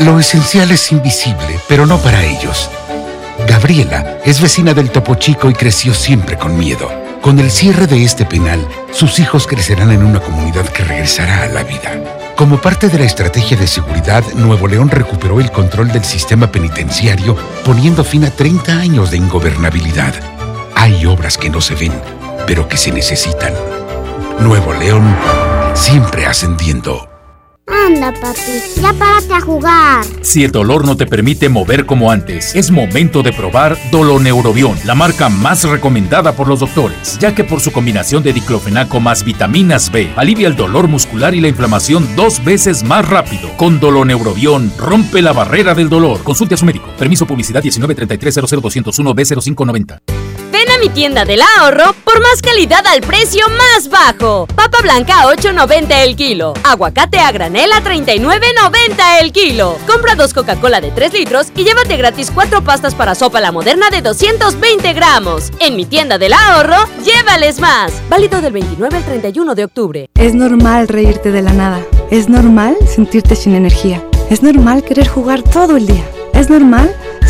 Lo 0.00 0.18
esencial 0.18 0.70
es 0.72 0.90
invisible, 0.90 1.60
pero 1.68 1.86
no 1.86 1.98
para 1.98 2.24
ellos. 2.24 2.68
Gabriela 3.46 4.18
es 4.24 4.40
vecina 4.40 4.74
del 4.74 4.90
Topo 4.90 5.14
Chico 5.14 5.48
y 5.48 5.54
creció 5.54 5.94
siempre 5.94 6.36
con 6.36 6.58
miedo. 6.58 7.01
Con 7.22 7.38
el 7.38 7.52
cierre 7.52 7.86
de 7.86 8.02
este 8.02 8.26
penal, 8.26 8.66
sus 8.90 9.20
hijos 9.20 9.46
crecerán 9.46 9.92
en 9.92 10.02
una 10.02 10.18
comunidad 10.18 10.66
que 10.66 10.82
regresará 10.82 11.44
a 11.44 11.46
la 11.46 11.62
vida. 11.62 12.34
Como 12.34 12.60
parte 12.60 12.88
de 12.88 12.98
la 12.98 13.04
estrategia 13.04 13.56
de 13.56 13.68
seguridad, 13.68 14.24
Nuevo 14.34 14.66
León 14.66 14.90
recuperó 14.90 15.38
el 15.38 15.52
control 15.52 15.92
del 15.92 16.02
sistema 16.02 16.50
penitenciario, 16.50 17.36
poniendo 17.64 18.02
fin 18.02 18.24
a 18.24 18.30
30 18.32 18.72
años 18.72 19.12
de 19.12 19.18
ingobernabilidad. 19.18 20.14
Hay 20.74 21.06
obras 21.06 21.38
que 21.38 21.48
no 21.48 21.60
se 21.60 21.76
ven, 21.76 21.92
pero 22.44 22.66
que 22.66 22.76
se 22.76 22.90
necesitan. 22.90 23.54
Nuevo 24.40 24.72
León, 24.74 25.16
siempre 25.74 26.26
ascendiendo. 26.26 27.11
Anda, 27.72 28.12
papi, 28.12 28.60
ya 28.80 28.92
párate 28.92 29.32
a 29.32 29.40
jugar. 29.40 30.04
Si 30.20 30.44
el 30.44 30.52
dolor 30.52 30.84
no 30.84 30.96
te 30.96 31.06
permite 31.06 31.48
mover 31.48 31.86
como 31.86 32.10
antes, 32.10 32.54
es 32.54 32.70
momento 32.70 33.22
de 33.22 33.32
probar 33.32 33.78
Doloneurobión, 33.90 34.76
la 34.84 34.94
marca 34.94 35.30
más 35.30 35.64
recomendada 35.64 36.32
por 36.36 36.48
los 36.48 36.60
doctores, 36.60 37.18
ya 37.18 37.34
que 37.34 37.44
por 37.44 37.60
su 37.60 37.72
combinación 37.72 38.22
de 38.22 38.34
diclofenaco 38.34 39.00
más 39.00 39.24
vitaminas 39.24 39.90
B, 39.90 40.12
alivia 40.16 40.48
el 40.48 40.56
dolor 40.56 40.86
muscular 40.86 41.34
y 41.34 41.40
la 41.40 41.48
inflamación 41.48 42.06
dos 42.14 42.44
veces 42.44 42.84
más 42.84 43.08
rápido. 43.08 43.48
Con 43.56 43.80
Doloneurobión, 43.80 44.72
rompe 44.76 45.22
la 45.22 45.32
barrera 45.32 45.74
del 45.74 45.88
dolor. 45.88 46.22
Consulte 46.22 46.54
a 46.54 46.58
su 46.58 46.66
médico. 46.66 46.88
Permiso 46.98 47.26
publicidad 47.26 47.62
193300201 47.62 49.14
B0590. 49.14 49.98
Mi 50.82 50.88
tienda 50.88 51.24
del 51.24 51.40
ahorro 51.42 51.94
por 52.04 52.20
más 52.20 52.42
calidad 52.42 52.84
al 52.88 53.02
precio 53.02 53.46
más 53.50 53.88
bajo. 53.88 54.48
Papa 54.48 54.78
blanca 54.82 55.22
a 55.22 55.26
8.90 55.26 55.86
el 56.02 56.16
kilo. 56.16 56.54
Aguacate 56.64 57.20
a 57.20 57.30
granel 57.30 57.70
a 57.70 57.84
39.90 57.84 59.20
el 59.20 59.30
kilo. 59.30 59.78
Compra 59.86 60.16
dos 60.16 60.34
Coca-Cola 60.34 60.80
de 60.80 60.90
3 60.90 61.12
litros 61.12 61.52
y 61.54 61.62
llévate 61.62 61.96
gratis 61.96 62.32
cuatro 62.34 62.64
pastas 62.64 62.96
para 62.96 63.14
sopa 63.14 63.40
la 63.40 63.52
moderna 63.52 63.90
de 63.90 64.02
220 64.02 64.92
gramos. 64.92 65.52
En 65.60 65.76
mi 65.76 65.84
tienda 65.84 66.18
del 66.18 66.32
ahorro, 66.32 66.88
llévales 67.04 67.60
más. 67.60 67.92
Válido 68.08 68.40
del 68.40 68.52
29 68.52 68.96
al 68.96 69.04
31 69.04 69.54
de 69.54 69.64
octubre. 69.64 70.10
Es 70.16 70.34
normal 70.34 70.88
reírte 70.88 71.30
de 71.30 71.42
la 71.42 71.52
nada. 71.52 71.80
Es 72.10 72.28
normal 72.28 72.76
sentirte 72.92 73.36
sin 73.36 73.54
energía. 73.54 74.04
Es 74.30 74.42
normal 74.42 74.82
querer 74.82 75.06
jugar 75.06 75.42
todo 75.42 75.76
el 75.76 75.86
día. 75.86 76.04
Es 76.34 76.50
normal 76.50 76.92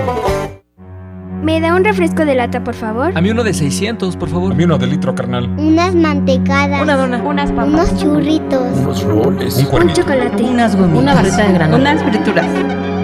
¿Me 1.41 1.61
da 1.61 1.73
un 1.73 1.83
refresco 1.83 2.25
de 2.25 2.35
lata, 2.35 2.63
por 2.63 2.75
favor? 2.75 3.17
A 3.17 3.21
mí 3.21 3.31
uno 3.31 3.43
de 3.43 3.53
600, 3.53 4.17
por 4.17 4.29
favor. 4.29 4.51
A 4.51 4.55
mí 4.55 4.65
uno 4.65 4.77
de 4.77 4.87
litro, 4.87 5.15
carnal. 5.15 5.49
Unas 5.57 5.95
mantecadas. 5.95 6.81
Una 6.81 6.97
dona. 6.97 7.17
Unas 7.23 7.51
papas. 7.51 7.91
Unos 7.91 7.97
churritos. 7.97 8.77
Unos 8.77 9.03
roles. 9.03 9.55
Un 9.57 9.93
chocolate. 9.93 10.43
Unas 10.43 10.75
gomitas. 10.75 11.01
Una 11.01 11.15
barrita 11.15 11.47
de 11.47 11.53
granola. 11.53 11.91
Unas 11.91 12.03
frituras. 12.03 12.98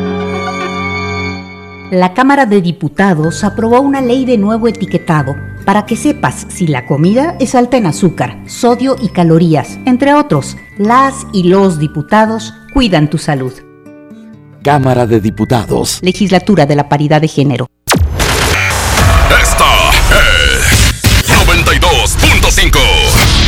La 1.92 2.16
Cámara 2.16 2.48
de 2.48 2.62
Diputados 2.62 3.44
aprobó 3.44 3.80
una 3.80 4.02
ley 4.02 4.26
de 4.26 4.40
nuevo 4.40 4.68
etiquetado 4.68 5.36
para 5.66 5.86
que 5.86 5.96
sepas 5.96 6.48
si 6.50 6.66
la 6.66 6.88
comida 6.88 7.36
es 7.40 7.54
alta 7.54 7.78
en 7.78 7.86
azúcar, 7.86 8.42
sodio 8.48 8.96
y 9.00 9.10
calorías. 9.10 9.78
Entre 9.86 10.16
otros, 10.16 10.58
las 10.80 11.28
y 11.32 11.44
los 11.44 11.78
diputados 11.78 12.56
cuidan 12.74 13.08
tu 13.10 13.20
salud. 13.20 13.54
Cámara 14.64 15.06
de 15.06 15.22
Diputados. 15.22 16.00
Legislatura 16.02 16.66
de 16.66 16.76
la 16.76 16.90
Paridad 16.90 17.22
de 17.22 17.28
Género. 17.28 17.68
Esta 19.30 19.92
es 20.10 21.30
92.5. 21.48 23.25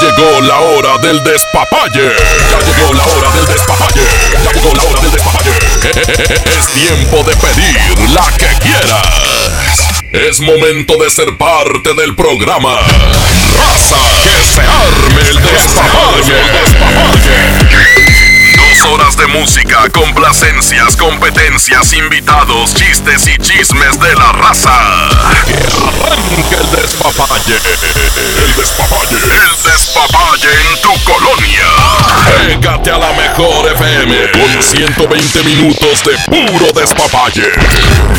Llegó 0.00 0.40
la 0.40 0.58
hora 0.60 0.98
del 0.98 1.22
despapalle. 1.24 2.12
Ya 2.50 2.58
llegó 2.60 2.94
la 2.94 3.04
hora 3.04 3.30
del 3.36 3.46
despapalle. 3.46 4.00
Ya 4.44 4.52
llegó 4.52 4.74
la 4.74 4.82
hora 4.82 5.00
del 5.00 5.12
despapalle. 5.12 5.50
Es 6.58 6.66
tiempo 6.68 7.22
de 7.22 7.36
pedir 7.36 8.10
la 8.10 8.26
que 8.38 8.48
quieras. 8.60 9.92
Es 10.12 10.40
momento 10.40 10.96
de 10.96 11.10
ser 11.10 11.36
parte 11.36 11.94
del 11.94 12.14
programa. 12.14 12.78
Raza, 13.58 13.96
que 14.22 14.30
se 14.54 14.60
arme 14.60 15.28
el 15.28 15.42
despapalle. 15.42 16.34
Dos 18.56 18.90
horas 18.90 19.16
de 19.16 19.26
música, 19.26 19.88
complacencias, 19.90 20.96
competencias, 20.96 21.92
invitados, 21.92 22.74
chistes 22.74 23.26
y 23.28 23.36
chismes 23.38 24.00
de 24.00 24.14
la 24.14 24.32
raza. 24.32 24.72
Que 25.46 25.54
arranque 25.54 26.56
el 26.56 26.70
despapalle. 26.82 27.29
El 27.50 28.54
despapalle. 28.54 29.16
El 29.16 29.72
despapalle 29.72 30.48
en 30.70 30.80
tu 30.82 30.92
colonia. 31.02 31.66
Pégate 32.46 32.90
a 32.92 32.98
la 32.98 33.12
mejor 33.12 33.66
FM 33.72 34.30
con 34.30 34.62
120 34.62 35.42
minutos 35.42 36.04
de 36.04 36.16
puro 36.26 36.70
despapalle. 36.72 37.50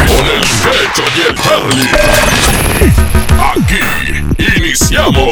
Con 0.06 0.26
el 0.28 0.41
pecho 0.41 1.03
y 1.16 1.22
el 1.30 1.36
Charlie. 1.41 1.90
Aquí 3.56 3.80
iniciamos 4.58 5.30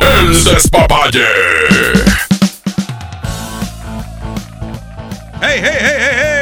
el 0.00 0.44
despapalle. 0.44 1.26
¡Hey, 5.42 5.60
hey, 5.60 5.78
hey, 5.78 5.96
hey, 5.98 6.10
hey! 6.16 6.41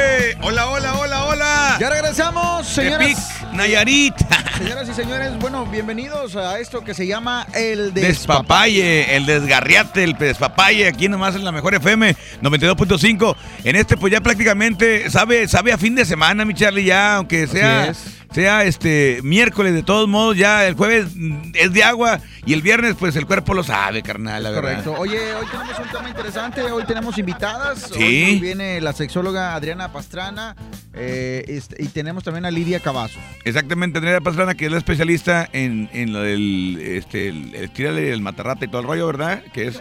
Ya 1.80 1.88
regresamos, 1.88 2.66
señoras. 2.66 2.98
Tepic, 2.98 3.52
Nayarit. 3.54 4.14
Señoras 4.58 4.86
y 4.86 4.92
señores, 4.92 5.38
bueno, 5.38 5.64
bienvenidos 5.64 6.36
a 6.36 6.58
esto 6.58 6.84
que 6.84 6.92
se 6.92 7.06
llama 7.06 7.46
el 7.54 7.94
despapalle. 7.94 8.06
Despapalle, 8.06 9.16
el 9.16 9.24
desgarriate, 9.24 10.04
el 10.04 10.18
despapalle, 10.18 10.88
aquí 10.88 11.08
nomás 11.08 11.36
en 11.36 11.42
la 11.42 11.52
mejor 11.52 11.74
FM 11.74 12.14
92.5. 12.42 13.34
En 13.64 13.76
este, 13.76 13.96
pues 13.96 14.12
ya 14.12 14.20
prácticamente 14.20 15.08
sabe, 15.08 15.48
sabe 15.48 15.72
a 15.72 15.78
fin 15.78 15.94
de 15.94 16.04
semana, 16.04 16.44
mi 16.44 16.52
Charlie, 16.52 16.84
ya, 16.84 17.16
aunque 17.16 17.46
sea, 17.46 17.86
es. 17.86 18.19
Sea 18.32 18.64
este 18.64 19.20
miércoles, 19.22 19.74
de 19.74 19.82
todos 19.82 20.08
modos, 20.08 20.36
ya 20.36 20.66
el 20.66 20.74
jueves 20.74 21.08
es 21.54 21.72
de 21.72 21.82
agua 21.82 22.20
y 22.46 22.52
el 22.52 22.62
viernes, 22.62 22.96
pues 22.98 23.16
el 23.16 23.26
cuerpo 23.26 23.54
lo 23.54 23.62
sabe, 23.62 24.02
carnal, 24.02 24.42
la 24.42 24.50
verdad. 24.50 24.84
Correcto. 24.84 24.94
Oye, 24.98 25.34
hoy 25.34 25.46
tenemos 25.50 25.78
un 25.78 25.88
tema 25.88 26.08
interesante. 26.08 26.62
Hoy 26.62 26.84
tenemos 26.84 27.18
invitadas. 27.18 27.90
Sí. 27.92 28.24
Hoy 28.24 28.40
viene 28.40 28.80
la 28.80 28.92
sexóloga 28.92 29.54
Adriana 29.54 29.92
Pastrana 29.92 30.56
eh, 30.94 31.44
este, 31.48 31.82
y 31.82 31.88
tenemos 31.88 32.24
también 32.24 32.44
a 32.44 32.50
Lidia 32.50 32.80
Cavazos. 32.80 33.22
Exactamente, 33.44 33.98
Andrea 33.98 34.20
Pastrana, 34.20 34.54
que 34.54 34.66
es 34.66 34.72
la 34.72 34.78
especialista 34.78 35.48
en, 35.52 35.90
en 35.92 36.12
lo 36.12 36.22
del 36.22 36.78
este, 36.80 37.28
el, 37.28 37.54
el, 37.54 37.98
el 37.98 38.20
matarrata 38.20 38.64
y 38.64 38.68
todo 38.68 38.80
el 38.80 38.86
rollo, 38.86 39.06
¿verdad? 39.06 39.42
Que 39.52 39.68
es 39.68 39.80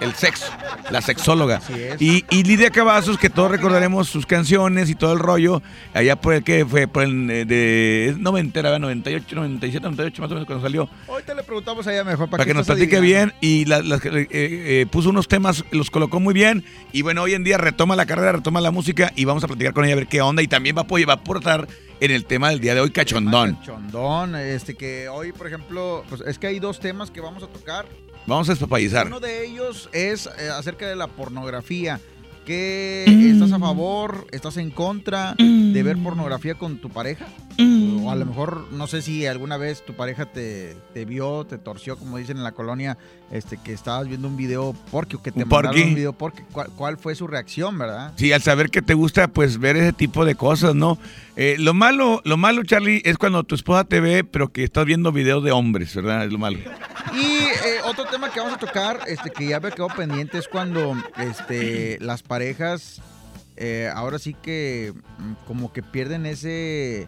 el 0.00 0.14
sexo, 0.14 0.46
la 0.90 1.00
sexóloga. 1.02 1.60
Y, 1.98 2.24
y 2.30 2.42
Lidia 2.42 2.70
Cavazos, 2.70 3.18
que 3.18 3.28
todos 3.30 3.50
recordaremos 3.50 4.08
sus 4.08 4.24
canciones 4.26 4.88
y 4.90 4.94
todo 4.94 5.12
el 5.12 5.18
rollo, 5.18 5.62
allá 5.94 6.16
por 6.16 6.34
el 6.34 6.42
que 6.44 6.64
fue, 6.64 6.88
por 6.88 7.02
el 7.02 7.30
eh, 7.30 7.44
de 7.44 8.08
es 8.08 8.18
noventera, 8.18 8.70
¿verdad? 8.70 8.80
98, 8.80 9.36
97, 9.36 9.82
98 9.84 10.22
más 10.22 10.30
o 10.30 10.34
menos 10.34 10.46
cuando 10.46 10.64
salió. 10.64 10.88
Hoy 11.06 11.22
te 11.24 11.34
le 11.34 11.42
preguntamos 11.42 11.86
a 11.86 11.92
ella 11.92 12.04
mejor 12.04 12.30
para, 12.30 12.42
Para 12.42 12.44
que 12.46 12.54
nos 12.54 12.66
platique 12.66 12.96
adivinando. 12.96 13.34
bien 13.40 13.50
y 13.52 13.64
la- 13.66 13.82
las 13.82 14.00
que, 14.00 14.08
eh, 14.08 14.28
eh, 14.30 14.86
puso 14.90 15.10
unos 15.10 15.28
temas, 15.28 15.64
los 15.70 15.90
colocó 15.90 16.18
muy 16.20 16.32
bien 16.34 16.64
y 16.92 17.02
bueno, 17.02 17.22
hoy 17.22 17.34
en 17.34 17.44
día 17.44 17.58
retoma 17.58 17.94
la 17.96 18.06
carrera, 18.06 18.32
retoma 18.32 18.60
la 18.60 18.70
música 18.70 19.12
y 19.16 19.24
vamos 19.26 19.44
a 19.44 19.48
platicar 19.48 19.72
con 19.74 19.84
ella 19.84 19.92
a 19.94 19.96
ver 19.96 20.06
qué 20.06 20.20
onda 20.22 20.42
y 20.42 20.48
también 20.48 20.76
va 20.76 20.82
a, 20.82 21.06
va 21.06 21.12
a 21.12 21.16
aportar 21.16 21.68
en 22.00 22.10
el 22.10 22.24
tema 22.24 22.48
del 22.48 22.60
día 22.60 22.74
de 22.74 22.80
hoy, 22.80 22.90
cachondón. 22.90 23.58
Chondón, 23.62 24.34
este 24.34 24.74
que 24.74 25.08
hoy, 25.10 25.32
por 25.32 25.46
ejemplo, 25.46 26.02
pues 26.08 26.22
es 26.22 26.38
que 26.38 26.46
hay 26.46 26.58
dos 26.58 26.80
temas 26.80 27.10
que 27.10 27.20
vamos 27.20 27.42
a 27.42 27.46
tocar. 27.48 27.84
Vamos 28.30 28.48
a 28.48 28.52
despapallizar. 28.52 29.08
Uno 29.08 29.18
de 29.18 29.44
ellos 29.44 29.88
es 29.92 30.26
eh, 30.38 30.50
acerca 30.50 30.86
de 30.86 30.94
la 30.94 31.08
pornografía. 31.08 31.98
¿Qué 32.46 33.04
Mm. 33.08 33.34
estás 33.34 33.50
a 33.52 33.58
favor? 33.58 34.24
¿Estás 34.30 34.56
en 34.56 34.70
contra 34.70 35.34
de 35.36 35.82
ver 35.82 35.98
pornografía 36.00 36.54
con 36.54 36.78
tu 36.80 36.90
pareja? 36.90 37.26
Mm. 37.58 38.04
O 38.06 38.10
a 38.12 38.14
lo 38.14 38.24
mejor, 38.26 38.68
no 38.70 38.86
sé 38.86 39.02
si 39.02 39.26
alguna 39.26 39.56
vez 39.56 39.84
tu 39.84 39.94
pareja 39.94 40.26
te, 40.26 40.76
te 40.94 41.04
vio, 41.04 41.44
te 41.44 41.58
torció, 41.58 41.96
como 41.98 42.18
dicen 42.18 42.36
en 42.36 42.44
la 42.44 42.52
colonia, 42.52 42.96
este 43.30 43.56
que 43.56 43.72
estabas 43.72 44.08
viendo 44.08 44.26
un 44.26 44.36
video 44.36 44.74
porque 44.90 45.16
o 45.16 45.22
que 45.22 45.30
te 45.30 45.42
Un 45.42 45.48
mandaron 45.48 45.80
un 45.80 45.94
video 45.94 46.12
porque. 46.12 46.42
¿Cuál, 46.52 46.68
cuál 46.70 46.98
fue 46.98 47.14
su 47.14 47.26
reacción, 47.26 47.78
verdad? 47.78 48.12
Sí, 48.16 48.32
al 48.32 48.42
saber 48.42 48.70
que 48.70 48.82
te 48.82 48.94
gusta, 48.94 49.28
pues 49.28 49.58
ver 49.58 49.76
ese 49.76 49.92
tipo 49.92 50.24
de 50.24 50.34
cosas, 50.34 50.74
¿no? 50.74 50.98
Eh, 51.36 51.56
lo 51.58 51.72
malo, 51.74 52.20
lo 52.24 52.36
malo, 52.36 52.64
Charlie, 52.64 53.02
es 53.04 53.16
cuando 53.18 53.44
tu 53.44 53.54
esposa 53.54 53.84
te 53.84 54.00
ve, 54.00 54.24
pero 54.24 54.52
que 54.52 54.64
estás 54.64 54.84
viendo 54.84 55.12
videos 55.12 55.44
de 55.44 55.52
hombres, 55.52 55.94
¿verdad? 55.94 56.24
Es 56.24 56.32
lo 56.32 56.38
malo. 56.38 56.58
Y 57.14 57.24
eh, 57.24 57.80
otro 57.84 58.04
tema 58.06 58.30
que 58.30 58.40
vamos 58.40 58.54
a 58.54 58.58
tocar, 58.58 59.00
este 59.06 59.30
que 59.30 59.46
ya 59.46 59.60
me 59.60 59.70
quedó 59.70 59.88
pendiente, 59.88 60.38
es 60.38 60.48
cuando 60.48 60.96
este, 61.16 61.98
las 62.00 62.22
parejas 62.22 63.00
eh, 63.62 63.90
ahora 63.94 64.18
sí 64.18 64.34
que 64.34 64.94
mm, 65.18 65.46
como 65.46 65.70
que 65.70 65.82
pierden 65.82 66.24
ese 66.24 67.04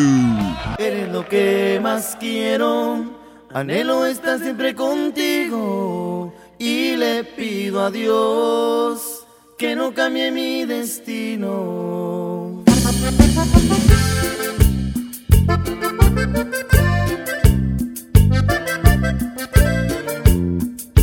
Eres 0.77 1.07
lo 1.09 1.25
que 1.25 1.79
más 1.81 2.17
quiero, 2.19 3.15
anhelo 3.53 4.05
estar 4.05 4.39
siempre 4.39 4.75
contigo 4.75 6.35
y 6.59 6.97
le 6.97 7.23
pido 7.23 7.85
a 7.85 7.91
Dios 7.91 9.25
que 9.57 9.73
no 9.75 9.93
cambie 9.93 10.31
mi 10.31 10.65
destino. 10.65 12.25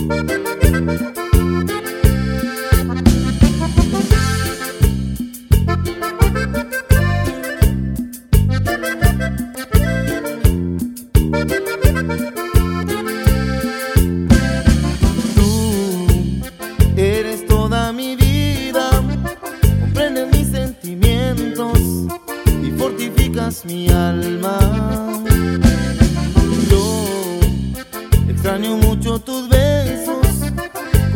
Tú 0.02 0.10
eres 16.96 17.46
toda 17.46 17.92
mi 17.92 18.16
vida, 18.16 18.90
comprendes 19.80 20.28
mis 20.32 20.48
sentimientos 20.48 21.78
y 22.62 22.70
fortificas 22.72 23.64
mi 23.64 23.88
alma. 23.88 24.58
Yo 26.70 27.40
extraño 28.28 28.76
mucho 28.78 29.18
tu 29.20 29.42
vida 29.44 29.51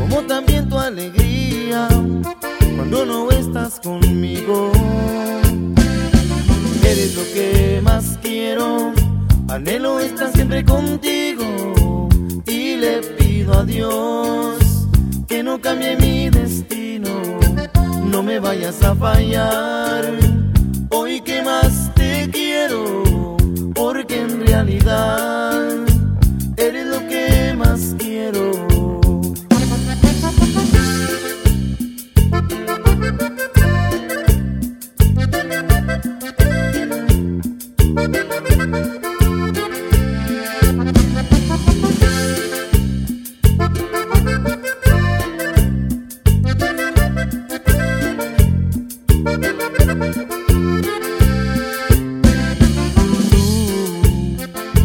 como 0.08 0.22
también 0.22 0.68
tu 0.68 0.78
alegría 0.78 1.88
cuando 2.76 3.04
no 3.04 3.30
estás 3.30 3.80
conmigo. 3.80 4.70
Eres 6.84 7.16
lo 7.16 7.22
que 7.34 7.80
más 7.82 8.18
quiero, 8.22 8.92
anhelo 9.48 9.98
estar 9.98 10.32
siempre 10.32 10.64
contigo 10.64 12.08
y 12.46 12.76
le 12.76 12.98
pido 13.18 13.58
a 13.58 13.64
Dios 13.64 14.56
que 15.26 15.42
no 15.42 15.60
cambie 15.60 15.96
mi 15.96 16.30
destino, 16.30 17.10
no 18.04 18.22
me 18.22 18.38
vayas 18.38 18.82
a 18.84 18.94
fallar. 18.94 20.04
Hoy 20.90 21.20
que 21.20 21.42
más 21.42 21.92
te 21.94 22.30
quiero, 22.30 23.02
porque 23.74 24.20
en 24.20 24.46
realidad 24.46 25.84
eres 26.56 26.86
lo 26.86 27.00
que 27.08 27.54
más 27.58 27.94
quiero. 27.98 28.05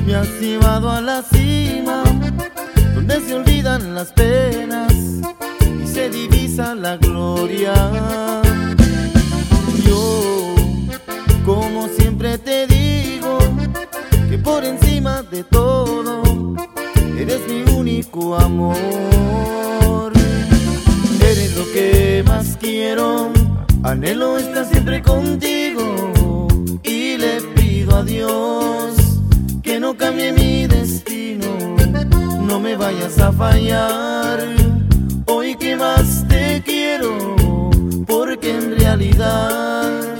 Me 0.05 0.15
ha 0.15 0.23
cibado 0.39 0.89
a 0.89 1.01
la 1.01 1.21
cima, 1.21 2.03
donde 2.95 3.21
se 3.21 3.35
olvidan 3.35 3.95
las 3.95 4.11
penas 4.11 4.93
y 5.81 5.87
se 5.87 6.09
divisa 6.09 6.75
la 6.75 6.97
gloria. 6.97 8.30
amor. 18.35 20.11
Eres 21.19 21.55
lo 21.57 21.71
que 21.71 22.23
más 22.25 22.57
quiero, 22.59 23.31
anhelo 23.83 24.37
estar 24.37 24.65
siempre 24.65 25.01
contigo 25.01 26.47
y 26.83 27.17
le 27.17 27.41
pido 27.55 27.95
a 27.95 28.03
Dios 28.03 28.93
que 29.63 29.79
no 29.79 29.95
cambie 29.95 30.31
mi 30.31 30.67
destino, 30.67 31.47
no 32.41 32.59
me 32.59 32.75
vayas 32.75 33.19
a 33.19 33.31
fallar. 33.31 34.39
Hoy 35.25 35.55
que 35.55 35.75
más 35.75 36.27
te 36.27 36.61
quiero, 36.65 37.35
porque 38.05 38.51
en 38.51 38.77
realidad 38.77 40.10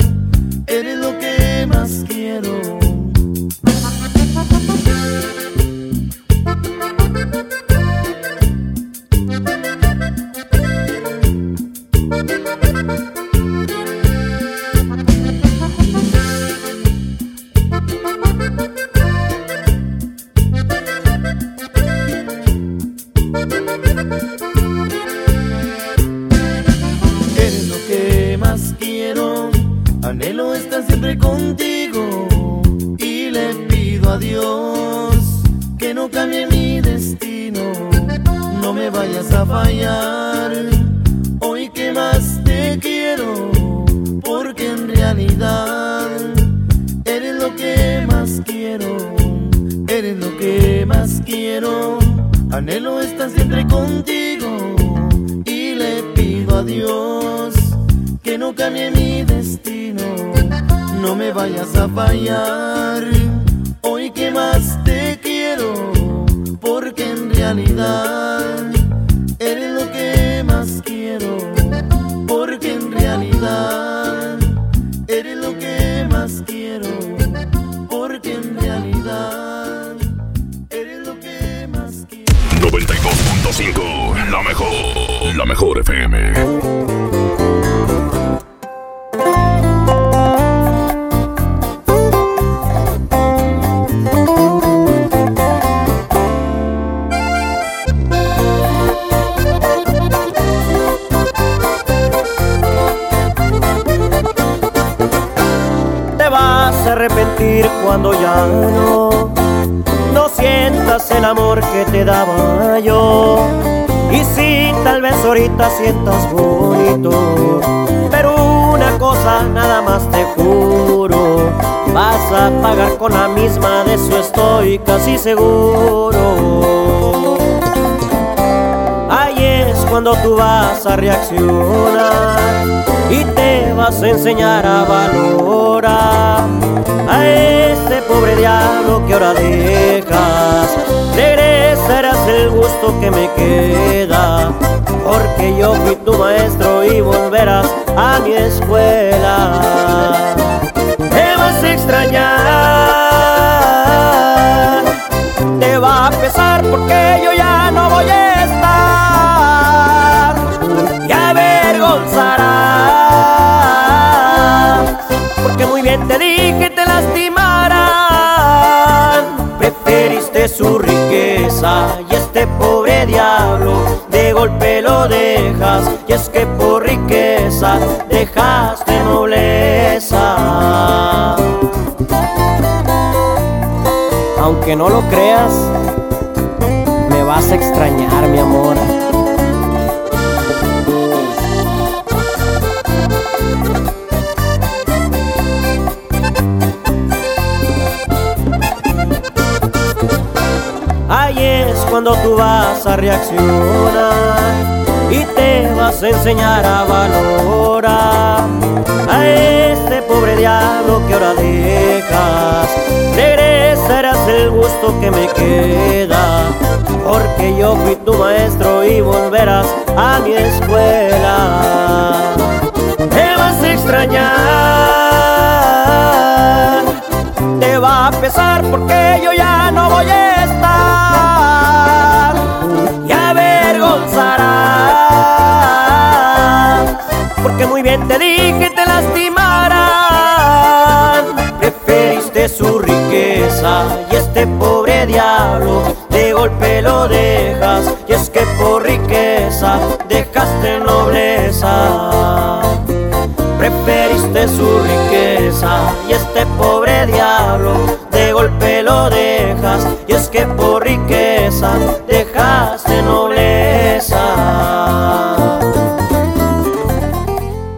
dejaste 262.52 263.02
nobleza. 263.02 264.24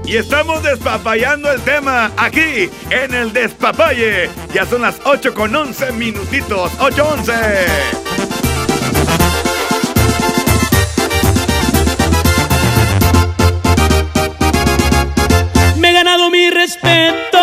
Y 0.05 0.17
estamos 0.17 0.63
despapayando 0.63 1.51
el 1.51 1.61
tema 1.61 2.11
aquí 2.17 2.69
en 2.89 3.13
el 3.13 3.33
Despapalle. 3.33 4.29
Ya 4.53 4.65
son 4.65 4.81
las 4.81 4.99
8 5.05 5.33
con 5.33 5.55
11 5.55 5.91
minutitos. 5.93 6.71
8-11. 6.79 7.33
Me 15.77 15.89
he 15.89 15.93
ganado 15.93 16.29
mi 16.29 16.49
respeto, 16.49 17.42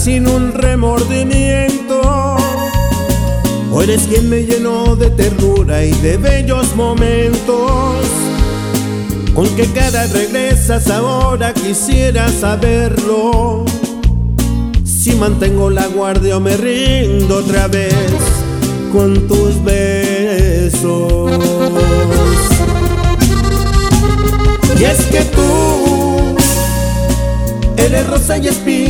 Sin 0.00 0.26
un 0.26 0.54
remordimiento. 0.54 2.00
O 3.70 3.82
eres 3.82 4.02
quien 4.08 4.30
me 4.30 4.44
llenó 4.44 4.96
de 4.96 5.10
ternura 5.10 5.84
y 5.84 5.92
de 5.92 6.16
bellos 6.16 6.74
momentos. 6.74 8.06
¿Con 9.34 9.46
qué 9.56 9.66
cara 9.66 10.06
regresas 10.06 10.88
ahora? 10.88 11.52
Quisiera 11.52 12.28
saberlo. 12.30 13.66
Si 14.84 15.12
mantengo 15.16 15.68
la 15.68 15.86
guardia 15.86 16.38
o 16.38 16.40
me 16.40 16.56
rindo 16.56 17.36
otra 17.36 17.68
vez 17.68 17.94
con 18.92 19.28
tus 19.28 19.62
besos. 19.62 21.30
Y 24.78 24.84
es 24.84 25.00
que 25.06 25.20
tú 25.24 26.36
eres 27.76 28.06
rosa 28.06 28.38
y 28.38 28.48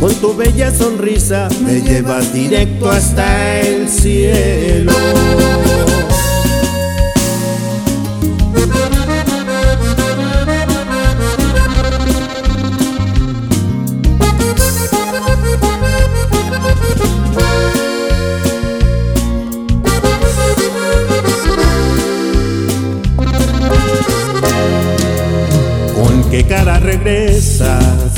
con 0.00 0.14
tu 0.20 0.32
bella 0.36 0.72
sonrisa 0.72 1.48
me 1.64 1.80
llevas 1.80 2.32
directo 2.32 2.88
hasta 2.88 3.60
el 3.60 3.88
cielo. 3.88 4.92
Con 25.96 26.30
qué 26.30 26.46
cara 26.46 26.78
regresas 26.78 28.17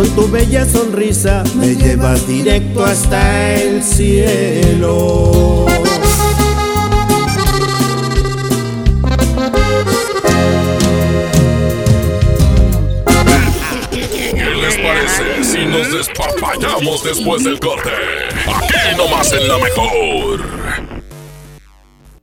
con 0.00 0.08
tu 0.16 0.30
bella 0.30 0.64
sonrisa, 0.64 1.44
me 1.56 1.76
llevas 1.76 2.26
directo 2.26 2.82
hasta 2.82 3.54
el 3.54 3.82
cielo. 3.82 5.66
¿Qué 13.90 14.44
les 14.62 14.78
parece 14.78 15.44
si 15.44 15.66
nos 15.66 15.92
despapallamos 15.92 17.04
después 17.04 17.44
del 17.44 17.60
corte? 17.60 17.90
Aquí 18.46 18.96
nomás 18.96 19.30
en 19.34 19.48
la 19.48 19.58
mejor. 19.58 20.79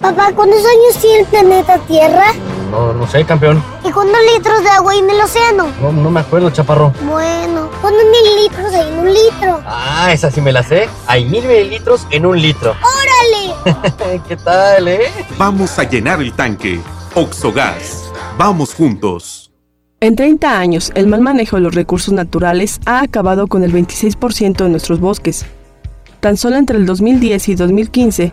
Papá, 0.00 0.30
¿cuántos 0.32 0.60
años 0.60 0.96
tiene 1.00 1.20
el 1.20 1.26
planeta 1.26 1.76
Tierra? 1.78 2.32
No, 2.70 2.92
no 2.92 3.06
sé, 3.08 3.24
campeón. 3.24 3.60
¿Y 3.84 3.90
cuántos 3.90 4.18
litros 4.32 4.62
de 4.62 4.68
agua 4.68 4.92
hay 4.92 5.00
en 5.00 5.10
el 5.10 5.20
océano? 5.20 5.72
No, 5.80 5.90
no 5.90 6.10
me 6.10 6.20
acuerdo, 6.20 6.50
chaparro. 6.50 6.92
Bueno, 7.02 7.68
¿cuántos 7.80 8.04
mililitros 8.04 8.72
hay 8.74 8.92
en 8.92 8.98
un 9.00 9.12
litro? 9.12 9.60
Ah, 9.66 10.10
esa 10.12 10.30
sí 10.30 10.40
me 10.40 10.52
la 10.52 10.62
sé. 10.62 10.88
Hay 11.08 11.24
mil 11.24 11.44
mililitros 11.44 12.06
en 12.10 12.26
un 12.26 12.40
litro. 12.40 12.76
¡Órale! 13.64 14.22
¿Qué 14.28 14.36
tal, 14.36 14.86
eh? 14.86 15.10
Vamos 15.36 15.76
a 15.80 15.82
llenar 15.82 16.20
el 16.20 16.32
tanque. 16.32 16.80
Oxogas. 17.14 18.12
Vamos 18.36 18.74
juntos. 18.74 19.50
En 20.00 20.14
30 20.14 20.60
años, 20.60 20.92
el 20.94 21.08
mal 21.08 21.22
manejo 21.22 21.56
de 21.56 21.62
los 21.62 21.74
recursos 21.74 22.14
naturales 22.14 22.78
ha 22.86 23.00
acabado 23.00 23.48
con 23.48 23.64
el 23.64 23.72
26% 23.72 24.58
de 24.58 24.68
nuestros 24.68 25.00
bosques. 25.00 25.44
Tan 26.20 26.36
solo 26.36 26.54
entre 26.54 26.78
el 26.78 26.86
2010 26.86 27.48
y 27.48 27.54
2015, 27.56 28.32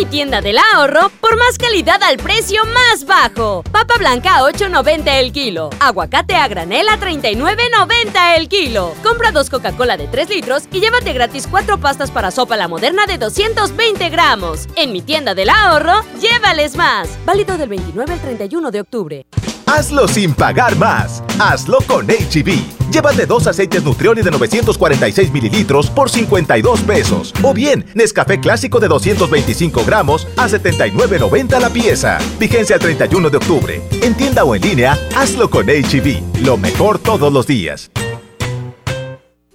Mi 0.00 0.06
tienda 0.06 0.40
del 0.40 0.56
ahorro 0.56 1.10
por 1.20 1.36
más 1.36 1.58
calidad 1.58 2.02
al 2.02 2.16
precio 2.16 2.62
más 2.64 3.04
bajo. 3.04 3.62
Papa 3.70 3.96
blanca 3.98 4.38
a 4.38 4.50
8.90 4.50 5.20
el 5.20 5.30
kilo. 5.30 5.68
Aguacate 5.78 6.36
a 6.36 6.48
granel 6.48 6.88
a 6.88 6.98
39.90 6.98 8.38
el 8.38 8.48
kilo. 8.48 8.94
Compra 9.02 9.30
dos 9.30 9.50
Coca-Cola 9.50 9.98
de 9.98 10.06
3 10.06 10.30
litros 10.30 10.62
y 10.72 10.80
llévate 10.80 11.12
gratis 11.12 11.46
cuatro 11.46 11.78
pastas 11.78 12.10
para 12.10 12.30
sopa 12.30 12.56
la 12.56 12.66
moderna 12.66 13.04
de 13.04 13.18
220 13.18 14.08
gramos. 14.08 14.68
En 14.74 14.90
mi 14.90 15.02
tienda 15.02 15.34
del 15.34 15.50
ahorro, 15.50 16.00
llévales 16.18 16.76
más. 16.76 17.10
Válido 17.26 17.58
del 17.58 17.68
29 17.68 18.10
al 18.10 18.20
31 18.20 18.70
de 18.70 18.80
octubre. 18.80 19.26
Hazlo 19.72 20.08
sin 20.08 20.34
pagar 20.34 20.76
más. 20.76 21.22
Hazlo 21.38 21.78
con 21.86 22.06
HB. 22.08 22.90
Llévate 22.90 23.24
dos 23.24 23.46
aceites 23.46 23.84
Nutrioli 23.84 24.20
de 24.20 24.32
946 24.32 25.32
mililitros 25.32 25.88
por 25.88 26.10
52 26.10 26.80
pesos. 26.80 27.32
O 27.40 27.54
bien, 27.54 27.86
Nescafé 27.94 28.40
clásico 28.40 28.80
de 28.80 28.88
225 28.88 29.84
gramos 29.84 30.26
a 30.36 30.48
79.90 30.48 31.60
la 31.60 31.70
pieza. 31.70 32.18
Vigencia 32.40 32.74
el 32.74 32.82
31 32.82 33.30
de 33.30 33.36
octubre. 33.36 33.80
En 34.02 34.14
tienda 34.16 34.42
o 34.42 34.56
en 34.56 34.62
línea, 34.62 34.98
hazlo 35.16 35.48
con 35.48 35.66
HB. 35.66 36.42
Lo 36.44 36.56
mejor 36.56 36.98
todos 36.98 37.32
los 37.32 37.46
días. 37.46 37.92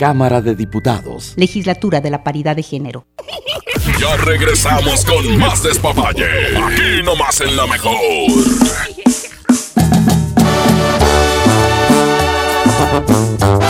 Cámara 0.00 0.40
de 0.40 0.54
Diputados. 0.54 1.34
Legislatura 1.36 2.00
de 2.00 2.08
la 2.08 2.24
Paridad 2.24 2.56
de 2.56 2.62
Género. 2.62 3.04
Ya 4.00 4.16
regresamos 4.16 5.04
con 5.04 5.36
más 5.36 5.62
despapalle. 5.62 6.56
Aquí 6.56 7.02
nomás 7.04 7.42
en 7.42 7.54
la 7.54 7.66
mejor. 7.66 7.98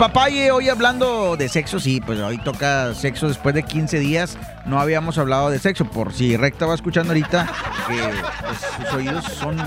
El 0.00 0.06
despapalle. 0.06 0.50
Hoy 0.50 0.68
hablando 0.70 1.36
de 1.36 1.46
sexo, 1.50 1.78
sí, 1.78 2.00
pues 2.00 2.18
hoy 2.20 2.38
toca 2.38 2.94
sexo 2.94 3.28
después 3.28 3.54
de 3.54 3.62
15 3.64 3.98
días. 3.98 4.38
No 4.64 4.80
habíamos 4.80 5.18
hablado 5.18 5.50
de 5.50 5.58
sexo, 5.58 5.84
por 5.84 6.14
si 6.14 6.38
Recta 6.38 6.64
va 6.64 6.74
escuchando 6.74 7.10
ahorita, 7.10 7.46
que 7.86 7.98
pues, 7.98 8.58
sus 8.88 8.94
oídos 8.94 9.24
son 9.26 9.58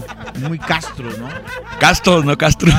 muy 0.49 0.57
castros, 0.57 1.19
¿no? 1.19 1.27
Castos, 1.79 2.25
no 2.25 2.35
Castros. 2.37 2.73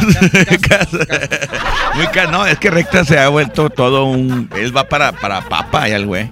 Muy 1.94 2.08
ca- 2.08 2.26
no, 2.26 2.44
es 2.44 2.58
que 2.58 2.70
Recta 2.72 3.04
se 3.04 3.20
ha 3.20 3.28
vuelto 3.28 3.70
todo 3.70 4.06
un. 4.06 4.50
Él 4.56 4.76
va 4.76 4.88
para, 4.88 5.12
para 5.12 5.40
papa 5.42 5.88
y 5.88 5.92
al 5.92 6.06
güey. 6.06 6.28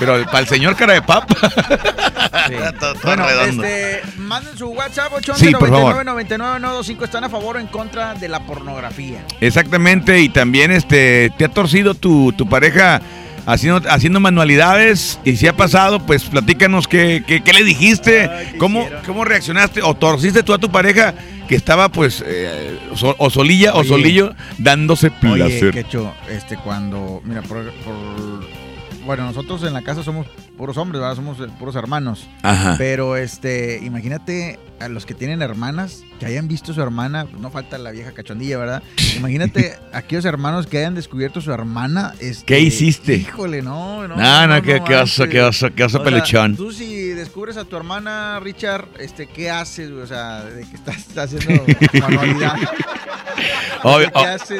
Pero 0.00 0.24
para 0.26 0.40
el 0.40 0.48
señor 0.48 0.74
cara 0.74 0.94
de 0.94 1.02
papa. 1.02 1.36
Todo- 2.80 2.94
todo 2.94 3.02
Bueno, 3.04 3.26
redondo. 3.26 3.64
este, 3.64 4.02
manden 4.18 4.56
su 4.56 4.68
WhatsApp 4.68 5.12
Sí, 5.36 5.50
por 5.52 5.68
favor. 5.70 6.04
811-99-99-925. 6.06 7.04
¿Están 7.04 7.24
a 7.24 7.28
favor 7.28 7.56
o 7.56 7.60
en 7.60 7.66
contra 7.66 8.14
de 8.14 8.28
la 8.28 8.40
pornografía? 8.46 9.24
Exactamente, 9.40 10.20
y 10.20 10.28
también 10.28 10.70
este 10.70 11.30
te 11.36 11.44
ha 11.44 11.48
torcido 11.48 11.94
tu, 11.94 12.32
tu 12.32 12.48
pareja 12.48 13.00
haciendo, 13.46 13.88
haciendo 13.90 14.18
manualidades 14.20 15.18
y 15.24 15.36
si 15.36 15.46
ha 15.46 15.56
pasado, 15.56 16.00
pues 16.00 16.24
platícanos 16.24 16.88
qué, 16.88 17.22
qué, 17.26 17.42
qué 17.42 17.52
le 17.52 17.64
dijiste, 17.64 18.28
cómo, 18.58 18.88
cómo 19.06 19.24
reaccionaste 19.24 19.82
o 19.82 19.94
torciste 19.94 20.42
tú 20.42 20.52
a 20.52 20.58
tu 20.58 20.70
pareja 20.70 21.14
que 21.48 21.54
estaba 21.54 21.88
pues 21.90 22.24
eh, 22.26 22.76
so- 22.96 23.14
o 23.18 23.30
solilla 23.30 23.72
o 23.74 23.78
Oye. 23.80 23.88
solillo 23.88 24.34
dándose 24.58 25.12
Oye, 25.22 25.34
placer. 25.44 25.70
Quecho, 25.70 26.12
este, 26.28 26.56
cuando, 26.56 27.20
mira, 27.24 27.42
por, 27.42 27.70
por- 27.84 28.65
bueno, 29.06 29.24
nosotros 29.24 29.62
en 29.62 29.72
la 29.72 29.82
casa 29.82 30.02
somos 30.02 30.26
puros 30.58 30.76
hombres, 30.76 31.00
¿verdad? 31.00 31.16
Somos 31.16 31.38
eh, 31.40 31.46
puros 31.58 31.74
hermanos. 31.76 32.26
Ajá. 32.42 32.74
Pero, 32.76 33.16
este, 33.16 33.80
imagínate 33.82 34.58
a 34.80 34.88
los 34.88 35.06
que 35.06 35.14
tienen 35.14 35.40
hermanas, 35.40 36.02
que 36.20 36.26
hayan 36.26 36.48
visto 36.48 36.72
a 36.72 36.74
su 36.74 36.82
hermana, 36.82 37.24
pues, 37.24 37.40
no 37.40 37.50
falta 37.50 37.78
la 37.78 37.90
vieja 37.92 38.12
cachondilla, 38.12 38.58
¿verdad? 38.58 38.82
Imagínate 39.16 39.78
aquellos 39.92 40.24
hermanos 40.26 40.66
que 40.66 40.78
hayan 40.78 40.94
descubierto 40.94 41.38
a 41.38 41.42
su 41.42 41.52
hermana. 41.52 42.12
Este, 42.20 42.44
¿Qué 42.44 42.60
hiciste? 42.60 43.14
Híjole, 43.14 43.62
no, 43.62 44.06
no. 44.06 44.16
No, 44.16 44.46
no, 44.46 44.62
qué- 44.62 44.82
qué 44.86 44.96
oso, 44.96 45.26
qué 45.28 45.40
oso, 45.42 45.68
qué 45.74 45.84
oso 45.84 46.02
O 46.02 46.04
sea, 46.24 46.48
tú 46.56 46.72
si 46.72 47.08
descubres 47.08 47.56
a 47.56 47.64
tu 47.64 47.76
hermana, 47.76 48.38
Richard, 48.40 48.86
este, 48.98 49.26
¿qué 49.26 49.50
haces? 49.50 49.90
O 49.90 50.06
sea, 50.06 50.42
de 50.44 50.68
que 50.68 50.76
estás, 50.76 50.98
estás 50.98 51.32
haciendo 51.34 51.64
manualidad. 52.00 52.54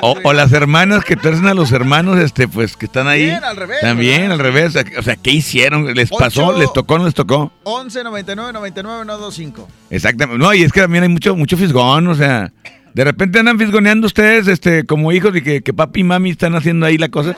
O, 0.03 0.33
las 0.33 0.53
hermanas 0.53 1.05
que 1.05 1.17
torcen 1.17 1.47
a 1.47 1.55
los 1.55 1.73
hermanos, 1.73 2.19
este, 2.19 2.47
pues 2.49 2.77
que 2.77 2.87
están 2.87 3.07
ahí. 3.09 3.25
Bien, 3.27 3.43
al 3.45 3.57
revés, 3.57 3.81
También, 3.81 4.29
¿verdad? 4.29 4.33
al 4.35 4.39
revés. 4.39 4.75
O 4.99 5.03
sea, 5.03 5.17
¿qué 5.17 5.31
hicieron? 5.31 5.93
¿Les 5.95 6.11
pasó? 6.11 6.53
¿Les 6.57 6.73
tocó? 6.73 6.99
¿No 6.99 7.05
les 7.07 7.15
tocó? 7.15 7.51
11 7.65 8.05
99 8.05 8.53
99 8.53 9.05
925. 9.07 9.69
Exactamente. 9.91 10.39
No, 10.43 10.53
y 10.55 10.63
es 10.63 10.73
que 10.73 10.81
también 10.81 11.03
hay 11.05 11.11
mucho, 11.11 11.35
mucho 11.37 11.57
fisgón, 11.57 12.07
o 12.09 12.15
sea, 12.15 12.53
de 12.95 13.05
repente 13.05 13.39
andan 13.41 13.59
fisgoneando 13.59 14.07
ustedes, 14.07 14.47
este, 14.49 14.85
como 14.87 15.13
hijos 15.13 15.35
y 15.37 15.43
que, 15.43 15.63
que 15.63 15.73
papi 15.73 16.01
y 16.01 16.05
mami 16.05 16.31
están 16.31 16.55
haciendo 16.55 16.87
ahí 16.87 16.99
la 16.99 17.09
cosa. 17.09 17.35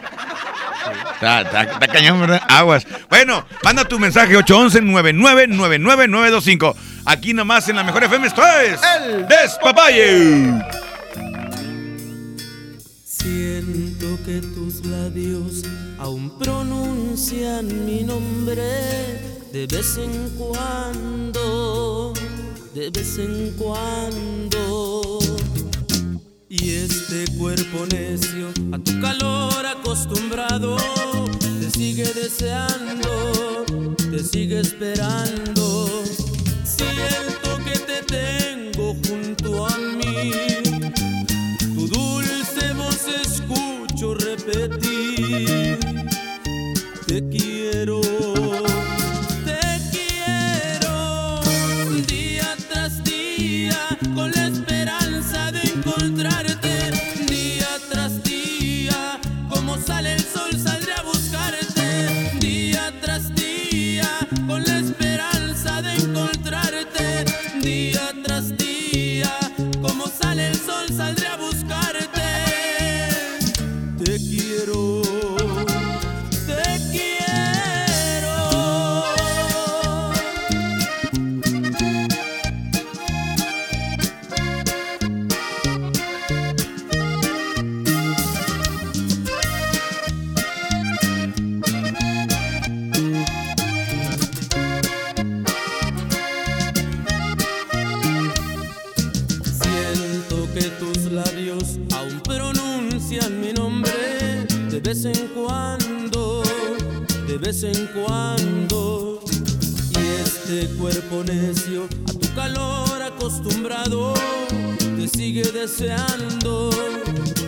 Está, 1.14 1.40
está- 1.42 1.62
está 1.64 1.88
cañón, 1.88 2.20
¿verdad? 2.20 2.40
Aguas. 2.48 2.86
Bueno, 3.10 3.44
manda 3.64 3.84
tu 3.84 3.98
mensaje 3.98 4.36
811-9999-925. 4.36 6.74
Aquí 7.06 7.32
nomás 7.34 7.68
en 7.68 7.76
la 7.76 7.82
mejor 7.84 8.04
FM 8.04 8.26
esto 8.26 8.42
es 8.46 8.80
El 9.02 9.26
Despapalle. 9.26 10.52
Que 14.24 14.40
tus 14.40 14.84
labios 14.86 15.62
aún 15.98 16.30
pronuncian 16.38 17.66
mi 17.86 18.02
nombre 18.02 18.62
de 19.52 19.66
vez 19.66 19.98
en 19.98 20.30
cuando, 20.36 22.12
de 22.74 22.90
vez 22.90 23.18
en 23.18 23.52
cuando. 23.56 25.18
Y 26.48 26.70
este 26.70 27.26
cuerpo 27.36 27.86
necio 27.90 28.48
a 28.72 28.78
tu 28.78 29.00
calor 29.00 29.66
acostumbrado 29.66 30.76
te 31.60 31.70
sigue 31.70 32.12
deseando, 32.14 33.64
te 34.10 34.24
sigue 34.24 34.60
esperando. 34.60 36.02
Siento 36.64 37.58
que 37.64 37.78
te 37.78 38.02
tengo 38.06 38.37
Te 47.18 47.28
quiero, 47.30 48.00
te 49.44 49.60
quiero. 49.90 51.40
Día 52.06 52.54
tras 52.70 53.02
día, 53.02 53.98
con 54.14 54.30
la 54.30 54.46
esperanza 54.46 55.50
de 55.50 55.62
encontrarte. 55.62 56.92
Día 57.28 57.66
tras 57.90 58.22
día, 58.22 59.18
como 59.48 59.76
sale 59.78 60.12
el 60.12 60.20
sol, 60.20 60.52
saldré 60.62 60.92
a 60.92 61.02
buscarte. 61.02 62.38
Día 62.38 62.92
tras 63.00 63.34
día, 63.34 64.08
con 64.46 64.62
la 64.62 64.78
esperanza 64.78 65.82
de 65.82 65.94
encontrarte. 65.94 67.24
Día 67.60 68.12
tras 68.22 68.56
día, 68.56 69.36
como 69.82 70.06
sale 70.06 70.50
el 70.50 70.54
sol, 70.54 70.86
saldré 70.96 71.07
vez 107.48 107.62
en 107.62 107.86
cuando. 107.94 109.22
Y 109.98 110.06
este 110.22 110.66
cuerpo 110.76 111.24
necio 111.24 111.88
a 112.06 112.12
tu 112.12 112.34
calor 112.34 113.02
acostumbrado 113.02 114.12
te 114.78 115.08
sigue 115.08 115.44
deseando, 115.52 116.70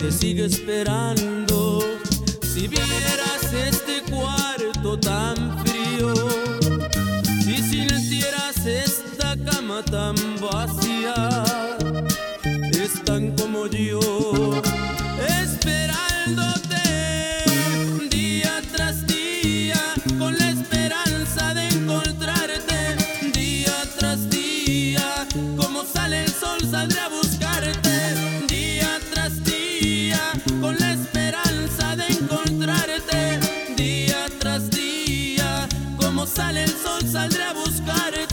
te 0.01 0.11
sigue 0.11 0.47
esperando. 0.47 1.85
Si 2.43 2.67
vieras 2.67 3.43
este 3.53 4.03
cuarto 4.11 4.99
tan 4.99 5.37
frío, 5.67 6.15
si 7.45 7.57
sintieras 7.59 8.65
esta 8.65 9.37
cama 9.45 9.83
tan 9.85 10.15
vacía, 10.41 11.45
están 12.73 13.37
como 13.37 13.67
yo, 13.67 14.01
saldré 26.71 27.01
a 27.01 27.09
buscarte, 27.09 28.15
día 28.47 29.01
tras 29.13 29.43
día, 29.43 30.21
con 30.61 30.77
la 30.79 30.93
esperanza 30.93 31.97
de 31.97 32.07
encontrarte, 32.07 33.41
día 33.77 34.27
tras 34.39 34.71
día, 34.71 35.69
como 35.97 36.27
sale 36.27 36.65
el 36.65 36.71
sol, 36.71 37.03
saldré 37.09 37.43
a 37.43 37.53
buscarte. 37.55 38.30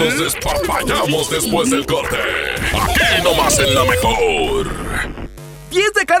Nos 0.00 0.18
despapallamos 0.18 1.30
después 1.30 1.70
del 1.70 1.84
corte? 1.86 2.16
Aquí 2.72 3.22
nomás 3.22 3.58
en 3.58 3.74
la 3.74 3.84
mejor. 3.84 4.89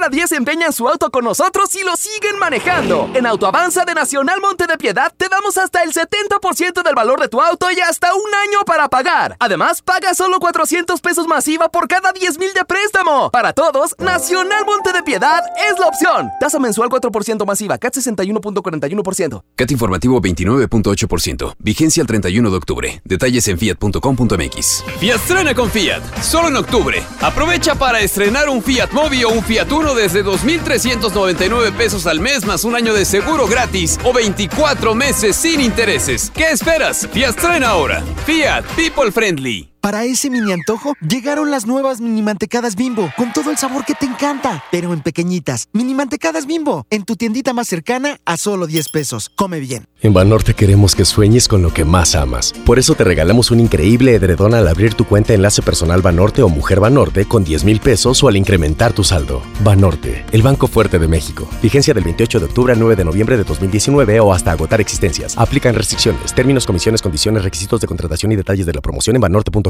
de 0.00 0.06
cada 0.06 0.08
10 0.08 0.32
empeñan 0.32 0.72
su 0.72 0.88
auto 0.88 1.10
con 1.10 1.24
nosotros 1.24 1.74
y 1.74 1.84
lo 1.84 1.94
siguen 1.94 2.38
manejando. 2.38 3.10
En 3.14 3.26
Autoavanza 3.26 3.84
de 3.84 3.94
Nacional 3.94 4.40
Monte 4.40 4.66
de 4.66 4.78
Piedad 4.78 5.12
te 5.14 5.28
damos 5.28 5.58
hasta 5.58 5.82
el 5.82 5.92
70% 5.92 6.82
del 6.82 6.94
valor 6.94 7.20
de 7.20 7.28
tu 7.28 7.40
auto 7.40 7.70
y 7.70 7.80
hasta 7.80 8.14
un 8.14 8.34
año 8.48 8.64
para 8.64 8.88
pagar. 8.88 9.36
Además, 9.40 9.82
paga 9.82 10.14
solo 10.14 10.40
400 10.40 11.00
pesos 11.02 11.26
masiva 11.26 11.68
por 11.68 11.86
cada 11.86 12.12
10 12.12 12.38
mil 12.38 12.52
de 12.54 12.64
préstamo. 12.64 13.30
Para 13.30 13.52
todos, 13.52 13.94
Nacional 13.98 14.64
Monte 14.64 14.92
de 14.92 15.02
Piedad 15.02 15.42
es 15.68 15.78
la 15.78 15.88
opción. 15.88 16.30
Tasa 16.40 16.58
mensual 16.58 16.88
4% 16.88 17.44
masiva, 17.44 17.76
CAT 17.76 17.94
61.41%. 17.96 19.42
CAT 19.54 19.70
informativo 19.70 20.20
29.8%. 20.22 21.56
Vigencia 21.58 22.00
el 22.00 22.06
31 22.06 22.50
de 22.50 22.56
octubre. 22.56 23.02
Detalles 23.04 23.46
en 23.48 23.58
fiat.com.mx. 23.58 24.84
Fiat 24.98 25.16
estrena 25.16 25.54
con 25.54 25.70
Fiat, 25.70 26.02
solo 26.22 26.48
en 26.48 26.56
octubre. 26.56 27.02
Aprovecha 27.20 27.74
para 27.74 28.00
estrenar 28.00 28.48
un 28.48 28.62
Fiat 28.62 28.92
Mobi 28.92 29.24
o 29.24 29.28
un 29.28 29.42
Fiat 29.42 29.70
Uno 29.70 29.90
uno 29.90 29.99
desde 30.00 30.24
2.399 30.24 31.72
pesos 31.72 32.06
al 32.06 32.20
mes 32.20 32.46
más 32.46 32.64
un 32.64 32.74
año 32.74 32.94
de 32.94 33.04
seguro 33.04 33.46
gratis 33.46 33.98
o 34.02 34.14
24 34.14 34.94
meses 34.94 35.36
sin 35.36 35.60
intereses. 35.60 36.32
¿Qué 36.34 36.50
esperas? 36.50 37.06
Fiat 37.12 37.36
ahora. 37.64 38.02
Fiat 38.24 38.64
People 38.76 39.12
Friendly. 39.12 39.79
Para 39.80 40.04
ese 40.04 40.28
mini 40.28 40.52
antojo, 40.52 40.92
llegaron 41.00 41.50
las 41.50 41.66
nuevas 41.66 42.02
mini 42.02 42.20
mantecadas 42.20 42.76
bimbo, 42.76 43.10
con 43.16 43.32
todo 43.32 43.50
el 43.50 43.56
sabor 43.56 43.86
que 43.86 43.94
te 43.94 44.04
encanta, 44.04 44.62
pero 44.70 44.92
en 44.92 45.00
pequeñitas. 45.00 45.68
Mini 45.72 45.94
mantecadas 45.94 46.46
bimbo, 46.46 46.86
en 46.90 47.04
tu 47.04 47.16
tiendita 47.16 47.54
más 47.54 47.68
cercana 47.68 48.18
a 48.26 48.36
solo 48.36 48.66
10 48.66 48.90
pesos. 48.90 49.30
Come 49.34 49.58
bien. 49.58 49.86
En 50.02 50.12
Banorte 50.12 50.52
queremos 50.52 50.94
que 50.94 51.06
sueñes 51.06 51.48
con 51.48 51.62
lo 51.62 51.72
que 51.72 51.86
más 51.86 52.14
amas. 52.14 52.52
Por 52.66 52.78
eso 52.78 52.94
te 52.94 53.04
regalamos 53.04 53.50
un 53.50 53.60
increíble 53.60 54.14
edredón 54.14 54.52
al 54.52 54.68
abrir 54.68 54.94
tu 54.94 55.06
cuenta 55.06 55.32
Enlace 55.32 55.62
Personal 55.62 56.02
Banorte 56.02 56.42
o 56.42 56.50
Mujer 56.50 56.80
Banorte 56.80 57.24
con 57.24 57.42
10 57.42 57.64
mil 57.64 57.80
pesos 57.80 58.22
o 58.22 58.28
al 58.28 58.36
incrementar 58.36 58.92
tu 58.92 59.02
saldo. 59.02 59.42
Banorte, 59.64 60.26
el 60.32 60.42
Banco 60.42 60.66
Fuerte 60.66 60.98
de 60.98 61.08
México. 61.08 61.48
Vigencia 61.62 61.94
del 61.94 62.04
28 62.04 62.38
de 62.38 62.44
octubre 62.44 62.74
al 62.74 62.78
9 62.78 62.96
de 62.96 63.04
noviembre 63.04 63.38
de 63.38 63.44
2019 63.44 64.20
o 64.20 64.34
hasta 64.34 64.52
agotar 64.52 64.82
existencias. 64.82 65.38
Aplican 65.38 65.74
restricciones, 65.74 66.34
términos, 66.34 66.66
comisiones, 66.66 67.00
condiciones, 67.00 67.44
requisitos 67.44 67.80
de 67.80 67.86
contratación 67.86 68.32
y 68.32 68.36
detalles 68.36 68.66
de 68.66 68.74
la 68.74 68.82
promoción 68.82 69.16
en 69.16 69.22
banorte.com. 69.22 69.69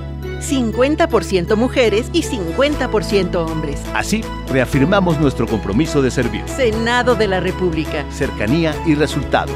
50% 0.41 1.55
mujeres 1.55 2.07
y 2.13 2.23
50% 2.23 3.35
hombres. 3.35 3.81
Así, 3.93 4.23
reafirmamos 4.49 5.19
nuestro 5.19 5.47
compromiso 5.47 6.01
de 6.01 6.11
servir. 6.11 6.43
Senado 6.47 7.15
de 7.15 7.27
la 7.27 7.39
República. 7.39 8.05
Cercanía 8.11 8.75
y 8.85 8.95
resultados. 8.95 9.55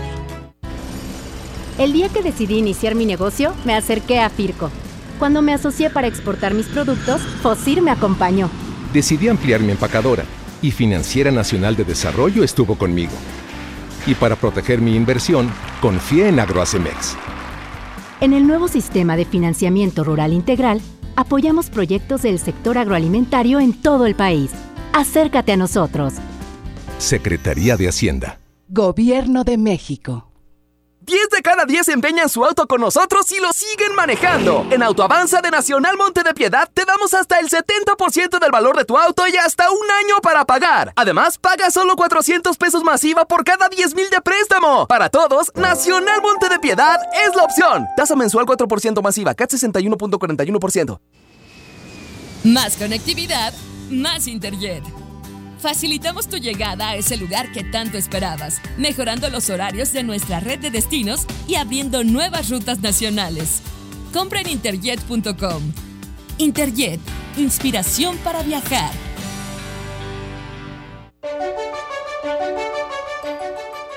El 1.77 1.91
día 1.91 2.07
que 2.07 2.21
decidí 2.21 2.57
iniciar 2.57 2.95
mi 2.95 3.05
negocio, 3.05 3.53
me 3.65 3.75
acerqué 3.75 4.19
a 4.19 4.29
Firco. 4.29 4.71
Cuando 5.19 5.41
me 5.41 5.53
asocié 5.53 5.89
para 5.89 6.07
exportar 6.07 6.53
mis 6.53 6.67
productos, 6.67 7.21
Fosir 7.41 7.81
me 7.81 7.91
acompañó. 7.91 8.49
Decidí 8.93 9.27
ampliar 9.27 9.59
mi 9.59 9.71
empacadora 9.71 10.23
y 10.61 10.71
Financiera 10.71 11.31
Nacional 11.31 11.75
de 11.75 11.83
Desarrollo 11.83 12.43
estuvo 12.43 12.77
conmigo. 12.77 13.11
Y 14.07 14.13
para 14.15 14.35
proteger 14.35 14.79
mi 14.81 14.95
inversión, 14.95 15.51
confié 15.81 16.29
en 16.29 16.39
Agroacemex. 16.39 17.17
En 18.21 18.31
el 18.31 18.47
nuevo 18.47 18.69
sistema 18.69 19.17
de 19.17 19.25
financiamiento 19.25 20.05
rural 20.05 20.31
integral, 20.31 20.79
apoyamos 21.17 21.69
proyectos 21.69 22.21
del 22.21 22.39
sector 22.39 22.77
agroalimentario 22.77 23.59
en 23.59 23.73
todo 23.73 24.05
el 24.05 24.15
país. 24.15 24.51
Acércate 24.93 25.51
a 25.51 25.57
nosotros. 25.57 26.13
Secretaría 26.97 27.75
de 27.75 27.89
Hacienda. 27.89 28.39
Gobierno 28.69 29.43
de 29.43 29.57
México. 29.57 30.31
10 31.05 31.29
de 31.29 31.41
cada 31.43 31.65
10 31.65 31.89
empeñan 31.89 32.29
su 32.29 32.43
auto 32.43 32.65
con 32.67 32.81
nosotros 32.81 33.31
y 33.31 33.39
lo 33.39 33.53
siguen 33.53 33.93
manejando. 33.95 34.65
En 34.71 34.81
Autoavanza 34.81 35.39
de 35.41 35.51
Nacional 35.51 35.97
Monte 35.97 36.23
de 36.23 36.33
Piedad 36.33 36.67
te 36.73 36.83
damos 36.83 37.13
hasta 37.13 37.39
el 37.39 37.47
70% 37.47 38.39
del 38.39 38.51
valor 38.51 38.75
de 38.75 38.85
tu 38.85 38.97
auto 38.97 39.27
y 39.27 39.37
hasta 39.37 39.69
un 39.69 39.91
año 40.03 40.19
para 40.23 40.45
pagar. 40.45 40.93
Además, 40.95 41.37
paga 41.37 41.69
solo 41.69 41.95
400 41.95 42.57
pesos 42.57 42.83
masiva 42.83 43.25
por 43.25 43.43
cada 43.43 43.69
10 43.69 43.93
mil 43.93 44.09
de 44.09 44.19
préstamo. 44.21 44.87
Para 44.87 45.09
todos, 45.09 45.51
Nacional 45.55 46.21
Monte 46.23 46.49
de 46.49 46.59
Piedad 46.59 46.99
es 47.23 47.35
la 47.35 47.43
opción. 47.43 47.85
Tasa 47.95 48.15
mensual 48.15 48.45
4% 48.47 49.01
masiva, 49.03 49.35
CAT 49.35 49.51
61.41%. 49.51 50.99
Más 52.45 52.77
conectividad, 52.77 53.53
más 53.91 54.27
Interjet. 54.27 55.04
Facilitamos 55.65 56.27
tu 56.27 56.37
llegada 56.37 56.89
a 56.89 56.95
ese 56.95 57.17
lugar 57.17 57.51
que 57.51 57.63
tanto 57.63 57.97
esperabas, 57.97 58.61
mejorando 58.77 59.31
los 59.31 59.49
horarios 59.49 59.93
de 59.93 60.03
nuestra 60.03 60.39
red 60.39 60.59
de 60.59 60.69
destinos 60.69 61.25
y 61.47 61.55
abriendo 61.55 62.03
nuevas 62.03 62.51
rutas 62.51 62.81
nacionales. 62.81 63.63
Compra 64.13 64.41
en 64.41 64.49
interjet.com. 64.49 65.63
Interjet, 66.37 66.99
inspiración 67.35 68.15
para 68.17 68.43
viajar. 68.43 68.91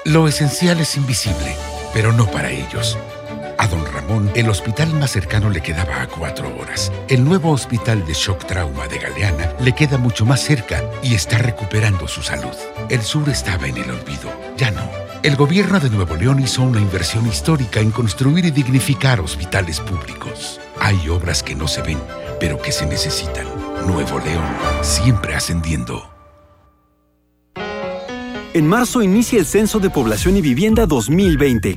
Lo 0.06 0.26
esencial 0.26 0.80
es 0.80 0.97
invisible, 0.97 1.55
pero 1.92 2.14
no 2.14 2.30
para 2.30 2.50
ellos. 2.50 2.97
A 3.60 3.66
don 3.66 3.84
Ramón, 3.84 4.30
el 4.36 4.48
hospital 4.48 4.94
más 4.94 5.10
cercano 5.10 5.50
le 5.50 5.60
quedaba 5.60 6.00
a 6.00 6.06
cuatro 6.06 6.56
horas. 6.56 6.92
El 7.08 7.24
nuevo 7.24 7.50
hospital 7.50 8.06
de 8.06 8.14
shock 8.14 8.46
trauma 8.46 8.86
de 8.86 8.98
Galeana 8.98 9.52
le 9.58 9.74
queda 9.74 9.98
mucho 9.98 10.24
más 10.24 10.40
cerca 10.40 10.80
y 11.02 11.14
está 11.14 11.38
recuperando 11.38 12.06
su 12.06 12.22
salud. 12.22 12.54
El 12.88 13.02
sur 13.02 13.28
estaba 13.28 13.66
en 13.66 13.76
el 13.76 13.90
olvido, 13.90 14.32
ya 14.56 14.70
no. 14.70 14.88
El 15.24 15.34
gobierno 15.34 15.80
de 15.80 15.90
Nuevo 15.90 16.14
León 16.14 16.40
hizo 16.40 16.62
una 16.62 16.80
inversión 16.80 17.26
histórica 17.26 17.80
en 17.80 17.90
construir 17.90 18.44
y 18.44 18.52
dignificar 18.52 19.20
hospitales 19.20 19.80
públicos. 19.80 20.60
Hay 20.78 21.08
obras 21.08 21.42
que 21.42 21.56
no 21.56 21.66
se 21.66 21.82
ven, 21.82 21.98
pero 22.38 22.62
que 22.62 22.70
se 22.70 22.86
necesitan. 22.86 23.46
Nuevo 23.88 24.20
León, 24.20 24.46
siempre 24.82 25.34
ascendiendo. 25.34 26.08
En 28.54 28.68
marzo 28.68 29.02
inicia 29.02 29.40
el 29.40 29.46
Censo 29.46 29.80
de 29.80 29.90
Población 29.90 30.36
y 30.36 30.42
Vivienda 30.42 30.86
2020. 30.86 31.76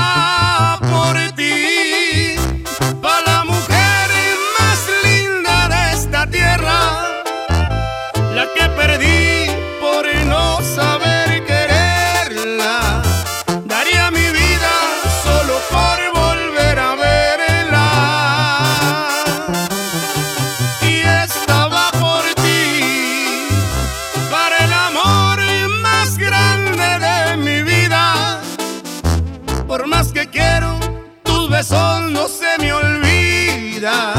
corazón 31.61 32.13
no 32.13 32.27
se 32.27 32.57
me. 32.57 32.80